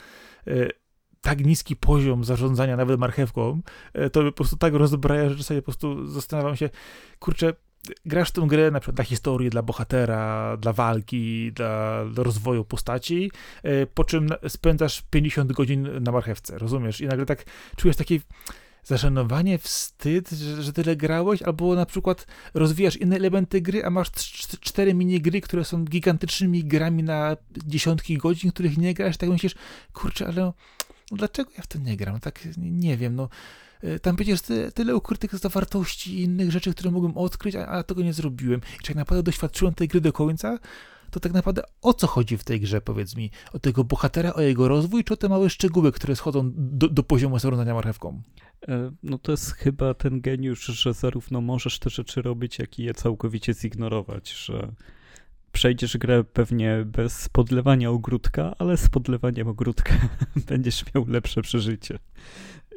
tak 1.21 1.45
niski 1.45 1.75
poziom 1.75 2.23
zarządzania 2.23 2.77
nawet 2.77 2.99
marchewką, 2.99 3.61
to 4.11 4.23
po 4.23 4.31
prostu 4.31 4.57
tak 4.57 4.73
rozbraja, 4.73 5.29
że 5.29 5.35
czasami 5.35 5.61
po 5.61 5.65
prostu 5.65 6.05
zastanawiam 6.05 6.55
się, 6.55 6.69
kurczę, 7.19 7.53
grasz 8.05 8.31
tę 8.31 8.41
grę 8.47 8.71
na 8.71 8.79
przykład 8.79 8.95
dla 8.95 9.05
historii, 9.05 9.49
dla 9.49 9.61
bohatera, 9.61 10.57
dla 10.57 10.73
walki, 10.73 11.51
dla, 11.51 12.05
dla 12.05 12.23
rozwoju 12.23 12.65
postaci, 12.65 13.31
e, 13.63 13.85
po 13.85 14.03
czym 14.03 14.29
spędzasz 14.47 15.01
50 15.09 15.51
godzin 15.51 16.03
na 16.03 16.11
marchewce, 16.11 16.57
rozumiesz? 16.57 17.01
I 17.01 17.07
nagle 17.07 17.25
tak 17.25 17.45
czujesz 17.75 17.97
takie 17.97 18.19
zażenowanie, 18.83 19.57
wstyd, 19.57 20.29
że, 20.29 20.63
że 20.63 20.73
tyle 20.73 20.95
grałeś, 20.95 21.41
albo 21.41 21.75
na 21.75 21.85
przykład 21.85 22.27
rozwijasz 22.53 22.95
inne 22.97 23.15
elementy 23.15 23.61
gry, 23.61 23.85
a 23.85 23.89
masz 23.89 24.11
cztery 24.61 24.93
minigry, 24.93 25.41
które 25.41 25.65
są 25.65 25.85
gigantycznymi 25.85 26.63
grami 26.63 27.03
na 27.03 27.37
dziesiątki 27.65 28.17
godzin, 28.17 28.51
których 28.51 28.77
nie 28.77 28.93
grasz, 28.93 29.17
tak 29.17 29.29
myślisz, 29.29 29.55
kurczę, 29.93 30.27
ale 30.27 30.41
no 30.41 30.53
dlaczego 31.11 31.51
ja 31.57 31.63
w 31.63 31.67
to 31.67 31.79
nie 31.79 31.97
gram? 31.97 32.19
Tak 32.19 32.47
nie 32.57 32.97
wiem, 32.97 33.15
no 33.15 33.29
tam 34.01 34.15
przecież 34.15 34.41
tyle, 34.41 34.71
tyle 34.71 34.95
ukrytych 34.95 35.35
zawartości 35.35 36.19
i 36.19 36.23
innych 36.23 36.51
rzeczy, 36.51 36.71
które 36.71 36.91
mogłem 36.91 37.17
odkryć, 37.17 37.55
a, 37.55 37.67
a 37.67 37.83
tego 37.83 38.01
nie 38.01 38.13
zrobiłem. 38.13 38.61
I 38.75 38.81
czy 38.81 38.87
tak 38.87 38.95
naprawdę 38.95 39.23
doświadczyłem 39.23 39.73
tej 39.73 39.87
gry 39.87 40.01
do 40.01 40.13
końca, 40.13 40.59
to 41.11 41.19
tak 41.19 41.33
naprawdę 41.33 41.61
o 41.81 41.93
co 41.93 42.07
chodzi 42.07 42.37
w 42.37 42.43
tej 42.43 42.61
grze, 42.61 42.81
powiedz 42.81 43.15
mi? 43.15 43.31
O 43.53 43.59
tego 43.59 43.83
bohatera, 43.83 44.33
o 44.33 44.41
jego 44.41 44.67
rozwój, 44.67 45.03
czy 45.03 45.13
o 45.13 45.17
te 45.17 45.29
małe 45.29 45.49
szczegóły, 45.49 45.91
które 45.91 46.15
schodzą 46.15 46.51
do, 46.55 46.89
do 46.89 47.03
poziomu 47.03 47.39
zarządzania 47.39 47.73
marchewką? 47.73 48.21
E, 48.67 48.91
no 49.03 49.17
to 49.17 49.31
jest 49.31 49.51
chyba 49.51 49.93
ten 49.93 50.21
geniusz, 50.21 50.65
że 50.65 50.93
zarówno 50.93 51.41
możesz 51.41 51.79
te 51.79 51.89
rzeczy 51.89 52.21
robić, 52.21 52.59
jak 52.59 52.79
i 52.79 52.83
je 52.83 52.93
całkowicie 52.93 53.53
zignorować, 53.53 54.31
że 54.31 54.71
przejdziesz 55.51 55.97
grę 55.97 56.23
pewnie 56.23 56.85
bez 56.85 57.29
podlewania 57.29 57.89
ogródka, 57.89 58.55
ale 58.59 58.77
z 58.77 58.89
podlewaniem 58.89 59.47
ogródka 59.47 59.93
będziesz 60.49 60.93
miał 60.95 61.05
lepsze 61.07 61.41
przeżycie. 61.41 61.99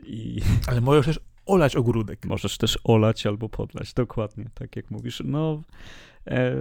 I... 0.02 0.40
Ale 0.68 0.80
możesz 0.80 1.06
też 1.06 1.20
olać 1.46 1.76
ogródek. 1.76 2.26
Możesz 2.26 2.58
też 2.58 2.78
olać 2.84 3.26
albo 3.26 3.48
podlać, 3.48 3.94
dokładnie, 3.94 4.50
tak 4.54 4.76
jak 4.76 4.90
mówisz. 4.90 5.22
No, 5.24 5.62
e, 6.26 6.54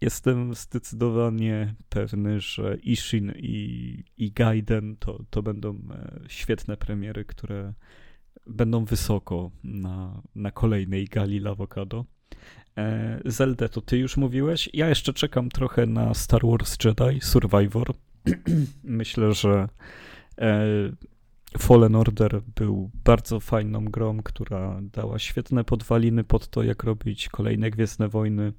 jestem 0.00 0.54
zdecydowanie 0.54 1.74
pewny, 1.88 2.40
że 2.40 2.76
Ishin 2.82 3.32
i, 3.36 4.04
i 4.16 4.32
Gaiden 4.32 4.96
to, 4.96 5.24
to 5.30 5.42
będą 5.42 5.70
e, 5.74 6.20
świetne 6.28 6.76
premiery, 6.76 7.24
które 7.24 7.72
będą 8.46 8.84
wysoko 8.84 9.50
na, 9.64 10.22
na 10.34 10.50
kolejnej 10.50 11.04
gali 11.04 11.46
Avocado. 11.46 12.04
E, 12.78 13.20
Zelda 13.24 13.68
to 13.68 13.80
ty 13.80 13.98
już 13.98 14.16
mówiłeś. 14.16 14.68
Ja 14.72 14.88
jeszcze 14.88 15.12
czekam 15.12 15.48
trochę 15.48 15.86
na 15.86 16.14
Star 16.14 16.40
Wars 16.44 16.76
Jedi 16.84 17.20
Survivor. 17.20 17.94
Myślę, 18.84 19.34
że 19.34 19.68
e, 20.38 20.66
Fallen 21.58 21.96
Order 21.96 22.42
był 22.54 22.90
bardzo 23.04 23.40
fajną 23.40 23.84
grą, 23.84 24.22
która 24.22 24.80
dała 24.82 25.18
świetne 25.18 25.64
podwaliny 25.64 26.24
pod 26.24 26.48
to, 26.48 26.62
jak 26.62 26.84
robić 26.84 27.28
kolejne 27.28 27.70
Gwiezdne 27.70 28.08
Wojny. 28.08 28.52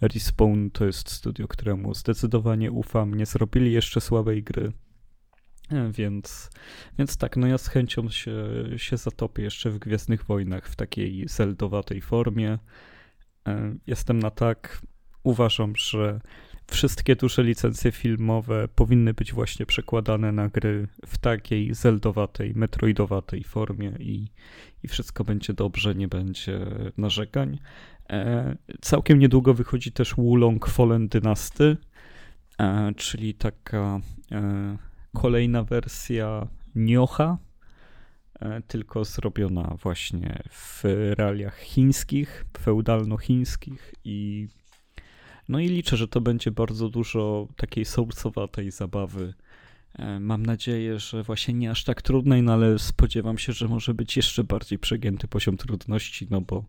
Respawn 0.00 0.70
to 0.70 0.84
jest 0.86 1.10
studio, 1.10 1.48
któremu 1.48 1.94
zdecydowanie 1.94 2.70
ufam. 2.72 3.14
Nie 3.14 3.26
zrobili 3.26 3.72
jeszcze 3.72 4.00
słabej 4.00 4.42
gry. 4.42 4.72
E, 5.70 5.92
więc, 5.92 6.50
więc 6.98 7.16
tak, 7.16 7.36
no 7.36 7.46
ja 7.46 7.58
z 7.58 7.66
chęcią 7.68 8.08
się, 8.08 8.34
się 8.76 8.96
zatopię 8.96 9.42
jeszcze 9.42 9.70
w 9.70 9.78
Gwiezdnych 9.78 10.24
Wojnach 10.24 10.68
w 10.68 10.76
takiej 10.76 11.28
zeldowatej 11.28 12.00
formie. 12.00 12.58
E, 13.48 13.74
jestem 13.86 14.18
na 14.18 14.30
tak. 14.30 14.82
Uważam, 15.22 15.76
że 15.76 16.20
wszystkie 16.70 17.16
duże 17.16 17.42
licencje 17.42 17.92
filmowe 17.92 18.68
powinny 18.68 19.14
być 19.14 19.32
właśnie 19.32 19.66
przekładane 19.66 20.32
na 20.32 20.48
gry 20.48 20.88
w 21.06 21.18
takiej 21.18 21.74
zeldowatej, 21.74 22.52
metroidowatej 22.54 23.44
formie 23.44 23.92
i, 23.98 24.28
i 24.82 24.88
wszystko 24.88 25.24
będzie 25.24 25.52
dobrze, 25.52 25.94
nie 25.94 26.08
będzie 26.08 26.66
narzekań. 26.96 27.58
E, 28.10 28.56
całkiem 28.80 29.18
niedługo 29.18 29.54
wychodzi 29.54 29.92
też 29.92 30.14
Wulong 30.14 30.66
Fallen 30.66 31.08
Dynasty, 31.08 31.76
e, 32.58 32.92
czyli 32.96 33.34
taka 33.34 34.00
e, 34.32 34.76
kolejna 35.14 35.62
wersja 35.62 36.46
Niocha, 36.74 37.38
e, 38.40 38.62
tylko 38.62 39.04
zrobiona 39.04 39.76
właśnie 39.82 40.42
w 40.50 40.82
realiach 41.18 41.58
chińskich, 41.58 42.44
feudalno-chińskich 42.58 43.94
i 44.04 44.48
no 45.50 45.60
i 45.60 45.68
liczę, 45.68 45.96
że 45.96 46.08
to 46.08 46.20
będzie 46.20 46.50
bardzo 46.50 46.88
dużo 46.88 47.48
takiej 47.56 47.84
soulsowatej 47.84 48.70
zabawy. 48.70 49.34
E, 49.98 50.20
mam 50.20 50.46
nadzieję, 50.46 50.98
że 50.98 51.22
właśnie 51.22 51.54
nie 51.54 51.70
aż 51.70 51.84
tak 51.84 52.02
trudnej, 52.02 52.42
no 52.42 52.52
ale 52.52 52.78
spodziewam 52.78 53.38
się, 53.38 53.52
że 53.52 53.68
może 53.68 53.94
być 53.94 54.16
jeszcze 54.16 54.44
bardziej 54.44 54.78
przegięty 54.78 55.28
poziom 55.28 55.56
trudności, 55.56 56.26
no 56.30 56.40
bo 56.40 56.64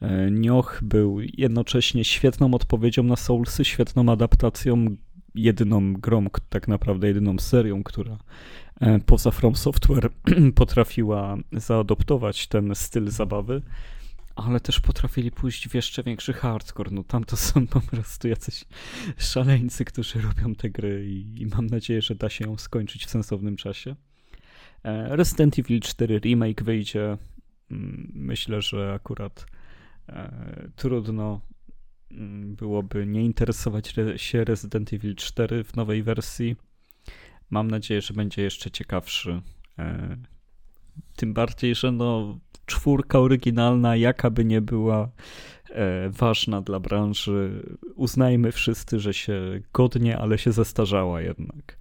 e, 0.00 0.30
Nioch 0.30 0.80
był 0.82 1.20
jednocześnie 1.20 2.04
świetną 2.04 2.54
odpowiedzią 2.54 3.02
na 3.02 3.16
Soulsy, 3.16 3.64
świetną 3.64 4.12
adaptacją, 4.12 4.96
jedyną 5.34 5.92
grą, 5.92 6.26
tak 6.48 6.68
naprawdę 6.68 7.08
jedyną 7.08 7.38
serią, 7.38 7.82
która 7.82 8.18
e, 8.80 8.98
poza 8.98 9.30
From 9.30 9.56
Software 9.56 10.10
potrafiła 10.54 11.36
zaadoptować 11.52 12.46
ten 12.46 12.74
styl 12.74 13.10
zabawy 13.10 13.62
ale 14.36 14.60
też 14.60 14.80
potrafili 14.80 15.30
pójść 15.30 15.68
w 15.68 15.74
jeszcze 15.74 16.02
większy 16.02 16.32
hardcore. 16.32 16.90
No 16.90 17.04
tam 17.04 17.24
to 17.24 17.36
są 17.36 17.66
po 17.66 17.80
prostu 17.80 18.28
jacyś 18.28 18.64
szaleńcy, 19.16 19.84
którzy 19.84 20.20
robią 20.20 20.54
te 20.54 20.70
gry 20.70 21.06
i, 21.08 21.42
i 21.42 21.46
mam 21.46 21.66
nadzieję, 21.66 22.02
że 22.02 22.14
da 22.14 22.28
się 22.28 22.44
ją 22.44 22.58
skończyć 22.58 23.06
w 23.06 23.10
sensownym 23.10 23.56
czasie. 23.56 23.96
E, 24.82 25.16
Resident 25.16 25.58
Evil 25.58 25.80
4 25.80 26.18
remake 26.18 26.64
wyjdzie. 26.64 27.18
Mm, 27.70 28.12
myślę, 28.14 28.62
że 28.62 28.92
akurat 28.92 29.46
e, 30.08 30.68
trudno 30.76 31.40
mm, 32.10 32.56
byłoby 32.56 33.06
nie 33.06 33.24
interesować 33.24 33.94
się 34.16 34.44
Resident 34.44 34.92
Evil 34.92 35.14
4 35.14 35.64
w 35.64 35.76
nowej 35.76 36.02
wersji. 36.02 36.56
Mam 37.50 37.70
nadzieję, 37.70 38.02
że 38.02 38.14
będzie 38.14 38.42
jeszcze 38.42 38.70
ciekawszy. 38.70 39.42
Tym 41.16 41.34
bardziej, 41.34 41.74
że 41.74 41.92
no 41.92 42.38
czwórka 42.66 43.18
oryginalna, 43.18 43.96
jaka 43.96 44.30
by 44.30 44.44
nie 44.44 44.60
była 44.60 45.08
e, 45.70 46.10
ważna 46.10 46.60
dla 46.60 46.80
branży, 46.80 47.62
uznajmy 47.94 48.52
wszyscy, 48.52 49.00
że 49.00 49.14
się 49.14 49.60
godnie, 49.72 50.18
ale 50.18 50.38
się 50.38 50.52
zestarzała 50.52 51.20
jednak. 51.20 51.78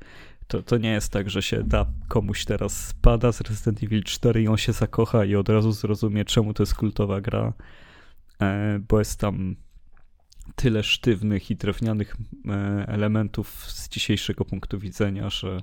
To, 0.48 0.64
to 0.64 0.78
nie 0.78 0.92
jest 0.92 1.12
tak, 1.12 1.30
że 1.30 1.42
się 1.42 1.64
da 1.64 1.86
komuś 2.08 2.46
teraz 2.46 2.88
spada 2.88 3.32
z 3.32 3.42
Resident 3.42 3.84
Evil 3.84 4.04
4 4.04 4.44
i 4.44 4.48
on 4.48 4.58
się 4.58 4.74
zakocha 4.74 5.26
i 5.26 5.36
od 5.36 5.50
razu 5.50 5.72
zrozumie, 5.72 6.26
czemu 6.26 6.54
to 6.54 6.64
jest 6.64 6.76
kultowa 6.76 7.22
gra, 7.22 7.54
e, 8.42 8.80
bo 8.90 9.00
jest 9.00 9.20
tam 9.20 9.56
tyle 10.56 10.84
sztywnych 10.84 11.52
i 11.52 11.56
drewnianych 11.56 12.16
e, 12.48 12.52
elementów 12.88 13.72
z 13.72 13.90
dzisiejszego 13.90 14.46
punktu 14.46 14.80
widzenia, 14.80 15.30
że 15.30 15.58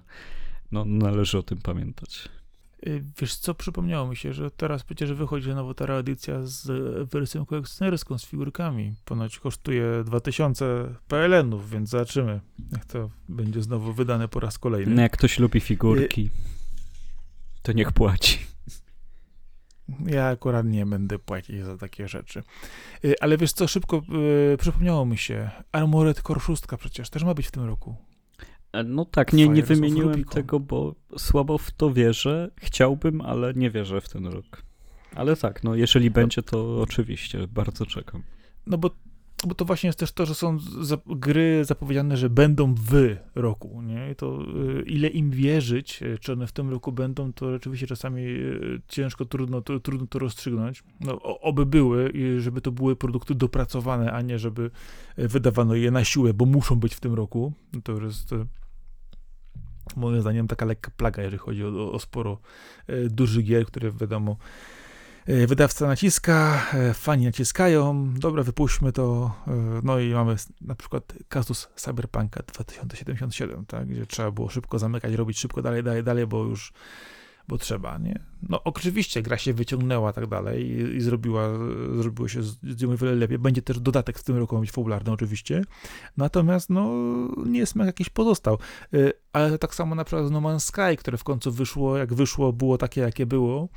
no, 0.72 0.84
należy 0.84 1.38
o 1.38 1.42
tym 1.42 1.59
pamiętać. 1.59 2.28
Y, 2.87 3.05
wiesz 3.20 3.37
co, 3.37 3.55
przypomniało 3.55 4.09
mi 4.09 4.16
się, 4.16 4.33
że 4.33 4.51
teraz 4.51 4.83
przecież 4.83 5.12
wychodzi 5.12 5.49
nowa 5.49 5.74
ta 5.74 5.95
edycja 5.95 6.41
z 6.43 6.68
wersją 7.11 7.47
kolekcjonerską, 7.47 8.18
z 8.18 8.26
figurkami. 8.26 8.95
Ponoć 9.05 9.39
kosztuje 9.39 10.05
2000 10.05 10.95
PLN-ów, 11.09 11.70
więc 11.70 11.91
zobaczymy, 11.91 12.41
jak 12.72 12.85
to 12.85 13.11
będzie 13.28 13.62
znowu 13.62 13.93
wydane 13.93 14.28
po 14.28 14.41
raz 14.41 14.59
kolejny. 14.59 14.95
No 14.95 15.03
jak 15.03 15.12
ktoś 15.12 15.39
lubi 15.39 15.61
figurki, 15.61 16.31
to 17.62 17.72
niech 17.72 17.93
płaci. 17.93 18.39
Ja 20.07 20.26
akurat 20.26 20.66
nie 20.66 20.87
będę 20.87 21.18
płacić 21.18 21.64
za 21.64 21.76
takie 21.76 22.09
rzeczy. 22.09 22.43
Y, 23.05 23.14
ale 23.20 23.37
wiesz 23.37 23.53
co, 23.53 23.68
szybko 23.68 24.03
przypomniało 24.59 25.07
mi 25.07 25.18
się, 25.18 25.51
Armored 25.72 26.22
Core 26.22 26.41
6 26.41 26.62
przecież 26.78 27.11
też 27.11 27.24
ma 27.24 27.35
być 27.35 27.47
w 27.47 27.51
tym 27.51 27.64
roku. 27.64 28.10
E, 28.73 28.85
no 28.85 29.05
tak, 29.05 29.33
nie, 29.33 29.49
nie 29.49 29.62
wymieniłem 29.62 30.25
tego, 30.25 30.61
bo 30.61 30.95
słabo 31.18 31.59
w 31.59 31.71
to 31.71 31.93
wierzę. 31.93 32.51
Chciałbym, 32.57 33.21
ale 33.21 33.55
nie 33.55 33.71
wierzę 33.71 34.01
w 34.01 34.09
ten 34.09 34.27
rok. 34.27 34.62
Ale 35.14 35.37
tak, 35.37 35.64
no 35.64 35.75
jeżeli 35.75 36.07
no. 36.07 36.12
będzie, 36.12 36.43
to 36.43 36.81
oczywiście, 36.81 37.47
bardzo 37.47 37.87
czekam. 37.87 38.23
No 38.66 38.79
bo, 38.79 38.91
bo 39.47 39.55
to 39.55 39.64
właśnie 39.64 39.87
jest 39.87 39.99
też 39.99 40.12
to, 40.12 40.27
że 40.27 40.35
są 40.35 40.59
za, 40.81 40.99
gry 41.07 41.64
zapowiedziane, 41.64 42.16
że 42.16 42.31
będą 42.31 42.75
w 42.75 43.16
roku, 43.35 43.83
nie? 43.83 44.11
I 44.11 44.16
to 44.16 44.43
y, 44.79 44.83
ile 44.83 45.09
im 45.09 45.31
wierzyć, 45.31 46.03
y, 46.03 46.18
czy 46.18 46.33
one 46.33 46.47
w 46.47 46.53
tym 46.53 46.71
roku 46.71 46.93
będą, 46.93 47.33
to 47.33 47.53
rzeczywiście 47.53 47.87
czasami 47.87 48.23
y, 48.23 48.81
ciężko, 48.89 49.25
trudno 49.25 49.61
to, 49.62 49.81
trudno 49.81 50.07
to 50.07 50.18
rozstrzygnąć. 50.18 50.83
No, 51.01 51.23
oby 51.23 51.66
były, 51.66 52.12
żeby 52.39 52.61
to 52.61 52.73
były 52.73 52.97
produkty 52.97 53.35
dopracowane, 53.35 54.12
a 54.12 54.23
nie 54.23 54.39
żeby 54.39 54.71
wydawano 55.16 55.75
je 55.75 55.91
na 55.91 56.05
siłę, 56.05 56.35
bo 56.35 56.47
muszą 56.47 56.77
być 56.77 56.95
w 56.95 57.01
tym 57.01 57.14
roku. 57.14 57.53
No 57.73 57.81
to 57.81 57.93
jest 57.93 58.35
moim 59.97 60.20
zdaniem 60.20 60.49
taka 60.49 60.66
lekka 60.66 60.91
plaga, 60.97 61.22
jeżeli 61.22 61.38
chodzi 61.38 61.64
o, 61.64 61.93
o 61.93 61.99
sporo 61.99 62.38
e, 62.86 63.09
dużych 63.09 63.45
gier, 63.45 63.66
które 63.66 63.91
wiadomo 63.91 64.36
e, 65.26 65.47
wydawca 65.47 65.86
naciska, 65.86 66.66
e, 66.74 66.95
fani 66.95 67.24
naciskają, 67.24 68.14
dobra, 68.14 68.43
wypuśćmy 68.43 68.93
to, 68.93 69.34
no 69.82 69.99
i 69.99 70.12
mamy 70.12 70.36
na 70.61 70.74
przykład 70.74 71.12
kazus 71.28 71.68
Cyberpunka 71.76 72.43
2077, 72.43 73.66
tak, 73.66 73.88
gdzie 73.88 74.07
trzeba 74.07 74.30
było 74.30 74.49
szybko 74.49 74.78
zamykać, 74.78 75.14
robić 75.14 75.38
szybko 75.38 75.62
dalej, 75.62 75.82
dalej, 75.82 76.05
dalej, 76.05 76.26
bo 76.26 76.45
już 76.45 76.72
bo 77.51 77.59
trzeba, 77.59 77.98
nie? 77.98 78.20
No 78.48 78.64
oczywiście 78.64 79.22
gra 79.22 79.38
się 79.38 79.53
wyciągnęła 79.55 80.12
tak 80.12 80.26
dalej 80.26 80.66
i, 80.66 80.96
i 80.96 81.01
zrobiła, 81.01 81.48
zrobiło 82.01 82.28
się 82.28 82.42
z, 82.42 82.57
z 82.62 82.82
nią 82.82 82.96
wiele 82.96 83.14
lepiej. 83.14 83.38
Będzie 83.38 83.62
też 83.62 83.80
dodatek 83.80 84.18
w 84.18 84.24
tym 84.24 84.36
roku 84.36 84.59
być 84.59 84.70
fabularny 84.70 85.12
oczywiście. 85.12 85.64
Natomiast 86.16 86.70
no 86.70 86.90
nie 87.46 87.66
smak 87.66 87.86
jakiś 87.86 88.09
pozostał. 88.09 88.59
Y, 88.94 89.12
ale 89.32 89.59
tak 89.59 89.74
samo 89.74 89.94
na 89.94 90.05
przykład 90.05 90.30
No 90.30 90.40
Man's 90.40 90.61
Sky, 90.61 90.96
które 90.96 91.18
w 91.18 91.24
końcu 91.24 91.53
wyszło, 91.53 91.96
jak 91.96 92.14
wyszło, 92.14 92.53
było 92.53 92.78
takie, 92.78 93.01
jakie 93.01 93.26
było. 93.26 93.68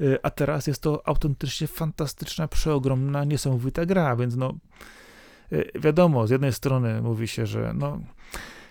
Y, 0.00 0.18
a 0.22 0.30
teraz 0.30 0.66
jest 0.66 0.82
to 0.82 1.08
autentycznie 1.08 1.66
fantastyczna, 1.66 2.48
przeogromna, 2.48 3.24
niesamowita 3.24 3.86
gra, 3.86 4.16
więc 4.16 4.36
no 4.36 4.54
y, 5.52 5.70
wiadomo, 5.74 6.26
z 6.26 6.30
jednej 6.30 6.52
strony 6.52 7.02
mówi 7.02 7.28
się, 7.28 7.46
że 7.46 7.72
no 7.74 8.00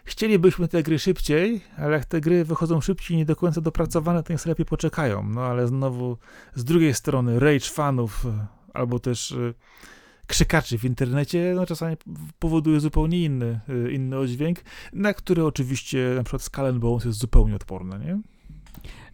Chcielibyśmy 0.07 0.67
te 0.67 0.83
gry 0.83 0.99
szybciej, 0.99 1.61
ale 1.77 1.91
jak 1.97 2.05
te 2.05 2.21
gry 2.21 2.45
wychodzą 2.45 2.81
szybciej, 2.81 3.17
nie 3.17 3.25
do 3.25 3.35
końca 3.35 3.61
dopracowane, 3.61 4.23
to 4.23 4.33
niech 4.33 4.45
lepiej 4.45 4.65
poczekają. 4.65 5.23
No 5.23 5.41
ale 5.41 5.67
znowu 5.67 6.17
z 6.55 6.63
drugiej 6.63 6.93
strony 6.93 7.39
rage 7.39 7.59
fanów 7.59 8.25
albo 8.73 8.99
też 8.99 9.31
y, 9.31 9.53
krzykaczy 10.27 10.77
w 10.77 10.85
internecie 10.85 11.53
no, 11.55 11.65
czasami 11.65 11.95
powoduje 12.39 12.79
zupełnie 12.79 13.23
inny, 13.23 13.59
y, 13.69 13.91
inny 13.91 14.17
oddźwięk, 14.17 14.59
na 14.93 15.13
który 15.13 15.45
oczywiście 15.45 16.13
na 16.15 16.23
przykład 16.23 16.41
Skull 16.41 16.79
Bones 16.79 17.05
jest 17.05 17.19
zupełnie 17.19 17.55
odporny, 17.55 17.99
nie? 17.99 18.21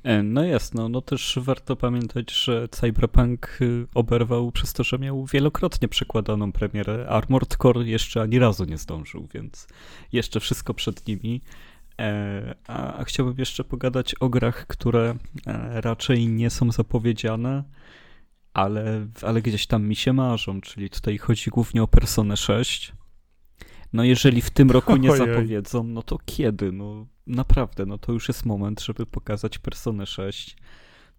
E, 0.03 0.23
no 0.23 0.43
jasno, 0.43 0.89
no 0.89 1.01
też 1.01 1.39
warto 1.41 1.75
pamiętać, 1.75 2.31
że 2.31 2.67
Cyberpunk 2.67 3.57
y, 3.61 3.87
oberwał 3.93 4.51
przez 4.51 4.73
to, 4.73 4.83
że 4.83 4.99
miał 4.99 5.25
wielokrotnie 5.25 5.87
przekładaną 5.87 6.51
premierę. 6.51 7.07
Armored 7.09 7.57
Core 7.57 7.85
jeszcze 7.85 8.21
ani 8.21 8.39
razu 8.39 8.65
nie 8.65 8.77
zdążył, 8.77 9.27
więc 9.33 9.67
jeszcze 10.11 10.39
wszystko 10.39 10.73
przed 10.73 11.07
nimi. 11.07 11.41
E, 11.99 12.55
a, 12.67 13.03
chciałbym 13.03 13.35
jeszcze 13.37 13.63
pogadać 13.63 14.15
o 14.15 14.29
grach, 14.29 14.67
które 14.67 15.15
e, 15.47 15.81
raczej 15.81 16.27
nie 16.27 16.49
są 16.49 16.71
zapowiedziane, 16.71 17.63
ale, 18.53 19.07
ale 19.21 19.41
gdzieś 19.41 19.67
tam 19.67 19.87
mi 19.87 19.95
się 19.95 20.13
marzą, 20.13 20.61
czyli 20.61 20.89
tutaj 20.89 21.17
chodzi 21.17 21.49
głównie 21.49 21.83
o 21.83 21.87
Personę 21.87 22.37
6. 22.37 22.93
No 23.93 24.03
jeżeli 24.03 24.41
w 24.41 24.49
tym 24.49 24.71
roku 24.71 24.95
nie 24.97 25.17
zapowiedzą, 25.17 25.83
no 25.83 26.03
to 26.03 26.17
kiedy? 26.25 26.71
No 26.71 27.07
naprawdę, 27.27 27.85
no 27.85 27.97
to 27.97 28.11
już 28.11 28.27
jest 28.27 28.45
moment, 28.45 28.81
żeby 28.81 29.05
pokazać 29.05 29.59
Personę 29.59 30.05
6. 30.05 30.57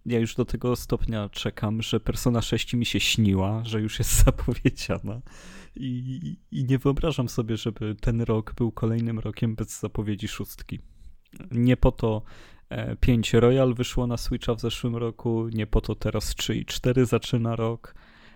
Ja 0.05 0.19
już 0.19 0.35
do 0.35 0.45
tego 0.45 0.75
stopnia 0.75 1.29
czekam, 1.29 1.81
że 1.81 1.99
Persona 1.99 2.41
6 2.41 2.73
mi 2.73 2.85
się 2.85 2.99
śniła, 2.99 3.61
że 3.65 3.81
już 3.81 3.99
jest 3.99 4.11
zapowiedziana. 4.25 5.21
I, 5.75 6.37
I 6.51 6.65
nie 6.65 6.77
wyobrażam 6.77 7.29
sobie, 7.29 7.57
żeby 7.57 7.95
ten 7.95 8.21
rok 8.21 8.53
był 8.53 8.71
kolejnym 8.71 9.19
rokiem 9.19 9.55
bez 9.55 9.79
zapowiedzi 9.79 10.27
szóstki. 10.27 10.79
Nie 11.51 11.77
po 11.77 11.91
to 11.91 12.21
5 12.99 13.35
e, 13.35 13.39
Royal 13.39 13.73
wyszło 13.73 14.07
na 14.07 14.17
Switcha 14.17 14.55
w 14.55 14.61
zeszłym 14.61 14.95
roku, 14.95 15.47
nie 15.53 15.67
po 15.67 15.81
to 15.81 15.95
teraz 15.95 16.35
3 16.35 16.55
i 16.55 16.65
4 16.65 17.05
zaczyna 17.05 17.55
rok. 17.55 17.95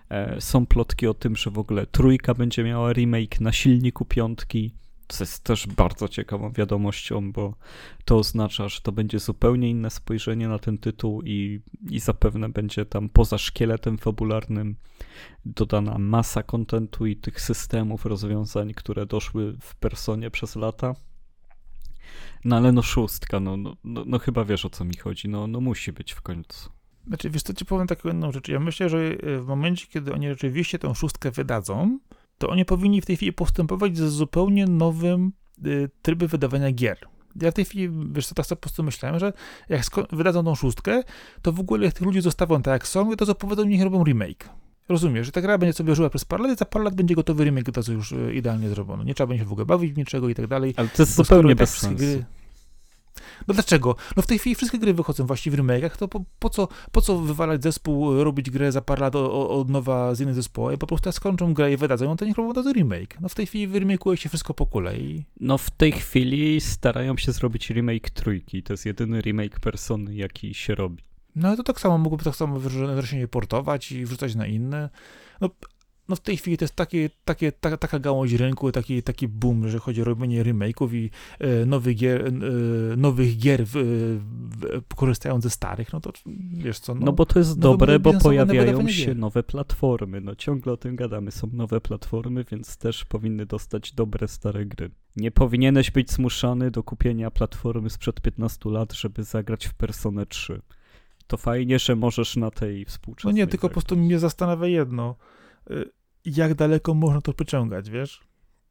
E, 0.10 0.41
są 0.41 0.66
plotki 0.66 1.07
o 1.07 1.14
tym, 1.14 1.36
że 1.36 1.51
w 1.51 1.60
ogóle 1.60 1.86
trójka 1.86 2.34
będzie 2.34 2.64
miała 2.64 2.93
remake 2.93 3.41
na 3.41 3.51
silniku 3.51 4.05
piątki 4.05 4.74
co 5.10 5.24
jest 5.24 5.43
też 5.43 5.68
bardzo 5.68 6.07
ciekawą 6.07 6.51
wiadomością, 6.51 7.32
bo 7.32 7.55
to 8.05 8.18
oznacza, 8.18 8.70
że 8.70 8.82
to 8.82 8.91
będzie 8.91 9.20
zupełnie 9.20 9.70
inne 9.70 9.89
spojrzenie 9.89 10.47
na 10.47 10.60
ten 10.60 10.78
tytuł 10.78 11.22
i, 11.22 11.62
i 11.89 11.99
zapewne 11.99 12.49
będzie 12.49 12.86
tam 12.86 13.10
poza 13.10 13.38
szkieletem 13.38 13.97
fabularnym 13.97 14.76
dodana 15.45 15.97
masa 15.97 16.43
kontentu 16.43 17.05
i 17.05 17.16
tych 17.16 17.41
systemów, 17.41 18.05
rozwiązań, 18.05 18.74
które 18.74 19.05
doszły 19.05 19.57
w 19.62 19.76
personie 19.76 20.32
przez 20.32 20.55
lata. 20.55 20.95
No 22.45 22.55
ale 22.55 22.72
no 22.72 22.82
szóstka, 22.82 23.39
no, 23.39 23.57
no, 23.57 23.76
no, 23.84 24.03
no 24.05 24.20
chyba 24.20 24.45
wiesz 24.45 24.66
o 24.66 24.70
co 24.70 24.86
mi 24.86 24.97
chodzi, 24.97 25.30
no, 25.30 25.47
no 25.47 25.62
musi 25.62 25.93
być 25.93 26.12
w 26.12 26.22
końcu. 26.22 26.70
Znaczy, 27.10 27.30
wiesz 27.30 27.43
co, 27.43 27.53
ci 27.53 27.66
powiem 27.66 27.88
taką 27.88 28.10
jedną 28.10 28.32
rzecz. 28.32 28.47
Ja 28.47 28.60
myślę, 28.60 28.89
że 28.89 28.97
w 29.24 29.45
momencie, 29.47 29.88
kiedy 29.88 30.14
oni 30.14 30.28
rzeczywiście 30.28 30.80
tę 30.80 30.95
szóstkę 30.95 31.32
wydadzą, 31.32 31.99
to 32.38 32.49
oni 32.49 32.66
powinni 32.66 33.01
w 33.01 33.05
tej 33.05 33.16
chwili 33.16 33.34
postępować 33.34 33.97
ze 33.97 34.10
zupełnie 34.10 34.66
nowym 34.66 35.32
y, 35.66 35.89
trybem 36.01 36.28
wydawania 36.28 36.72
gier. 36.72 36.97
Ja 37.41 37.51
w 37.51 37.53
tej 37.53 37.66
chwili, 37.66 37.89
wiesz 38.12 38.28
co, 38.28 38.36
tak 38.36 38.45
sobie 38.45 38.57
po 38.57 38.62
prostu 38.62 38.84
myślałem, 38.84 39.20
że 39.20 39.34
jak 39.70 39.84
wydadzą 40.12 40.43
tą 40.43 40.55
szóstkę, 40.55 41.03
to 41.41 41.51
w 41.51 41.60
ogóle 41.60 41.86
jak 41.86 41.93
tych 41.93 42.05
ludzi 42.05 42.22
zostawią 42.22 42.62
tak 42.62 42.72
jak 42.72 42.88
są, 42.88 43.16
to 43.16 43.26
zapowiedzą, 43.26 43.66
niech 43.66 43.84
robią 43.84 44.03
remake. 44.03 44.49
Rozumiesz, 44.89 45.26
że 45.26 45.32
ta 45.32 45.41
gra 45.41 45.57
będzie 45.57 45.74
sobie 45.74 45.95
żyła 45.95 46.10
przez 46.10 46.26
parę 46.26 46.43
lat 46.43 46.51
i 46.51 46.55
za 46.55 46.66
parę 46.66 46.86
lat 46.86 46.95
będzie 46.95 47.16
gotowy 47.16 47.43
remake, 47.43 47.72
to 47.72 47.84
co 47.84 47.91
już 47.91 48.12
y, 48.12 48.34
idealnie 48.34 48.70
zrobiono. 48.70 49.03
Nie 49.03 49.14
trzeba 49.14 49.28
będzie 49.28 49.45
w 49.45 49.51
ogóle 49.51 49.66
bawić 49.66 49.97
niczego 49.97 50.30
i 50.30 50.36
tak 50.36 50.47
dalej. 50.47 50.74
Ale 50.78 50.88
to 50.88 51.03
jest 51.03 51.16
zupełnie 51.16 51.55
bez 51.55 51.78
sensu. 51.78 51.97
Gry, 51.97 52.26
no 53.47 53.53
dlaczego? 53.53 53.95
No 54.17 54.24
w 54.24 54.28
tej 54.28 54.39
chwili 54.39 54.55
wszystkie 54.55 54.80
gry 54.80 54.93
wychodzą 54.93 55.26
właściwie 55.26 55.57
w 55.57 55.59
remake'ach, 55.59 55.97
to 55.97 56.07
po, 56.07 56.24
po, 56.39 56.49
co, 56.49 56.67
po 56.91 57.01
co 57.01 57.17
wywalać 57.17 57.63
zespół, 57.63 58.24
robić 58.24 58.49
grę 58.49 58.72
za 58.72 58.82
parę 58.82 59.01
lat 59.01 59.15
od 59.15 59.70
nowa 59.70 60.15
z 60.15 60.22
innym 60.22 60.36
zespołem, 60.36 60.78
po 60.78 60.88
prostu 60.88 61.11
skończą 61.11 61.53
grę 61.53 61.74
i 61.74 61.78
wydadzą, 61.78 62.17
to 62.17 62.26
niech 62.26 62.38
robią 62.38 62.53
to 62.53 62.74
remake. 62.74 63.22
No 63.22 63.30
w 63.30 63.36
tej 63.36 63.45
chwili 63.45 63.67
wyremakuje 63.67 64.17
się 64.17 64.30
wszystko 64.30 64.53
po 64.53 64.65
kolei. 64.65 65.26
No 65.39 65.57
w 65.57 65.70
tej 65.70 65.91
chwili 65.91 66.61
starają 66.61 67.17
się 67.17 67.32
zrobić 67.32 67.70
remake 67.70 68.09
trójki, 68.09 68.63
to 68.63 68.74
jest 68.74 68.86
jedyny 68.86 69.22
remake 69.22 69.59
Persony, 69.59 70.15
jaki 70.15 70.53
się 70.53 70.76
robi. 70.76 71.03
No 71.36 71.55
to 71.55 71.63
tak 71.63 71.80
samo 71.80 71.97
mógłby 71.97 72.24
tak 72.24 72.36
samo 72.36 72.59
wreszcie 72.59 73.28
portować 73.28 73.91
i 73.91 74.05
wrzucać 74.05 74.36
na 74.36 74.47
inne. 74.47 74.89
No 75.41 75.49
no 76.10 76.16
w 76.16 76.20
tej 76.20 76.38
chwili 76.38 76.57
to 76.57 76.64
jest 76.64 76.76
takie, 76.76 77.10
takie, 77.26 77.51
ta, 77.51 77.78
taka 77.78 77.99
gałąź 77.99 78.34
rynku, 78.34 78.72
taki, 78.72 79.03
taki 79.03 79.28
boom, 79.28 79.70
że 79.70 79.80
chodzi 79.80 80.01
o 80.01 80.05
robienie 80.05 80.43
remake'ów 80.43 80.93
i 80.93 81.10
e, 81.39 81.66
nowych 81.66 81.97
gier, 81.97 82.28
e, 82.28 82.32
nowych 82.97 83.38
gier 83.38 83.66
w, 83.66 83.72
w, 83.74 84.95
korzystając 84.95 85.43
ze 85.43 85.49
starych, 85.49 85.93
no 85.93 85.99
to 85.99 86.12
wiesz 86.53 86.80
co. 86.80 86.95
No, 86.95 87.05
no 87.05 87.14
bo 87.14 87.26
to 87.26 87.39
jest 87.39 87.60
dobre, 87.60 87.99
bo 87.99 88.14
pojawiają 88.14 88.88
się 88.88 89.05
gier. 89.05 89.18
nowe 89.18 89.43
platformy, 89.43 90.22
no 90.22 90.36
ciągle 90.36 90.74
o 90.74 90.78
tym 90.78 90.95
gadamy, 90.95 91.32
są 91.32 91.49
nowe 91.53 91.82
platformy, 91.82 92.45
więc 92.51 92.78
też 92.78 93.05
powinny 93.05 93.45
dostać 93.45 93.93
dobre 93.93 94.28
stare 94.28 94.66
gry. 94.66 94.89
Nie 95.16 95.32
powinieneś 95.32 95.91
być 95.91 96.12
zmuszany 96.12 96.72
do 96.72 96.84
kupienia 96.84 97.32
platformy 97.32 97.89
sprzed 97.89 98.22
15 98.22 98.70
lat, 98.70 98.93
żeby 98.93 99.24
zagrać 99.24 99.66
w 99.66 99.74
Personę 99.74 100.26
3. 100.26 100.62
To 101.28 101.38
fajnie, 101.38 101.80
że 101.80 101.95
możesz 101.95 102.36
na 102.36 102.51
tej 102.51 102.86
współczesnej... 102.86 103.34
No 103.34 103.38
nie, 103.38 103.47
tylko 103.47 103.68
po 103.68 103.74
prostu 103.74 103.97
mnie 103.97 104.20
zastanawia 104.20 104.68
jedno 104.68 105.16
y, 105.72 105.99
jak 106.38 106.53
daleko 106.53 106.93
można 106.93 107.21
to 107.21 107.34
pociągać, 107.34 107.89
wiesz? 107.89 108.21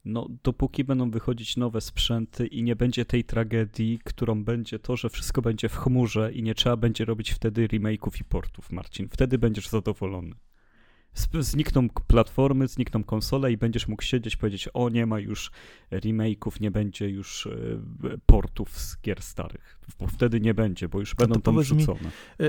No, 0.05 0.29
dopóki 0.43 0.85
będą 0.85 1.11
wychodzić 1.11 1.57
nowe 1.57 1.81
sprzęty 1.81 2.47
i 2.47 2.63
nie 2.63 2.77
będzie 2.77 3.05
tej 3.05 3.25
tragedii, 3.25 4.01
którą 4.05 4.45
będzie 4.45 4.79
to, 4.79 4.97
że 4.97 5.11
wszystko 5.11 5.43
będzie 5.43 5.69
w 5.69 5.77
chmurze 5.77 6.33
i 6.33 6.43
nie 6.43 6.55
trzeba 6.55 6.77
będzie 6.77 7.05
robić 7.05 7.31
wtedy 7.31 7.69
remake'ów 7.69 8.21
i 8.21 8.25
portów, 8.25 8.73
Marcin. 8.73 9.09
Wtedy 9.09 9.39
będziesz 9.39 9.69
zadowolony. 9.69 10.35
Znikną 11.41 11.89
platformy, 11.89 12.69
znikną 12.69 13.05
konsole 13.05 13.53
i 13.53 13.57
będziesz 13.57 13.89
mógł 13.89 14.03
siedzieć 14.03 14.37
powiedzieć, 14.37 14.69
o 14.75 14.89
nie 14.89 15.07
ma 15.07 15.21
już 15.21 15.51
remake'ów, 15.91 16.61
nie 16.61 16.71
będzie 16.71 17.09
już 17.09 17.47
e, 17.47 17.51
portów 18.27 18.79
z 18.79 19.01
gier 19.01 19.23
starych. 19.23 19.81
Bo 19.99 20.07
wtedy 20.07 20.41
nie 20.41 20.55
będzie, 20.55 20.89
bo 20.89 21.01
już 21.01 21.15
będą 21.15 21.41
tam 21.41 21.59
wrzucone. 21.59 22.01
Mi, 22.41 22.47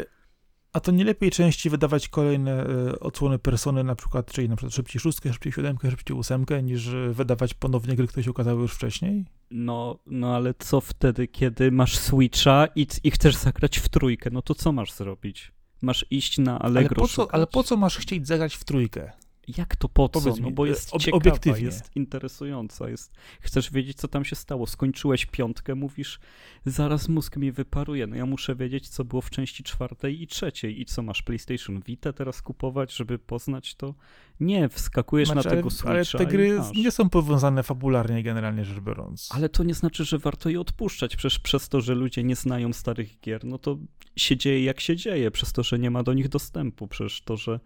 a 0.74 0.80
to 0.80 0.92
nie 0.92 1.04
lepiej 1.04 1.32
częściej 1.32 1.70
wydawać 1.70 2.08
kolejne 2.08 2.68
y, 2.68 3.00
odsłony 3.00 3.40
persony, 3.40 3.84
na 3.84 3.96
przykład, 3.96 4.32
czyli 4.32 4.50
na 4.50 4.56
przykład 4.56 4.76
szybciej 4.76 5.00
szóstkę, 5.00 5.34
szybciej 5.34 5.54
siódemkę, 5.54 5.92
szybciej 5.92 6.18
ósemkę, 6.18 6.64
niż 6.64 6.88
y, 6.88 7.14
wydawać 7.14 7.54
ponownie 7.54 7.96
gry, 7.96 8.08
które 8.08 8.24
się 8.24 8.32
ukazały 8.32 8.62
już 8.62 8.74
wcześniej? 8.74 9.26
No, 9.52 10.00
no 10.06 10.36
ale 10.36 10.54
co 10.60 10.82
wtedy, 10.82 11.28
kiedy 11.28 11.72
masz 11.72 11.98
Switcha 11.98 12.68
i, 12.76 12.88
i 13.04 13.12
chcesz 13.12 13.36
zagrać 13.36 13.78
w 13.78 13.90
trójkę, 13.90 14.30
no 14.34 14.42
to 14.42 14.56
co 14.56 14.72
masz 14.72 14.94
zrobić? 14.94 15.52
Masz 15.82 16.06
iść 16.10 16.38
na 16.38 16.60
Allegro 16.60 16.96
ale 16.98 17.08
po 17.08 17.08
co, 17.08 17.34
ale 17.34 17.48
po 17.48 17.64
co 17.64 17.78
masz 17.78 17.98
chcieć 17.98 18.28
zagrać 18.28 18.56
w 18.56 18.64
trójkę? 18.64 19.12
Jak 19.58 19.76
to 19.76 19.90
po 19.90 20.10
co? 20.10 20.36
no 20.42 20.52
bo 20.52 20.66
jest 20.66 20.94
ob 20.94 21.02
ciekawa, 21.02 21.18
obiektywnie. 21.18 21.66
jest 21.66 21.96
interesująca, 21.96 22.90
jest... 22.90 23.14
Chcesz 23.42 23.72
wiedzieć, 23.72 23.98
co 23.98 24.08
tam 24.08 24.26
się 24.26 24.36
stało. 24.36 24.68
Skończyłeś 24.68 25.26
piątkę, 25.26 25.76
mówisz, 25.76 26.20
zaraz 26.66 27.10
mózg 27.10 27.38
mi 27.38 27.52
wyparuje. 27.52 28.08
No 28.08 28.16
ja 28.16 28.26
muszę 28.26 28.56
wiedzieć, 28.56 28.90
co 28.90 29.04
było 29.06 29.22
w 29.22 29.30
części 29.30 29.64
czwartej 29.64 30.22
i 30.22 30.28
trzeciej. 30.28 30.82
I 30.82 30.86
co, 30.86 31.02
masz 31.02 31.22
PlayStation 31.22 31.82
Vita 31.82 32.14
teraz 32.14 32.42
kupować, 32.42 32.96
żeby 32.96 33.20
poznać 33.20 33.76
to? 33.76 33.96
Nie, 34.40 34.70
wskakujesz 34.70 35.30
znaczy, 35.30 35.50
na 35.50 35.56
tego 35.56 35.70
Switcha 35.70 35.90
Ale 35.90 36.06
te 36.06 36.26
gry 36.26 36.60
nie 36.76 36.92
są 36.92 37.10
powiązane 37.10 37.64
fabularnie, 37.64 38.24
generalnie 38.24 38.66
rzecz 38.66 38.80
biorąc. 38.80 39.30
Ale 39.32 39.50
to 39.50 39.64
nie 39.64 39.74
znaczy, 39.74 40.06
że 40.06 40.18
warto 40.18 40.50
je 40.50 40.62
odpuszczać. 40.62 41.16
Przecież 41.16 41.40
przez 41.40 41.70
to, 41.70 41.82
że 41.82 41.96
ludzie 41.96 42.24
nie 42.24 42.36
znają 42.36 42.74
starych 42.74 43.20
gier, 43.20 43.46
no 43.46 43.58
to 43.58 43.78
się 44.16 44.38
dzieje 44.38 44.64
jak 44.64 44.80
się 44.80 44.96
dzieje, 44.96 45.32
przez 45.32 45.54
to, 45.54 45.64
że 45.64 45.80
nie 45.80 45.92
ma 45.92 46.04
do 46.04 46.14
nich 46.14 46.30
dostępu. 46.30 46.88
Przecież 46.88 47.22
to, 47.22 47.38
że, 47.38 47.60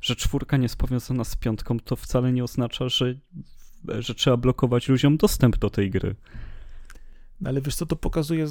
że 0.00 0.16
czwórka 0.16 0.56
nie 0.56 0.62
jest 0.62 0.76
powiązana 0.76 1.24
z 1.24 1.36
piątką, 1.36 1.80
to 1.80 1.96
wcale 1.96 2.32
nie 2.32 2.44
oznacza, 2.44 2.88
że, 2.88 3.14
że 3.98 4.14
trzeba 4.14 4.36
blokować 4.36 4.88
ludziom 4.88 5.16
dostęp 5.16 5.58
do 5.58 5.70
tej 5.70 5.90
gry. 5.90 6.14
No 7.40 7.50
ale 7.50 7.60
wiesz 7.60 7.74
co, 7.74 7.86
to 7.86 7.96
pokazuje 7.96 8.46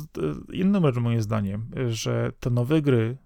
inną 0.53 0.81
rzecz 0.81 0.95
moim 0.95 1.21
zdaniem, 1.21 1.69
że 1.89 2.31
te 2.39 2.49
nowe 2.49 2.81
gry 2.81 3.17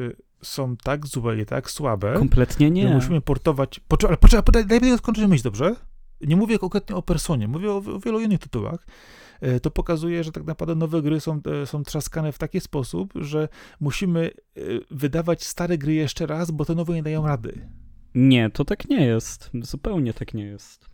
y, 0.00 0.16
są 0.42 0.76
tak 0.76 1.06
złe 1.06 1.40
i 1.40 1.46
tak 1.46 1.70
słabe. 1.70 2.14
Kompletnie 2.14 2.70
nie. 2.70 2.94
musimy 2.94 3.20
portować. 3.20 3.80
Poczekaj, 3.88 4.16
poczekaj, 4.16 4.66
daj 4.66 4.80
mi 4.80 4.98
skończyć 4.98 5.26
myśl, 5.26 5.42
dobrze? 5.42 5.76
nie 6.20 6.36
mówię 6.36 6.58
konkretnie 6.58 6.96
o 6.96 7.02
Personie, 7.02 7.48
mówię 7.48 7.72
o, 7.72 7.76
o 7.76 8.00
wielu 8.00 8.20
innych 8.20 8.38
tytułach, 8.38 8.86
e, 8.86 9.29
to 9.62 9.70
pokazuje, 9.70 10.24
że 10.24 10.32
tak 10.32 10.44
naprawdę 10.44 10.74
nowe 10.74 11.02
gry 11.02 11.20
są, 11.20 11.40
e, 11.62 11.66
są 11.66 11.82
trzaskane 11.82 12.32
w 12.32 12.38
taki 12.38 12.60
sposób, 12.60 13.12
że 13.14 13.48
musimy 13.80 14.30
e, 14.56 14.60
wydawać 14.90 15.44
stare 15.44 15.78
gry 15.78 15.94
jeszcze 15.94 16.26
raz, 16.26 16.50
bo 16.50 16.64
te 16.64 16.74
nowe 16.74 16.94
nie 16.94 17.02
dają 17.02 17.26
rady. 17.26 17.68
Nie, 18.14 18.50
to 18.50 18.64
tak 18.64 18.88
nie 18.88 19.06
jest. 19.06 19.50
Zupełnie 19.62 20.14
tak 20.14 20.34
nie 20.34 20.44
jest. 20.44 20.86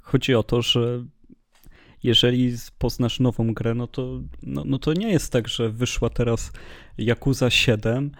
Chodzi 0.00 0.34
o 0.34 0.42
to, 0.42 0.62
że 0.62 1.04
jeżeli 2.02 2.54
poznasz 2.78 3.20
nową 3.20 3.54
grę, 3.54 3.74
no 3.74 3.86
to, 3.86 4.20
no, 4.42 4.62
no 4.66 4.78
to 4.78 4.92
nie 4.92 5.12
jest 5.12 5.32
tak, 5.32 5.48
że 5.48 5.70
wyszła 5.70 6.10
teraz 6.10 6.52
Yakuza 6.98 7.50
7 7.50 8.10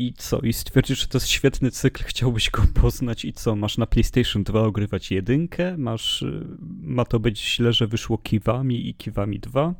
i 0.00 0.12
co? 0.12 0.38
I 0.40 0.52
stwierdzisz, 0.52 1.00
że 1.00 1.06
to 1.06 1.18
jest 1.18 1.28
świetny 1.28 1.70
cykl, 1.70 2.04
chciałbyś 2.06 2.50
go 2.50 2.62
poznać 2.74 3.24
i 3.24 3.32
co? 3.32 3.56
Masz 3.56 3.78
na 3.78 3.86
PlayStation 3.86 4.44
2 4.44 4.60
ogrywać 4.60 5.10
jedynkę? 5.10 5.76
Masz, 5.78 6.22
y, 6.22 6.46
ma 6.82 7.04
to 7.04 7.20
być 7.20 7.54
źle, 7.54 7.72
że 7.72 7.86
wyszło 7.86 8.18
Kiwami 8.18 8.88
i 8.88 8.94
Kiwami 8.94 9.40
2? 9.40 9.74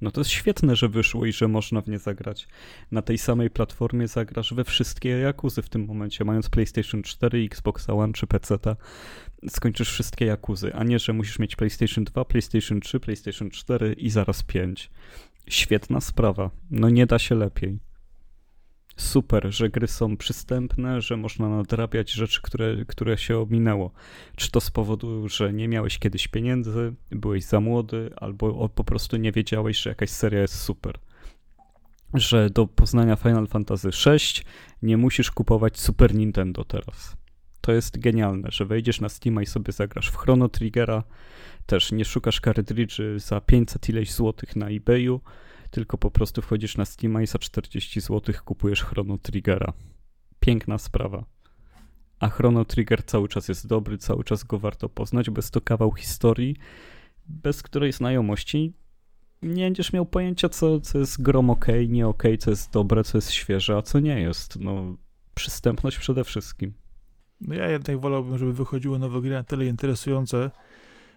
No 0.00 0.10
to 0.10 0.20
jest 0.20 0.30
świetne, 0.30 0.76
że 0.76 0.88
wyszło 0.88 1.26
i 1.26 1.32
że 1.32 1.48
można 1.48 1.80
w 1.80 1.88
nie 1.88 1.98
zagrać. 1.98 2.48
Na 2.90 3.02
tej 3.02 3.18
samej 3.18 3.50
platformie 3.50 4.08
zagrasz 4.08 4.54
we 4.54 4.64
wszystkie 4.64 5.08
Jakuzy 5.08 5.62
w 5.62 5.68
tym 5.68 5.84
momencie, 5.84 6.24
mając 6.24 6.48
PlayStation 6.48 7.02
4, 7.02 7.44
Xbox 7.44 7.90
One 7.90 8.12
czy 8.12 8.26
PC. 8.26 8.58
Skończysz 9.48 9.90
wszystkie 9.90 10.24
Jakuzy, 10.24 10.74
a 10.74 10.84
nie, 10.84 10.98
że 10.98 11.12
musisz 11.12 11.38
mieć 11.38 11.56
PlayStation 11.56 12.04
2, 12.04 12.24
PlayStation 12.24 12.80
3, 12.80 13.00
PlayStation 13.00 13.50
4 13.50 13.92
i 13.92 14.10
zaraz 14.10 14.42
5. 14.42 14.90
Świetna 15.48 16.00
sprawa. 16.00 16.50
No 16.70 16.90
nie 16.90 17.06
da 17.06 17.18
się 17.18 17.34
lepiej 17.34 17.91
super, 18.96 19.54
że 19.54 19.70
gry 19.70 19.86
są 19.86 20.16
przystępne, 20.16 21.00
że 21.00 21.16
można 21.16 21.48
nadrabiać 21.48 22.10
rzeczy, 22.10 22.42
które, 22.42 22.84
które 22.84 23.18
się 23.18 23.38
ominęło. 23.38 23.92
Czy 24.36 24.50
to 24.50 24.60
z 24.60 24.70
powodu, 24.70 25.28
że 25.28 25.52
nie 25.52 25.68
miałeś 25.68 25.98
kiedyś 25.98 26.28
pieniędzy, 26.28 26.94
byłeś 27.10 27.44
za 27.44 27.60
młody, 27.60 28.10
albo 28.16 28.68
po 28.68 28.84
prostu 28.84 29.16
nie 29.16 29.32
wiedziałeś, 29.32 29.78
że 29.78 29.90
jakaś 29.90 30.10
seria 30.10 30.40
jest 30.40 30.60
super. 30.60 30.98
Że 32.14 32.50
do 32.50 32.66
poznania 32.66 33.16
Final 33.16 33.46
Fantasy 33.46 33.90
VI 33.90 34.42
nie 34.82 34.96
musisz 34.96 35.30
kupować 35.30 35.80
Super 35.80 36.14
Nintendo 36.14 36.64
teraz. 36.64 37.16
To 37.60 37.72
jest 37.72 37.98
genialne, 37.98 38.48
że 38.50 38.64
wejdziesz 38.64 39.00
na 39.00 39.08
Steam 39.08 39.42
i 39.42 39.46
sobie 39.46 39.72
zagrasz 39.72 40.08
w 40.08 40.16
Chrono 40.16 40.48
Triggera, 40.48 41.04
też 41.66 41.92
nie 41.92 42.04
szukasz 42.04 42.40
kartridży 42.40 43.18
za 43.18 43.40
500 43.40 43.88
ileś 43.88 44.12
złotych 44.12 44.56
na 44.56 44.68
eBayu, 44.68 45.20
tylko 45.72 45.98
po 45.98 46.10
prostu 46.10 46.42
wchodzisz 46.42 46.76
na 46.76 46.84
Steam 46.84 47.22
i 47.22 47.26
za 47.26 47.38
40 47.38 48.00
zł 48.00 48.34
kupujesz 48.44 48.84
Chrono 48.84 49.18
Triggera. 49.18 49.72
Piękna 50.40 50.78
sprawa. 50.78 51.24
A 52.20 52.28
Chrono 52.28 52.64
Trigger 52.64 53.04
cały 53.04 53.28
czas 53.28 53.48
jest 53.48 53.66
dobry, 53.66 53.98
cały 53.98 54.24
czas 54.24 54.44
go 54.44 54.58
warto 54.58 54.88
poznać, 54.88 55.26
jest 55.36 55.50
to 55.50 55.60
kawał 55.60 55.92
historii, 55.92 56.56
bez 57.26 57.62
której 57.62 57.92
znajomości 57.92 58.72
nie 59.42 59.64
będziesz 59.64 59.92
miał 59.92 60.06
pojęcia, 60.06 60.48
co, 60.48 60.80
co 60.80 60.98
jest 60.98 61.22
grom 61.22 61.50
ok, 61.50 61.66
nie 61.88 62.08
ok, 62.08 62.22
co 62.38 62.50
jest 62.50 62.72
dobre, 62.72 63.04
co 63.04 63.18
jest 63.18 63.30
świeże, 63.30 63.76
a 63.76 63.82
co 63.82 64.00
nie 64.00 64.20
jest. 64.20 64.60
No, 64.60 64.96
przystępność 65.34 65.98
przede 65.98 66.24
wszystkim. 66.24 66.72
No 67.40 67.54
ja 67.54 67.68
jednak 67.70 68.00
wolałbym, 68.00 68.38
żeby 68.38 68.52
wychodziły 68.52 68.98
nowe 68.98 69.20
gry 69.20 69.30
na 69.30 69.44
tyle 69.44 69.66
interesujące, 69.66 70.50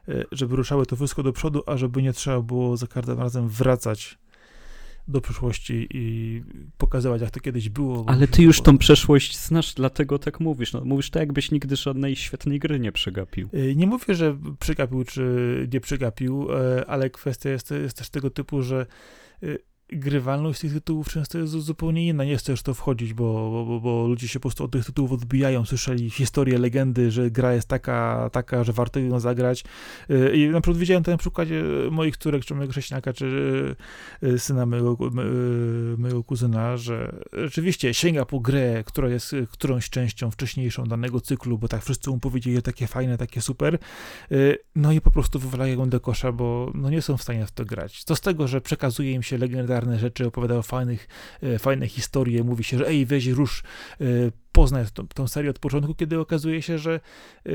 e, 0.07 0.23
żeby 0.31 0.55
ruszały 0.55 0.85
to 0.85 0.95
wszystko 0.95 1.23
do 1.23 1.33
przodu, 1.33 1.63
a 1.65 1.77
żeby 1.77 2.01
nie 2.01 2.13
trzeba 2.13 2.41
było 2.41 2.77
za 2.77 2.87
każdym 2.87 3.19
razem 3.19 3.49
wracać 3.49 4.17
do 5.07 5.21
przyszłości 5.21 5.87
i 5.93 6.43
pokazywać, 6.77 7.21
jak 7.21 7.31
to 7.31 7.39
kiedyś 7.39 7.69
było. 7.69 8.05
Ale 8.07 8.27
ty 8.27 8.43
już 8.43 8.61
tą 8.61 8.77
przeszłość 8.77 9.37
znasz, 9.37 9.73
dlatego 9.73 10.19
tak 10.19 10.39
mówisz. 10.39 10.73
No, 10.73 10.85
mówisz 10.85 11.09
tak, 11.09 11.21
jakbyś 11.21 11.51
nigdy 11.51 11.75
żadnej 11.75 12.15
świetnej 12.15 12.59
gry 12.59 12.79
nie 12.79 12.91
przegapił. 12.91 13.49
Y, 13.53 13.75
nie 13.75 13.87
mówię, 13.87 14.15
że 14.15 14.37
przegapił, 14.59 15.03
czy 15.03 15.67
nie 15.73 15.79
przegapił, 15.79 16.47
e, 16.51 16.85
ale 16.85 17.09
kwestia 17.09 17.49
jest, 17.49 17.71
jest 17.71 17.97
też 17.97 18.09
tego 18.09 18.29
typu, 18.29 18.61
że 18.61 18.85
y, 19.43 19.59
grywalność 19.89 20.61
tych 20.61 20.73
tytułów 20.73 21.09
często 21.09 21.37
jest 21.37 21.53
zupełnie 21.53 22.07
inna. 22.07 22.23
Nie 22.23 22.37
już 22.49 22.61
to 22.61 22.73
wchodzić, 22.73 23.13
bo, 23.13 23.65
bo, 23.65 23.79
bo, 23.79 24.07
ludzie 24.07 24.27
się 24.27 24.39
po 24.39 24.49
prostu 24.49 24.63
od 24.63 24.71
tych 24.71 24.85
tytułów 24.85 25.11
odbijają. 25.11 25.65
Słyszeli 25.65 26.09
historię, 26.09 26.57
legendy, 26.57 27.11
że 27.11 27.31
gra 27.31 27.53
jest 27.53 27.67
taka, 27.67 28.29
taka, 28.31 28.63
że 28.63 28.73
warto 28.73 28.99
ją 28.99 29.19
zagrać. 29.19 29.63
Y, 30.09 30.31
I 30.35 30.49
na 30.49 30.61
przykład 30.61 30.77
widziałem 30.77 31.03
to 31.03 31.11
na 31.11 31.17
przykładzie 31.17 31.63
moich 31.91 32.17
córek, 32.17 32.45
czy 32.45 32.55
mojego 32.55 32.71
chrześniaka, 32.71 33.13
czy 33.13 33.75
y, 34.23 34.39
syna 34.39 34.65
mojego, 34.65 34.97
mojego 35.97 36.23
kuzyna, 36.23 36.77
że 36.77 37.15
rzeczywiście 37.33 37.93
sięga 37.93 38.25
po 38.25 38.39
grę, 38.39 38.83
która 38.85 39.09
jest 39.09 39.35
którąś 39.51 39.89
częścią 39.89 40.31
wcześniejszą 40.31 40.83
danego 40.83 41.21
cyklu, 41.21 41.57
bo 41.57 41.67
tak 41.67 41.83
wszyscy 41.83 42.09
mu 42.09 42.19
powiedzieli, 42.19 42.61
takie 42.61 42.87
fajne, 42.87 43.17
takie 43.17 43.41
super. 43.41 43.77
Y, 44.31 44.57
no 44.75 44.91
i 44.91 45.01
po 45.01 45.11
prostu 45.11 45.39
wywalają 45.39 45.79
ją 45.79 45.89
do 45.89 45.99
kosza, 45.99 46.31
bo 46.31 46.71
no 46.75 46.89
nie 46.89 47.01
są 47.01 47.17
w 47.17 47.21
stanie 47.21 47.45
w 47.45 47.51
to 47.51 47.65
grać. 47.65 48.03
Co 48.03 48.15
z 48.15 48.21
tego, 48.21 48.47
że 48.47 48.61
przekazuje 48.61 49.11
im 49.11 49.23
się 49.23 49.37
legendarne 49.37 49.74
legendarne 49.75 49.99
rzeczy, 49.99 50.27
opowiada 50.27 50.61
fajnych, 50.61 51.07
e, 51.41 51.59
fajne 51.59 51.87
historie, 51.87 52.43
mówi 52.43 52.63
się, 52.63 52.77
że 52.77 52.87
ej, 52.87 53.05
weź 53.05 53.27
rusz, 53.27 53.63
e, 54.01 54.05
poznaj 54.51 54.85
tą, 54.93 55.07
tą 55.07 55.27
serię 55.27 55.49
od 55.49 55.59
początku, 55.59 55.95
kiedy 55.95 56.19
okazuje 56.19 56.61
się, 56.61 56.77
że 56.77 56.99
e, 57.45 57.49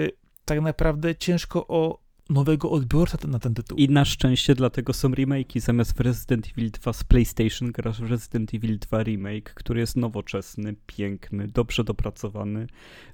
tak 0.44 0.60
naprawdę 0.60 1.14
ciężko 1.14 1.66
o 1.68 2.00
nowego 2.30 2.70
odbiorcę 2.70 3.28
na 3.28 3.38
ten 3.38 3.54
tytuł. 3.54 3.78
I 3.78 3.88
na 3.88 4.04
szczęście 4.04 4.54
dlatego 4.54 4.92
są 4.92 5.08
remake'i. 5.08 5.60
Zamiast 5.60 5.96
w 5.96 6.00
Resident 6.00 6.48
Evil 6.48 6.70
2 6.70 6.92
z 6.92 7.04
PlayStation 7.04 7.72
grasz 7.72 8.00
w 8.00 8.10
Resident 8.10 8.54
Evil 8.54 8.78
2 8.78 9.02
remake, 9.02 9.54
który 9.54 9.80
jest 9.80 9.96
nowoczesny, 9.96 10.74
piękny, 10.86 11.48
dobrze 11.48 11.84
dopracowany, 11.84 12.66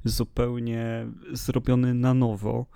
zupełnie 0.05 1.07
zrobiony 1.33 1.95
na 1.95 2.15
nowo 2.15 2.67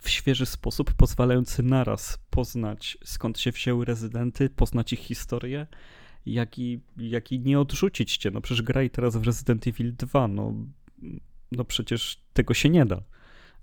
w 0.00 0.08
świeży 0.08 0.46
sposób, 0.46 0.94
pozwalający 0.94 1.62
naraz 1.62 2.18
poznać 2.30 2.98
skąd 3.04 3.38
się 3.38 3.52
wzięły 3.52 3.84
rezydenty, 3.84 4.50
poznać 4.50 4.92
ich 4.92 5.00
historię, 5.00 5.66
jak 6.26 6.58
i, 6.58 6.80
jak 6.96 7.32
i 7.32 7.40
nie 7.40 7.60
odrzucić 7.60 8.16
cię. 8.16 8.30
No 8.30 8.40
przecież 8.40 8.62
graj 8.62 8.90
teraz 8.90 9.16
w 9.16 9.26
Resident 9.26 9.66
Evil 9.66 9.96
2, 9.96 10.28
no, 10.28 10.54
no 11.52 11.64
przecież 11.64 12.22
tego 12.32 12.54
się 12.54 12.68
nie 12.68 12.86
da. 12.86 13.02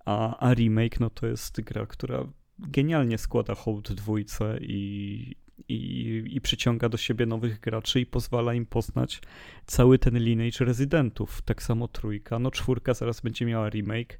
A, 0.05 0.37
a 0.37 0.53
remake, 0.53 0.99
no 0.99 1.09
to 1.09 1.27
jest 1.27 1.61
gra, 1.61 1.85
która 1.85 2.27
genialnie 2.59 3.17
składa 3.17 3.55
hołd 3.55 3.93
dwójce 3.93 4.57
i, 4.61 5.35
i, 5.67 6.23
i 6.29 6.41
przyciąga 6.41 6.89
do 6.89 6.97
siebie 6.97 7.25
nowych 7.25 7.59
graczy 7.59 7.99
i 7.99 8.05
pozwala 8.05 8.53
im 8.53 8.65
poznać 8.65 9.21
cały 9.65 9.99
ten 9.99 10.19
lineage 10.19 10.65
rezydentów. 10.65 11.41
Tak 11.41 11.63
samo 11.63 11.87
trójka, 11.87 12.39
no 12.39 12.51
czwórka 12.51 12.93
zaraz 12.93 13.21
będzie 13.21 13.45
miała 13.45 13.69
remake, 13.69 14.19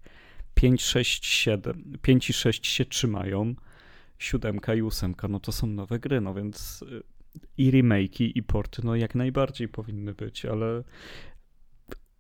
5, 0.54 0.82
6, 0.82 1.26
7, 1.26 1.97
5 2.02 2.30
i 2.30 2.34
6 2.34 2.68
się 2.68 2.86
trzymają, 2.86 3.56
siódemka 4.18 4.76
i 4.76 4.82
ósemka, 4.82 5.28
no 5.28 5.39
to 5.39 5.52
są 5.52 5.68
nowe 5.68 6.00
gry, 6.00 6.22
no 6.22 6.34
więc 6.34 6.82
y, 6.82 7.04
i 7.58 7.72
remake'i, 7.72 8.32
i 8.36 8.43
porty, 8.43 8.82
no 8.86 8.95
jak 8.95 9.16
najbardziej 9.16 9.68
powinny 9.68 10.14
być, 10.14 10.45
ale 10.45 10.84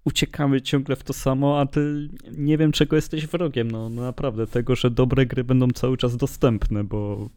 uciekamy 0.03 0.61
ciągle 0.61 0.95
w 0.95 1.03
to 1.03 1.13
samo, 1.13 1.59
a 1.59 1.65
ty 1.65 2.09
nie 2.31 2.57
wiem 2.57 2.71
czego 2.71 2.95
jesteś 2.95 3.27
wrogiem, 3.27 3.71
no, 3.71 3.89
no 3.89 4.01
naprawdę, 4.01 4.47
tego, 4.47 4.75
że 4.75 4.91
dobre 4.91 5.25
gry 5.25 5.43
będą 5.43 5.67
cały 5.67 5.97
czas 5.97 6.17
dostępne, 6.17 6.83
bo 6.83 7.29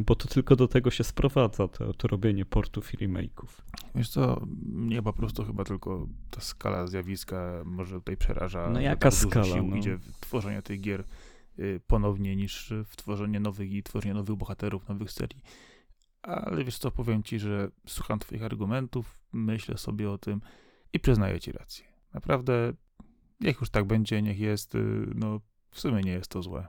bo 0.00 0.14
to 0.14 0.28
tylko 0.28 0.56
do 0.56 0.68
tego 0.68 0.90
się 0.90 1.04
sprowadza, 1.04 1.68
to, 1.68 1.94
to 1.94 2.08
robienie 2.08 2.44
portów 2.44 2.94
i 2.94 2.96
remake'ów. 2.96 3.48
Wiesz 3.94 4.08
co, 4.08 4.46
mnie 4.66 5.02
po 5.02 5.12
prostu 5.12 5.44
chyba 5.44 5.64
tylko 5.64 6.08
ta 6.30 6.40
skala 6.40 6.86
zjawiska 6.86 7.62
może 7.64 7.94
tutaj 7.94 8.16
przeraża. 8.16 8.70
No 8.70 8.80
jaka 8.80 9.10
skala? 9.10 9.46
Sił 9.46 9.66
no. 9.66 9.76
idzie 9.76 9.96
w 9.96 10.20
tworzenie 10.20 10.62
tych 10.62 10.80
gier 10.80 11.04
y, 11.58 11.80
ponownie 11.86 12.36
niż 12.36 12.72
w 12.84 12.96
tworzenie 12.96 13.40
nowych 13.40 13.72
i 13.72 13.82
tworzenie 13.82 14.14
nowych 14.14 14.36
bohaterów, 14.36 14.88
nowych 14.88 15.12
serii. 15.12 15.42
Ale 16.22 16.64
wiesz 16.64 16.78
co, 16.78 16.90
powiem 16.90 17.22
ci, 17.22 17.38
że 17.38 17.70
słucham 17.86 18.18
twoich 18.18 18.42
argumentów, 18.42 19.18
myślę 19.32 19.78
sobie 19.78 20.10
o 20.10 20.18
tym 20.18 20.40
i 20.92 21.00
przyznaję 21.00 21.40
ci 21.40 21.52
rację. 21.52 21.84
Naprawdę, 22.14 22.72
jak 23.40 23.60
już 23.60 23.70
tak 23.70 23.84
będzie, 23.84 24.22
niech 24.22 24.38
jest, 24.38 24.74
y, 24.74 25.06
no 25.14 25.40
w 25.70 25.80
sumie 25.80 26.02
nie 26.02 26.12
jest 26.12 26.30
to 26.30 26.42
złe. 26.42 26.66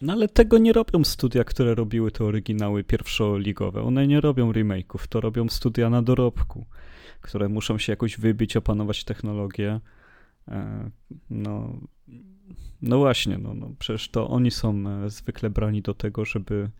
No 0.00 0.12
ale 0.12 0.28
tego 0.28 0.58
nie 0.58 0.72
robią 0.72 1.04
studia, 1.04 1.44
które 1.44 1.74
robiły 1.74 2.10
te 2.10 2.24
oryginały 2.24 2.84
pierwszoligowe. 2.84 3.82
One 3.82 4.06
nie 4.06 4.20
robią 4.20 4.52
remake'ów, 4.52 5.06
to 5.08 5.20
robią 5.20 5.48
studia 5.48 5.90
na 5.90 6.02
dorobku, 6.02 6.66
które 7.20 7.48
muszą 7.48 7.78
się 7.78 7.92
jakoś 7.92 8.18
wybić, 8.18 8.56
opanować 8.56 9.04
technologię. 9.04 9.80
E, 10.48 10.90
no, 11.30 11.80
no 12.82 12.98
właśnie, 12.98 13.38
no, 13.38 13.54
no 13.54 13.70
przecież 13.78 14.08
to 14.08 14.28
oni 14.28 14.50
są 14.50 14.84
e, 14.88 15.10
zwykle 15.10 15.50
brani 15.50 15.82
do 15.82 15.94
tego, 15.94 16.24
żeby 16.24 16.70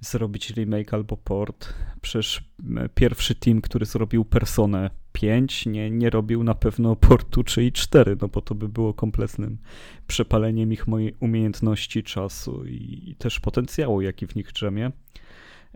zrobić 0.00 0.50
remake 0.50 0.94
albo 0.94 1.16
port. 1.16 1.74
Przecież 2.00 2.44
e, 2.76 2.88
pierwszy 2.88 3.34
team, 3.34 3.60
który 3.60 3.86
zrobił 3.86 4.24
Personę 4.24 4.90
5, 5.12 5.66
nie, 5.66 5.90
nie 5.90 6.10
robił 6.10 6.44
na 6.44 6.54
pewno 6.54 6.96
portu 6.96 7.44
3 7.44 7.64
i 7.64 7.72
4, 7.72 8.16
no 8.20 8.28
bo 8.28 8.40
to 8.40 8.54
by 8.54 8.68
było 8.68 8.94
kompletnym 8.94 9.58
przepaleniem 10.06 10.72
ich 10.72 10.86
mojej 10.86 11.14
umiejętności, 11.20 12.02
czasu 12.02 12.64
i, 12.64 13.10
i 13.10 13.14
też 13.14 13.40
potencjału, 13.40 14.00
jaki 14.00 14.26
w 14.26 14.34
nich 14.34 14.52
drzemie. 14.52 14.90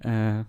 E, 0.05 0.45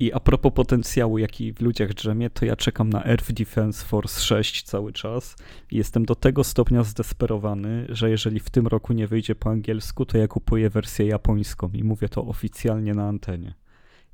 I 0.00 0.12
a 0.12 0.20
propos 0.20 0.52
potencjału, 0.52 1.18
jaki 1.18 1.52
w 1.52 1.60
ludziach 1.60 1.94
drzemie, 1.94 2.30
to 2.30 2.44
ja 2.44 2.56
czekam 2.56 2.90
na 2.90 3.04
Earth 3.04 3.32
Defense 3.32 3.86
Force 3.86 4.20
6 4.20 4.62
cały 4.62 4.92
czas. 4.92 5.36
Jestem 5.70 6.04
do 6.04 6.14
tego 6.14 6.44
stopnia 6.44 6.84
zdesperowany, 6.84 7.86
że 7.88 8.10
jeżeli 8.10 8.40
w 8.40 8.50
tym 8.50 8.66
roku 8.66 8.92
nie 8.92 9.06
wyjdzie 9.06 9.34
po 9.34 9.50
angielsku, 9.50 10.06
to 10.06 10.18
ja 10.18 10.28
kupuję 10.28 10.70
wersję 10.70 11.06
japońską 11.06 11.70
i 11.72 11.84
mówię 11.84 12.08
to 12.08 12.24
oficjalnie 12.24 12.94
na 12.94 13.08
antenie. 13.08 13.54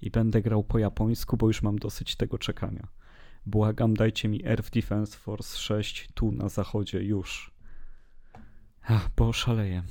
I 0.03 0.11
będę 0.11 0.43
grał 0.43 0.65
po 0.65 0.79
japońsku, 0.79 1.37
bo 1.37 1.47
już 1.47 1.63
mam 1.63 1.79
dosyć 1.79 2.17
tego 2.17 2.39
czekania. 2.39 2.89
Błagam, 3.47 3.95
dajcie 3.95 4.29
mi 4.29 4.47
Earth 4.47 4.71
Defense 4.71 5.19
Force 5.19 5.59
6 5.59 6.09
tu 6.15 6.33
na 6.33 6.49
zachodzie 6.49 7.03
już. 7.03 7.51
Ach, 8.83 9.11
bo 9.17 9.33
szaleję 9.33 9.83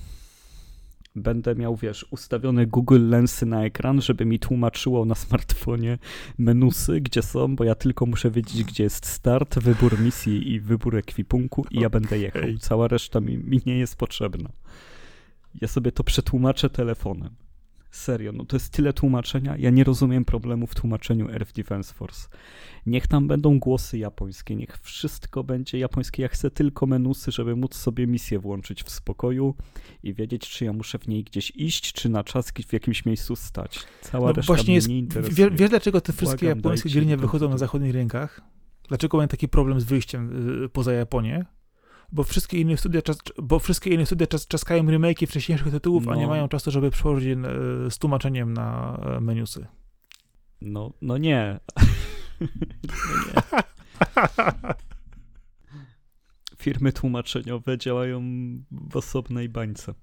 będę 1.15 1.55
miał, 1.55 1.75
wiesz, 1.75 2.05
ustawione 2.11 2.65
Google 2.65 3.09
Lensy 3.09 3.45
na 3.45 3.65
ekran, 3.65 4.01
żeby 4.01 4.25
mi 4.25 4.39
tłumaczyło 4.39 5.05
na 5.05 5.15
smartfonie 5.15 5.97
menusy, 6.37 7.01
gdzie 7.01 7.21
są, 7.21 7.55
bo 7.55 7.63
ja 7.63 7.75
tylko 7.75 8.05
muszę 8.05 8.31
wiedzieć, 8.31 8.63
gdzie 8.63 8.83
jest 8.83 9.05
start, 9.05 9.59
wybór 9.59 9.99
misji 9.99 10.51
i 10.51 10.59
wybór 10.59 10.97
ekwipunku 10.97 11.65
i 11.71 11.79
ja 11.79 11.89
będę 11.89 12.19
jechał. 12.19 12.41
Cała 12.59 12.87
reszta 12.87 13.19
mi, 13.19 13.37
mi 13.37 13.61
nie 13.65 13.77
jest 13.77 13.95
potrzebna. 13.95 14.49
Ja 15.61 15.67
sobie 15.67 15.91
to 15.91 16.03
przetłumaczę 16.03 16.69
telefonem. 16.69 17.42
Serio, 17.93 18.31
no 18.31 18.45
to 18.45 18.55
jest 18.55 18.69
tyle 18.69 18.93
tłumaczenia. 18.93 19.57
Ja 19.57 19.69
nie 19.69 19.83
rozumiem 19.83 20.25
problemu 20.25 20.67
w 20.67 20.75
tłumaczeniu 20.75 21.29
Earth 21.29 21.53
Defense 21.53 21.93
Force. 21.93 22.27
Niech 22.85 23.07
tam 23.07 23.27
będą 23.27 23.59
głosy 23.59 23.97
japońskie, 23.97 24.55
niech 24.55 24.77
wszystko 24.81 25.43
będzie 25.43 25.79
japońskie. 25.79 26.23
Ja 26.23 26.27
chcę 26.27 26.51
tylko 26.51 26.85
menusy, 26.85 27.31
żeby 27.31 27.55
móc 27.55 27.75
sobie 27.75 28.07
misję 28.07 28.39
włączyć 28.39 28.83
w 28.83 28.89
spokoju 28.89 29.55
i 30.03 30.13
wiedzieć, 30.13 30.49
czy 30.49 30.65
ja 30.65 30.73
muszę 30.73 30.99
w 30.99 31.07
niej 31.07 31.23
gdzieś 31.23 31.51
iść, 31.55 31.93
czy 31.93 32.09
na 32.09 32.23
czas 32.23 32.51
w 32.67 32.73
jakimś 32.73 33.05
miejscu 33.05 33.35
stać. 33.35 33.79
Cała 34.01 34.27
no 34.27 34.33
reszta 34.33 34.53
właśnie 34.53 34.73
jest, 34.73 34.87
nie 34.87 34.97
interesuje. 34.97 35.49
Wiesz, 35.51 35.69
dlaczego 35.69 36.01
te 36.01 36.13
wszystkie 36.13 36.45
Błagam, 36.45 36.57
japońskie 36.57 36.89
gry 36.89 37.05
nie 37.05 37.17
wychodzą 37.17 37.49
na 37.49 37.57
zachodnich 37.57 37.93
rynkach? 37.93 38.41
Dlaczego 38.87 39.17
mają 39.17 39.27
taki 39.27 39.47
problem 39.47 39.81
z 39.81 39.83
wyjściem 39.83 40.63
y, 40.63 40.69
poza 40.69 40.93
Japonię? 40.93 41.45
Bo 42.13 42.23
wszystkie 42.23 42.61
inne 42.61 42.77
studia, 42.77 43.01
czas, 43.01 43.17
bo 43.43 43.59
wszystkie 43.59 43.89
inne 43.89 44.05
studia 44.05 44.27
czas, 44.27 44.47
czaskają 44.47 44.83
remake'i 44.83 45.27
wcześniejszych 45.27 45.71
tytułów, 45.71 46.05
no. 46.05 46.11
a 46.11 46.15
nie 46.15 46.23
no. 46.23 46.29
mają 46.29 46.47
czasu, 46.47 46.71
żeby 46.71 46.91
przełożyć 46.91 47.25
je 47.27 47.35
z 47.89 47.97
tłumaczeniem 47.97 48.53
na 48.53 48.97
e, 49.05 49.21
menusy. 49.21 49.65
No, 50.61 50.93
no 51.01 51.17
nie. 51.17 51.59
no 52.41 52.47
nie. 53.25 53.41
Firmy 56.57 56.93
tłumaczeniowe 56.93 57.77
działają 57.77 58.21
w 58.71 58.97
osobnej 58.97 59.49
bańce. 59.49 59.93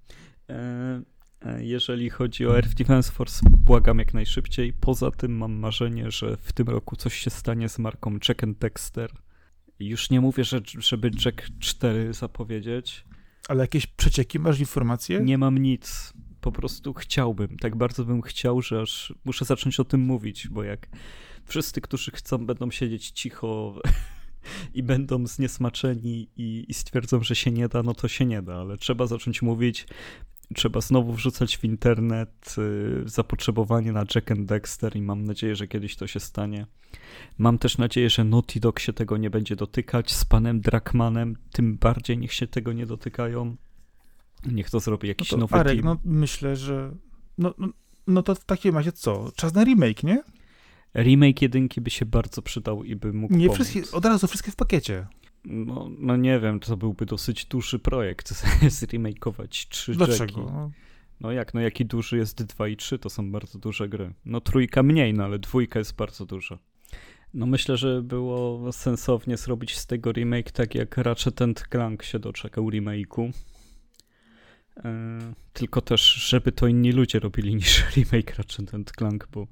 E, 0.48 1.02
e, 1.42 1.64
jeżeli 1.64 2.11
chodzi 2.11 2.46
o 2.46 2.56
Earth 2.56 2.74
Defense 2.74 3.12
Force, 3.12 3.40
błagam 3.58 3.98
jak 3.98 4.14
najszybciej. 4.14 4.72
Poza 4.72 5.11
tym 5.11 5.36
mam 5.36 5.52
marzenie, 5.52 6.11
że 6.11 6.36
w 6.36 6.52
tym 6.52 6.68
roku 6.68 6.96
coś 6.96 7.14
się 7.14 7.30
stanie 7.30 7.68
z 7.68 7.78
marką 7.78 8.18
Jack 8.28 8.44
and 8.44 8.58
Dexter 8.58 9.12
już 9.88 10.10
nie 10.10 10.20
mówię, 10.20 10.44
że, 10.44 10.60
żeby 10.78 11.10
Jack 11.24 11.42
4 11.58 12.14
zapowiedzieć. 12.14 13.04
Ale 13.48 13.64
jakieś 13.64 13.86
przecieki, 13.86 14.38
masz 14.38 14.60
informacje? 14.60 15.20
Nie 15.20 15.38
mam 15.38 15.58
nic. 15.58 16.12
Po 16.40 16.52
prostu 16.52 16.94
chciałbym. 16.94 17.56
Tak 17.56 17.76
bardzo 17.76 18.04
bym 18.04 18.22
chciał, 18.22 18.62
że 18.62 18.80
aż 18.80 19.14
muszę 19.24 19.44
zacząć 19.44 19.80
o 19.80 19.84
tym 19.84 20.00
mówić, 20.00 20.48
bo 20.48 20.62
jak 20.62 20.88
wszyscy, 21.44 21.80
którzy 21.80 22.10
chcą, 22.10 22.46
będą 22.46 22.70
siedzieć 22.70 23.10
cicho 23.10 23.74
i 24.74 24.82
będą 24.82 25.26
zniesmaczeni 25.26 26.28
i, 26.36 26.64
i 26.68 26.74
stwierdzą, 26.74 27.22
że 27.22 27.34
się 27.36 27.50
nie 27.50 27.68
da, 27.68 27.82
no 27.82 27.94
to 27.94 28.08
się 28.08 28.24
nie 28.24 28.42
da, 28.42 28.54
ale 28.54 28.76
trzeba 28.76 29.06
zacząć 29.06 29.42
mówić, 29.42 29.86
trzeba 30.55 30.80
znowu 30.80 31.12
wrzucać 31.12 31.59
w 31.59 31.64
internet 31.64 32.55
y, 32.59 33.09
zapotrzebowanie 33.09 33.92
na 33.92 34.05
Jack 34.14 34.30
and 34.30 34.46
Dexter 34.46 34.96
i 34.96 35.03
mam 35.03 35.24
nadzieję, 35.24 35.57
że 35.57 35.68
kiedyś 35.68 35.96
to 35.96 36.07
się 36.07 36.20
stanie. 36.20 36.66
Mam 37.38 37.59
też 37.59 37.78
nadzieję, 37.78 38.11
że 38.11 38.24
Naughty 38.24 38.61
Dog 38.61 38.78
się 38.80 38.92
tego 38.92 39.16
nie 39.16 39.30
będzie 39.30 39.57
dotykać. 39.57 40.12
Z 40.12 40.24
panem 40.24 40.61
Drakmanem 40.61 41.36
tym 41.53 41.78
bardziej 41.78 42.18
niech 42.18 42.32
się 42.32 42.46
tego 42.46 42.72
nie 42.72 42.86
dotykają. 42.86 43.57
Niech 44.46 44.70
to 44.70 44.80
zrobi 44.80 45.09
jakiś 45.09 45.30
no 45.32 45.36
to, 45.36 45.40
nowy 45.40 45.57
Arek, 45.57 45.72
team. 45.72 45.84
no 45.84 45.96
myślę, 46.05 46.57
że 46.57 46.94
no, 47.38 47.55
no, 47.59 47.68
no 48.07 48.22
to 48.22 48.34
w 48.34 48.44
takim 48.44 48.74
razie 48.74 48.92
co? 48.92 49.32
Czas 49.36 49.55
na 49.55 49.64
remake, 49.64 50.03
nie? 50.03 50.22
Remake 50.94 51.42
jedynki 51.42 51.80
by 51.80 51.90
się 51.90 52.07
bardzo 52.07 52.42
przydał 52.42 52.84
i 52.84 52.96
by 52.96 53.12
mógł 53.12 53.34
Nie 53.36 53.46
pomóc. 53.46 53.55
wszystkie, 53.68 53.96
od 53.96 54.05
razu 54.05 54.26
wszystkie 54.26 54.51
w 54.51 54.57
pakiecie. 54.57 55.07
No, 55.45 55.91
no 55.99 56.16
nie 56.16 56.41
wiem, 56.41 56.61
to 56.61 56.76
byłby 56.76 57.07
dosyć 57.07 57.45
duży 57.45 57.78
projekt, 57.78 58.45
zremakeować 58.78 59.68
trzy 59.68 59.93
Dlaczego? 59.93 60.41
No. 60.41 60.70
no 61.20 61.32
jak, 61.32 61.55
no 61.55 61.61
jaki 61.61 61.86
duży 61.86 62.16
jest 62.16 62.43
2 62.43 62.68
i 62.68 62.76
3, 62.76 62.99
to 62.99 63.11
są 63.11 63.32
bardzo 63.32 63.59
duże 63.59 63.88
gry. 63.88 64.14
No 64.24 64.41
trójka 64.41 64.82
mniej, 64.82 65.14
no 65.14 65.24
ale 65.24 65.38
dwójka 65.38 65.78
jest 65.78 65.97
bardzo 65.97 66.26
duża. 66.26 66.59
No 67.34 67.47
myślę, 67.47 67.76
że 67.76 68.03
było 68.03 68.72
sensownie 68.72 69.36
zrobić 69.36 69.78
z 69.78 69.86
tego 69.86 70.12
remake 70.12 70.51
tak 70.51 70.74
jak 70.74 70.97
Ratchet 70.97 71.41
Clank 71.70 72.03
się 72.03 72.18
doczekał 72.18 72.70
remake'u. 72.70 73.32
E, 74.84 75.18
tylko 75.53 75.80
też, 75.80 76.14
żeby 76.14 76.53
to 76.53 76.66
inni 76.66 76.93
ludzie 76.93 77.18
robili 77.18 77.55
niż 77.55 77.84
remake 77.97 78.34
Ratchet 78.34 78.93
Clank, 78.99 79.28
bo 79.32 79.47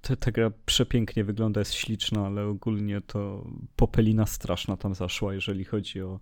ta, 0.00 0.16
ta 0.16 0.30
gra 0.30 0.50
przepięknie 0.66 1.24
wygląda, 1.24 1.60
jest 1.60 1.74
śliczna, 1.74 2.26
ale 2.26 2.46
ogólnie 2.46 3.00
to 3.00 3.46
popelina 3.76 4.26
straszna 4.26 4.76
tam 4.76 4.94
zaszła, 4.94 5.34
jeżeli 5.34 5.64
chodzi 5.64 6.02
o, 6.02 6.20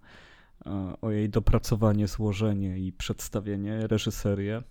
e, 0.66 0.94
o 1.00 1.10
jej 1.10 1.28
dopracowanie, 1.28 2.08
złożenie 2.08 2.78
i 2.78 2.92
przedstawienie, 2.92 3.86
reżyserię. 3.86 4.62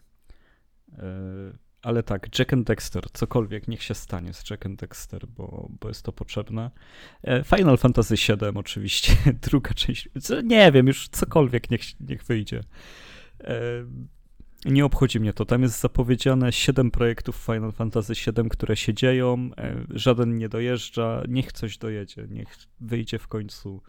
E, 0.97 1.01
ale 1.82 2.03
tak, 2.03 2.39
Jack 2.39 2.53
and 2.53 2.67
Dexter, 2.67 3.03
cokolwiek 3.13 3.67
niech 3.67 3.84
się 3.84 3.93
stanie 3.93 4.34
z 4.34 4.49
Jack 4.49 4.65
and 4.65 4.80
Dexter, 4.80 5.28
bo, 5.28 5.69
bo 5.82 5.88
jest 5.88 6.03
to 6.03 6.11
potrzebne. 6.11 6.72
E, 7.24 7.43
Final 7.43 7.78
Fantasy 7.78 8.15
VII 8.15 8.49
oczywiście, 8.55 9.13
druga 9.49 9.74
część, 9.74 10.09
nie 10.43 10.72
wiem, 10.72 10.88
już 10.88 11.09
cokolwiek 11.09 11.72
niech, 11.72 11.99
niech 11.99 12.24
wyjdzie. 12.24 12.63
Nie 14.66 14.86
obchodzi 14.86 15.20
mnie 15.20 15.34
to. 15.34 15.45
Tam 15.45 15.62
jest 15.62 15.82
zapowiedziane 15.82 16.51
7 16.51 16.91
projektów 16.91 17.36
Final 17.36 17.72
Fantasy 17.72 18.14
VII, 18.14 18.49
które 18.49 18.76
się 18.76 18.93
dzieją. 18.93 19.49
E, 19.57 19.86
żaden 19.89 20.38
nie 20.38 20.49
dojeżdża. 20.49 21.24
Niech 21.28 21.51
coś 21.51 21.78
dojedzie. 21.78 22.28
Niech 22.30 22.55
wyjdzie 22.80 23.20
w 23.20 23.28
końcu 23.28 23.82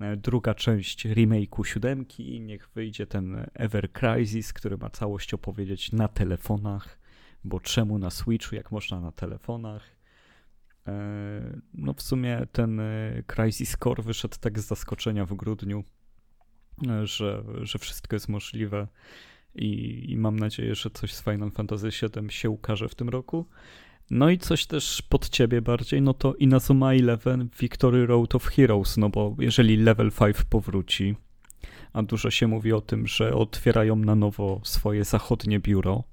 e, 0.00 0.16
druga 0.16 0.54
część 0.54 1.06
remake'u 1.06 1.64
siódemki. 1.64 2.40
Niech 2.40 2.68
wyjdzie 2.68 3.06
ten 3.06 3.46
Ever 3.54 3.92
Crisis, 3.92 4.52
który 4.52 4.76
ma 4.76 4.90
całość 4.90 5.34
opowiedzieć 5.34 5.92
na 5.92 6.08
telefonach. 6.08 6.98
Bo 7.44 7.60
czemu 7.60 7.98
na 7.98 8.10
Switchu, 8.10 8.54
jak 8.54 8.72
można 8.72 9.00
na 9.00 9.12
telefonach? 9.12 9.82
E, 10.86 11.60
no 11.74 11.94
w 11.94 12.02
sumie 12.02 12.46
ten 12.52 12.80
Crisis 13.26 13.76
Core 13.84 14.02
wyszedł 14.02 14.36
tak 14.40 14.58
z 14.58 14.66
zaskoczenia 14.66 15.26
w 15.26 15.34
grudniu, 15.34 15.84
że, 17.04 17.44
że 17.62 17.78
wszystko 17.78 18.16
jest 18.16 18.28
możliwe 18.28 18.86
i, 19.54 20.04
i 20.08 20.16
mam 20.16 20.38
nadzieję, 20.38 20.74
że 20.74 20.90
coś 20.90 21.14
z 21.14 21.24
Final 21.24 21.50
Fantasy 21.50 21.88
VII 21.88 22.30
się 22.30 22.50
ukaże 22.50 22.88
w 22.88 22.94
tym 22.94 23.08
roku. 23.08 23.46
No 24.10 24.30
i 24.30 24.38
coś 24.38 24.66
też 24.66 25.02
pod 25.02 25.28
ciebie 25.28 25.62
bardziej, 25.62 26.02
no 26.02 26.14
to 26.14 26.34
Inazuma 26.34 26.94
Eleven 26.94 27.48
Victory 27.60 28.06
Road 28.06 28.34
of 28.34 28.44
Heroes, 28.46 28.96
no 28.96 29.08
bo 29.08 29.36
jeżeli 29.38 29.76
Level 29.76 30.10
5 30.12 30.36
powróci, 30.50 31.16
a 31.92 32.02
dużo 32.02 32.30
się 32.30 32.46
mówi 32.46 32.72
o 32.72 32.80
tym, 32.80 33.06
że 33.06 33.34
otwierają 33.34 33.96
na 33.96 34.14
nowo 34.14 34.60
swoje 34.64 35.04
zachodnie 35.04 35.60
biuro, 35.60 36.04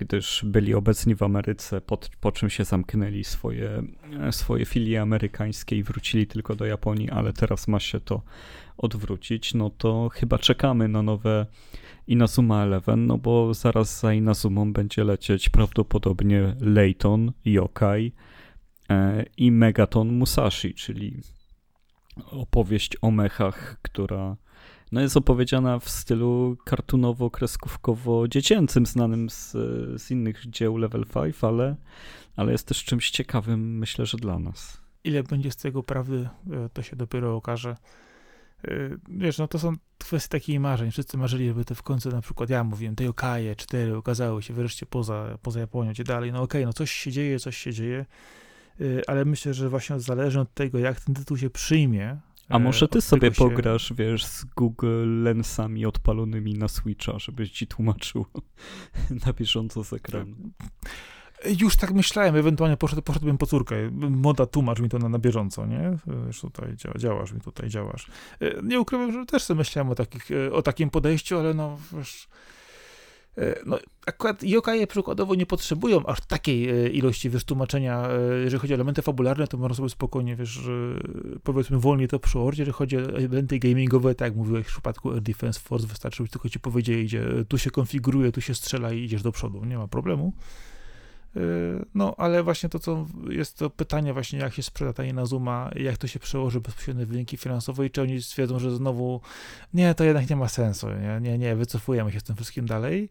gdyż 0.00 0.44
byli 0.44 0.74
obecni 0.74 1.14
w 1.14 1.22
Ameryce, 1.22 1.80
po, 1.80 1.98
po 2.20 2.32
czym 2.32 2.50
się 2.50 2.64
zamknęli 2.64 3.24
swoje, 3.24 3.82
swoje 4.30 4.64
filie 4.64 5.02
amerykańskie 5.02 5.76
i 5.76 5.82
wrócili 5.82 6.26
tylko 6.26 6.56
do 6.56 6.66
Japonii, 6.66 7.10
ale 7.10 7.32
teraz 7.32 7.68
ma 7.68 7.80
się 7.80 8.00
to 8.00 8.22
odwrócić, 8.78 9.54
no 9.54 9.70
to 9.70 10.08
chyba 10.08 10.38
czekamy 10.38 10.88
na 10.88 11.02
nowe 11.02 11.46
Inazuma 12.06 12.64
Eleven, 12.64 13.06
no 13.06 13.18
bo 13.18 13.54
zaraz 13.54 14.00
za 14.00 14.14
Inazumą 14.14 14.72
będzie 14.72 15.04
lecieć 15.04 15.48
prawdopodobnie 15.48 16.56
Layton, 16.60 17.32
Yokai 17.44 18.12
e, 18.90 19.24
i 19.36 19.50
Megaton 19.52 20.12
Musashi, 20.12 20.74
czyli 20.74 21.20
opowieść 22.30 22.96
o 23.02 23.10
mechach, 23.10 23.78
która 23.82 24.36
no 24.92 25.00
jest 25.00 25.16
opowiedziana 25.16 25.78
w 25.78 25.90
stylu 25.90 26.56
kartunowo-kreskówkowo-dziecięcym, 26.64 28.86
znanym 28.86 29.30
z, 29.30 29.52
z 30.02 30.10
innych 30.10 30.46
dzieł 30.46 30.76
Level 30.76 31.04
5, 31.14 31.36
ale, 31.42 31.76
ale 32.36 32.52
jest 32.52 32.66
też 32.66 32.84
czymś 32.84 33.10
ciekawym, 33.10 33.78
myślę, 33.78 34.06
że 34.06 34.18
dla 34.18 34.38
nas. 34.38 34.80
Ile 35.04 35.22
będzie 35.22 35.50
z 35.50 35.56
tego 35.56 35.82
prawdy, 35.82 36.28
e, 36.52 36.68
to 36.68 36.82
się 36.82 36.96
dopiero 36.96 37.36
okaże. 37.36 37.76
Y, 38.68 38.98
wiesz, 39.08 39.38
no 39.38 39.48
to 39.48 39.58
są 39.58 39.72
kwestie 39.98 40.28
takich 40.28 40.60
marzeń. 40.60 40.90
Wszyscy 40.90 41.18
marzyli, 41.18 41.48
żeby 41.48 41.64
to 41.64 41.74
w 41.74 41.82
końcu 41.82 42.10
na 42.10 42.20
przykład, 42.20 42.50
ja 42.50 42.64
mówiłem, 42.64 42.96
te 42.96 43.04
Yokaje 43.04 43.56
4 43.56 43.98
ukazały 43.98 44.42
się 44.42 44.54
wreszcie 44.54 44.86
poza, 44.86 45.38
poza 45.42 45.60
Japonią, 45.60 45.90
gdzie 45.90 46.04
dalej. 46.04 46.32
No 46.32 46.42
okej, 46.42 46.60
okay, 46.60 46.66
no 46.66 46.72
coś 46.72 46.90
się 46.90 47.12
dzieje, 47.12 47.38
coś 47.38 47.56
się 47.56 47.72
dzieje, 47.72 48.06
y, 48.80 49.02
ale 49.06 49.24
myślę, 49.24 49.54
że 49.54 49.68
właśnie 49.68 50.00
zależy 50.00 50.40
od 50.40 50.54
tego, 50.54 50.78
jak 50.78 51.00
ten 51.00 51.14
tytuł 51.14 51.36
się 51.36 51.50
przyjmie. 51.50 52.16
A 52.50 52.58
może 52.58 52.88
ty 52.88 53.00
sobie 53.00 53.28
się... 53.28 53.34
pograsz, 53.34 53.92
wiesz, 53.96 54.24
z 54.24 54.44
Google 54.44 55.22
Lensami 55.22 55.86
odpalonymi 55.86 56.54
na 56.54 56.68
Switcha, 56.68 57.18
żebyś 57.18 57.50
ci 57.50 57.66
tłumaczył 57.66 58.26
na 59.26 59.32
bieżąco 59.32 59.84
z 59.84 59.92
ekranu. 59.92 60.36
Już 61.60 61.76
tak 61.76 61.92
myślałem, 61.92 62.36
ewentualnie 62.36 62.76
poszedł, 62.76 63.02
poszedłbym 63.02 63.38
po 63.38 63.46
córkę. 63.46 63.90
Moda 64.10 64.46
tłumacz 64.46 64.80
mi 64.80 64.88
to 64.88 64.98
na, 64.98 65.08
na 65.08 65.18
bieżąco, 65.18 65.66
nie? 65.66 65.98
Wiesz, 66.26 66.40
tutaj 66.40 66.76
działa, 66.76 66.98
działasz 66.98 67.32
mi, 67.32 67.40
tutaj 67.40 67.68
działasz. 67.68 68.10
E, 68.40 68.62
nie 68.62 68.80
ukrywam, 68.80 69.12
że 69.12 69.26
też 69.26 69.42
sobie 69.42 69.58
myślałem 69.58 69.92
o, 69.92 69.94
takich, 69.94 70.30
e, 70.30 70.52
o 70.52 70.62
takim 70.62 70.90
podejściu, 70.90 71.38
ale 71.38 71.54
no, 71.54 71.78
wiesz, 71.92 72.28
e, 72.28 72.59
no, 73.66 73.78
akurat 74.06 74.42
yokaje 74.42 74.86
przykładowo 74.86 75.34
nie 75.34 75.46
potrzebują 75.46 76.06
aż 76.06 76.20
takiej 76.20 76.96
ilości, 76.96 77.30
wiesz, 77.30 77.44
tłumaczenia, 77.44 78.08
jeżeli 78.44 78.60
chodzi 78.60 78.72
o 78.72 78.76
elementy 78.76 79.02
fabularne, 79.02 79.46
to 79.46 79.58
można 79.58 79.76
sobie 79.76 79.88
spokojnie, 79.88 80.36
wiesz, 80.36 80.60
powiedzmy 81.42 81.78
wolniej 81.78 82.08
to 82.08 82.18
przełożyć, 82.18 82.58
jeżeli 82.58 82.74
chodzi 82.74 82.96
o 82.96 83.00
elementy 83.00 83.58
gamingowe, 83.58 84.14
tak 84.14 84.26
jak 84.26 84.36
mówiłeś 84.36 84.66
w 84.66 84.70
przypadku 84.70 85.10
Air 85.10 85.20
Defense 85.20 85.60
Force, 85.60 85.86
wystarczy, 85.86 86.28
tylko 86.28 86.48
ci 86.48 86.60
powiedzieli, 86.60 87.04
gdzie 87.04 87.24
tu 87.48 87.58
się 87.58 87.70
konfiguruje, 87.70 88.32
tu 88.32 88.40
się 88.40 88.54
strzela 88.54 88.92
i 88.92 89.04
idziesz 89.04 89.22
do 89.22 89.32
przodu, 89.32 89.64
nie 89.64 89.78
ma 89.78 89.88
problemu. 89.88 90.32
Y, 91.36 91.86
no, 91.94 92.14
ale 92.18 92.42
właśnie 92.42 92.68
to, 92.68 92.78
co 92.78 93.06
jest 93.28 93.58
to 93.58 93.70
pytanie 93.70 94.12
właśnie, 94.12 94.38
jak 94.38 94.54
się 94.54 94.62
sprzeda 94.62 94.92
ta 94.92 95.04
Inazuma, 95.04 95.70
jak 95.76 95.98
to 95.98 96.06
się 96.06 96.18
przełoży 96.18 96.60
bezpośrednio 96.60 97.06
w 97.06 97.08
wyniki 97.08 97.36
finansowe 97.36 97.86
i 97.86 97.90
czy 97.90 98.02
oni 98.02 98.22
stwierdzą, 98.22 98.58
że 98.58 98.76
znowu 98.76 99.20
nie, 99.74 99.94
to 99.94 100.04
jednak 100.04 100.30
nie 100.30 100.36
ma 100.36 100.48
sensu, 100.48 100.86
nie, 100.90 101.20
nie, 101.20 101.38
nie 101.38 101.56
wycofujemy 101.56 102.12
się 102.12 102.20
z 102.20 102.22
tym 102.22 102.36
wszystkim 102.36 102.66
dalej. 102.66 103.08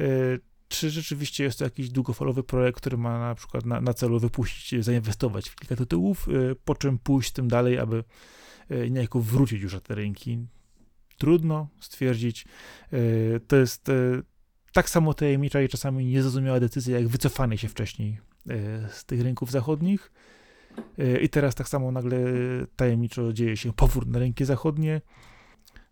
Y, 0.00 0.40
czy 0.68 0.90
rzeczywiście 0.90 1.44
jest 1.44 1.58
to 1.58 1.64
jakiś 1.64 1.90
długofalowy 1.90 2.42
projekt, 2.42 2.78
który 2.80 2.96
ma 2.96 3.18
na 3.18 3.34
przykład 3.34 3.66
na, 3.66 3.80
na 3.80 3.94
celu 3.94 4.20
wypuścić, 4.20 4.84
zainwestować 4.84 5.48
w 5.48 5.56
kilka 5.56 5.76
tytułów, 5.76 6.28
y, 6.28 6.56
po 6.64 6.74
czym 6.74 6.98
pójść 6.98 7.32
tym 7.32 7.48
dalej, 7.48 7.78
aby 7.78 8.04
niejako 8.90 9.20
wrócić 9.20 9.62
już 9.62 9.74
na 9.74 9.80
te 9.80 9.94
rynki? 9.94 10.46
Trudno 11.18 11.68
stwierdzić. 11.80 12.44
To 13.48 13.56
jest 13.56 13.90
tak 14.76 14.90
samo 14.90 15.14
tajemnicza 15.14 15.62
i 15.62 15.68
czasami 15.68 16.06
niezrozumiała 16.06 16.60
decyzja, 16.60 16.98
jak 16.98 17.08
wycofanie 17.08 17.58
się 17.58 17.68
wcześniej 17.68 18.18
e, 18.50 18.88
z 18.88 19.04
tych 19.04 19.20
rynków 19.20 19.50
zachodnich. 19.50 20.12
E, 20.98 21.20
I 21.20 21.28
teraz 21.28 21.54
tak 21.54 21.68
samo 21.68 21.92
nagle 21.92 22.18
tajemniczo 22.76 23.32
dzieje 23.32 23.56
się 23.56 23.72
powrót 23.72 24.08
na 24.08 24.18
rynki 24.18 24.44
zachodnie. 24.44 25.00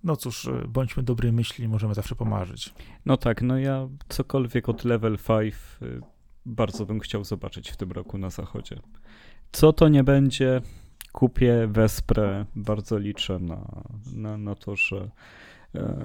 No 0.03 0.17
cóż, 0.17 0.47
e, 0.47 0.69
bądźmy 0.69 1.03
dobrej 1.03 1.33
myśli, 1.33 1.69
możemy 1.69 1.95
zawsze 1.95 2.15
pomarzyć. 2.15 2.75
No 3.07 3.17
tak, 3.17 3.43
no 3.43 3.59
ja 3.59 3.89
cokolwiek 4.09 4.69
od 4.69 4.85
level 4.85 5.19
5 5.29 5.55
bardzo 6.47 6.87
bym 6.87 7.01
chciał 7.01 7.25
zobaczyć 7.25 7.71
w 7.71 7.77
tym 7.77 7.93
roku 7.93 8.19
na 8.19 8.31
zachodzie. 8.31 8.81
Co 9.53 9.73
to 9.73 9.89
nie 9.89 10.05
będzie, 10.05 10.61
kupię, 11.13 11.69
wesprę, 11.71 12.47
bardzo 12.57 12.99
liczę 12.99 13.39
na, 13.39 13.83
na, 14.13 14.39
na 14.39 14.55
to, 14.55 14.77
że 14.77 14.97
E, 14.97 15.11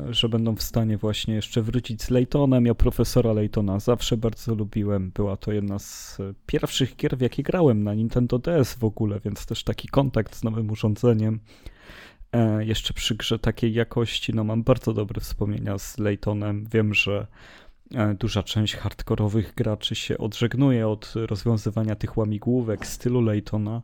że 0.10 0.30
będą 0.30 0.56
w 0.56 0.62
stanie 0.62 0.98
właśnie 0.98 1.34
jeszcze 1.34 1.62
wrócić 1.62 2.04
z 2.04 2.10
Laytonem. 2.10 2.66
Ja 2.66 2.76
profesora 2.76 3.34
Laytona 3.34 3.80
zawsze 3.80 4.18
bardzo 4.18 4.56
lubiłem. 4.56 5.12
Była 5.12 5.38
to 5.38 5.52
jedna 5.52 5.80
z 5.80 6.18
pierwszych 6.46 6.96
gier, 6.96 7.18
w 7.18 7.22
jakie 7.22 7.44
grałem 7.44 7.84
na 7.84 7.94
Nintendo 7.94 8.40
DS 8.40 8.74
w 8.74 8.84
ogóle, 8.84 9.20
więc 9.26 9.46
też 9.46 9.64
taki 9.64 9.88
kontakt 9.88 10.36
z 10.36 10.44
nowym 10.44 10.72
urządzeniem. 10.72 11.40
E, 12.32 12.66
jeszcze 12.66 12.94
przy 12.94 13.16
grze 13.16 13.40
takiej 13.40 13.74
jakości, 13.74 14.34
no 14.36 14.44
mam 14.44 14.64
bardzo 14.64 14.94
dobre 14.94 15.22
wspomnienia 15.22 15.78
z 15.78 15.98
Laytonem. 15.98 16.66
Wiem, 16.72 16.94
że 16.94 17.28
e, 17.96 18.14
duża 18.14 18.44
część 18.44 18.76
hardkorowych 18.76 19.56
graczy 19.56 19.96
się 19.96 20.18
odżegnuje 20.18 20.88
od 20.88 21.14
rozwiązywania 21.16 21.96
tych 21.96 22.18
łamigłówek 22.18 22.86
stylu 22.86 23.22
Laytona. 23.22 23.82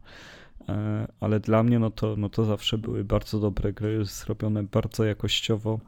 E, 0.70 1.08
ale 1.20 1.40
dla 1.40 1.64
mnie 1.64 1.80
no 1.80 1.92
to, 1.92 2.16
no 2.18 2.30
to 2.30 2.46
zawsze 2.46 2.78
były 2.78 3.04
bardzo 3.04 3.40
dobre 3.40 3.74
gry, 3.74 4.06
zrobione 4.06 4.64
bardzo 4.64 5.04
jakościowo 5.04 5.80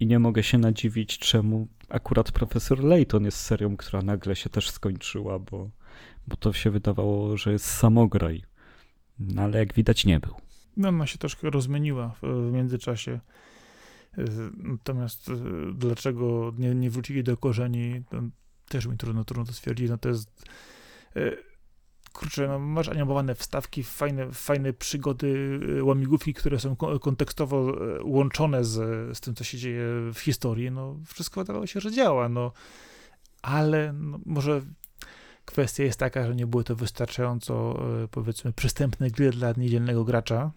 i 0.00 0.06
nie 0.06 0.18
mogę 0.18 0.42
się 0.42 0.58
nadziwić, 0.58 1.18
czemu 1.18 1.68
akurat 1.88 2.32
Profesor 2.32 2.84
Layton 2.84 3.24
jest 3.24 3.38
serią, 3.38 3.76
która 3.76 4.02
nagle 4.02 4.36
się 4.36 4.50
też 4.50 4.70
skończyła, 4.70 5.38
bo, 5.38 5.70
bo 6.26 6.36
to 6.36 6.52
się 6.52 6.70
wydawało, 6.70 7.36
że 7.36 7.52
jest 7.52 7.66
samograj, 7.66 8.42
no, 9.18 9.42
ale 9.42 9.58
jak 9.58 9.74
widać 9.74 10.04
nie 10.04 10.20
był. 10.20 10.34
No 10.76 10.88
ona 10.88 11.06
się 11.06 11.18
troszkę 11.18 11.50
rozmieniła 11.50 12.08
w, 12.08 12.48
w 12.48 12.52
międzyczasie. 12.52 13.20
E, 14.18 14.24
natomiast 14.56 15.28
e, 15.28 15.34
dlaczego 15.74 16.52
nie, 16.58 16.74
nie 16.74 16.90
wrócili 16.90 17.24
do 17.24 17.36
korzeni, 17.36 18.02
też 18.68 18.86
mi 18.86 18.96
trudno, 18.96 19.24
trudno 19.24 19.44
to 19.44 19.52
stwierdzić. 19.52 19.90
No 19.90 19.98
to 19.98 20.08
jest 20.08 20.44
kurczę, 22.16 22.48
no, 22.48 22.58
masz 22.58 22.88
animowane 22.88 23.34
wstawki, 23.34 23.82
fajne, 23.82 24.32
fajne 24.32 24.72
przygody, 24.72 25.60
y, 25.78 25.84
łamigłówki, 25.84 26.34
które 26.34 26.60
są 26.60 26.76
kontekstowo 26.76 27.86
y, 27.98 28.02
łączone 28.04 28.64
z, 28.64 28.74
z 29.16 29.20
tym, 29.20 29.34
co 29.34 29.44
się 29.44 29.58
dzieje 29.58 29.84
w 30.14 30.18
historii, 30.18 30.70
no 30.70 30.96
wszystko 31.06 31.40
wydawało 31.40 31.66
się, 31.66 31.80
że 31.80 31.92
działa, 31.92 32.28
no. 32.28 32.52
Ale 33.42 33.92
no, 33.92 34.18
może 34.26 34.62
kwestia 35.46 35.84
jest 35.84 35.98
taka, 35.98 36.26
że 36.26 36.34
nie 36.34 36.46
były 36.46 36.64
to 36.64 36.76
wystarczająco, 36.76 37.82
y, 38.04 38.08
powiedzmy, 38.08 38.52
przystępne 38.52 39.10
gry 39.10 39.30
dla 39.30 39.52
niedzielnego 39.56 40.04
gracza, 40.04 40.50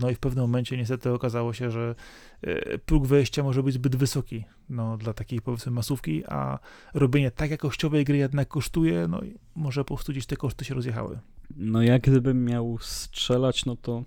no 0.00 0.10
i 0.10 0.14
w 0.14 0.18
pewnym 0.18 0.44
momencie 0.44 0.76
niestety 0.76 1.12
okazało 1.12 1.52
się, 1.52 1.70
że 1.70 1.94
E, 2.42 2.78
próg 2.78 3.06
wejścia 3.06 3.42
może 3.42 3.62
być 3.62 3.74
zbyt 3.74 3.96
wysoki 3.96 4.44
no, 4.68 4.96
dla 4.96 5.12
takiej 5.12 5.40
powiedzmy 5.40 5.72
masówki, 5.72 6.24
a 6.26 6.58
robienie 6.94 7.30
tak 7.30 7.50
jakościowej 7.50 8.04
gry 8.04 8.16
jednak 8.16 8.48
kosztuje, 8.48 9.08
no 9.08 9.20
i 9.20 9.34
może 9.54 9.84
po 9.84 9.94
prostu 9.94 10.12
gdzieś 10.12 10.26
te 10.26 10.36
koszty 10.36 10.64
się 10.64 10.74
rozjechały. 10.74 11.18
No 11.56 11.82
jak 11.82 12.02
gdybym 12.02 12.44
miał 12.44 12.78
strzelać, 12.80 13.64
no 13.64 13.76
to 13.76 13.98
e, 13.98 14.04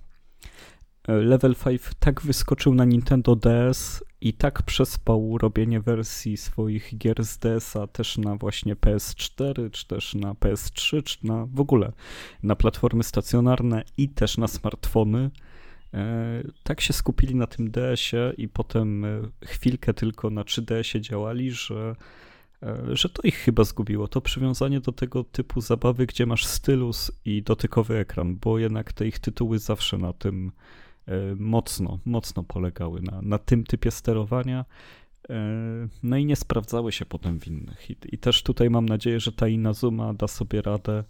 Level 1.22 1.56
5 1.56 1.82
tak 2.00 2.22
wyskoczył 2.22 2.76
na 2.76 2.86
Nintendo 2.86 3.36
DS 3.36 4.04
i 4.22 4.34
tak 4.34 4.64
przespał 4.64 5.38
robienie 5.38 5.80
wersji 5.80 6.38
swoich 6.38 6.98
gier 6.98 7.24
z 7.24 7.38
DS-a 7.38 7.88
też 7.88 8.18
na 8.18 8.36
właśnie 8.36 8.76
PS4, 8.76 9.72
czy 9.72 9.88
też 9.88 10.16
na 10.16 10.34
PS3, 10.34 11.04
czy 11.04 11.28
na 11.28 11.46
w 11.46 11.60
ogóle 11.60 11.92
na 12.44 12.56
platformy 12.56 13.04
stacjonarne 13.04 13.84
i 13.98 14.10
też 14.10 14.38
na 14.38 14.48
smartfony, 14.48 15.30
E, 15.94 16.44
tak 16.64 16.82
się 16.82 16.94
skupili 16.94 17.36
na 17.36 17.48
tym 17.48 17.72
DS-ie 17.72 18.34
i 18.38 18.48
potem 18.48 19.06
e, 19.06 19.22
chwilkę 19.46 19.94
tylko 19.94 20.30
na 20.30 20.44
3DS-ie 20.44 21.02
działali, 21.02 21.52
że, 21.52 21.96
e, 22.64 22.96
że 22.96 23.10
to 23.10 23.22
ich 23.22 23.36
chyba 23.36 23.64
zgubiło. 23.64 24.08
To 24.08 24.22
przywiązanie 24.22 24.80
do 24.80 24.92
tego 24.92 25.24
typu 25.24 25.62
zabawy, 25.62 26.06
gdzie 26.06 26.26
masz 26.26 26.46
stylus 26.46 27.12
i 27.26 27.44
dotykowy 27.44 27.98
ekran, 27.98 28.36
bo 28.36 28.60
jednak 28.60 28.94
te 28.94 29.08
ich 29.08 29.20
tytuły 29.20 29.60
zawsze 29.60 29.98
na 29.98 30.14
tym 30.14 30.52
mocno, 31.38 32.00
mocno 32.06 32.44
polegały, 32.44 33.02
na, 33.02 33.22
na 33.22 33.38
tym 33.38 33.64
typie 33.64 33.92
sterowania. 33.92 34.66
No 36.04 36.18
i 36.18 36.26
nie 36.26 36.36
sprawdzały 36.36 36.92
się 36.92 37.06
potem 37.06 37.40
w 37.40 37.48
innych. 37.48 37.90
I, 37.90 37.96
I, 38.12 38.18
też 38.18 38.44
tutaj 38.44 38.70
mam 38.70 38.86
nadzieję, 38.86 39.20
że 39.20 39.32
ta 39.32 39.48
Inazuma 39.48 40.14
da 40.14 40.28
sobie 40.28 40.62
radę 40.62 41.04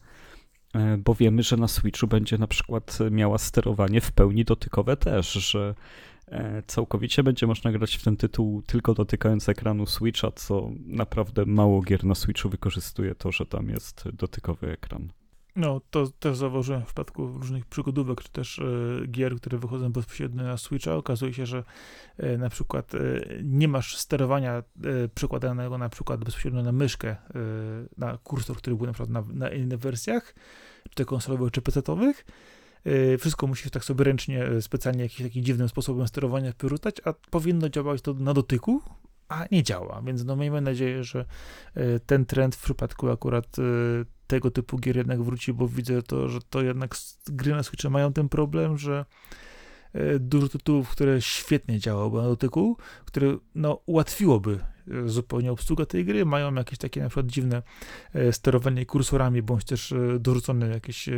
E, 0.74 0.98
bo 0.98 1.16
wiemy, 1.16 1.44
że 1.44 1.58
na 1.58 1.68
Switchu 1.68 2.08
będzie 2.08 2.38
na 2.38 2.48
przykład 2.48 2.98
miała 3.12 3.38
sterowanie 3.38 4.02
w 4.02 4.12
pełni 4.12 4.46
dotykowe 4.46 4.98
też, 4.98 5.32
że 5.34 5.76
e, 6.28 6.64
całkowicie 6.68 7.24
będzie 7.24 7.48
można 7.48 7.72
grać 7.72 7.96
w 7.96 8.04
ten 8.04 8.18
tytuł 8.18 8.62
tylko 8.62 8.94
dotykając 8.94 9.50
ekranu 9.50 9.86
Switcha, 9.86 10.32
co 10.32 10.70
naprawdę 10.86 11.46
mało 11.46 11.82
gier 11.82 12.06
na 12.06 12.16
Switchu 12.16 12.50
wykorzystuje 12.50 13.16
to, 13.16 13.32
że 13.32 13.46
tam 13.46 13.70
jest 13.70 14.10
dotykowy 14.14 14.72
ekran. 14.72 15.10
No, 15.56 15.82
to 15.90 16.08
też 16.08 16.38
zauważyłem 16.38 16.82
w 16.82 16.86
przypadku 16.86 17.28
różnych 17.28 17.66
przygodówek, 17.66 18.22
czy 18.22 18.30
też 18.30 18.60
e, 18.60 18.64
gier, 19.08 19.36
które 19.36 19.58
wychodzą 19.58 19.92
bezpośrednio 19.92 20.44
na 20.44 20.58
Switcha. 20.58 20.96
Okazuje 20.96 21.34
się, 21.34 21.46
że 21.46 21.64
e, 22.18 22.38
na 22.38 22.50
przykład 22.50 22.96
e, 22.96 23.00
nie 23.44 23.68
masz 23.68 23.98
sterowania 23.98 24.64
przykładanego 25.16 25.78
na 25.78 25.90
przykład 25.90 26.24
bezpośrednio 26.24 26.64
na 26.64 26.72
myszkę, 26.72 27.16
na 27.98 28.18
kursor, 28.18 28.58
który 28.58 28.76
był 28.76 28.86
na 28.86 28.94
przykład 28.94 29.10
na, 29.10 29.24
na 29.34 29.50
innych 29.50 29.80
wersjach, 29.80 30.36
czy 30.90 30.96
to 30.96 31.06
konsolowych, 31.06 31.52
czy 31.52 31.62
PC-owych. 31.62 32.26
E, 32.86 33.18
wszystko 33.18 33.48
musisz 33.48 33.72
tak 33.72 33.86
sobie 33.86 34.04
ręcznie, 34.04 34.62
specjalnie 34.62 35.04
jakimś 35.04 35.30
takim 35.30 35.44
dziwnym 35.44 35.70
sposobem 35.70 36.08
sterowania 36.08 36.54
wyrzucać, 36.60 36.96
a 37.06 37.14
powinno 37.14 37.70
działać 37.70 38.02
to 38.02 38.14
na 38.14 38.34
dotyku, 38.34 38.82
a 39.30 39.46
nie 39.52 39.64
działa. 39.64 40.02
Więc 40.06 40.26
no 40.26 40.36
miejmy 40.36 40.62
nadzieję, 40.62 41.04
że 41.04 41.26
ten 42.06 42.26
trend 42.26 42.56
w 42.56 42.64
przypadku 42.64 43.10
akurat 43.10 43.58
tego 44.30 44.52
typu 44.52 44.78
gier 44.78 44.98
jednak 44.98 45.24
wróci, 45.24 45.54
bo 45.54 45.68
widzę 45.68 46.02
to, 46.02 46.30
że 46.30 46.40
to 46.50 46.62
jednak 46.62 46.96
gry 47.28 47.52
na 47.52 47.64
Switcha 47.64 47.90
mają 47.90 48.14
ten 48.14 48.30
problem, 48.30 48.78
że 48.78 49.06
e, 49.94 50.20
dużo 50.20 50.50
tytułów, 50.50 50.90
które 50.90 51.22
świetnie 51.22 51.80
działałyby 51.80 52.18
na 52.18 52.24
dotyku, 52.24 52.78
które 53.06 53.38
no, 53.56 53.82
ułatwiłoby 53.86 54.52
e, 54.54 54.60
zupełnie 55.06 55.52
obsługę 55.52 55.86
tej 55.86 56.06
gry, 56.06 56.26
mają 56.26 56.54
jakieś 56.54 56.78
takie 56.78 57.02
na 57.02 57.10
przykład 57.10 57.26
dziwne 57.26 57.62
e, 58.14 58.34
sterowanie 58.34 58.86
kursorami, 58.86 59.42
bądź 59.42 59.64
też 59.64 59.94
dorzucone 60.20 60.68
jakieś 60.68 61.10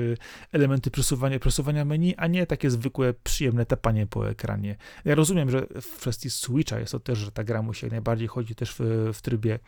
elementy 0.52 0.92
przesuwania, 0.92 1.40
przesuwania 1.40 1.86
menu, 1.86 2.16
a 2.18 2.28
nie 2.28 2.46
takie 2.46 2.70
zwykłe, 2.70 3.14
przyjemne 3.24 3.66
tapanie 3.66 4.08
po 4.08 4.30
ekranie. 4.30 4.76
Ja 5.06 5.16
rozumiem, 5.16 5.50
że 5.50 5.68
w 5.82 5.98
kwestii 5.98 6.30
Switcha 6.30 6.80
jest 6.80 6.92
to 6.92 7.00
też, 7.00 7.20
że 7.20 7.32
ta 7.32 7.44
gra 7.44 7.62
musi 7.62 7.86
jak 7.86 7.92
najbardziej 7.92 8.28
chodzi 8.28 8.56
też 8.56 8.76
w, 8.80 9.10
w 9.14 9.22
trybie 9.22 9.60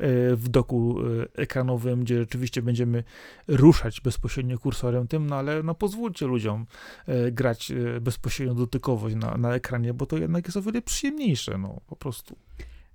E, 0.00 0.36
w 0.36 0.48
doku 0.48 0.98
e, 1.00 1.42
ekranowym, 1.42 2.04
gdzie 2.04 2.18
rzeczywiście 2.18 2.62
będziemy 2.62 3.04
ruszać 3.48 4.00
bezpośrednio 4.00 4.58
kursorem 4.58 5.08
tym, 5.08 5.26
no 5.26 5.36
ale 5.36 5.62
no 5.62 5.74
pozwólcie 5.74 6.26
ludziom 6.26 6.66
e, 7.06 7.32
grać 7.32 7.72
bezpośrednio 8.00 8.54
dotykowo 8.54 9.08
na, 9.08 9.36
na 9.36 9.54
ekranie, 9.54 9.94
bo 9.94 10.06
to 10.06 10.18
jednak 10.18 10.44
jest 10.44 10.56
o 10.56 10.62
wiele 10.62 10.82
przyjemniejsze, 10.82 11.58
no 11.58 11.80
po 11.86 11.96
prostu. 11.96 12.36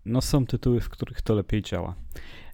No 0.08 0.22
są 0.22 0.46
tytuły, 0.46 0.82
w 0.82 0.90
których 0.90 1.22
to 1.22 1.36
lepiej 1.36 1.62
działa. 1.62 1.96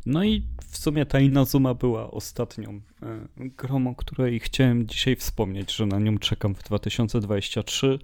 No 0.05 0.23
i 0.23 0.43
w 0.69 0.77
sumie 0.77 1.05
ta 1.05 1.19
Inazuma 1.19 1.73
była 1.73 2.11
ostatnią 2.11 2.81
e, 3.01 3.27
grą, 3.38 3.88
o 3.88 3.95
której 3.95 4.39
chciałem 4.39 4.88
dzisiaj 4.88 5.15
wspomnieć, 5.15 5.75
że 5.75 5.85
na 5.85 5.99
nią 5.99 6.17
czekam 6.17 6.55
w 6.55 6.63
2023. 6.63 7.99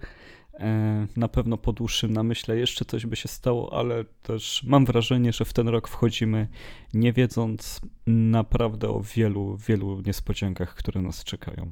E, 0.59 1.07
na 1.17 1.27
pewno 1.27 1.57
po 1.57 1.73
dłuższym 1.73 2.13
namyśle 2.13 2.57
jeszcze 2.57 2.85
coś 2.85 3.05
by 3.05 3.15
się 3.15 3.27
stało, 3.27 3.79
ale 3.79 4.05
też 4.23 4.63
mam 4.63 4.85
wrażenie, 4.85 5.33
że 5.33 5.45
w 5.45 5.53
ten 5.53 5.67
rok 5.67 5.87
wchodzimy 5.87 6.47
nie 6.93 7.13
wiedząc 7.13 7.81
naprawdę 8.07 8.89
o 8.89 9.01
wielu, 9.15 9.57
wielu 9.57 10.01
niespodziankach, 10.01 10.75
które 10.75 11.01
nas 11.01 11.23
czekają. 11.23 11.71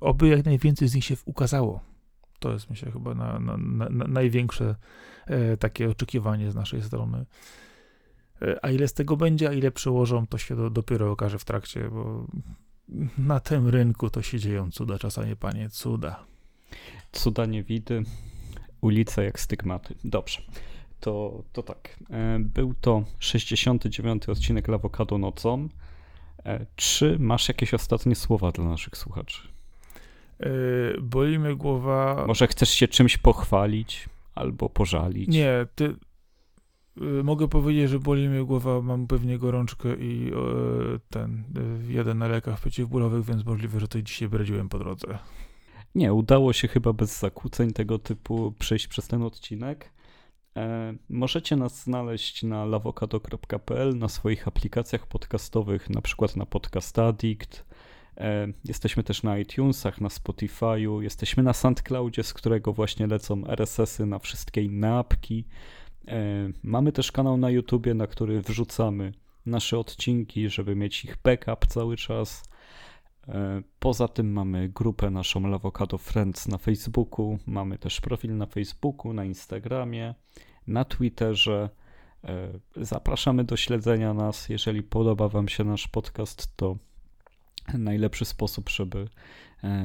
Oby 0.00 0.28
jak 0.28 0.44
najwięcej 0.44 0.88
z 0.88 0.94
nich 0.94 1.04
się 1.04 1.16
ukazało. 1.24 1.80
To 2.38 2.52
jest 2.52 2.70
myślę 2.70 2.92
chyba 2.92 3.14
na, 3.14 3.38
na, 3.38 3.56
na, 3.56 3.88
na 3.88 4.06
największe 4.06 4.76
takie 5.58 5.90
oczekiwanie 5.90 6.50
z 6.50 6.54
naszej 6.54 6.82
strony. 6.82 7.24
E, 8.42 8.64
a 8.64 8.70
ile 8.70 8.88
z 8.88 8.92
tego 8.94 9.16
będzie, 9.16 9.48
a 9.48 9.52
ile 9.52 9.70
przełożą, 9.70 10.26
to 10.26 10.38
się 10.38 10.56
do, 10.56 10.70
dopiero 10.70 11.10
okaże 11.10 11.38
w 11.38 11.44
trakcie, 11.44 11.88
bo 11.90 12.26
na 13.18 13.40
tym 13.40 13.68
rynku 13.68 14.10
to 14.10 14.22
się 14.22 14.38
dzieją 14.38 14.70
cuda, 14.70 14.98
czasami 14.98 15.36
panie, 15.36 15.68
cuda. 15.70 16.24
Cuda 17.12 17.46
nie 17.46 17.62
widy, 17.62 18.02
ulice 18.80 19.24
jak 19.24 19.40
stygmaty. 19.40 19.94
Dobrze. 20.04 20.42
To, 21.00 21.42
to 21.52 21.62
tak. 21.62 21.96
E, 22.10 22.38
był 22.38 22.74
to 22.80 23.04
69. 23.18 24.28
odcinek 24.28 24.68
Lawokado 24.68 25.18
nocą. 25.18 25.68
E, 26.44 26.66
czy 26.76 27.16
masz 27.18 27.48
jakieś 27.48 27.74
ostatnie 27.74 28.14
słowa 28.14 28.52
dla 28.52 28.64
naszych 28.64 28.96
słuchaczy? 28.96 29.48
Yy, 30.40 30.98
boli 31.02 31.38
mnie 31.38 31.54
głowa. 31.54 32.24
Może 32.26 32.46
chcesz 32.46 32.70
się 32.70 32.88
czymś 32.88 33.18
pochwalić 33.18 34.08
albo 34.36 34.68
pożalić? 34.68 35.28
Nie, 35.28 35.66
ty, 35.74 35.94
Y, 37.02 37.24
mogę 37.24 37.48
powiedzieć, 37.48 37.90
że 37.90 37.98
boli 37.98 38.28
mnie 38.28 38.44
głowa, 38.44 38.82
mam 38.82 39.06
pewnie 39.06 39.38
gorączkę 39.38 39.96
i 39.96 40.30
e, 40.32 40.98
ten, 41.10 41.44
y, 41.88 41.92
jeden 41.92 42.18
na 42.18 42.28
lekach 42.28 42.60
przeciwbólowych, 42.60 43.24
więc 43.24 43.44
możliwe, 43.44 43.80
że 43.80 43.88
to 43.88 44.02
dzisiaj 44.02 44.28
bredziłem 44.28 44.68
po 44.68 44.78
drodze. 44.78 45.18
Nie, 45.94 46.12
udało 46.12 46.52
się 46.52 46.68
chyba 46.68 46.92
bez 46.92 47.20
zakłóceń 47.20 47.72
tego 47.72 47.98
typu 47.98 48.54
przejść 48.58 48.86
przez 48.86 49.08
ten 49.08 49.22
odcinek. 49.22 49.92
E, 50.56 50.94
możecie 51.08 51.56
nas 51.56 51.82
znaleźć 51.82 52.42
na 52.42 52.64
lawokado.pl, 52.64 53.98
na 53.98 54.08
swoich 54.08 54.48
aplikacjach 54.48 55.06
podcastowych, 55.06 55.90
na 55.90 56.02
przykład 56.02 56.36
na 56.36 56.46
Podcast 56.46 56.98
Addict. 56.98 57.65
E, 58.16 58.48
jesteśmy 58.64 59.02
też 59.02 59.22
na 59.22 59.38
iTunesach, 59.38 60.00
na 60.00 60.08
Spotify'u, 60.08 61.00
jesteśmy 61.00 61.42
na 61.42 61.52
SoundCloudzie, 61.52 62.22
z 62.22 62.34
którego 62.34 62.72
właśnie 62.72 63.06
lecą 63.06 63.46
RSS-y 63.46 64.06
na 64.06 64.18
wszystkie 64.18 64.62
inne 64.62 64.94
apki. 64.94 65.44
E, 66.08 66.48
mamy 66.62 66.92
też 66.92 67.12
kanał 67.12 67.36
na 67.36 67.50
YouTubie, 67.50 67.94
na 67.94 68.06
który 68.06 68.42
wrzucamy 68.42 69.12
nasze 69.46 69.78
odcinki, 69.78 70.50
żeby 70.50 70.76
mieć 70.76 71.04
ich 71.04 71.16
backup 71.24 71.66
cały 71.66 71.96
czas. 71.96 72.48
E, 73.28 73.62
poza 73.78 74.08
tym 74.08 74.32
mamy 74.32 74.68
grupę 74.68 75.10
naszą 75.10 75.46
Lawokado 75.46 75.98
Friends 75.98 76.48
na 76.48 76.58
Facebooku, 76.58 77.38
mamy 77.46 77.78
też 77.78 78.00
profil 78.00 78.36
na 78.36 78.46
Facebooku, 78.46 79.12
na 79.12 79.24
Instagramie, 79.24 80.14
na 80.66 80.84
Twitterze. 80.84 81.70
Zapraszamy 82.76 83.44
do 83.44 83.56
śledzenia 83.56 84.14
nas. 84.14 84.48
Jeżeli 84.48 84.82
podoba 84.82 85.28
Wam 85.28 85.48
się 85.48 85.64
nasz 85.64 85.88
podcast, 85.88 86.56
to 86.56 86.76
najlepszy 87.74 88.24
sposób, 88.24 88.68
żeby 88.68 89.08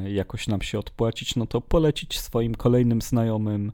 jakoś 0.05 0.47
nam 0.47 0.61
się 0.61 0.79
odpłacić, 0.79 1.35
no 1.35 1.47
to 1.47 1.61
polecić 1.61 2.19
swoim 2.19 2.55
kolejnym 2.55 3.01
znajomym, 3.01 3.71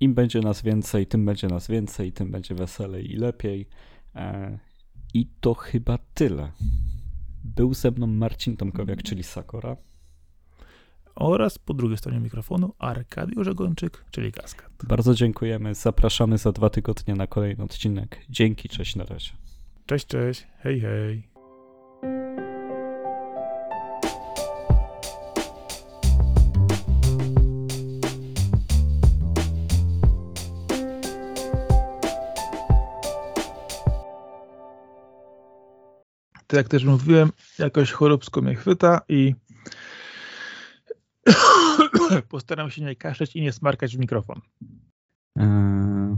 im 0.00 0.14
będzie 0.14 0.40
nas 0.40 0.62
więcej, 0.62 1.06
tym 1.06 1.24
będzie 1.24 1.46
nas 1.46 1.68
więcej, 1.68 2.12
tym 2.12 2.30
będzie 2.30 2.54
weselej 2.54 3.12
i 3.12 3.16
lepiej. 3.16 3.68
E, 4.14 4.58
I 5.14 5.26
to 5.40 5.54
chyba 5.54 5.98
tyle. 6.14 6.52
Był 7.44 7.74
ze 7.74 7.90
mną 7.90 8.06
Marcin 8.06 8.56
Tomkowiak, 8.56 9.02
czyli 9.02 9.22
Sakora. 9.22 9.76
Oraz 11.14 11.58
po 11.58 11.74
drugiej 11.74 11.98
stronie 11.98 12.20
mikrofonu 12.20 12.74
Arkadiusz 12.78 13.46
Żegończyk, 13.46 14.04
czyli 14.10 14.32
Kaskad. 14.32 14.72
Bardzo 14.88 15.14
dziękujemy. 15.14 15.74
Zapraszamy 15.74 16.38
za 16.38 16.52
dwa 16.52 16.70
tygodnie 16.70 17.14
na 17.14 17.26
kolejny 17.26 17.64
odcinek. 17.64 18.24
Dzięki, 18.30 18.68
cześć, 18.68 18.96
na 18.96 19.04
razie. 19.04 19.30
Cześć, 19.86 20.06
cześć. 20.06 20.46
Hej, 20.58 20.80
hej. 20.80 21.31
To 36.52 36.56
jak 36.56 36.68
też 36.68 36.84
mówiłem, 36.84 37.30
jakoś 37.58 37.92
choróbsko 37.92 38.42
mnie 38.42 38.54
chwyta 38.54 39.00
i 39.08 39.34
postaram 42.28 42.70
się 42.70 42.82
nie 42.82 42.96
kaszleć 42.96 43.36
i 43.36 43.42
nie 43.42 43.52
smarkać 43.52 43.96
w 43.96 44.00
mikrofon. 44.00 44.40
Eee, 45.38 46.16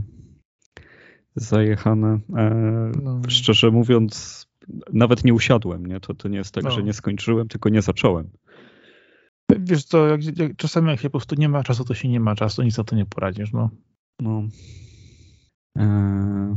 zajechane. 1.35 2.19
Eee, 2.35 2.91
no. 3.03 3.21
Szczerze 3.27 3.71
mówiąc, 3.71 4.45
nawet 4.93 5.23
nie 5.23 5.33
usiadłem, 5.33 5.85
nie? 5.85 5.99
To, 5.99 6.13
to 6.13 6.27
nie 6.27 6.37
jest 6.37 6.53
tak, 6.53 6.63
no. 6.63 6.71
że 6.71 6.83
nie 6.83 6.93
skończyłem, 6.93 7.47
tylko 7.47 7.69
nie 7.69 7.81
zacząłem. 7.81 8.29
Wiesz 9.59 9.83
co, 9.83 10.07
jak, 10.07 10.37
jak, 10.37 10.55
czasami 10.55 10.89
jak 10.89 10.99
się 10.99 11.09
po 11.09 11.19
prostu 11.19 11.35
nie 11.35 11.49
ma 11.49 11.63
czasu, 11.63 11.85
to 11.85 11.93
się 11.93 12.07
nie 12.07 12.19
ma 12.19 12.35
czasu, 12.35 12.63
nic 12.63 12.77
na 12.77 12.83
to 12.83 12.95
nie 12.95 13.05
poradzisz, 13.05 13.51
no. 13.53 13.69
No. 14.21 14.43
Eee... 15.77 16.55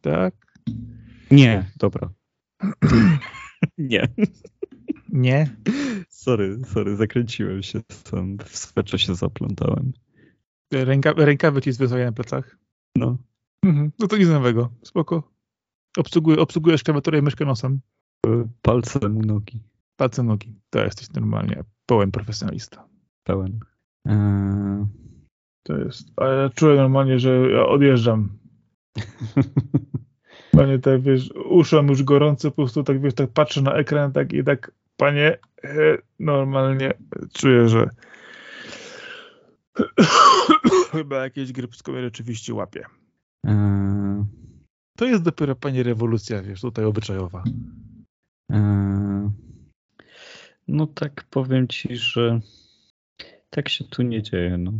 Tak? 0.00 0.34
Nie, 1.30 1.70
dobra. 1.76 2.10
Nie. 3.78 4.08
Nie? 5.08 5.56
Sorry, 6.08 6.58
sorry, 6.64 6.96
zakręciłem 6.96 7.62
się 7.62 7.80
sam, 7.90 8.36
w 8.44 8.56
sweczo 8.56 8.98
się 8.98 9.14
zaplątałem. 9.14 9.92
Ręka, 10.72 11.12
rękawy 11.16 11.62
ci 11.62 11.72
związane 11.72 12.04
na 12.04 12.12
plecach? 12.12 12.58
No. 12.96 13.18
Mhm, 13.64 13.92
no 13.98 14.06
to 14.06 14.16
nic 14.16 14.28
nowego, 14.28 14.70
spoko. 14.82 15.32
Obsługuję, 15.98 16.38
obsługujesz 16.38 16.82
klawiaturę 16.82 17.18
i 17.18 17.22
myszkę 17.22 17.44
nosem. 17.44 17.80
Palcem 18.62 19.22
nogi. 19.22 19.60
Palcem 19.96 20.26
nogi, 20.26 20.54
to 20.70 20.84
jesteś 20.84 21.10
normalnie 21.10 21.64
pełen 21.86 22.10
profesjonalista. 22.10 22.88
Pełen. 23.24 23.60
Eee... 24.06 24.86
To 25.66 25.78
jest, 25.78 26.12
a 26.16 26.26
ja 26.26 26.48
czuję 26.48 26.76
normalnie, 26.76 27.18
że 27.18 27.50
ja 27.50 27.66
odjeżdżam. 27.66 28.38
Panie, 30.56 30.78
tak 30.78 31.02
wiesz, 31.02 31.30
uszam 31.50 31.88
już 31.88 32.02
gorące, 32.02 32.50
po 32.50 32.56
prostu 32.56 32.84
tak 32.84 33.00
wiesz, 33.00 33.14
tak 33.14 33.30
patrzę 33.30 33.62
na 33.62 33.74
ekran 33.74 34.12
tak 34.12 34.32
i 34.32 34.44
tak, 34.44 34.72
panie, 34.96 35.38
normalnie 36.20 36.94
czuję, 37.32 37.68
że 37.68 37.90
chyba 40.92 41.22
jakieś 41.22 41.52
grypsko 41.52 41.92
mnie 41.92 42.02
rzeczywiście 42.02 42.54
łapie. 42.54 42.84
Eee... 43.46 44.24
To 44.96 45.04
jest 45.04 45.22
dopiero, 45.22 45.56
panie, 45.56 45.82
rewolucja, 45.82 46.42
wiesz, 46.42 46.60
tutaj 46.60 46.84
obyczajowa. 46.84 47.42
Eee... 48.50 49.30
No 50.68 50.86
tak 50.86 51.24
powiem 51.30 51.68
ci, 51.68 51.96
że 51.96 52.40
tak 53.50 53.68
się 53.68 53.84
tu 53.84 54.02
nie 54.02 54.22
dzieje, 54.22 54.58
no. 54.58 54.72